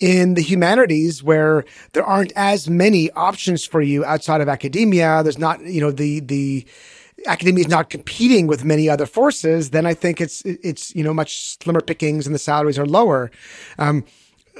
in 0.01 0.35
the 0.35 0.43
humanities 0.43 1.23
where 1.23 1.65
there 1.93 2.05
aren't 2.05 2.33
as 2.37 2.69
many 2.69 3.11
options 3.13 3.65
for 3.65 3.81
you 3.81 4.05
outside 4.05 4.41
of 4.41 4.49
academia. 4.49 5.23
There's 5.23 5.39
not, 5.39 5.65
you 5.65 5.81
know, 5.81 5.93
the, 5.93 6.21
the, 6.21 6.67
academia 7.27 7.65
is 7.65 7.71
not 7.71 7.91
competing 7.91 8.47
with 8.47 8.65
many 8.65 8.89
other 8.89 9.07
forces, 9.07 9.71
then 9.71 9.87
I 9.87 9.95
think 9.95 10.21
it's 10.21 10.43
it's 10.45 10.95
you 10.95 11.05
know 11.05 11.15
much 11.15 11.59
slimmer 11.59 11.81
pickings 11.81 12.27
and 12.27 12.35
the 12.35 12.39
salaries 12.39 12.79
are 12.79 12.87
lower. 12.87 13.31
Um, 13.79 14.05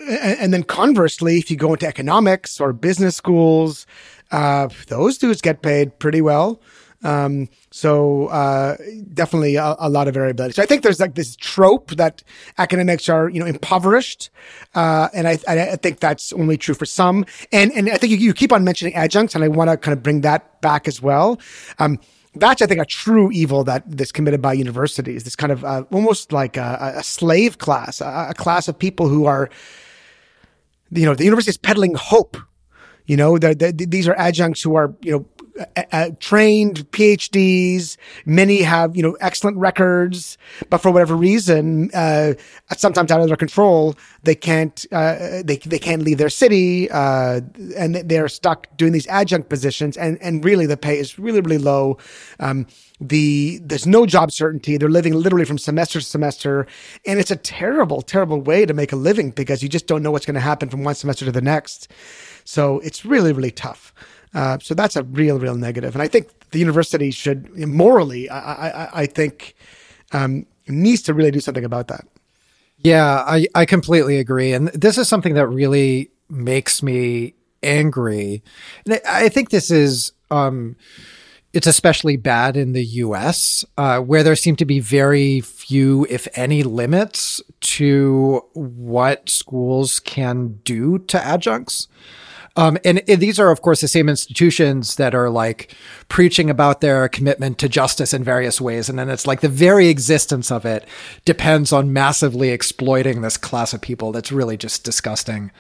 and, 0.09 0.53
then 0.53 0.65
conversely, 0.65 1.39
if 1.39 1.51
you 1.51 1.57
go 1.57 1.73
into 1.73 1.87
economics 1.87 2.61
or 2.61 2.73
business 2.73 3.15
schools, 3.15 3.87
uh, 4.33 4.69
those 4.89 5.19
dudes 5.19 5.41
get 5.41 5.63
paid 5.63 5.99
pretty 6.01 6.21
well. 6.21 6.61
Um, 7.05 7.49
so 7.71 8.29
uh, 8.29 8.77
definitely 9.13 9.57
a, 9.57 9.77
a, 9.79 9.91
lot 9.91 10.09
of 10.09 10.15
variability. 10.15 10.55
So 10.55 10.63
I 10.63 10.67
think 10.67 10.83
there's 10.83 11.01
like 11.01 11.15
this 11.15 11.37
trope 11.37 11.91
that 11.93 12.23
academics 12.57 13.11
are 13.11 13.29
you 13.29 13.39
know 13.39 13.47
impoverished, 13.47 14.31
uh, 14.75 15.11
and 15.13 15.29
I, 15.29 15.39
I 15.47 15.77
think 15.77 16.01
that's 16.01 16.33
only 16.33 16.57
true 16.57 16.75
for 16.75 16.87
some. 16.87 17.27
And 17.53 17.71
and 17.73 17.91
I 17.91 17.99
think 17.99 18.11
you, 18.11 18.17
you 18.17 18.33
keep 18.33 18.53
on 18.53 18.65
mentioning 18.65 18.95
adjuncts, 18.95 19.35
and 19.35 19.45
I 19.45 19.49
want 19.49 19.69
to 19.69 19.77
kind 19.77 19.95
of 19.95 20.03
bring 20.03 20.23
that 20.23 20.63
back 20.63 20.89
as 20.89 21.03
well. 21.03 21.39
Um, 21.79 22.01
that's 22.37 22.63
I 22.63 22.67
think 22.67 22.81
a 22.81 22.85
true 22.85 23.31
evil 23.31 23.65
that 23.65 23.85
that's 23.87 24.13
committed 24.13 24.43
by 24.43 24.53
universities. 24.53 25.25
This 25.25 25.37
kind 25.37 25.53
of 25.53 25.65
uh, 25.65 25.85
almost 25.93 26.33
like 26.33 26.57
a, 26.57 26.95
a 26.97 27.03
slave 27.03 27.59
class, 27.59 28.01
a, 28.01 28.29
a 28.31 28.35
class 28.35 28.69
of 28.69 28.79
people 28.79 29.09
who 29.09 29.27
are, 29.27 29.51
you 30.91 31.05
know, 31.05 31.15
the 31.15 31.25
university 31.25 31.51
is 31.51 31.57
peddling 31.59 31.95
hope 31.95 32.37
you 33.07 33.17
know, 33.17 33.39
they're, 33.39 33.55
they're, 33.55 33.73
these 33.73 34.09
are 34.09 34.15
adjuncts 34.17 34.63
who 34.63 34.77
are, 34.77 34.95
you 35.03 35.13
know, 35.13 35.27
uh, 35.93 36.11
trained 36.21 36.91
PhDs. 36.91 37.97
Many 38.27 38.63
have, 38.63 38.97
you 38.97 39.03
know, 39.03 39.17
excellent 39.21 39.57
records, 39.57 40.37
but 40.71 40.79
for 40.79 40.91
whatever 40.91 41.15
reason, 41.15 41.91
uh, 41.95 42.35
sometimes 42.77 43.11
out 43.11 43.21
of 43.21 43.29
their 43.29 43.37
control, 43.37 43.95
they 44.23 44.35
can't, 44.35 44.85
uh, 44.93 45.43
they, 45.45 45.57
they 45.65 45.79
can't 45.79 46.03
leave 46.03 46.19
their 46.19 46.31
city, 46.31 46.91
uh, 46.91 47.41
and 47.77 47.97
they're 47.97 48.29
stuck 48.29 48.75
doing 48.77 48.93
these 48.93 49.07
adjunct 49.07 49.49
positions. 49.49 49.97
And, 49.97 50.19
and 50.21 50.45
really 50.45 50.67
the 50.67 50.77
pay 50.77 50.99
is 50.99 51.19
really, 51.19 51.41
really 51.41 51.59
low. 51.59 51.99
Um, 52.41 52.67
the, 53.01 53.61
there's 53.63 53.87
no 53.87 54.07
job 54.07 54.33
certainty. 54.33 54.77
They're 54.77 54.89
living 54.89 55.15
literally 55.15 55.45
from 55.45 55.59
semester 55.59 56.01
to 56.01 56.05
semester. 56.05 56.67
And 57.07 57.19
it's 57.19 57.31
a 57.31 57.37
terrible, 57.37 58.03
terrible 58.03 58.41
way 58.41 58.67
to 58.67 58.75
make 58.75 58.93
a 58.93 58.97
living 58.97 59.31
because 59.31 59.63
you 59.63 59.69
just 59.69 59.87
don't 59.87 60.03
know 60.03 60.11
what's 60.11 60.27
going 60.27 60.35
to 60.35 60.41
happen 60.41 60.69
from 60.69 60.85
one 60.85 60.95
semester 60.95 61.25
to 61.25 61.33
the 61.33 61.43
next. 61.43 61.91
So 62.45 62.79
it's 62.81 63.05
really, 63.05 63.33
really 63.33 63.51
tough. 63.51 63.93
Uh, 64.35 64.59
so 64.61 64.75
that's 64.75 64.97
a 64.97 65.05
real, 65.05 65.39
real 65.39 65.55
negative. 65.55 65.95
And 65.95 66.03
I 66.03 66.09
think 66.09 66.29
the 66.51 66.59
university 66.59 67.11
should 67.11 67.57
morally, 67.57 68.29
I, 68.29 68.69
I, 68.69 68.89
I 69.03 69.07
think, 69.07 69.55
um, 70.13 70.47
needs 70.67 71.03
to 71.03 71.15
really 71.15 71.31
do 71.31 71.41
something 71.41 71.65
about 71.65 71.89
that. 71.89 72.07
Yeah, 72.79 73.25
I, 73.27 73.47
I 73.55 73.65
completely 73.65 74.19
agree. 74.19 74.53
And 74.53 74.69
this 74.69 74.99
is 74.99 75.09
something 75.09 75.35
that 75.35 75.47
really 75.47 76.11
makes 76.29 76.83
me 76.83 77.35
angry. 77.63 78.43
And 78.85 79.01
I 79.09 79.29
think 79.29 79.51
this 79.51 79.71
is, 79.71 80.13
um, 80.31 80.77
it's 81.53 81.69
especially 81.69 82.17
bad 82.17 82.57
in 82.57 82.73
the 82.73 82.85
US, 82.85 83.65
uh, 83.79 84.01
where 84.01 84.25
there 84.25 84.35
seem 84.35 84.57
to 84.57 84.65
be 84.65 84.81
very 84.81 85.41
few, 85.41 86.05
if 86.11 86.27
any, 86.35 86.65
limits 86.65 87.41
to 87.61 88.45
what 88.55 89.31
schools 89.31 90.01
can 90.01 90.59
do 90.65 90.99
to 90.99 91.25
adjuncts. 91.25 91.87
Um, 92.57 92.79
and, 92.85 93.03
and, 93.09 93.21
these 93.21 93.41
are, 93.41 93.51
of 93.51 93.63
course, 93.63 93.81
the 93.81 93.89
same 93.89 94.09
institutions 94.09 94.95
that 94.95 95.15
are 95.15 95.29
like 95.29 95.75
preaching 96.09 96.49
about 96.49 96.81
their 96.81 97.09
commitment 97.09 97.59
to 97.59 97.69
justice 97.69 98.15
in 98.15 98.23
various 98.23 98.61
ways. 98.61 98.89
And 98.89 98.97
then 98.97 99.11
it's 99.11 99.27
like 99.27 99.41
the 99.41 99.49
very 99.49 99.89
existence 99.89 100.53
of 100.53 100.65
it 100.65 100.87
depends 101.25 101.73
on 101.73 101.93
massively 101.93 102.51
exploiting 102.51 103.23
this 103.23 103.37
class 103.37 103.73
of 103.73 103.81
people. 103.81 104.13
That's 104.13 104.31
really 104.31 104.57
just 104.57 104.85
disgusting. 104.85 105.51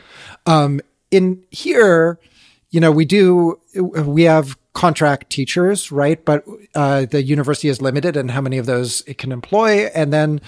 Um, 0.47 0.81
in 1.11 1.43
here, 1.51 2.21
you 2.71 2.81
know, 2.81 2.93
we 2.93 3.05
do, 3.05 3.61
we 3.75 4.23
have 4.23 4.57
contract 4.75 5.31
teachers, 5.31 5.91
right? 5.91 6.23
But 6.25 6.45
uh, 6.75 7.07
the 7.07 7.23
university 7.23 7.69
is 7.69 7.81
limited 7.81 8.17
in 8.17 8.29
how 8.29 8.41
many 8.41 8.59
of 8.59 8.67
those 8.67 9.03
it 9.07 9.19
can 9.19 9.33
employ. 9.33 9.87
And 9.95 10.13
then 10.13 10.41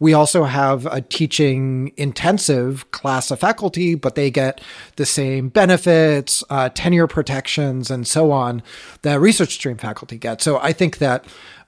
we 0.00 0.14
also 0.14 0.44
have 0.44 0.86
a 0.86 1.02
teaching 1.02 1.92
intensive 1.96 2.90
class 2.90 3.30
of 3.30 3.40
faculty, 3.40 3.94
but 3.94 4.14
they 4.14 4.30
get 4.30 4.60
the 4.96 5.06
same 5.06 5.50
benefits, 5.50 6.42
uh, 6.48 6.70
tenure 6.74 7.06
protections, 7.06 7.90
and 7.90 8.06
so 8.06 8.32
on 8.32 8.62
that 9.02 9.20
research 9.20 9.54
stream 9.54 9.76
faculty 9.76 10.16
get. 10.16 10.40
So 10.40 10.58
I 10.58 10.72
think 10.72 10.98
that 10.98 11.26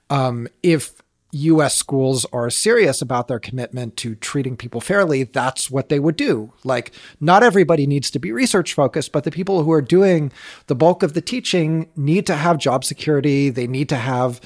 um, 0.09 0.47
if 0.63 1.01
US 1.31 1.75
schools 1.75 2.25
are 2.31 2.49
serious 2.49 3.01
about 3.01 3.27
their 3.27 3.39
commitment 3.39 3.97
to 3.97 4.15
treating 4.15 4.55
people 4.55 4.81
fairly, 4.81 5.23
that's 5.23 5.69
what 5.69 5.89
they 5.89 5.99
would 5.99 6.15
do. 6.15 6.53
Like, 6.63 6.91
not 7.19 7.43
everybody 7.43 7.85
needs 7.85 8.09
to 8.11 8.19
be 8.19 8.31
research 8.31 8.73
focused, 8.73 9.11
but 9.11 9.23
the 9.23 9.31
people 9.31 9.63
who 9.63 9.71
are 9.71 9.81
doing 9.81 10.31
the 10.67 10.75
bulk 10.75 11.03
of 11.03 11.13
the 11.13 11.21
teaching 11.21 11.89
need 11.95 12.25
to 12.27 12.35
have 12.35 12.57
job 12.57 12.83
security. 12.83 13.49
They 13.49 13.67
need 13.67 13.89
to 13.89 13.97
have 13.97 14.39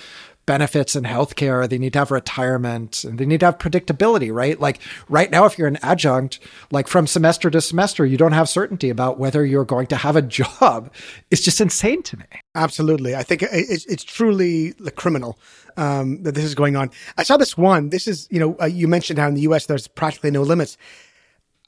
benefits 0.46 0.96
and 0.96 1.06
healthcare. 1.06 1.68
They 1.68 1.78
need 1.78 1.94
to 1.94 2.00
have 2.00 2.12
retirement 2.12 3.04
and 3.04 3.20
they 3.20 3.26
need 3.26 3.42
to 3.42 3.48
have 3.48 3.58
predictability, 3.58 4.34
right? 4.34 4.60
Like 4.60 4.80
right 5.08 5.30
now, 5.30 5.46
if 5.46 5.58
you're 5.58 5.68
an 5.68 5.78
adjunct, 5.82 6.40
like 6.72 6.88
from 6.88 7.08
semester 7.08 7.50
to 7.50 7.62
semester, 7.62 8.06
you 8.06 8.18
don't 8.18 8.32
have 8.32 8.50
certainty 8.50 8.90
about 8.90 9.20
whether 9.20 9.46
you're 9.46 9.66
going 9.66 9.88
to 9.88 9.96
have 9.96 10.16
a 10.16 10.22
job. 10.40 10.92
It's 11.30 11.42
just 11.42 11.62
insane 11.62 12.04
to 12.04 12.18
me. 12.18 12.26
Absolutely. 12.56 13.16
I 13.16 13.24
think 13.24 13.44
it's, 13.44 14.04
truly 14.04 14.72
the 14.72 14.92
criminal 14.92 15.38
um, 15.78 16.24
that 16.24 16.34
this 16.34 16.44
is 16.44 16.56
going 16.56 16.76
on. 16.76 16.90
I 17.18 17.24
saw 17.24 17.38
this 17.38 17.58
one. 17.58 17.90
This 17.90 18.08
is, 18.08 18.28
you 18.32 18.40
know, 18.40 18.58
uh, 18.60 18.66
you 18.66 18.88
mentioned 18.88 19.20
how 19.20 19.28
in 19.28 19.36
the 19.36 19.42
US 19.42 19.68
there's 19.68 19.88
practically 19.88 20.32
no 20.32 20.42
limits. 20.42 20.76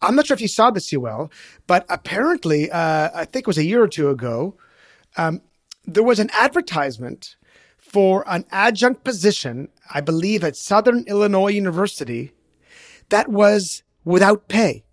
I'm 0.02 0.16
not 0.16 0.28
sure 0.28 0.36
if 0.36 0.42
you 0.42 0.50
saw 0.50 0.72
this, 0.72 0.92
Yoel, 0.92 1.32
but 1.68 1.86
apparently, 1.90 2.70
uh, 2.70 3.10
I 3.14 3.26
think 3.26 3.44
it 3.44 3.48
was 3.48 3.58
a 3.58 3.64
year 3.64 3.82
or 3.82 3.88
two 3.88 4.10
ago, 4.10 4.58
um, 5.16 5.42
there 5.86 6.04
was 6.04 6.20
an 6.20 6.30
advertisement 6.34 7.36
for 7.94 8.28
an 8.28 8.44
adjunct 8.52 9.04
position, 9.04 9.70
I 9.94 10.02
believe 10.02 10.44
at 10.44 10.58
Southern 10.58 11.06
Illinois 11.06 11.52
University, 11.52 12.32
that 13.10 13.30
was 13.30 13.84
without 14.04 14.48
pay. 14.48 14.84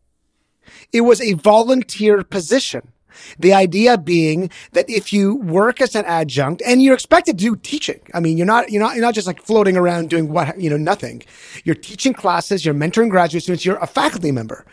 It 0.93 1.01
was 1.01 1.21
a 1.23 1.33
volunteer 1.33 2.23
position. 2.23 2.93
The 3.39 3.55
idea 3.55 3.99
being 3.99 4.51
that 4.73 4.89
if 4.89 5.13
you 5.13 5.37
work 5.37 5.81
as 5.81 5.97
an 5.97 6.05
adjunct 6.05 6.63
and 6.65 6.83
you're 6.83 6.95
expected 6.95 7.39
to 7.39 7.45
do 7.45 7.57
teaching, 7.57 8.01
I 8.15 8.21
mean, 8.21 8.37
you're 8.37 8.47
not, 8.47 8.71
you're 8.71 8.83
not, 8.83 8.95
you're 8.95 9.05
not 9.05 9.15
just 9.15 9.27
like 9.27 9.43
floating 9.43 9.77
around 9.77 10.11
doing 10.11 10.29
what, 10.29 10.61
you 10.61 10.71
know, 10.71 10.77
nothing. 10.77 11.23
You're 11.65 11.75
teaching 11.75 12.13
classes, 12.13 12.65
you're 12.65 12.75
mentoring 12.75 13.11
graduate 13.11 13.43
students, 13.43 13.65
you're 13.65 13.79
a 13.79 13.87
faculty 13.87 14.31
member. 14.31 14.65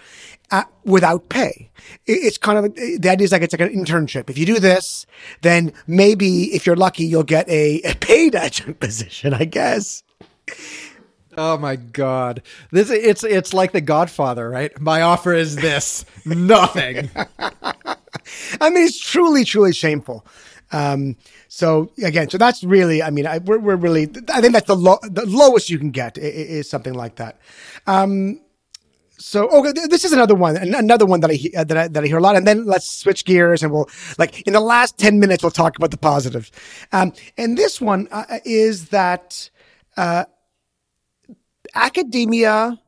Uh, 0.50 0.64
without 0.86 1.28
pay. 1.28 1.70
It's 2.06 2.38
kind 2.38 2.58
of 2.58 2.74
the 2.76 3.10
idea 3.10 3.26
is 3.26 3.34
like 3.34 3.42
it's 3.42 3.54
like 3.54 3.70
an 3.70 3.76
internship. 3.76 4.30
If 4.30 4.38
you 4.38 4.46
do 4.46 4.60
this, 4.60 5.06
then 5.42 5.74
maybe 5.88 6.56
if 6.56 6.66
you're 6.66 6.78
lucky, 6.78 7.04
you'll 7.04 7.24
get 7.24 7.50
a, 7.50 7.82
a 7.82 7.96
paid 7.96 8.34
adjunct 8.44 8.80
position. 8.80 9.34
I 9.34 9.44
guess. 9.44 10.04
Oh 11.38 11.58
my 11.58 11.76
god. 11.76 12.44
This 12.72 12.90
it's 12.90 13.24
it's 13.26 13.54
like 13.54 13.74
the 13.74 13.82
Godfather, 13.82 14.50
right? 14.50 14.80
My 14.80 15.02
offer 15.02 15.34
is 15.34 15.58
this. 15.58 16.06
Nothing. 16.26 17.10
I 18.62 18.70
mean, 18.70 18.86
it's 18.86 19.00
truly, 19.00 19.44
truly 19.44 19.74
shameful. 19.74 20.26
Um, 20.72 21.16
so 21.48 21.92
again, 22.04 22.30
so 22.30 22.38
that's 22.38 22.64
really, 22.64 23.02
I 23.02 23.10
mean, 23.10 23.26
I, 23.26 23.38
we're, 23.38 23.60
we're 23.60 23.76
really, 23.76 24.04
I 24.34 24.42
think 24.42 24.54
that's 24.54 24.68
the, 24.68 24.76
lo- 24.76 25.00
the 25.04 25.26
lowest 25.26 25.70
you 25.70 25.80
can 25.80 25.92
get 25.92 26.18
is, 26.18 26.50
is 26.50 26.70
something 26.70 26.94
like 26.94 27.16
that. 27.16 27.40
Um, 27.86 28.42
so 29.18 29.50
okay, 29.50 29.72
this 29.88 30.06
is 30.06 30.14
another 30.14 30.36
one, 30.36 30.58
another 30.58 31.06
one 31.06 31.20
that 31.22 31.32
I, 31.32 31.64
that 31.64 31.78
I 31.78 31.88
that 31.88 32.04
I 32.04 32.08
hear 32.08 32.18
a 32.18 32.22
lot. 32.22 32.36
And 32.36 32.46
then 32.46 32.66
let's 32.66 32.88
switch 32.88 33.26
gears, 33.26 33.64
and 33.64 33.72
we'll 33.72 33.90
like 34.18 34.42
in 34.48 34.54
the 34.54 34.60
last 34.60 34.98
ten 34.98 35.20
minutes 35.20 35.44
we'll 35.44 35.52
talk 35.52 35.78
about 35.78 35.92
the 35.92 35.98
positives. 35.98 36.52
Um, 36.92 37.14
and 37.38 37.58
this 37.58 37.82
one 37.82 38.08
uh, 38.12 38.40
is 38.46 38.90
that 38.90 39.50
uh, 39.96 40.26
academia 41.74 42.80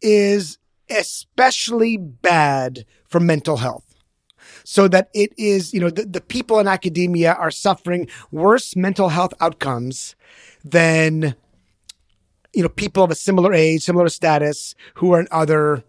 is 0.00 0.58
especially 0.90 1.96
bad 1.96 2.86
for 3.06 3.20
mental 3.20 3.58
health 3.58 3.88
so 4.64 4.86
that 4.86 5.08
it 5.14 5.32
is, 5.38 5.72
you 5.72 5.80
know, 5.80 5.90
the, 5.90 6.04
the 6.04 6.20
people 6.20 6.58
in 6.58 6.68
academia 6.68 7.32
are 7.32 7.50
suffering 7.50 8.06
worse 8.30 8.76
mental 8.76 9.08
health 9.08 9.32
outcomes 9.40 10.14
than, 10.62 11.34
you 12.52 12.62
know, 12.62 12.68
people 12.68 13.04
of 13.04 13.10
a 13.10 13.14
similar 13.14 13.52
age, 13.52 13.82
similar 13.82 14.08
status 14.08 14.74
who 14.94 15.12
are 15.12 15.20
in 15.20 15.28
other 15.30 15.84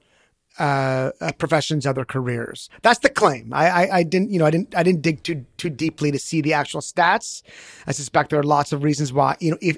uh, 0.59 1.11
uh, 1.21 1.31
professions, 1.37 1.85
other 1.85 2.03
careers. 2.03 2.69
That's 2.81 2.99
the 2.99 3.09
claim. 3.09 3.53
I, 3.53 3.69
I, 3.69 3.97
I, 3.97 4.03
didn't, 4.03 4.31
you 4.31 4.39
know, 4.39 4.45
I 4.45 4.51
didn't, 4.51 4.75
I 4.75 4.83
didn't 4.83 5.01
dig 5.01 5.23
too 5.23 5.45
too 5.57 5.69
deeply 5.69 6.11
to 6.11 6.19
see 6.19 6.41
the 6.41 6.53
actual 6.53 6.81
stats. 6.81 7.43
I 7.87 7.93
suspect 7.93 8.29
there 8.29 8.39
are 8.39 8.43
lots 8.43 8.73
of 8.73 8.83
reasons 8.83 9.13
why. 9.13 9.37
You 9.39 9.51
know, 9.51 9.57
if 9.61 9.77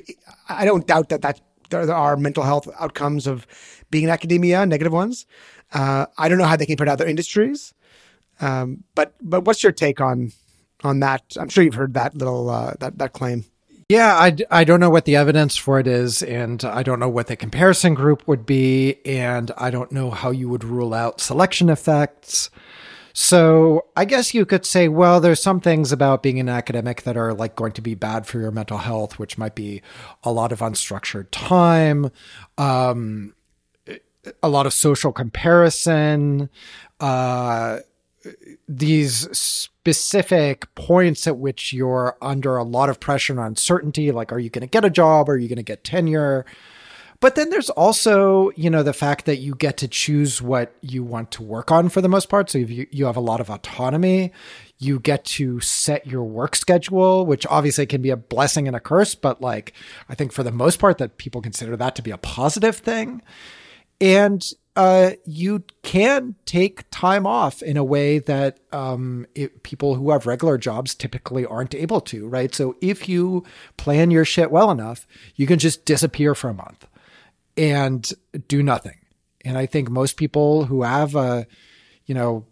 I 0.50 0.66
don't 0.66 0.88
doubt 0.88 1.10
that 1.10 1.22
that 1.22 1.40
there, 1.70 1.86
there 1.86 1.96
are 1.96 2.18
mental 2.18 2.44
health 2.44 2.68
outcomes 2.80 3.28
of 3.28 3.46
being 3.92 4.06
in 4.06 4.10
academia, 4.10 4.66
negative 4.66 4.92
ones. 4.92 5.28
Uh, 5.72 6.08
I 6.18 6.28
don't 6.28 6.38
know 6.38 6.46
how 6.46 6.56
they 6.56 6.66
compare 6.66 6.86
to 6.86 6.92
other 6.94 7.06
industries. 7.06 7.74
Um, 8.40 8.84
but 8.96 9.14
but 9.22 9.46
what's 9.46 9.62
your 9.62 9.72
take 9.72 10.02
on 10.02 10.32
on 10.84 11.00
that? 11.02 11.22
I'm 11.40 11.50
sure 11.50 11.64
you've 11.64 11.76
heard 11.76 11.94
that 11.94 12.16
little 12.16 12.50
uh, 12.50 12.74
that 12.80 12.98
that 12.98 13.14
claim. 13.14 13.46
Yeah, 13.92 14.16
I, 14.16 14.38
I 14.50 14.64
don't 14.64 14.80
know 14.80 14.90
what 14.90 15.04
the 15.04 15.18
evidence 15.18 15.58
for 15.58 15.78
it 15.78 15.86
is, 15.86 16.24
and 16.24 16.64
I 16.64 16.82
don't 16.82 16.98
know 16.98 17.10
what 17.10 17.28
the 17.28 17.36
comparison 17.36 17.94
group 17.94 18.26
would 18.26 18.46
be, 18.46 19.06
and 19.06 19.52
I 19.58 19.70
don't 19.70 19.92
know 19.92 20.12
how 20.12 20.32
you 20.32 20.48
would 20.48 20.64
rule 20.64 20.94
out 20.94 21.20
selection 21.20 21.68
effects. 21.68 22.50
So 23.12 23.88
I 23.98 24.06
guess 24.06 24.34
you 24.34 24.46
could 24.46 24.66
say, 24.66 24.88
well, 24.88 25.20
there's 25.20 25.44
some 25.44 25.60
things 25.60 25.92
about 25.92 26.24
being 26.24 26.40
an 26.40 26.48
academic 26.48 27.02
that 27.02 27.18
are 27.18 27.34
like 27.34 27.58
going 27.58 27.74
to 27.74 27.82
be 27.82 27.94
bad 27.94 28.26
for 28.26 28.40
your 28.40 28.52
mental 28.52 28.78
health, 28.78 29.20
which 29.20 29.38
might 29.38 29.56
be 29.56 29.82
a 30.24 30.32
lot 30.32 30.54
of 30.54 30.60
unstructured 30.60 31.28
time, 31.32 32.12
um, 32.58 33.36
a 34.42 34.48
lot 34.48 34.66
of 34.66 34.72
social 34.72 35.12
comparison, 35.12 36.50
uh, 37.02 37.80
these 38.70 39.68
specific 39.82 40.74
points 40.76 41.26
at 41.26 41.38
which 41.38 41.74
you're 41.74 42.16
under 42.22 42.56
a 42.56 42.64
lot 42.64 42.88
of 42.88 43.00
pressure 43.00 43.34
and 43.34 43.40
uncertainty 43.40 44.12
like 44.12 44.32
are 44.32 44.38
you 44.38 44.52
going 44.52 44.62
to 44.62 44.68
get 44.68 44.86
a 44.86 44.92
job? 44.92 45.28
Are 45.28 45.38
you 45.38 45.48
going 45.48 45.58
to 45.58 45.64
get 45.64 45.84
tenure? 45.84 46.46
But 47.20 47.34
then 47.34 47.50
there's 47.50 47.72
also 47.72 48.52
you 48.56 48.70
know 48.70 48.84
the 48.84 48.94
fact 48.94 49.26
that 49.26 49.38
you 49.38 49.56
get 49.56 49.78
to 49.78 49.88
choose 49.88 50.40
what 50.40 50.76
you 50.82 51.04
want 51.04 51.32
to 51.32 51.44
work 51.44 51.72
on 51.72 51.90
for 51.90 52.00
the 52.00 52.10
most 52.10 52.30
part. 52.30 52.52
So 52.52 52.60
you, 52.60 52.86
you 52.92 53.06
have 53.06 53.18
a 53.18 53.22
lot 53.22 53.42
of 53.42 53.50
autonomy 53.50 54.32
you 54.78 55.00
get 55.00 55.24
to 55.24 55.60
set 55.60 56.08
your 56.08 56.24
work 56.24 56.56
schedule 56.56 57.24
which 57.24 57.46
obviously 57.48 57.86
can 57.86 58.02
be 58.02 58.10
a 58.10 58.18
blessing 58.18 58.66
and 58.66 58.76
a 58.76 58.80
curse 58.80 59.14
but 59.14 59.40
like 59.40 59.74
i 60.10 60.16
think 60.16 60.32
for 60.32 60.42
the 60.42 60.52
most 60.52 60.80
part 60.80 60.98
that 60.98 61.20
people 61.20 61.40
consider 61.40 61.78
that 61.78 61.96
to 61.96 62.02
be 62.02 62.10
a 62.10 62.18
positive 62.18 62.78
thing. 62.78 63.22
And 64.02 64.44
uh, 64.76 65.12
you 65.26 65.64
can 65.84 66.36
take 66.46 66.90
time 66.92 67.28
off 67.28 67.62
in 67.62 67.76
a 67.76 67.84
way 67.84 68.20
that 68.20 68.60
um, 68.72 69.26
it, 69.36 69.64
people 69.64 69.96
who 69.96 70.12
have 70.12 70.26
regular 70.26 70.58
jobs 70.58 70.96
typically 70.96 71.46
aren't 71.46 71.76
able 71.76 72.00
to, 72.00 72.28
right? 72.28 72.56
So 72.56 72.76
if 72.80 73.10
you 73.10 73.44
plan 73.78 74.12
your 74.12 74.24
shit 74.24 74.50
well 74.50 74.72
enough, 74.72 75.06
you 75.36 75.46
can 75.46 75.60
just 75.60 75.84
disappear 75.84 76.34
for 76.36 76.50
a 76.50 76.54
month 76.54 76.88
and 77.58 78.10
do 78.48 78.64
nothing. 78.64 78.98
And 79.44 79.58
I 79.58 79.66
think 79.66 79.90
most 79.90 80.16
people 80.16 80.66
who 80.66 80.84
have 80.84 81.16
a, 81.16 81.48
you 82.06 82.16
know, 82.16 82.46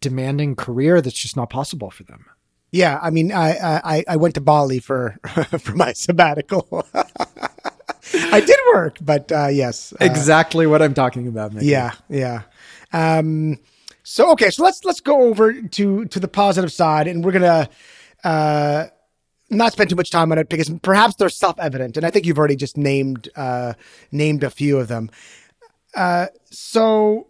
demanding 0.00 0.56
career, 0.56 1.02
that's 1.02 1.18
just 1.18 1.36
not 1.36 1.50
possible 1.50 1.90
for 1.90 2.04
them. 2.04 2.24
Yeah, 2.72 3.00
I 3.02 3.10
mean, 3.10 3.32
I 3.32 3.80
I, 3.84 4.04
I 4.08 4.16
went 4.16 4.36
to 4.36 4.40
Bali 4.40 4.78
for 4.78 5.18
for 5.58 5.74
my 5.74 5.92
sabbatical. 5.92 6.86
I 8.14 8.40
did 8.40 8.58
work, 8.74 8.98
but 9.00 9.30
uh, 9.32 9.48
yes, 9.48 9.92
uh, 9.92 10.04
exactly 10.04 10.66
what 10.66 10.82
I'm 10.82 10.94
talking 10.94 11.28
about. 11.28 11.52
Mickey. 11.52 11.66
Yeah, 11.66 11.92
yeah. 12.08 12.42
Um, 12.92 13.58
so 14.02 14.30
okay, 14.32 14.50
so 14.50 14.64
let's 14.64 14.84
let's 14.84 15.00
go 15.00 15.22
over 15.22 15.52
to 15.62 16.04
to 16.06 16.20
the 16.20 16.28
positive 16.28 16.72
side, 16.72 17.06
and 17.06 17.24
we're 17.24 17.32
gonna 17.32 17.68
uh, 18.24 18.86
not 19.50 19.72
spend 19.72 19.90
too 19.90 19.96
much 19.96 20.10
time 20.10 20.32
on 20.32 20.38
it 20.38 20.48
because 20.48 20.70
perhaps 20.82 21.16
they're 21.16 21.28
self 21.28 21.58
evident, 21.58 21.96
and 21.96 22.06
I 22.06 22.10
think 22.10 22.26
you've 22.26 22.38
already 22.38 22.56
just 22.56 22.76
named 22.76 23.28
uh, 23.36 23.74
named 24.10 24.44
a 24.44 24.50
few 24.50 24.78
of 24.78 24.88
them. 24.88 25.10
Uh, 25.94 26.26
so 26.50 27.26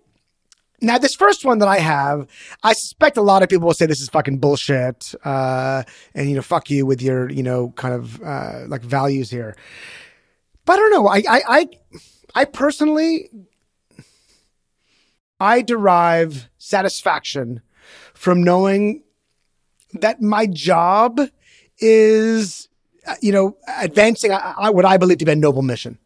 now, 0.83 0.97
this 0.97 1.14
first 1.14 1.45
one 1.45 1.59
that 1.59 1.68
I 1.68 1.78
have, 1.78 2.26
I 2.62 2.72
suspect 2.72 3.18
a 3.18 3.22
lot 3.22 3.43
of 3.43 3.51
people 3.51 3.66
will 3.66 3.74
say 3.74 3.87
this 3.87 4.01
is 4.01 4.09
fucking 4.09 4.39
bullshit, 4.39 5.14
uh, 5.24 5.83
and 6.14 6.28
you 6.28 6.37
know, 6.37 6.43
fuck 6.43 6.70
you 6.70 6.87
with 6.87 7.03
your, 7.03 7.31
you 7.31 7.43
know, 7.43 7.72
kind 7.76 7.95
of 7.95 8.22
uh, 8.22 8.64
like 8.66 8.83
values 8.83 9.31
here. 9.31 9.57
But 10.64 10.74
I 10.74 10.76
don't 10.76 10.90
know. 10.90 11.08
I, 11.08 11.22
I, 11.28 11.42
I, 11.48 11.68
I 12.34 12.44
personally, 12.44 13.30
I 15.38 15.62
derive 15.62 16.48
satisfaction 16.58 17.62
from 18.14 18.42
knowing 18.42 19.02
that 19.94 20.20
my 20.20 20.46
job 20.46 21.20
is, 21.78 22.68
uh, 23.06 23.14
you 23.20 23.32
know, 23.32 23.56
advancing 23.78 24.30
what 24.30 24.84
I 24.84 24.96
believe 24.96 25.18
to 25.18 25.24
be 25.24 25.32
a 25.32 25.36
noble 25.36 25.62
mission, 25.62 25.98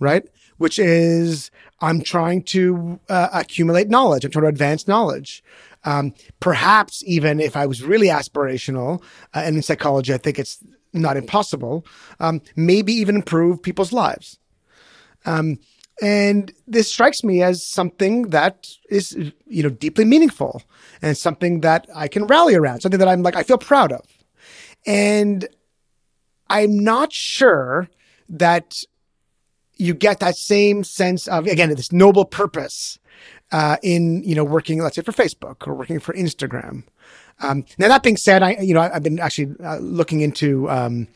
right? 0.00 0.24
Which 0.56 0.78
is 0.78 1.50
I'm 1.80 2.02
trying 2.02 2.42
to 2.44 2.98
uh, 3.08 3.28
accumulate 3.32 3.88
knowledge. 3.88 4.24
I'm 4.24 4.30
trying 4.30 4.44
to 4.44 4.48
advance 4.48 4.88
knowledge. 4.88 5.44
Um, 5.84 6.12
perhaps 6.40 7.04
even 7.06 7.38
if 7.38 7.56
I 7.56 7.66
was 7.66 7.82
really 7.82 8.08
aspirational, 8.08 9.00
uh, 9.34 9.42
and 9.44 9.56
in 9.56 9.62
psychology, 9.62 10.12
I 10.12 10.18
think 10.18 10.38
it's 10.38 10.58
not 10.92 11.16
impossible, 11.16 11.84
um, 12.20 12.40
maybe 12.56 12.92
even 12.92 13.16
improve 13.16 13.62
people's 13.62 13.92
lives. 13.92 14.38
Um, 15.24 15.58
and 16.00 16.52
this 16.66 16.90
strikes 16.92 17.24
me 17.24 17.42
as 17.42 17.66
something 17.66 18.30
that 18.30 18.68
is, 18.88 19.16
you 19.46 19.62
know, 19.62 19.68
deeply 19.68 20.04
meaningful 20.04 20.62
and 21.02 21.16
something 21.16 21.60
that 21.60 21.88
I 21.94 22.06
can 22.08 22.26
rally 22.26 22.54
around, 22.54 22.80
something 22.80 23.00
that 23.00 23.08
I'm 23.08 23.22
like, 23.22 23.36
I 23.36 23.42
feel 23.42 23.58
proud 23.58 23.92
of. 23.92 24.06
And 24.86 25.48
I'm 26.48 26.78
not 26.78 27.12
sure 27.12 27.88
that 28.28 28.84
you 29.76 29.94
get 29.94 30.20
that 30.20 30.36
same 30.36 30.84
sense 30.84 31.26
of, 31.26 31.46
again, 31.46 31.70
this 31.70 31.92
noble 31.92 32.24
purpose 32.24 32.98
uh, 33.50 33.76
in, 33.82 34.22
you 34.22 34.34
know, 34.34 34.44
working, 34.44 34.80
let's 34.80 34.96
say 34.96 35.02
for 35.02 35.12
Facebook 35.12 35.66
or 35.66 35.74
working 35.74 35.98
for 35.98 36.12
Instagram 36.14 36.84
um, 37.40 37.64
now 37.78 37.88
that 37.88 38.02
being 38.02 38.16
said, 38.16 38.42
I 38.42 38.56
you 38.60 38.74
know 38.74 38.80
I, 38.80 38.88
have 38.90 39.02
been 39.02 39.18
actually 39.18 39.54
uh, 39.64 39.78
looking 39.78 40.20
into 40.20 40.68
um, 40.70 41.08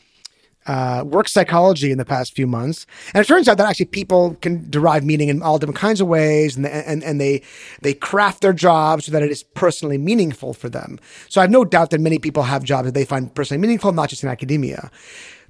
uh, 0.65 1.03
work 1.05 1.27
psychology 1.27 1.91
in 1.91 1.97
the 1.97 2.05
past 2.05 2.35
few 2.35 2.47
months, 2.47 2.85
and 3.13 3.23
it 3.23 3.27
turns 3.27 3.47
out 3.47 3.57
that 3.57 3.67
actually 3.67 3.87
people 3.87 4.35
can 4.35 4.69
derive 4.69 5.03
meaning 5.03 5.29
in 5.29 5.41
all 5.41 5.59
different 5.59 5.79
kinds 5.79 6.01
of 6.01 6.07
ways, 6.07 6.55
and 6.55 6.65
and 6.65 7.03
and 7.03 7.19
they 7.19 7.41
they 7.81 7.93
craft 7.93 8.41
their 8.41 8.53
jobs 8.53 9.05
so 9.05 9.11
that 9.11 9.23
it 9.23 9.31
is 9.31 9.43
personally 9.43 9.97
meaningful 9.97 10.53
for 10.53 10.69
them. 10.69 10.99
So 11.29 11.41
I 11.41 11.43
have 11.43 11.51
no 11.51 11.65
doubt 11.65 11.89
that 11.89 11.99
many 11.99 12.19
people 12.19 12.43
have 12.43 12.63
jobs 12.63 12.85
that 12.85 12.93
they 12.93 13.05
find 13.05 13.33
personally 13.33 13.61
meaningful, 13.61 13.91
not 13.91 14.09
just 14.09 14.23
in 14.23 14.29
academia. 14.29 14.89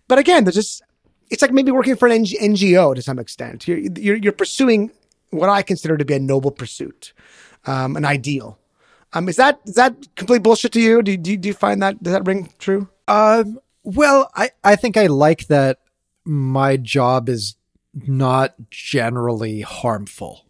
But 0.07 0.17
again, 0.17 0.43
there's 0.43 0.55
just 0.55 0.81
it's 1.29 1.41
like 1.41 1.51
maybe 1.51 1.71
working 1.71 1.95
for 1.95 2.07
an 2.07 2.23
NGO 2.23 2.95
to 2.95 3.01
some 3.01 3.19
extent. 3.19 3.67
You're, 3.67 3.79
you're, 3.79 4.17
you're 4.17 4.33
pursuing 4.33 4.91
what 5.31 5.49
I 5.49 5.63
consider 5.63 5.97
to 5.97 6.05
be 6.05 6.13
a 6.13 6.19
noble 6.19 6.51
pursuit, 6.51 7.13
um, 7.65 7.95
an 7.95 8.05
ideal. 8.05 8.59
Um, 9.13 9.29
is 9.29 9.35
that 9.35 9.59
is 9.65 9.75
that 9.75 10.15
complete 10.15 10.41
bullshit 10.41 10.71
to 10.73 10.81
you? 10.81 11.01
Do, 11.01 11.15
do, 11.15 11.37
do 11.37 11.47
you 11.47 11.53
find 11.53 11.81
that 11.81 12.01
does 12.01 12.13
that 12.13 12.25
ring 12.25 12.51
true? 12.57 12.89
Um, 13.07 13.59
well, 13.83 14.31
I, 14.35 14.51
I 14.63 14.75
think 14.75 14.97
I 14.97 15.07
like 15.07 15.47
that 15.47 15.79
my 16.25 16.77
job 16.77 17.29
is 17.29 17.55
not 17.93 18.55
generally 18.71 19.61
harmful. 19.61 20.45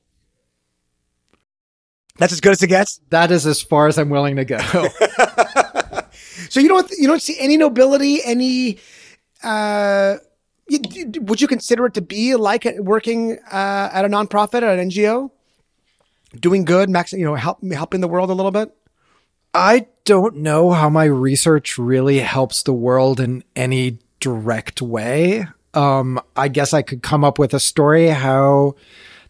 That's 2.18 2.32
as 2.32 2.42
good 2.42 2.52
as 2.52 2.62
it 2.62 2.68
gets. 2.68 3.02
That 3.10 3.32
is 3.32 3.46
as 3.48 3.62
far 3.62 3.88
as 3.88 3.98
I'm 3.98 4.10
willing 4.10 4.36
to 4.36 4.46
go. 4.46 4.58
so 6.50 6.60
you 6.60 6.68
don't 6.70 6.90
you 6.92 7.08
don't 7.08 7.22
see 7.22 7.38
any 7.40 7.58
nobility, 7.58 8.24
any. 8.24 8.78
Uh, 9.44 10.18
would 10.70 11.42
you 11.42 11.48
consider 11.48 11.88
it 11.88 11.96
to 11.96 12.02
be 12.02 12.36
like 12.36 12.66
working 12.78 13.38
uh, 13.52 13.90
at 13.92 14.06
a 14.06 14.08
nonprofit 14.08 14.64
at 14.64 14.80
an 14.80 14.90
NGO, 14.90 15.32
doing 16.40 16.66
good, 16.66 16.90
max, 16.90 17.14
you 17.14 17.26
know, 17.26 17.36
help, 17.36 17.64
helping 17.72 18.02
the 18.02 18.08
world 18.08 18.30
a 18.30 18.34
little 18.34 18.52
bit? 18.52 18.76
I 19.54 19.88
don't 20.06 20.38
know 20.38 20.72
how 20.72 20.90
my 20.90 21.06
research 21.06 21.78
really 21.78 22.20
helps 22.20 22.64
the 22.64 22.74
world 22.74 23.20
in 23.20 23.44
any 23.56 24.00
direct 24.20 24.82
way. 24.82 25.48
Um, 25.74 26.20
I 26.36 26.48
guess 26.48 26.74
I 26.74 26.82
could 26.82 27.04
come 27.04 27.24
up 27.24 27.40
with 27.40 27.54
a 27.54 27.60
story 27.60 28.08
how 28.08 28.76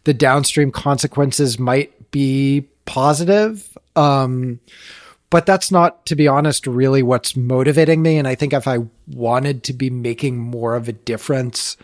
the 0.04 0.14
downstream 0.14 0.70
consequences 0.70 1.58
might 1.58 2.10
be 2.10 2.66
positive. 2.86 3.76
Um, 3.96 4.60
but 5.30 5.46
that's 5.46 5.70
not, 5.70 6.06
to 6.06 6.16
be 6.16 6.28
honest, 6.28 6.66
really 6.66 7.02
what's 7.02 7.36
motivating 7.36 8.02
me. 8.02 8.18
And 8.18 8.28
I 8.28 8.34
think 8.34 8.52
if 8.52 8.68
I 8.68 8.78
wanted 9.08 9.64
to 9.64 9.72
be 9.72 9.90
making 9.90 10.38
more 10.38 10.76
of 10.76 10.88
a 10.88 10.92
difference, 10.92 11.76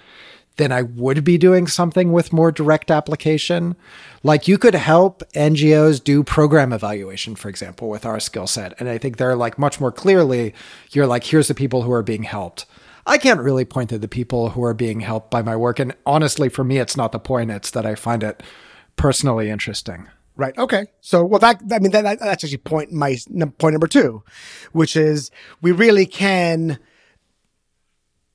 then 0.61 0.73
I 0.73 0.83
would 0.83 1.25
be 1.25 1.39
doing 1.39 1.67
something 1.67 2.13
with 2.13 2.33
more 2.33 2.53
direct 2.53 2.91
application. 2.91 3.77
Like 4.23 4.47
you 4.47 4.59
could 4.59 4.75
help 4.75 5.23
NGOs 5.35 6.03
do 6.03 6.23
program 6.23 6.73
evaluation, 6.73 7.35
for 7.35 7.49
example, 7.49 7.89
with 7.89 8.05
our 8.05 8.21
skill 8.21 8.47
set. 8.47 8.75
And 8.79 8.89
I 8.89 8.99
think 8.99 9.17
they're 9.17 9.37
like 9.37 9.59
much 9.59 9.81
more 9.81 9.93
clearly, 9.93 10.55
you're 10.91 11.07
like, 11.07 11.25
here's 11.25 11.49
the 11.49 11.55
people 11.55 11.83
who 11.83 11.93
are 11.93 12.03
being 12.03 12.25
helped. 12.25 12.67
I 13.07 13.19
can't 13.19 13.41
really 13.41 13.65
point 13.65 13.91
to 13.91 13.99
the 13.99 14.09
people 14.09 14.51
who 14.51 14.63
are 14.63 14.75
being 14.75 15.01
helped 15.01 15.31
by 15.31 15.43
my 15.43 15.57
work. 15.57 15.79
And 15.79 15.97
honestly, 16.05 16.49
for 16.49 16.63
me, 16.63 16.79
it's 16.79 16.97
not 16.97 17.13
the 17.13 17.19
point. 17.19 17.51
It's 17.51 17.71
that 17.71 17.87
I 17.87 17.95
find 17.95 18.23
it 18.23 18.43
personally 18.97 19.49
interesting. 19.51 20.09
Right. 20.37 20.57
Okay. 20.57 20.87
So, 21.01 21.25
well, 21.25 21.41
that, 21.41 21.61
I 21.73 21.79
mean, 21.81 21.91
that, 21.91 22.03
that's 22.03 22.45
actually 22.45 22.57
point, 22.59 22.93
my 22.93 23.17
point 23.59 23.73
number 23.73 23.87
two, 23.87 24.23
which 24.73 24.97
is 24.97 25.31
we 25.61 25.73
really 25.73 26.07
can, 26.07 26.79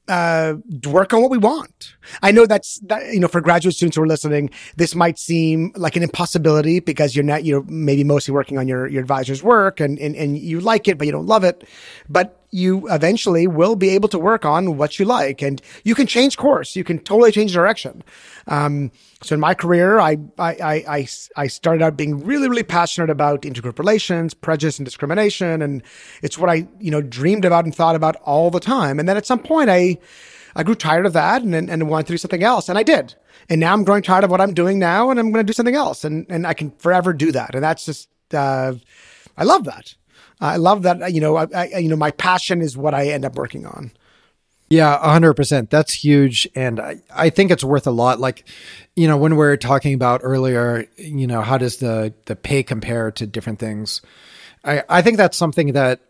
uh, 0.07 0.55
work 0.87 1.13
on 1.13 1.21
what 1.21 1.31
we 1.31 1.37
want. 1.37 1.95
I 2.21 2.31
know 2.31 2.45
that's 2.45 2.79
that, 2.85 3.13
you 3.13 3.19
know, 3.19 3.27
for 3.27 3.41
graduate 3.41 3.75
students 3.75 3.97
who 3.97 4.03
are 4.03 4.07
listening, 4.07 4.49
this 4.75 4.95
might 4.95 5.17
seem 5.17 5.71
like 5.75 5.95
an 5.95 6.03
impossibility 6.03 6.79
because 6.79 7.15
you're 7.15 7.25
not, 7.25 7.43
you're 7.43 7.63
maybe 7.63 8.03
mostly 8.03 8.33
working 8.33 8.57
on 8.57 8.67
your, 8.67 8.87
your 8.87 9.01
advisor's 9.01 9.41
work 9.41 9.79
and, 9.79 9.97
and, 9.99 10.15
and 10.15 10.37
you 10.37 10.59
like 10.59 10.87
it, 10.87 10.97
but 10.97 11.07
you 11.07 11.11
don't 11.11 11.25
love 11.25 11.43
it. 11.43 11.63
But 12.07 12.39
you 12.51 12.87
eventually 12.89 13.47
will 13.47 13.75
be 13.75 13.89
able 13.89 14.07
to 14.09 14.19
work 14.19 14.45
on 14.45 14.77
what 14.77 14.97
you 14.97 15.05
like 15.05 15.41
and 15.41 15.61
you 15.83 15.93
can 15.95 16.07
change 16.07 16.37
course. 16.37 16.75
You 16.75 16.83
can 16.83 16.99
totally 16.99 17.31
change 17.31 17.51
direction. 17.51 18.03
Um, 18.47 18.91
so 19.25 19.33
in 19.33 19.39
my 19.39 19.55
career, 19.55 19.99
I, 19.99 20.19
I, 20.37 20.83
I, 20.87 21.07
I 21.35 21.47
started 21.47 21.81
out 21.81 21.97
being 21.97 22.23
really, 22.23 22.47
really 22.47 22.63
passionate 22.63 23.09
about 23.09 23.41
intergroup 23.41 23.79
relations, 23.79 24.35
prejudice 24.35 24.77
and 24.77 24.85
discrimination. 24.85 25.63
And 25.63 25.81
it's 26.21 26.37
what 26.37 26.47
I, 26.47 26.67
you 26.79 26.91
know, 26.91 27.01
dreamed 27.01 27.43
about 27.43 27.65
and 27.65 27.73
thought 27.73 27.95
about 27.95 28.17
all 28.17 28.51
the 28.51 28.59
time. 28.59 28.99
And 28.99 29.09
then 29.09 29.17
at 29.17 29.25
some 29.25 29.39
point 29.39 29.71
I, 29.71 29.97
I 30.55 30.61
grew 30.61 30.75
tired 30.75 31.07
of 31.07 31.13
that 31.13 31.41
and, 31.41 31.55
and 31.55 31.89
wanted 31.89 32.05
to 32.07 32.13
do 32.13 32.17
something 32.17 32.43
else. 32.43 32.69
And 32.69 32.77
I 32.77 32.83
did. 32.83 33.15
And 33.49 33.59
now 33.59 33.73
I'm 33.73 33.83
growing 33.83 34.03
tired 34.03 34.23
of 34.23 34.29
what 34.29 34.41
I'm 34.41 34.53
doing 34.53 34.77
now 34.77 35.09
and 35.09 35.19
I'm 35.19 35.31
going 35.31 35.43
to 35.43 35.49
do 35.49 35.55
something 35.55 35.75
else. 35.75 36.03
And, 36.03 36.27
and 36.29 36.45
I 36.45 36.53
can 36.53 36.69
forever 36.77 37.11
do 37.11 37.31
that. 37.31 37.55
And 37.55 37.63
that's 37.63 37.85
just, 37.85 38.09
uh, 38.31 38.73
I 39.37 39.43
love 39.43 39.63
that. 39.63 39.95
I 40.39 40.57
love 40.57 40.83
that, 40.83 41.13
you 41.13 41.21
know, 41.21 41.37
I, 41.37 41.47
I, 41.55 41.77
you 41.77 41.89
know, 41.89 41.95
my 41.95 42.11
passion 42.11 42.61
is 42.61 42.77
what 42.77 42.93
I 42.93 43.07
end 43.07 43.25
up 43.25 43.35
working 43.35 43.65
on. 43.65 43.91
Yeah, 44.69 44.99
100%. 45.03 45.69
That's 45.69 45.93
huge. 45.93 46.47
And 46.55 46.79
I, 46.79 47.01
I 47.13 47.29
think 47.29 47.51
it's 47.51 47.63
worth 47.63 47.85
a 47.85 47.91
lot. 47.91 48.19
Like, 48.19 48.45
you 48.95 49.07
know, 49.07 49.17
when 49.17 49.33
we 49.33 49.37
were 49.37 49.57
talking 49.57 49.93
about 49.93 50.21
earlier, 50.23 50.87
you 50.97 51.27
know, 51.27 51.41
how 51.41 51.57
does 51.57 51.77
the, 51.77 52.13
the 52.25 52.35
pay 52.35 52.63
compare 52.63 53.11
to 53.11 53.27
different 53.27 53.59
things? 53.59 54.01
I, 54.63 54.83
I 54.89 55.01
think 55.03 55.17
that's 55.17 55.37
something 55.37 55.73
that, 55.73 56.01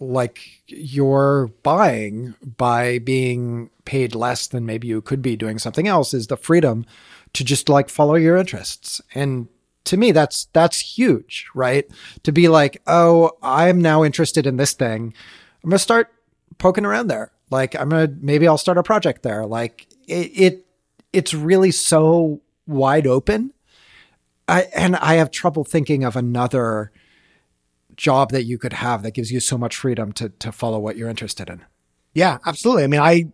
like, 0.00 0.40
you're 0.66 1.48
buying 1.62 2.34
by 2.56 2.98
being 2.98 3.70
paid 3.84 4.16
less 4.16 4.48
than 4.48 4.66
maybe 4.66 4.88
you 4.88 5.00
could 5.00 5.22
be 5.22 5.36
doing 5.36 5.58
something 5.58 5.86
else 5.86 6.12
is 6.12 6.26
the 6.26 6.36
freedom 6.36 6.84
to 7.34 7.44
just 7.44 7.68
like 7.68 7.88
follow 7.88 8.16
your 8.16 8.36
interests. 8.36 9.00
And 9.14 9.48
to 9.84 9.96
me, 9.96 10.10
that's, 10.10 10.46
that's 10.52 10.80
huge, 10.80 11.46
right? 11.54 11.88
To 12.24 12.32
be 12.32 12.48
like, 12.48 12.82
oh, 12.88 13.32
I'm 13.42 13.80
now 13.80 14.02
interested 14.02 14.46
in 14.46 14.56
this 14.56 14.72
thing. 14.72 15.14
I'm 15.62 15.70
going 15.70 15.76
to 15.76 15.78
start 15.78 16.12
poking 16.58 16.84
around 16.84 17.06
there 17.06 17.30
like 17.52 17.78
I'm 17.78 17.90
gonna 17.90 18.12
maybe 18.20 18.48
I'll 18.48 18.58
start 18.58 18.78
a 18.78 18.82
project 18.82 19.22
there. 19.22 19.46
Like 19.46 19.86
it, 20.08 20.30
it 20.34 20.66
it's 21.12 21.34
really 21.34 21.70
so 21.70 22.40
wide 22.66 23.06
open. 23.06 23.52
I 24.48 24.62
and 24.74 24.96
I 24.96 25.14
have 25.14 25.30
trouble 25.30 25.62
thinking 25.62 26.02
of 26.02 26.16
another 26.16 26.90
job 27.94 28.30
that 28.30 28.44
you 28.44 28.58
could 28.58 28.72
have 28.72 29.02
that 29.02 29.12
gives 29.12 29.30
you 29.30 29.38
so 29.38 29.56
much 29.56 29.76
freedom 29.76 30.12
to 30.14 30.30
to 30.30 30.50
follow 30.50 30.78
what 30.78 30.96
you're 30.96 31.10
interested 31.10 31.48
in. 31.48 31.64
Yeah, 32.14 32.38
absolutely. 32.44 32.84
I 32.84 32.86
mean, 32.88 33.00
I 33.00 33.26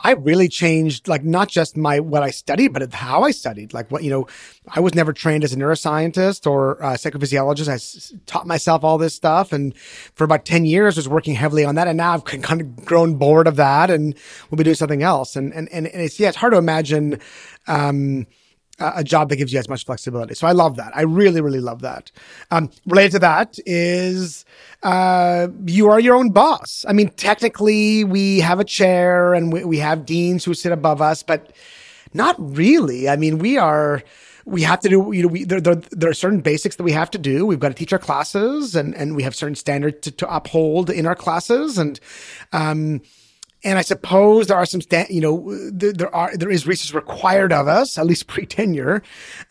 I 0.00 0.12
really 0.12 0.48
changed 0.48 1.08
like 1.08 1.24
not 1.24 1.48
just 1.48 1.76
my 1.76 2.00
what 2.00 2.22
I 2.22 2.30
studied, 2.30 2.72
but 2.72 2.92
how 2.92 3.22
I 3.22 3.30
studied. 3.30 3.72
Like 3.72 3.90
what 3.90 4.02
you 4.02 4.10
know, 4.10 4.26
I 4.68 4.80
was 4.80 4.94
never 4.94 5.12
trained 5.12 5.44
as 5.44 5.52
a 5.52 5.56
neuroscientist 5.56 6.50
or 6.50 6.72
a 6.74 6.94
psychophysiologist. 6.98 7.68
I 7.68 7.74
s- 7.74 8.12
taught 8.26 8.46
myself 8.46 8.84
all 8.84 8.98
this 8.98 9.14
stuff, 9.14 9.52
and 9.52 9.76
for 10.14 10.24
about 10.24 10.44
ten 10.44 10.64
years 10.64 10.96
was 10.96 11.08
working 11.08 11.34
heavily 11.34 11.64
on 11.64 11.76
that. 11.76 11.88
And 11.88 11.96
now 11.96 12.12
I've 12.14 12.24
kind 12.24 12.60
of 12.60 12.84
grown 12.84 13.14
bored 13.14 13.46
of 13.46 13.56
that, 13.56 13.90
and 13.90 14.14
we'll 14.50 14.56
be 14.58 14.64
doing 14.64 14.74
something 14.76 15.02
else. 15.02 15.36
And 15.36 15.54
and 15.54 15.68
and 15.70 15.86
it's 15.86 16.18
yeah, 16.20 16.28
it's 16.28 16.36
hard 16.36 16.52
to 16.52 16.58
imagine. 16.58 17.20
Um, 17.66 18.26
a 18.78 19.04
job 19.04 19.28
that 19.28 19.36
gives 19.36 19.52
you 19.52 19.58
as 19.58 19.68
much 19.68 19.84
flexibility. 19.84 20.34
So 20.34 20.46
I 20.46 20.52
love 20.52 20.76
that. 20.76 20.96
I 20.96 21.02
really, 21.02 21.40
really 21.40 21.60
love 21.60 21.82
that. 21.82 22.10
Um, 22.50 22.70
related 22.86 23.12
to 23.12 23.18
that 23.20 23.58
is 23.66 24.44
uh, 24.82 25.48
you 25.66 25.88
are 25.88 26.00
your 26.00 26.16
own 26.16 26.30
boss. 26.30 26.84
I 26.88 26.92
mean, 26.92 27.10
technically, 27.10 28.04
we 28.04 28.40
have 28.40 28.60
a 28.60 28.64
chair 28.64 29.34
and 29.34 29.52
we, 29.52 29.64
we 29.64 29.78
have 29.78 30.04
deans 30.04 30.44
who 30.44 30.54
sit 30.54 30.72
above 30.72 31.00
us, 31.00 31.22
but 31.22 31.52
not 32.12 32.36
really. 32.38 33.08
I 33.08 33.16
mean, 33.16 33.38
we 33.38 33.58
are. 33.58 34.02
We 34.46 34.60
have 34.60 34.80
to 34.80 34.90
do, 34.90 35.10
you 35.10 35.22
know, 35.22 35.28
we, 35.28 35.44
there, 35.44 35.58
there, 35.58 35.76
there 35.76 36.10
are 36.10 36.14
certain 36.14 36.40
basics 36.40 36.76
that 36.76 36.82
we 36.82 36.92
have 36.92 37.10
to 37.12 37.18
do. 37.18 37.46
We've 37.46 37.58
got 37.58 37.70
to 37.70 37.74
teach 37.74 37.94
our 37.94 37.98
classes 37.98 38.76
and, 38.76 38.94
and 38.94 39.16
we 39.16 39.22
have 39.22 39.34
certain 39.34 39.54
standards 39.54 40.00
to, 40.02 40.10
to 40.10 40.36
uphold 40.36 40.90
in 40.90 41.06
our 41.06 41.14
classes. 41.14 41.78
And, 41.78 41.98
um, 42.52 43.00
and 43.64 43.78
I 43.78 43.82
suppose 43.82 44.46
there 44.46 44.56
are 44.56 44.66
some, 44.66 44.82
sta- 44.82 45.06
you 45.08 45.20
know, 45.20 45.70
there, 45.70 45.92
there, 45.92 46.14
are, 46.14 46.36
there 46.36 46.50
is 46.50 46.66
research 46.66 46.94
required 46.94 47.52
of 47.52 47.66
us, 47.66 47.98
at 47.98 48.06
least 48.06 48.26
pre 48.28 48.46
tenure. 48.46 49.02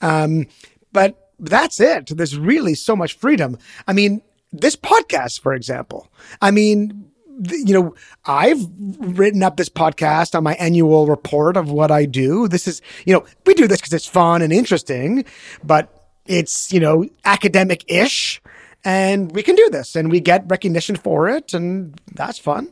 Um, 0.01 0.47
but 0.91 1.31
that's 1.39 1.79
it. 1.79 2.07
There's 2.15 2.37
really 2.37 2.75
so 2.75 2.95
much 2.95 3.17
freedom. 3.17 3.57
I 3.87 3.93
mean, 3.93 4.21
this 4.51 4.75
podcast, 4.75 5.41
for 5.41 5.53
example, 5.53 6.07
I 6.41 6.51
mean, 6.51 7.09
you 7.49 7.73
know, 7.73 7.95
I've 8.25 8.63
written 8.99 9.41
up 9.41 9.57
this 9.57 9.69
podcast 9.69 10.35
on 10.35 10.43
my 10.43 10.53
annual 10.53 11.07
report 11.07 11.57
of 11.57 11.71
what 11.71 11.89
I 11.91 12.05
do. 12.05 12.47
This 12.47 12.67
is, 12.67 12.81
you 13.05 13.13
know, 13.13 13.25
we 13.45 13.55
do 13.55 13.67
this 13.67 13.79
because 13.79 13.93
it's 13.93 14.05
fun 14.05 14.43
and 14.43 14.53
interesting, 14.53 15.25
but 15.63 16.07
it's, 16.27 16.71
you 16.71 16.79
know, 16.79 17.05
academic 17.25 17.83
ish. 17.87 18.41
And 18.85 19.33
we 19.33 19.41
can 19.41 19.55
do 19.55 19.69
this 19.71 19.95
and 19.95 20.11
we 20.11 20.19
get 20.19 20.45
recognition 20.47 20.95
for 20.95 21.27
it. 21.29 21.53
And 21.53 21.99
that's 22.13 22.37
fun. 22.37 22.71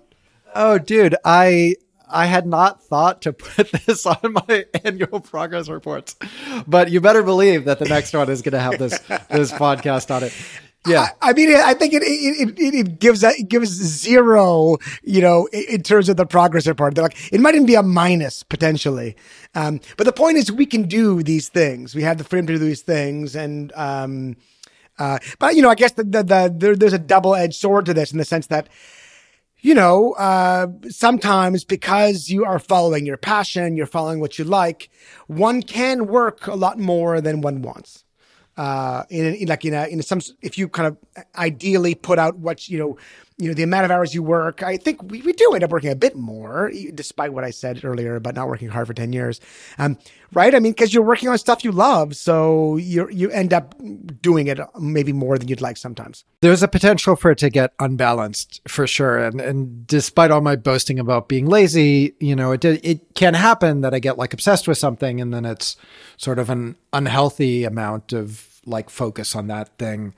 Oh, 0.56 0.78
dude, 0.78 1.16
I 1.24 1.76
I 2.10 2.26
had 2.26 2.46
not 2.46 2.84
thought 2.84 3.22
to 3.24 3.34
put 3.34 3.72
this 3.86 4.06
on 4.06 4.34
my 4.48 4.66
annual 4.84 5.20
progress 5.20 5.70
reports, 5.70 6.16
but 6.68 6.92
you 6.92 7.02
better 7.02 7.24
believe 7.24 7.66
that 7.66 7.80
the 7.80 7.86
next 7.86 8.14
one 8.14 8.30
is 8.30 8.42
going 8.42 8.54
to 8.54 8.60
have 8.60 8.78
this 8.78 9.00
this 9.30 9.52
podcast 9.52 10.14
on 10.14 10.24
it. 10.24 10.34
Yeah, 10.88 11.10
I, 11.22 11.30
I 11.30 11.34
mean, 11.34 11.56
I 11.56 11.76
think 11.76 11.94
it 11.94 12.02
it, 12.04 12.60
it, 12.60 12.74
it 12.74 13.00
gives 13.00 13.24
it 13.24 13.48
gives 13.48 13.70
zero, 13.70 14.78
you 15.04 15.22
know, 15.22 15.48
in 15.54 15.84
terms 15.84 16.10
of 16.10 16.18
the 16.18 16.26
progress 16.26 16.66
report. 16.66 16.96
They're 16.96 17.04
like 17.04 17.32
it 17.32 17.40
might 17.40 17.54
even 17.54 17.68
be 17.68 17.76
a 17.76 17.84
minus 17.84 18.42
potentially, 18.42 19.16
um, 19.54 19.80
but 19.96 20.06
the 20.06 20.12
point 20.14 20.38
is 20.38 20.52
we 20.52 20.66
can 20.66 20.84
do 20.84 21.22
these 21.22 21.50
things. 21.50 21.94
We 21.94 22.02
have 22.02 22.18
the 22.18 22.24
freedom 22.24 22.48
to 22.48 22.54
do 22.54 22.60
these 22.60 22.82
things, 22.82 23.36
and 23.36 23.72
um, 23.74 24.38
uh, 24.98 25.20
but 25.38 25.56
you 25.56 25.62
know, 25.62 25.70
I 25.70 25.76
guess 25.76 25.92
the, 25.92 26.04
the, 26.04 26.24
the 26.24 26.54
there, 26.56 26.76
there's 26.76 26.94
a 26.94 27.00
double 27.00 27.36
edged 27.36 27.56
sword 27.56 27.86
to 27.86 27.94
this 27.94 28.12
in 28.12 28.18
the 28.18 28.26
sense 28.26 28.48
that 28.48 28.68
you 29.62 29.76
know, 29.76 30.14
uh, 30.14 30.68
sometimes 30.90 31.64
because 31.64 32.30
you 32.30 32.44
are 32.46 32.60
following 32.60 33.06
your 33.06 33.18
passion, 33.18 33.76
you're 33.76 33.86
following 33.86 34.20
what 34.20 34.40
you 34.40 34.46
like, 34.46 34.90
one 35.28 35.62
can 35.62 36.08
work 36.08 36.48
a 36.48 36.56
lot 36.56 36.80
more 36.80 37.22
than 37.22 37.42
one 37.42 37.62
wants. 37.62 38.04
Uh, 38.58 39.04
in, 39.10 39.34
in 39.36 39.48
like 39.48 39.64
in 39.64 39.74
a, 39.74 39.86
in 39.86 40.02
some, 40.02 40.20
if 40.42 40.58
you 40.58 40.68
kind 40.68 40.88
of 40.88 41.26
ideally 41.38 41.96
put 41.96 42.20
out 42.20 42.38
what 42.38 42.68
you 42.70 42.78
know, 42.78 42.98
you 43.42 43.48
know 43.48 43.54
the 43.54 43.64
amount 43.64 43.86
of 43.86 43.92
hours 43.92 44.14
you 44.14 44.22
work, 44.22 44.62
I 44.62 44.78
think 44.78 45.02
we, 45.04 45.22
we 45.24 45.34
do 45.34 45.54
end 45.54 45.64
up 45.64 45.72
working 45.72 45.90
a 45.90 45.96
bit 45.96 46.16
more, 46.16 46.72
despite 46.94 47.34
what 47.34 47.44
I 47.44 47.50
said 47.50 47.84
earlier 47.84 48.16
about 48.16 48.36
not 48.36 48.48
working 48.48 48.70
hard 48.70 48.88
for 48.88 48.94
ten 48.94 49.12
years, 49.14 49.42
um, 49.80 49.98
right? 50.32 50.54
I 50.54 50.60
mean, 50.60 50.74
because 50.74 50.94
you're 50.94 51.04
working 51.04 51.28
on 51.28 51.38
stuff 51.38 51.64
you 51.64 51.72
love, 51.72 52.16
so 52.16 52.78
you 52.78 53.10
you 53.10 53.32
end 53.32 53.52
up 53.52 53.76
doing 54.22 54.48
it 54.48 54.60
maybe 54.80 55.12
more 55.12 55.38
than 55.38 55.48
you'd 55.48 55.62
like 55.62 55.78
sometimes. 55.78 56.24
There's 56.42 56.62
a 56.62 56.68
potential 56.68 57.16
for 57.16 57.32
it 57.32 57.40
to 57.40 57.50
get 57.50 57.74
unbalanced 57.80 58.62
for 58.68 58.86
sure, 58.86 59.18
and 59.18 59.42
and 59.42 59.88
despite 59.88 60.30
all 60.30 60.42
my 60.42 60.56
boasting 60.56 61.00
about 61.00 61.28
being 61.28 61.48
lazy, 61.48 62.14
you 62.20 62.36
know, 62.36 62.52
it 62.52 62.64
it 62.64 63.16
can 63.16 63.34
happen 63.34 63.82
that 63.82 63.94
I 63.94 64.00
get 64.00 64.18
like 64.20 64.34
obsessed 64.34 64.68
with 64.68 64.78
something, 64.78 65.20
and 65.20 65.34
then 65.34 65.46
it's 65.46 65.78
sort 66.18 66.38
of 66.38 66.52
an 66.52 66.76
unhealthy 66.94 67.64
amount 67.64 68.14
of 68.14 68.52
like 68.66 68.90
focus 68.90 69.36
on 69.36 69.48
that 69.48 69.78
thing. 69.78 70.14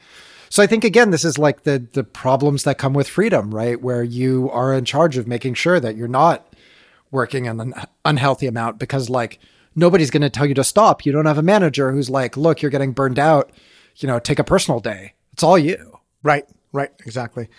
So 0.54 0.62
I 0.62 0.68
think 0.68 0.84
again, 0.84 1.10
this 1.10 1.26
is 1.26 1.40
like 1.40 1.64
the 1.64 1.84
the 1.94 2.04
problems 2.04 2.62
that 2.62 2.78
come 2.78 2.94
with 2.94 3.10
freedom, 3.10 3.56
right? 3.56 3.82
Where 3.82 4.04
you 4.04 4.52
are 4.52 4.72
in 4.72 4.86
charge 4.86 5.18
of 5.18 5.26
making 5.26 5.56
sure 5.56 5.80
that 5.80 5.96
you're 5.96 6.08
not 6.08 6.54
working 7.10 7.48
an 7.48 7.74
unhealthy 8.06 8.46
amount 8.46 8.78
because 8.78 9.10
like 9.10 9.40
nobody's 9.76 10.12
going 10.12 10.22
to 10.22 10.30
tell 10.30 10.46
you 10.46 10.54
to 10.54 10.64
stop. 10.64 11.08
You 11.08 11.12
don't 11.12 11.26
have 11.26 11.40
a 11.40 11.42
manager 11.42 11.92
who's 11.92 12.08
like, 12.08 12.38
"Look, 12.38 12.62
you're 12.62 12.70
getting 12.70 12.92
burned 12.92 13.18
out. 13.18 13.50
You 13.96 14.08
know, 14.08 14.20
take 14.20 14.38
a 14.38 14.44
personal 14.44 14.80
day." 14.80 15.14
It's 15.32 15.42
all 15.42 15.58
you. 15.58 15.98
Right. 16.22 16.46
Right. 16.72 16.92
Exactly. 17.04 17.50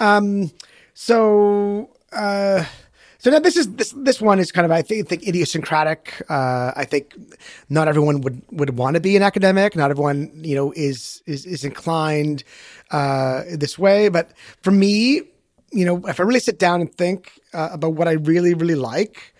Um, 0.00 0.50
so, 0.94 1.90
uh, 2.12 2.64
so 3.22 3.30
now 3.30 3.38
this 3.38 3.56
is 3.56 3.72
this 3.76 3.94
this 3.96 4.20
one 4.20 4.40
is 4.40 4.50
kind 4.50 4.64
of 4.64 4.72
I 4.72 4.82
think, 4.82 5.08
think 5.08 5.28
idiosyncratic. 5.28 6.24
Uh, 6.28 6.72
I 6.74 6.84
think 6.84 7.14
not 7.68 7.86
everyone 7.86 8.20
would 8.22 8.42
would 8.50 8.76
want 8.76 8.94
to 8.94 9.00
be 9.00 9.16
an 9.16 9.22
academic. 9.22 9.76
Not 9.76 9.92
everyone 9.92 10.32
you 10.34 10.56
know 10.56 10.72
is 10.74 11.22
is 11.24 11.46
is 11.46 11.62
inclined 11.62 12.42
uh, 12.90 13.44
this 13.52 13.78
way. 13.78 14.08
But 14.08 14.32
for 14.62 14.72
me, 14.72 15.22
you 15.70 15.84
know, 15.84 16.04
if 16.08 16.18
I 16.18 16.24
really 16.24 16.40
sit 16.40 16.58
down 16.58 16.80
and 16.80 16.92
think 16.92 17.38
uh, 17.54 17.68
about 17.70 17.92
what 17.94 18.08
I 18.08 18.14
really 18.14 18.54
really 18.54 18.74
like, 18.74 19.32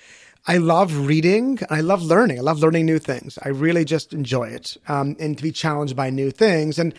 I 0.46 0.58
love 0.58 1.06
reading. 1.08 1.58
I 1.68 1.80
love 1.80 2.02
learning. 2.04 2.38
I 2.38 2.42
love 2.42 2.60
learning 2.60 2.86
new 2.86 3.00
things. 3.00 3.36
I 3.42 3.48
really 3.48 3.84
just 3.84 4.12
enjoy 4.12 4.44
it 4.44 4.76
um, 4.86 5.16
and 5.18 5.36
to 5.36 5.42
be 5.42 5.50
challenged 5.50 5.96
by 5.96 6.08
new 6.08 6.30
things. 6.30 6.78
And 6.78 6.94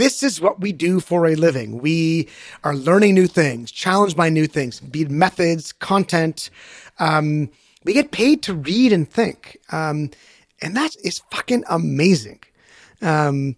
this 0.00 0.22
is 0.22 0.40
what 0.40 0.60
we 0.60 0.72
do 0.72 0.98
for 0.98 1.26
a 1.26 1.34
living. 1.34 1.78
We 1.78 2.28
are 2.64 2.74
learning 2.74 3.14
new 3.14 3.26
things, 3.26 3.70
challenged 3.70 4.16
by 4.16 4.30
new 4.30 4.46
things, 4.46 4.80
be 4.80 5.02
it 5.02 5.10
methods, 5.10 5.72
content. 5.72 6.48
Um, 6.98 7.50
we 7.84 7.92
get 7.92 8.10
paid 8.10 8.42
to 8.44 8.54
read 8.54 8.92
and 8.92 9.08
think. 9.08 9.58
Um, 9.70 10.10
and 10.62 10.74
that 10.76 10.96
is 11.04 11.20
fucking 11.30 11.64
amazing. 11.68 12.40
Um, 13.02 13.56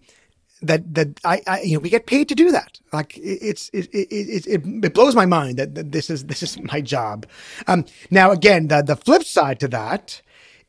that, 0.61 0.93
that 0.95 1.19
I, 1.25 1.41
I, 1.47 1.61
you 1.61 1.73
know, 1.73 1.79
we 1.79 1.89
get 1.89 2.07
paid 2.07 2.29
to 2.29 2.35
do 2.35 2.51
that. 2.51 2.79
Like 2.91 3.17
it's, 3.17 3.69
it, 3.73 3.87
it, 3.93 4.07
it, 4.47 4.65
it 4.65 4.93
blows 4.93 5.15
my 5.15 5.25
mind 5.25 5.57
that, 5.59 5.75
that, 5.75 5.91
this 5.91 6.09
is, 6.09 6.25
this 6.25 6.43
is 6.43 6.61
my 6.61 6.81
job. 6.81 7.25
Um, 7.67 7.85
now 8.11 8.31
again, 8.31 8.67
the, 8.67 8.81
the 8.81 8.95
flip 8.95 9.23
side 9.23 9.59
to 9.61 9.67
that 9.69 10.21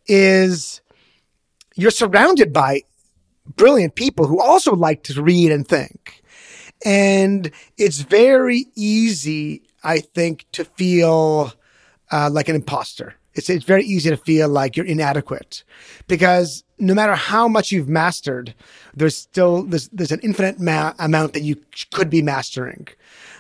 is 0.07 0.81
you're 1.77 1.91
surrounded 1.91 2.53
by 2.53 2.83
brilliant 3.57 3.95
people 3.95 4.27
who 4.27 4.41
also 4.41 4.75
like 4.75 5.03
to 5.05 5.23
read 5.23 5.53
and 5.53 5.67
think. 5.67 6.23
And 6.85 7.51
it's 7.79 8.01
very 8.01 8.67
easy, 8.75 9.63
I 9.83 10.01
think, 10.01 10.47
to 10.53 10.65
feel 10.65 11.53
uh, 12.11 12.31
like 12.31 12.49
an 12.49 12.57
imposter. 12.57 13.15
It's, 13.35 13.51
it's 13.51 13.65
very 13.65 13.85
easy 13.85 14.11
to 14.11 14.17
feel 14.17 14.49
like 14.49 14.77
you're 14.77 14.87
inadequate 14.87 15.65
because 16.07 16.63
no 16.79 16.95
matter 16.95 17.15
how 17.15 17.49
much 17.49 17.73
you've 17.73 17.89
mastered, 17.89 18.55
there's 18.95 19.17
still, 19.17 19.63
there's, 19.65 19.89
there's 19.89 20.13
an 20.13 20.21
infinite 20.23 20.61
ma- 20.61 20.95
amount 20.99 21.33
that 21.33 21.43
you 21.43 21.57
could 21.93 22.11
be 22.11 22.23
mastering. 22.23 22.87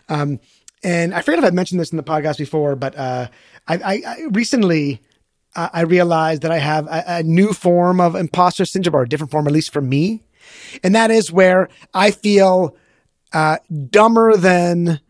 Um, 0.08 0.40
and 0.82 1.14
I 1.14 1.22
forget 1.22 1.38
if 1.38 1.44
I 1.44 1.50
mentioned 1.50 1.80
this 1.80 1.92
in 1.92 1.96
the 1.96 2.02
podcast 2.02 2.38
before, 2.38 2.76
but, 2.76 2.96
uh, 2.96 3.28
I, 3.68 3.74
I, 3.76 4.02
I 4.06 4.26
recently, 4.32 5.00
I 5.56 5.82
realized 5.82 6.42
that 6.42 6.50
I 6.50 6.58
have 6.58 6.86
a, 6.86 7.04
a, 7.06 7.22
new 7.22 7.52
form 7.52 8.00
of 8.00 8.16
imposter 8.16 8.64
syndrome 8.64 8.96
or 8.96 9.02
a 9.02 9.08
different 9.08 9.30
form, 9.30 9.46
at 9.46 9.52
least 9.52 9.72
for 9.72 9.80
me. 9.80 10.24
And 10.82 10.94
that 10.94 11.10
is 11.10 11.30
where 11.30 11.68
I 11.92 12.10
feel 12.10 12.76
uh, 13.32 13.58
dumber 13.90 14.36
than, 14.36 15.00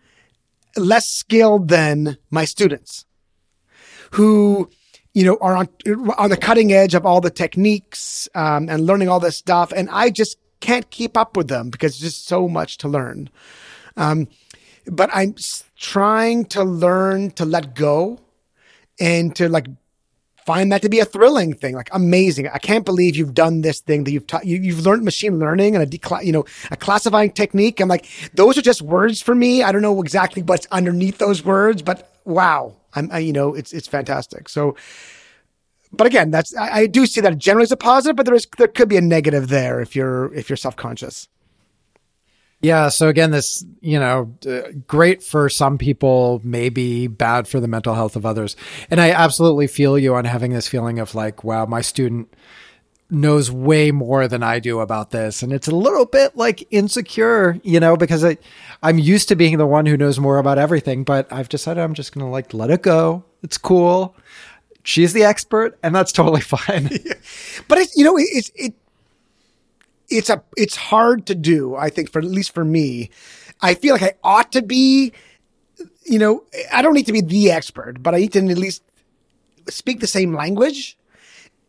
less 0.76 1.10
skilled 1.10 1.68
than 1.68 2.18
my 2.30 2.44
students 2.44 3.06
who, 4.12 4.68
you 5.12 5.24
know, 5.24 5.38
are 5.40 5.56
on, 5.56 5.68
on 6.18 6.30
the 6.30 6.36
cutting 6.36 6.72
edge 6.72 6.94
of 6.94 7.06
all 7.06 7.20
the 7.20 7.30
techniques 7.30 8.28
um, 8.34 8.68
and 8.68 8.86
learning 8.86 9.08
all 9.08 9.20
this 9.20 9.36
stuff. 9.36 9.72
And 9.74 9.88
I 9.90 10.10
just 10.10 10.38
can't 10.60 10.90
keep 10.90 11.16
up 11.16 11.36
with 11.36 11.48
them 11.48 11.70
because 11.70 11.98
there's 11.98 12.14
just 12.14 12.26
so 12.26 12.48
much 12.48 12.78
to 12.78 12.88
learn. 12.88 13.30
Um, 13.96 14.28
but 14.86 15.10
I'm 15.12 15.34
trying 15.76 16.46
to 16.46 16.64
learn 16.64 17.30
to 17.32 17.44
let 17.44 17.74
go 17.74 18.20
and 19.00 19.34
to 19.36 19.48
like 19.48 19.66
find 20.44 20.70
that 20.72 20.82
to 20.82 20.88
be 20.88 21.00
a 21.00 21.04
thrilling 21.04 21.54
thing, 21.54 21.74
like 21.74 21.88
amazing. 21.92 22.48
I 22.48 22.58
can't 22.58 22.84
believe 22.84 23.16
you've 23.16 23.34
done 23.34 23.62
this 23.62 23.80
thing 23.80 24.04
that 24.04 24.12
you've 24.12 24.26
taught, 24.26 24.44
you, 24.44 24.74
have 24.74 24.84
learned 24.84 25.04
machine 25.04 25.38
learning 25.38 25.74
and 25.74 25.82
a 25.82 25.86
decla- 25.86 26.24
you 26.24 26.32
know, 26.32 26.44
a 26.70 26.76
classifying 26.76 27.32
technique. 27.32 27.80
I'm 27.80 27.88
like, 27.88 28.06
those 28.34 28.58
are 28.58 28.62
just 28.62 28.82
words 28.82 29.22
for 29.22 29.34
me. 29.34 29.62
I 29.62 29.72
don't 29.72 29.82
know 29.82 30.00
exactly 30.00 30.42
what's 30.42 30.66
underneath 30.70 31.18
those 31.18 31.44
words, 31.44 31.82
but 31.82 32.14
wow. 32.24 32.76
I'm, 32.94 33.10
I, 33.10 33.18
you 33.18 33.32
know, 33.32 33.54
it's, 33.54 33.72
it's 33.72 33.88
fantastic. 33.88 34.48
So, 34.48 34.76
but 35.92 36.06
again, 36.06 36.30
that's, 36.30 36.54
I, 36.56 36.70
I 36.70 36.86
do 36.86 37.06
see 37.06 37.20
that 37.22 37.38
generally 37.38 37.64
as 37.64 37.72
a 37.72 37.76
positive, 37.76 38.16
but 38.16 38.26
there 38.26 38.34
is, 38.34 38.46
there 38.58 38.68
could 38.68 38.88
be 38.88 38.96
a 38.96 39.00
negative 39.00 39.48
there 39.48 39.80
if 39.80 39.96
you're, 39.96 40.32
if 40.34 40.50
you're 40.50 40.56
self-conscious. 40.56 41.28
Yeah. 42.64 42.88
So 42.88 43.08
again, 43.08 43.30
this, 43.30 43.62
you 43.82 44.00
know, 44.00 44.34
uh, 44.46 44.72
great 44.86 45.22
for 45.22 45.50
some 45.50 45.76
people, 45.76 46.40
maybe 46.42 47.08
bad 47.08 47.46
for 47.46 47.60
the 47.60 47.68
mental 47.68 47.94
health 47.94 48.16
of 48.16 48.24
others. 48.24 48.56
And 48.90 49.02
I 49.02 49.10
absolutely 49.10 49.66
feel 49.66 49.98
you 49.98 50.14
on 50.14 50.24
having 50.24 50.52
this 50.52 50.66
feeling 50.66 50.98
of 50.98 51.14
like, 51.14 51.44
wow, 51.44 51.66
my 51.66 51.82
student 51.82 52.32
knows 53.10 53.50
way 53.50 53.90
more 53.90 54.26
than 54.28 54.42
I 54.42 54.60
do 54.60 54.80
about 54.80 55.10
this. 55.10 55.42
And 55.42 55.52
it's 55.52 55.68
a 55.68 55.76
little 55.76 56.06
bit 56.06 56.38
like 56.38 56.66
insecure, 56.70 57.60
you 57.62 57.80
know, 57.80 57.98
because 57.98 58.24
I, 58.24 58.38
I'm 58.82 58.98
used 58.98 59.28
to 59.28 59.36
being 59.36 59.58
the 59.58 59.66
one 59.66 59.84
who 59.84 59.98
knows 59.98 60.18
more 60.18 60.38
about 60.38 60.56
everything, 60.56 61.04
but 61.04 61.30
I've 61.30 61.50
decided 61.50 61.82
I'm 61.82 61.92
just 61.92 62.14
going 62.14 62.24
to 62.24 62.30
like 62.30 62.54
let 62.54 62.70
it 62.70 62.80
go. 62.80 63.24
It's 63.42 63.58
cool. 63.58 64.16
She's 64.84 65.12
the 65.12 65.24
expert 65.24 65.78
and 65.82 65.94
that's 65.94 66.12
totally 66.12 66.40
fine. 66.40 66.84
but 67.68 67.76
it's, 67.76 67.94
you 67.94 68.06
know, 68.06 68.16
it's, 68.16 68.50
it, 68.54 68.72
it's 70.14 70.30
a 70.30 70.42
it's 70.56 70.76
hard 70.76 71.26
to 71.26 71.34
do. 71.34 71.76
I 71.76 71.90
think 71.90 72.10
for 72.10 72.18
at 72.18 72.24
least 72.24 72.54
for 72.54 72.64
me, 72.64 73.10
I 73.60 73.74
feel 73.74 73.94
like 73.94 74.02
I 74.02 74.14
ought 74.22 74.52
to 74.52 74.62
be. 74.62 75.12
You 76.06 76.18
know, 76.18 76.44
I 76.70 76.82
don't 76.82 76.92
need 76.92 77.06
to 77.06 77.12
be 77.12 77.22
the 77.22 77.50
expert, 77.50 78.02
but 78.02 78.14
I 78.14 78.18
need 78.18 78.32
to 78.34 78.38
at 78.38 78.58
least 78.58 78.82
speak 79.68 80.00
the 80.00 80.06
same 80.06 80.34
language. 80.34 80.98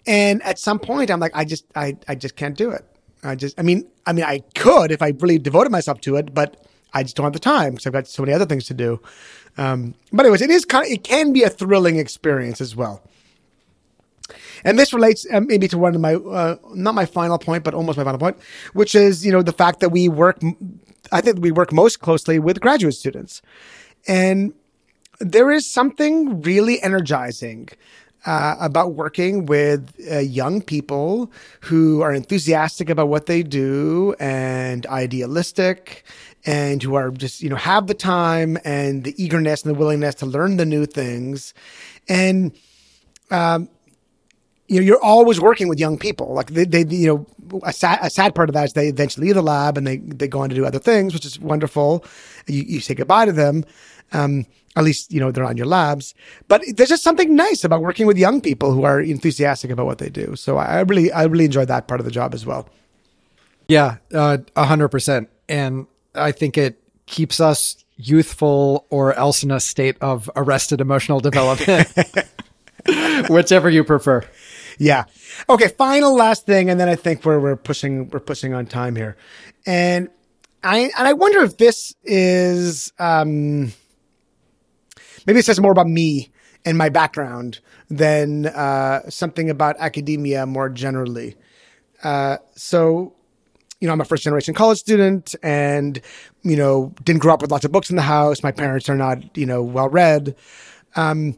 And 0.05 0.43
at 0.43 0.59
some 0.59 0.77
point, 0.77 1.09
I'm 1.09 1.19
like, 1.19 1.31
I 1.33 1.45
just, 1.45 1.65
I, 1.75 1.97
I 2.07 2.15
just 2.15 2.35
can't 2.35 2.57
do 2.57 2.69
it. 2.69 2.85
I 3.23 3.35
just, 3.35 3.59
I 3.59 3.63
mean, 3.63 3.87
I 4.05 4.13
mean, 4.13 4.25
I 4.25 4.39
could 4.53 4.91
if 4.91 5.01
I 5.01 5.13
really 5.19 5.39
devoted 5.39 5.71
myself 5.71 6.01
to 6.01 6.17
it, 6.17 6.33
but 6.33 6.63
I 6.93 7.03
just 7.03 7.15
don't 7.15 7.23
have 7.23 7.33
the 7.33 7.39
time 7.39 7.71
because 7.71 7.87
I've 7.87 7.93
got 7.93 8.07
so 8.07 8.23
many 8.23 8.33
other 8.33 8.45
things 8.45 8.65
to 8.65 8.73
do. 8.73 9.01
Um, 9.57 9.95
but 10.11 10.25
anyways, 10.25 10.41
it 10.41 10.51
is 10.51 10.65
kind 10.65 10.85
of, 10.85 10.91
it 10.91 11.03
can 11.03 11.33
be 11.33 11.43
a 11.43 11.49
thrilling 11.49 11.97
experience 11.97 12.61
as 12.61 12.75
well. 12.75 13.01
And 14.65 14.77
this 14.77 14.91
relates 14.93 15.25
um, 15.31 15.47
maybe 15.47 15.67
to 15.69 15.77
one 15.77 15.95
of 15.95 16.01
my, 16.01 16.15
uh, 16.15 16.57
not 16.73 16.95
my 16.95 17.05
final 17.05 17.37
point, 17.37 17.63
but 17.63 17.73
almost 17.73 17.97
my 17.97 18.03
final 18.03 18.19
point, 18.19 18.37
which 18.73 18.95
is, 18.95 19.25
you 19.25 19.31
know, 19.31 19.41
the 19.41 19.53
fact 19.53 19.79
that 19.79 19.89
we 19.89 20.09
work, 20.09 20.39
I 21.11 21.21
think 21.21 21.39
we 21.39 21.51
work 21.51 21.71
most 21.71 22.01
closely 22.01 22.39
with 22.39 22.59
graduate 22.59 22.95
students. 22.95 23.41
And 24.07 24.53
there 25.19 25.51
is 25.51 25.65
something 25.65 26.41
really 26.41 26.81
energizing 26.81 27.69
uh, 28.25 28.55
about 28.59 28.95
working 28.95 29.45
with 29.45 29.93
uh, 30.11 30.17
young 30.17 30.61
people 30.61 31.31
who 31.61 32.01
are 32.01 32.11
enthusiastic 32.11 32.89
about 32.89 33.07
what 33.07 33.27
they 33.27 33.43
do 33.43 34.15
and 34.19 34.85
idealistic 34.87 36.03
and 36.43 36.81
who 36.81 36.95
are 36.95 37.11
just, 37.11 37.43
you 37.43 37.49
know, 37.49 37.55
have 37.55 37.85
the 37.85 37.93
time 37.93 38.57
and 38.65 39.03
the 39.03 39.13
eagerness 39.23 39.63
and 39.63 39.75
the 39.75 39.77
willingness 39.77 40.15
to 40.15 40.25
learn 40.25 40.57
the 40.57 40.65
new 40.65 40.87
things. 40.87 41.53
And, 42.09 42.51
um, 43.29 43.69
you 44.67 44.79
know, 44.79 44.85
you're 44.85 45.03
always 45.03 45.39
working 45.39 45.67
with 45.67 45.79
young 45.79 45.97
people. 45.97 46.33
Like 46.33 46.47
they, 46.47 46.65
they 46.65 46.85
you 46.95 47.07
know, 47.07 47.61
a 47.63 47.71
sad, 47.71 47.99
a 48.01 48.09
sad 48.09 48.33
part 48.33 48.49
of 48.49 48.53
that 48.53 48.65
is 48.65 48.73
they 48.73 48.87
eventually 48.87 49.27
leave 49.27 49.35
the 49.35 49.41
lab 49.41 49.77
and 49.77 49.85
they, 49.85 49.97
they 49.97 50.27
go 50.27 50.41
on 50.41 50.49
to 50.49 50.55
do 50.55 50.65
other 50.65 50.79
things, 50.79 51.13
which 51.13 51.25
is 51.25 51.39
wonderful. 51.39 52.03
You, 52.47 52.63
you 52.63 52.79
say 52.79 52.95
goodbye 52.95 53.25
to 53.25 53.31
them. 53.31 53.63
Um, 54.11 54.45
at 54.75 54.83
least, 54.83 55.11
you 55.11 55.19
know, 55.19 55.31
they're 55.31 55.45
on 55.45 55.55
your 55.55 55.67
labs, 55.67 56.13
but 56.47 56.61
there's 56.75 56.89
just 56.89 57.03
something 57.03 57.33
nice 57.33 57.63
about 57.63 57.81
working 57.81 58.07
with 58.07 58.17
young 58.17 58.41
people 58.41 58.73
who 58.73 58.83
are 58.83 58.99
enthusiastic 58.99 59.71
about 59.71 59.85
what 59.85 59.99
they 59.99 60.09
do. 60.09 60.35
So 60.35 60.57
I 60.57 60.81
really, 60.81 61.11
I 61.13 61.23
really 61.23 61.45
enjoyed 61.45 61.69
that 61.69 61.87
part 61.87 62.01
of 62.01 62.05
the 62.05 62.11
job 62.11 62.33
as 62.33 62.45
well. 62.45 62.67
Yeah, 63.67 63.97
uh, 64.13 64.39
a 64.55 64.65
hundred 64.65 64.89
percent. 64.89 65.29
And 65.47 65.87
I 66.13 66.31
think 66.31 66.57
it 66.57 66.79
keeps 67.05 67.39
us 67.39 67.83
youthful 67.97 68.85
or 68.89 69.13
else 69.13 69.43
in 69.43 69.51
a 69.51 69.59
state 69.59 69.95
of 70.01 70.29
arrested 70.35 70.81
emotional 70.81 71.19
development. 71.19 71.91
Whichever 73.29 73.69
you 73.69 73.83
prefer. 73.83 74.23
Yeah. 74.77 75.05
Okay. 75.49 75.67
Final 75.69 76.15
last 76.15 76.45
thing, 76.45 76.69
and 76.69 76.79
then 76.79 76.89
I 76.89 76.95
think 76.95 77.25
we're 77.25 77.39
we're 77.39 77.55
pushing 77.55 78.09
we're 78.09 78.19
pushing 78.19 78.53
on 78.53 78.65
time 78.65 78.95
here, 78.95 79.15
and 79.65 80.09
I 80.63 80.91
and 80.97 81.07
I 81.07 81.13
wonder 81.13 81.43
if 81.43 81.57
this 81.57 81.95
is 82.03 82.91
um 82.99 83.71
maybe 85.25 85.39
it 85.39 85.45
says 85.45 85.59
more 85.59 85.71
about 85.71 85.87
me 85.87 86.31
and 86.65 86.77
my 86.77 86.89
background 86.89 87.59
than 87.89 88.47
uh, 88.47 89.07
something 89.09 89.49
about 89.49 89.75
academia 89.79 90.45
more 90.45 90.69
generally. 90.69 91.35
Uh, 92.03 92.37
so, 92.55 93.13
you 93.79 93.87
know, 93.87 93.93
I'm 93.93 94.01
a 94.01 94.05
first 94.05 94.23
generation 94.23 94.53
college 94.53 94.79
student, 94.79 95.35
and 95.43 96.01
you 96.43 96.55
know, 96.55 96.93
didn't 97.03 97.21
grow 97.21 97.33
up 97.33 97.41
with 97.41 97.51
lots 97.51 97.65
of 97.65 97.71
books 97.71 97.89
in 97.89 97.95
the 97.95 98.01
house. 98.01 98.43
My 98.43 98.51
parents 98.51 98.89
are 98.89 98.95
not, 98.95 99.37
you 99.37 99.45
know, 99.45 99.61
well 99.63 99.89
read. 99.89 100.35
Um, 100.95 101.37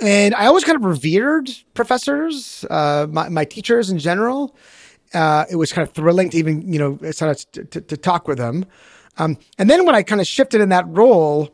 and 0.00 0.34
I 0.34 0.46
always 0.46 0.64
kind 0.64 0.76
of 0.76 0.84
revered 0.84 1.50
professors, 1.74 2.64
uh, 2.70 3.06
my, 3.10 3.28
my 3.28 3.44
teachers 3.44 3.90
in 3.90 3.98
general. 3.98 4.56
Uh, 5.12 5.44
it 5.50 5.56
was 5.56 5.72
kind 5.72 5.86
of 5.86 5.94
thrilling 5.94 6.30
to 6.30 6.36
even, 6.36 6.72
you 6.72 6.78
know, 6.78 6.96
to, 6.96 7.34
to, 7.34 7.80
to 7.80 7.96
talk 7.96 8.28
with 8.28 8.38
them. 8.38 8.64
Um, 9.16 9.38
and 9.58 9.68
then 9.68 9.84
when 9.84 9.94
I 9.94 10.02
kind 10.02 10.20
of 10.20 10.26
shifted 10.26 10.60
in 10.60 10.68
that 10.68 10.86
role, 10.88 11.50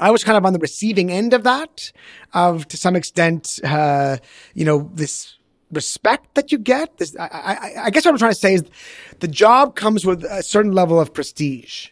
I 0.00 0.10
was 0.10 0.24
kind 0.24 0.36
of 0.36 0.44
on 0.44 0.52
the 0.52 0.58
receiving 0.58 1.10
end 1.10 1.32
of 1.32 1.44
that, 1.44 1.92
of 2.32 2.66
to 2.68 2.76
some 2.76 2.96
extent, 2.96 3.60
uh, 3.64 4.18
you 4.54 4.64
know, 4.64 4.90
this 4.94 5.36
respect 5.72 6.34
that 6.34 6.50
you 6.50 6.58
get. 6.58 6.98
This, 6.98 7.16
I, 7.18 7.26
I, 7.26 7.84
I 7.84 7.90
guess 7.90 8.04
what 8.04 8.12
I'm 8.12 8.18
trying 8.18 8.32
to 8.32 8.38
say 8.38 8.54
is 8.54 8.64
the 9.20 9.28
job 9.28 9.76
comes 9.76 10.06
with 10.06 10.24
a 10.24 10.42
certain 10.42 10.72
level 10.72 11.00
of 11.00 11.12
prestige 11.12 11.88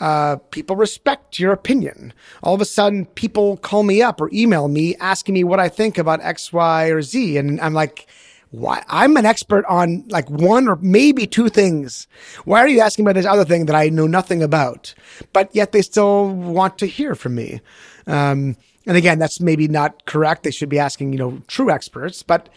uh, 0.00 0.36
people 0.50 0.76
respect 0.76 1.38
your 1.38 1.52
opinion. 1.52 2.12
All 2.42 2.54
of 2.54 2.60
a 2.60 2.64
sudden, 2.64 3.06
people 3.06 3.58
call 3.58 3.82
me 3.82 4.02
up 4.02 4.20
or 4.20 4.30
email 4.32 4.68
me 4.68 4.96
asking 4.96 5.34
me 5.34 5.44
what 5.44 5.60
I 5.60 5.68
think 5.68 5.98
about 5.98 6.20
X, 6.22 6.52
Y, 6.52 6.86
or 6.88 7.02
Z. 7.02 7.36
And 7.36 7.60
I'm 7.60 7.74
like, 7.74 8.06
why? 8.50 8.82
I'm 8.88 9.16
an 9.16 9.26
expert 9.26 9.64
on 9.66 10.04
like 10.08 10.28
one 10.28 10.66
or 10.66 10.76
maybe 10.76 11.26
two 11.26 11.48
things. 11.48 12.08
Why 12.44 12.60
are 12.60 12.68
you 12.68 12.80
asking 12.80 13.04
about 13.04 13.14
this 13.14 13.26
other 13.26 13.44
thing 13.44 13.66
that 13.66 13.76
I 13.76 13.90
know 13.90 14.06
nothing 14.06 14.42
about? 14.42 14.94
But 15.32 15.54
yet 15.54 15.72
they 15.72 15.82
still 15.82 16.28
want 16.28 16.78
to 16.78 16.86
hear 16.86 17.14
from 17.14 17.36
me. 17.36 17.60
Um, 18.06 18.56
and 18.86 18.96
again, 18.96 19.18
that's 19.18 19.40
maybe 19.40 19.68
not 19.68 20.06
correct. 20.06 20.42
They 20.42 20.50
should 20.50 20.68
be 20.68 20.78
asking, 20.78 21.12
you 21.12 21.18
know, 21.18 21.42
true 21.46 21.70
experts, 21.70 22.22
but, 22.22 22.48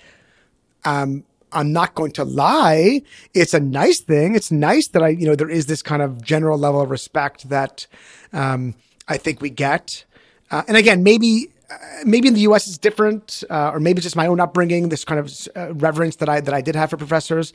um, 0.86 1.26
I'm 1.54 1.72
not 1.72 1.96
going 1.96 2.12
to 2.14 2.24
lie. 2.24 3.02
It's 3.34 3.54
a 3.54 3.60
nice 3.60 4.00
thing. 4.00 4.36
It's 4.36 4.52
nice 4.52 4.88
that 4.90 5.04
I, 5.04 5.10
you 5.10 5.26
know, 5.26 5.36
there 5.36 5.50
is 5.50 5.68
this 5.68 5.82
kind 5.82 6.02
of 6.02 6.22
general 6.24 6.58
level 6.58 6.82
of 6.82 6.90
respect 6.90 7.50
that 7.50 7.88
um, 8.32 8.76
I 9.08 9.18
think 9.18 9.42
we 9.42 9.50
get. 9.50 10.06
Uh, 10.52 10.64
and 10.68 10.78
again, 10.78 11.04
maybe 11.04 11.50
uh, 11.70 11.76
maybe 12.06 12.28
in 12.28 12.34
the 12.34 12.42
U.S. 12.42 12.68
it's 12.68 12.78
different, 12.78 13.44
uh, 13.50 13.72
or 13.74 13.80
maybe 13.80 13.98
it's 13.98 14.06
just 14.06 14.16
my 14.16 14.28
own 14.28 14.40
upbringing, 14.40 14.90
this 14.90 15.06
kind 15.06 15.20
of 15.20 15.32
uh, 15.56 15.74
reverence 15.74 16.18
that 16.18 16.30
I 16.30 16.42
that 16.42 16.54
I 16.54 16.62
did 16.62 16.76
have 16.76 16.90
for 16.90 16.98
professors. 16.98 17.54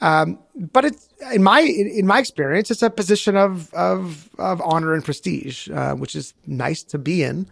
Um, 0.00 0.38
but 0.54 0.84
it's 0.84 1.08
in 1.32 1.42
my 1.42 1.60
in 1.60 2.06
my 2.06 2.18
experience, 2.18 2.70
it's 2.70 2.82
a 2.82 2.90
position 2.90 3.36
of 3.36 3.72
of 3.74 4.30
of 4.38 4.62
honor 4.62 4.94
and 4.94 5.04
prestige, 5.04 5.68
uh, 5.70 5.94
which 5.94 6.14
is 6.16 6.32
nice 6.46 6.82
to 6.84 6.98
be 6.98 7.22
in. 7.22 7.48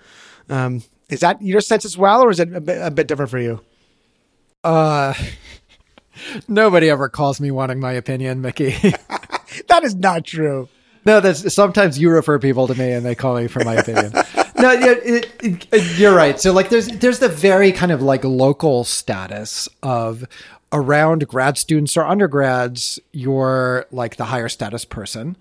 Um, 0.49 0.83
is 1.11 1.21
that 1.21 1.41
your 1.43 1.61
sense 1.61 1.85
as 1.85 1.99
well, 1.99 2.23
or 2.23 2.31
is 2.31 2.41
it 2.41 2.55
a 2.55 2.61
bit, 2.61 2.81
a 2.81 2.91
bit 2.91 3.09
different 3.09 3.31
for 3.31 3.39
you? 3.39 3.61
Uh, 4.65 5.15
Nobody 6.47 6.91
ever 6.91 7.09
calls 7.09 7.41
me 7.41 7.51
wanting 7.51 7.81
my 7.81 7.93
opinion, 7.93 8.41
Mickey. 8.41 8.71
that 9.69 9.85
is 9.85 9.95
not 9.95 10.25
true. 10.25 10.69
No, 11.05 11.21
that's 11.21 11.55
sometimes 11.55 11.99
you 11.99 12.11
refer 12.11 12.39
people 12.39 12.67
to 12.67 12.75
me 12.75 12.93
and 12.93 13.05
they 13.05 13.15
call 13.15 13.37
me 13.37 13.47
for 13.47 13.65
my 13.65 13.75
opinion. 13.75 14.13
no, 14.59 14.73
it, 14.73 15.33
it, 15.43 15.67
it, 15.73 15.99
you're 15.99 16.15
right. 16.15 16.39
So 16.39 16.53
like, 16.53 16.69
there's 16.69 16.89
there's 16.89 17.21
the 17.21 17.29
very 17.29 17.73
kind 17.73 17.93
of 17.93 18.03
like 18.03 18.25
local 18.25 18.85
status 18.85 19.69
of 19.83 20.27
around 20.73 21.27
grad 21.29 21.57
students 21.57 21.97
or 21.97 22.05
undergrads, 22.05 22.99
you're 23.13 23.87
like 23.91 24.17
the 24.17 24.27
higher 24.27 24.49
status 24.49 24.85
person. 24.85 25.37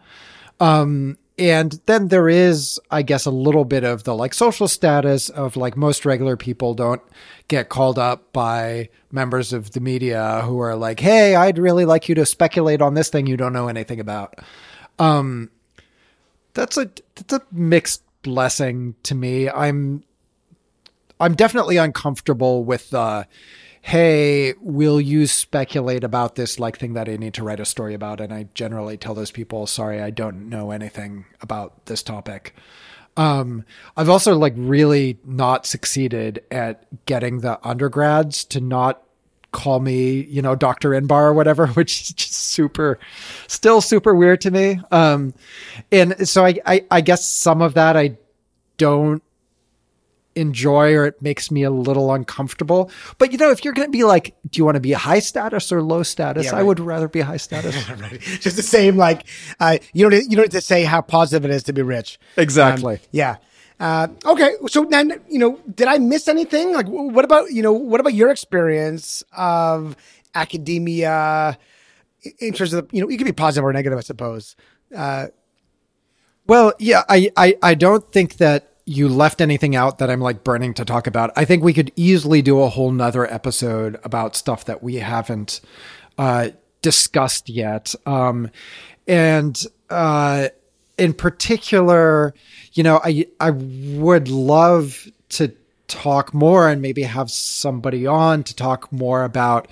Um, 0.60 1.18
and 1.38 1.80
then 1.86 2.08
there 2.08 2.28
is, 2.28 2.80
I 2.90 3.04
guess, 3.04 3.26
a 3.26 3.32
little 3.32 3.66
bit 3.66 3.84
of 3.84 4.04
the 4.04 4.16
like 4.16 4.34
social 4.34 4.68
status 4.68 5.30
of 5.30 5.56
like 5.56 5.78
most 5.78 6.06
regular 6.06 6.36
people 6.36 6.74
don't 6.74 7.02
get 7.48 7.70
called 7.70 8.00
up 8.00 8.34
by 8.34 8.90
members 9.12 9.54
of 9.54 9.72
the 9.72 9.80
media 9.80 10.42
who 10.44 10.60
are 10.60 10.76
like, 10.76 11.00
"Hey, 11.00 11.36
I'd 11.36 11.60
really 11.60 11.86
like 11.86 12.10
you 12.10 12.16
to 12.16 12.26
speculate 12.26 12.82
on 12.82 12.96
this 12.96 13.10
thing 13.10 13.28
you 13.28 13.38
don't 13.38 13.54
know 13.54 13.68
anything 13.68 14.00
about." 14.00 14.40
Um, 14.98 15.52
that's 16.54 16.78
a 16.78 16.90
that's 17.16 17.34
a 17.34 17.42
mixed 17.52 18.02
blessing 18.24 18.96
to 19.04 19.14
me. 19.14 19.48
I'm 19.48 20.04
I'm 21.20 21.36
definitely 21.36 21.78
uncomfortable 21.78 22.64
with 22.64 22.90
the 22.90 23.28
hey, 23.88 24.54
will 24.60 25.00
you 25.00 25.26
speculate 25.26 26.04
about 26.04 26.36
this 26.36 26.60
like 26.60 26.78
thing 26.78 26.92
that 26.92 27.08
I 27.08 27.16
need 27.16 27.34
to 27.36 27.44
write 27.44 27.62
a 27.62 27.66
story 27.66 27.94
about? 27.94 28.20
And 28.20 28.34
I 28.34 28.50
generally 28.54 28.98
tell 28.98 29.14
those 29.14 29.32
people, 29.32 29.66
sorry, 29.66 30.02
I 30.02 30.10
don't 30.10 30.50
know 30.50 30.72
anything 30.72 31.24
about 31.40 31.86
this 31.86 32.04
topic. 32.04 32.54
Um, 33.16 33.64
I've 33.96 34.10
also 34.10 34.36
like 34.36 34.56
really 34.58 35.20
not 35.24 35.66
succeeded 35.66 36.44
at 36.52 36.86
getting 37.06 37.40
the 37.40 37.66
undergrads 37.66 38.44
to 38.46 38.60
not 38.60 39.04
call 39.54 39.80
me, 39.80 40.20
you 40.26 40.42
know, 40.42 40.54
Dr. 40.54 40.90
Inbar 40.90 41.22
or 41.22 41.34
whatever, 41.34 41.68
which 41.78 42.02
is 42.02 42.10
just 42.10 42.34
super, 42.34 43.00
still 43.48 43.80
super 43.80 44.14
weird 44.14 44.42
to 44.42 44.52
me. 44.52 44.82
Um, 44.92 45.34
and 45.94 46.28
so 46.28 46.44
I, 46.44 46.56
I, 46.66 46.86
I 46.92 47.00
guess 47.00 47.26
some 47.26 47.62
of 47.62 47.76
that 47.76 47.96
I 47.96 48.18
don't 48.76 49.24
enjoy 50.38 50.94
or 50.94 51.06
it 51.06 51.22
makes 51.22 51.52
me 51.52 51.64
a 51.64 51.72
little 51.72 52.14
uncomfortable. 52.14 52.92
But 53.18 53.32
you 53.32 53.38
know, 53.38 53.50
if 53.50 53.66
you're 53.66 53.74
going 53.74 53.88
to 53.88 53.92
be 53.92 54.04
like, 54.04 54.36
do 54.50 54.58
you 54.58 54.66
want 54.66 54.76
to 54.76 54.82
be 54.82 54.94
high 54.94 55.20
status 55.20 55.72
or 55.72 55.82
low 55.82 56.04
status? 56.04 56.46
Yeah, 56.46 56.52
right. 56.52 56.60
I 56.60 56.64
would 56.64 56.80
rather 56.80 57.08
be 57.08 57.22
high 57.22 57.38
status. 57.38 57.90
right. 58.00 58.20
Just 58.20 58.56
the 58.56 58.64
same, 58.64 58.96
like, 58.98 59.26
uh, 59.60 59.78
you 59.94 60.10
don't, 60.10 60.24
you 60.30 60.38
don't 60.38 60.46
need 60.46 60.52
to 60.52 60.62
say 60.62 60.84
how 60.84 61.02
positive 61.02 61.50
it 61.50 61.54
is 61.54 61.64
to 61.64 61.74
be 61.74 61.82
rich. 61.82 62.20
Exactly. 62.38 62.96
Um, 62.96 63.02
yeah. 63.12 63.36
Uh, 63.80 64.08
okay. 64.26 64.54
So 64.68 64.86
then, 64.86 65.20
you 65.30 65.40
know, 65.40 65.60
did 65.74 65.88
I 65.88 65.98
miss 65.98 66.28
anything? 66.28 66.74
Like, 66.74 66.88
what 66.88 67.26
about, 67.26 67.52
you 67.52 67.62
know, 67.62 67.74
what 67.74 68.00
about 68.00 68.14
your 68.14 68.30
experience 68.30 69.24
of 69.36 69.96
academia 70.34 71.58
in 72.40 72.54
terms 72.54 72.74
of, 72.74 72.88
you 72.92 73.02
know, 73.02 73.10
you 73.10 73.18
can 73.18 73.26
be 73.26 73.32
positive 73.32 73.66
or 73.66 73.74
negative, 73.74 73.98
I 73.98 74.02
suppose. 74.02 74.56
Uh, 74.96 75.28
well, 76.48 76.74
yeah, 76.80 77.04
I, 77.10 77.32
I, 77.36 77.58
I 77.62 77.76
don't 77.76 78.10
think 78.12 78.38
that 78.38 78.77
you 78.88 79.10
left 79.10 79.42
anything 79.42 79.76
out 79.76 79.98
that 79.98 80.10
I'm 80.10 80.22
like 80.22 80.46
burning 80.46 80.74
to 80.76 80.86
talk 80.86 81.08
about. 81.08 81.32
I 81.36 81.44
think 81.44 81.62
we 81.62 81.74
could 81.74 81.92
easily 81.98 82.42
do 82.42 82.62
a 82.62 82.70
whole 82.70 82.90
nother 82.90 83.32
episode 83.32 84.00
about 84.04 84.36
stuff 84.36 84.64
that 84.66 84.82
we 84.82 84.96
haven't 84.96 85.60
uh, 86.18 86.50
discussed 86.82 87.50
yet. 87.50 87.94
Um, 88.06 88.50
and 89.06 89.62
uh, 89.90 90.48
in 90.98 91.14
particular, 91.14 92.34
you 92.74 92.84
know, 92.84 93.02
I 93.04 93.28
I 93.42 93.52
would 93.52 94.30
love 94.30 95.06
to 95.30 95.54
talk 95.90 96.34
more 96.34 96.70
and 96.70 96.82
maybe 96.82 97.04
have 97.04 97.30
somebody 97.30 98.08
on 98.08 98.44
to 98.46 98.56
talk 98.56 98.90
more 98.92 99.24
about 99.26 99.68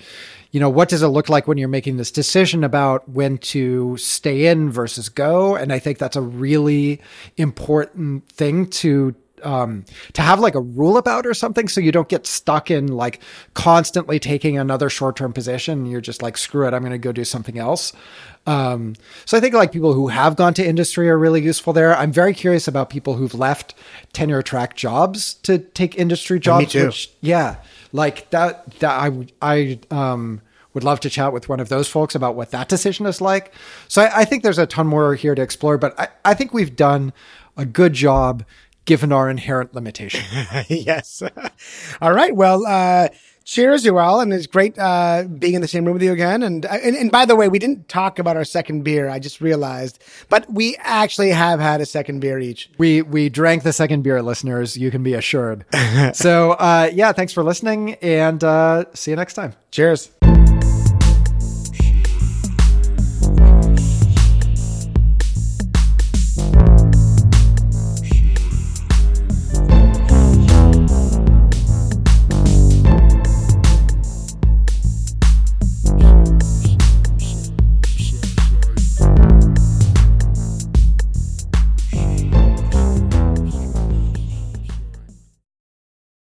you 0.56 0.60
know, 0.60 0.70
what 0.70 0.88
does 0.88 1.02
it 1.02 1.08
look 1.08 1.28
like 1.28 1.46
when 1.46 1.58
you're 1.58 1.68
making 1.68 1.98
this 1.98 2.10
decision 2.10 2.64
about 2.64 3.06
when 3.10 3.36
to 3.36 3.94
stay 3.98 4.46
in 4.46 4.70
versus 4.70 5.10
go? 5.10 5.54
And 5.54 5.70
I 5.70 5.78
think 5.78 5.98
that's 5.98 6.16
a 6.16 6.22
really 6.22 7.02
important 7.36 8.26
thing 8.30 8.66
to 8.68 9.14
um, 9.42 9.84
to 10.14 10.22
have 10.22 10.40
like 10.40 10.54
a 10.54 10.60
rule 10.62 10.96
about 10.96 11.26
or 11.26 11.34
something 11.34 11.68
so 11.68 11.78
you 11.78 11.92
don't 11.92 12.08
get 12.08 12.26
stuck 12.26 12.70
in 12.70 12.86
like 12.86 13.20
constantly 13.52 14.18
taking 14.18 14.56
another 14.56 14.88
short-term 14.88 15.34
position 15.34 15.84
you're 15.84 16.00
just 16.00 16.22
like 16.22 16.38
screw 16.38 16.66
it 16.66 16.72
i'm 16.72 16.80
going 16.80 16.90
to 16.90 16.96
go 16.96 17.12
do 17.12 17.22
something 17.22 17.58
else 17.58 17.92
um, 18.46 18.96
so 19.26 19.36
i 19.36 19.40
think 19.40 19.52
like 19.52 19.72
people 19.72 19.92
who 19.92 20.08
have 20.08 20.36
gone 20.36 20.54
to 20.54 20.66
industry 20.66 21.10
are 21.10 21.18
really 21.18 21.42
useful 21.42 21.74
there 21.74 21.94
i'm 21.98 22.10
very 22.10 22.32
curious 22.32 22.66
about 22.66 22.88
people 22.88 23.16
who've 23.16 23.34
left 23.34 23.74
tenure 24.14 24.40
track 24.40 24.74
jobs 24.74 25.34
to 25.34 25.58
take 25.58 25.98
industry 25.98 26.40
jobs 26.40 26.74
me 26.74 26.80
too. 26.80 26.86
Which, 26.86 27.10
yeah 27.20 27.56
like 27.92 28.30
that 28.30 28.70
that 28.80 28.90
i 28.90 29.26
i 29.42 29.78
um 29.90 30.40
would 30.76 30.84
love 30.84 31.00
to 31.00 31.08
chat 31.08 31.32
with 31.32 31.48
one 31.48 31.58
of 31.58 31.70
those 31.70 31.88
folks 31.88 32.14
about 32.14 32.34
what 32.34 32.50
that 32.50 32.68
decision 32.68 33.06
is 33.06 33.22
like. 33.22 33.54
So 33.88 34.02
I, 34.02 34.20
I 34.20 34.24
think 34.26 34.42
there's 34.42 34.58
a 34.58 34.66
ton 34.66 34.86
more 34.86 35.14
here 35.14 35.34
to 35.34 35.40
explore, 35.40 35.78
but 35.78 35.98
I, 35.98 36.08
I 36.22 36.34
think 36.34 36.52
we've 36.52 36.76
done 36.76 37.14
a 37.56 37.64
good 37.64 37.94
job 37.94 38.44
given 38.84 39.10
our 39.10 39.30
inherent 39.30 39.74
limitation. 39.74 40.22
yes. 40.68 41.22
All 42.02 42.12
right. 42.12 42.36
Well, 42.36 42.66
uh, 42.66 43.08
cheers, 43.46 43.86
all, 43.86 44.20
and 44.20 44.34
it's 44.34 44.46
great 44.46 44.78
uh, 44.78 45.24
being 45.38 45.54
in 45.54 45.62
the 45.62 45.68
same 45.68 45.86
room 45.86 45.94
with 45.94 46.02
you 46.02 46.12
again. 46.12 46.42
And, 46.42 46.66
uh, 46.66 46.76
and 46.82 46.94
and 46.94 47.10
by 47.10 47.24
the 47.24 47.34
way, 47.34 47.48
we 47.48 47.58
didn't 47.58 47.88
talk 47.88 48.18
about 48.18 48.36
our 48.36 48.44
second 48.44 48.82
beer. 48.82 49.08
I 49.08 49.18
just 49.18 49.40
realized, 49.40 50.02
but 50.28 50.52
we 50.52 50.76
actually 50.80 51.30
have 51.30 51.58
had 51.58 51.80
a 51.80 51.86
second 51.86 52.20
beer 52.20 52.38
each. 52.38 52.68
We 52.76 53.00
we 53.00 53.30
drank 53.30 53.62
the 53.62 53.72
second 53.72 54.02
beer, 54.02 54.20
listeners. 54.20 54.76
You 54.76 54.90
can 54.90 55.02
be 55.02 55.14
assured. 55.14 55.64
so 56.12 56.52
uh, 56.52 56.90
yeah, 56.92 57.12
thanks 57.12 57.32
for 57.32 57.42
listening, 57.42 57.94
and 57.94 58.44
uh, 58.44 58.84
see 58.92 59.12
you 59.12 59.16
next 59.16 59.34
time. 59.34 59.54
Cheers. 59.70 60.10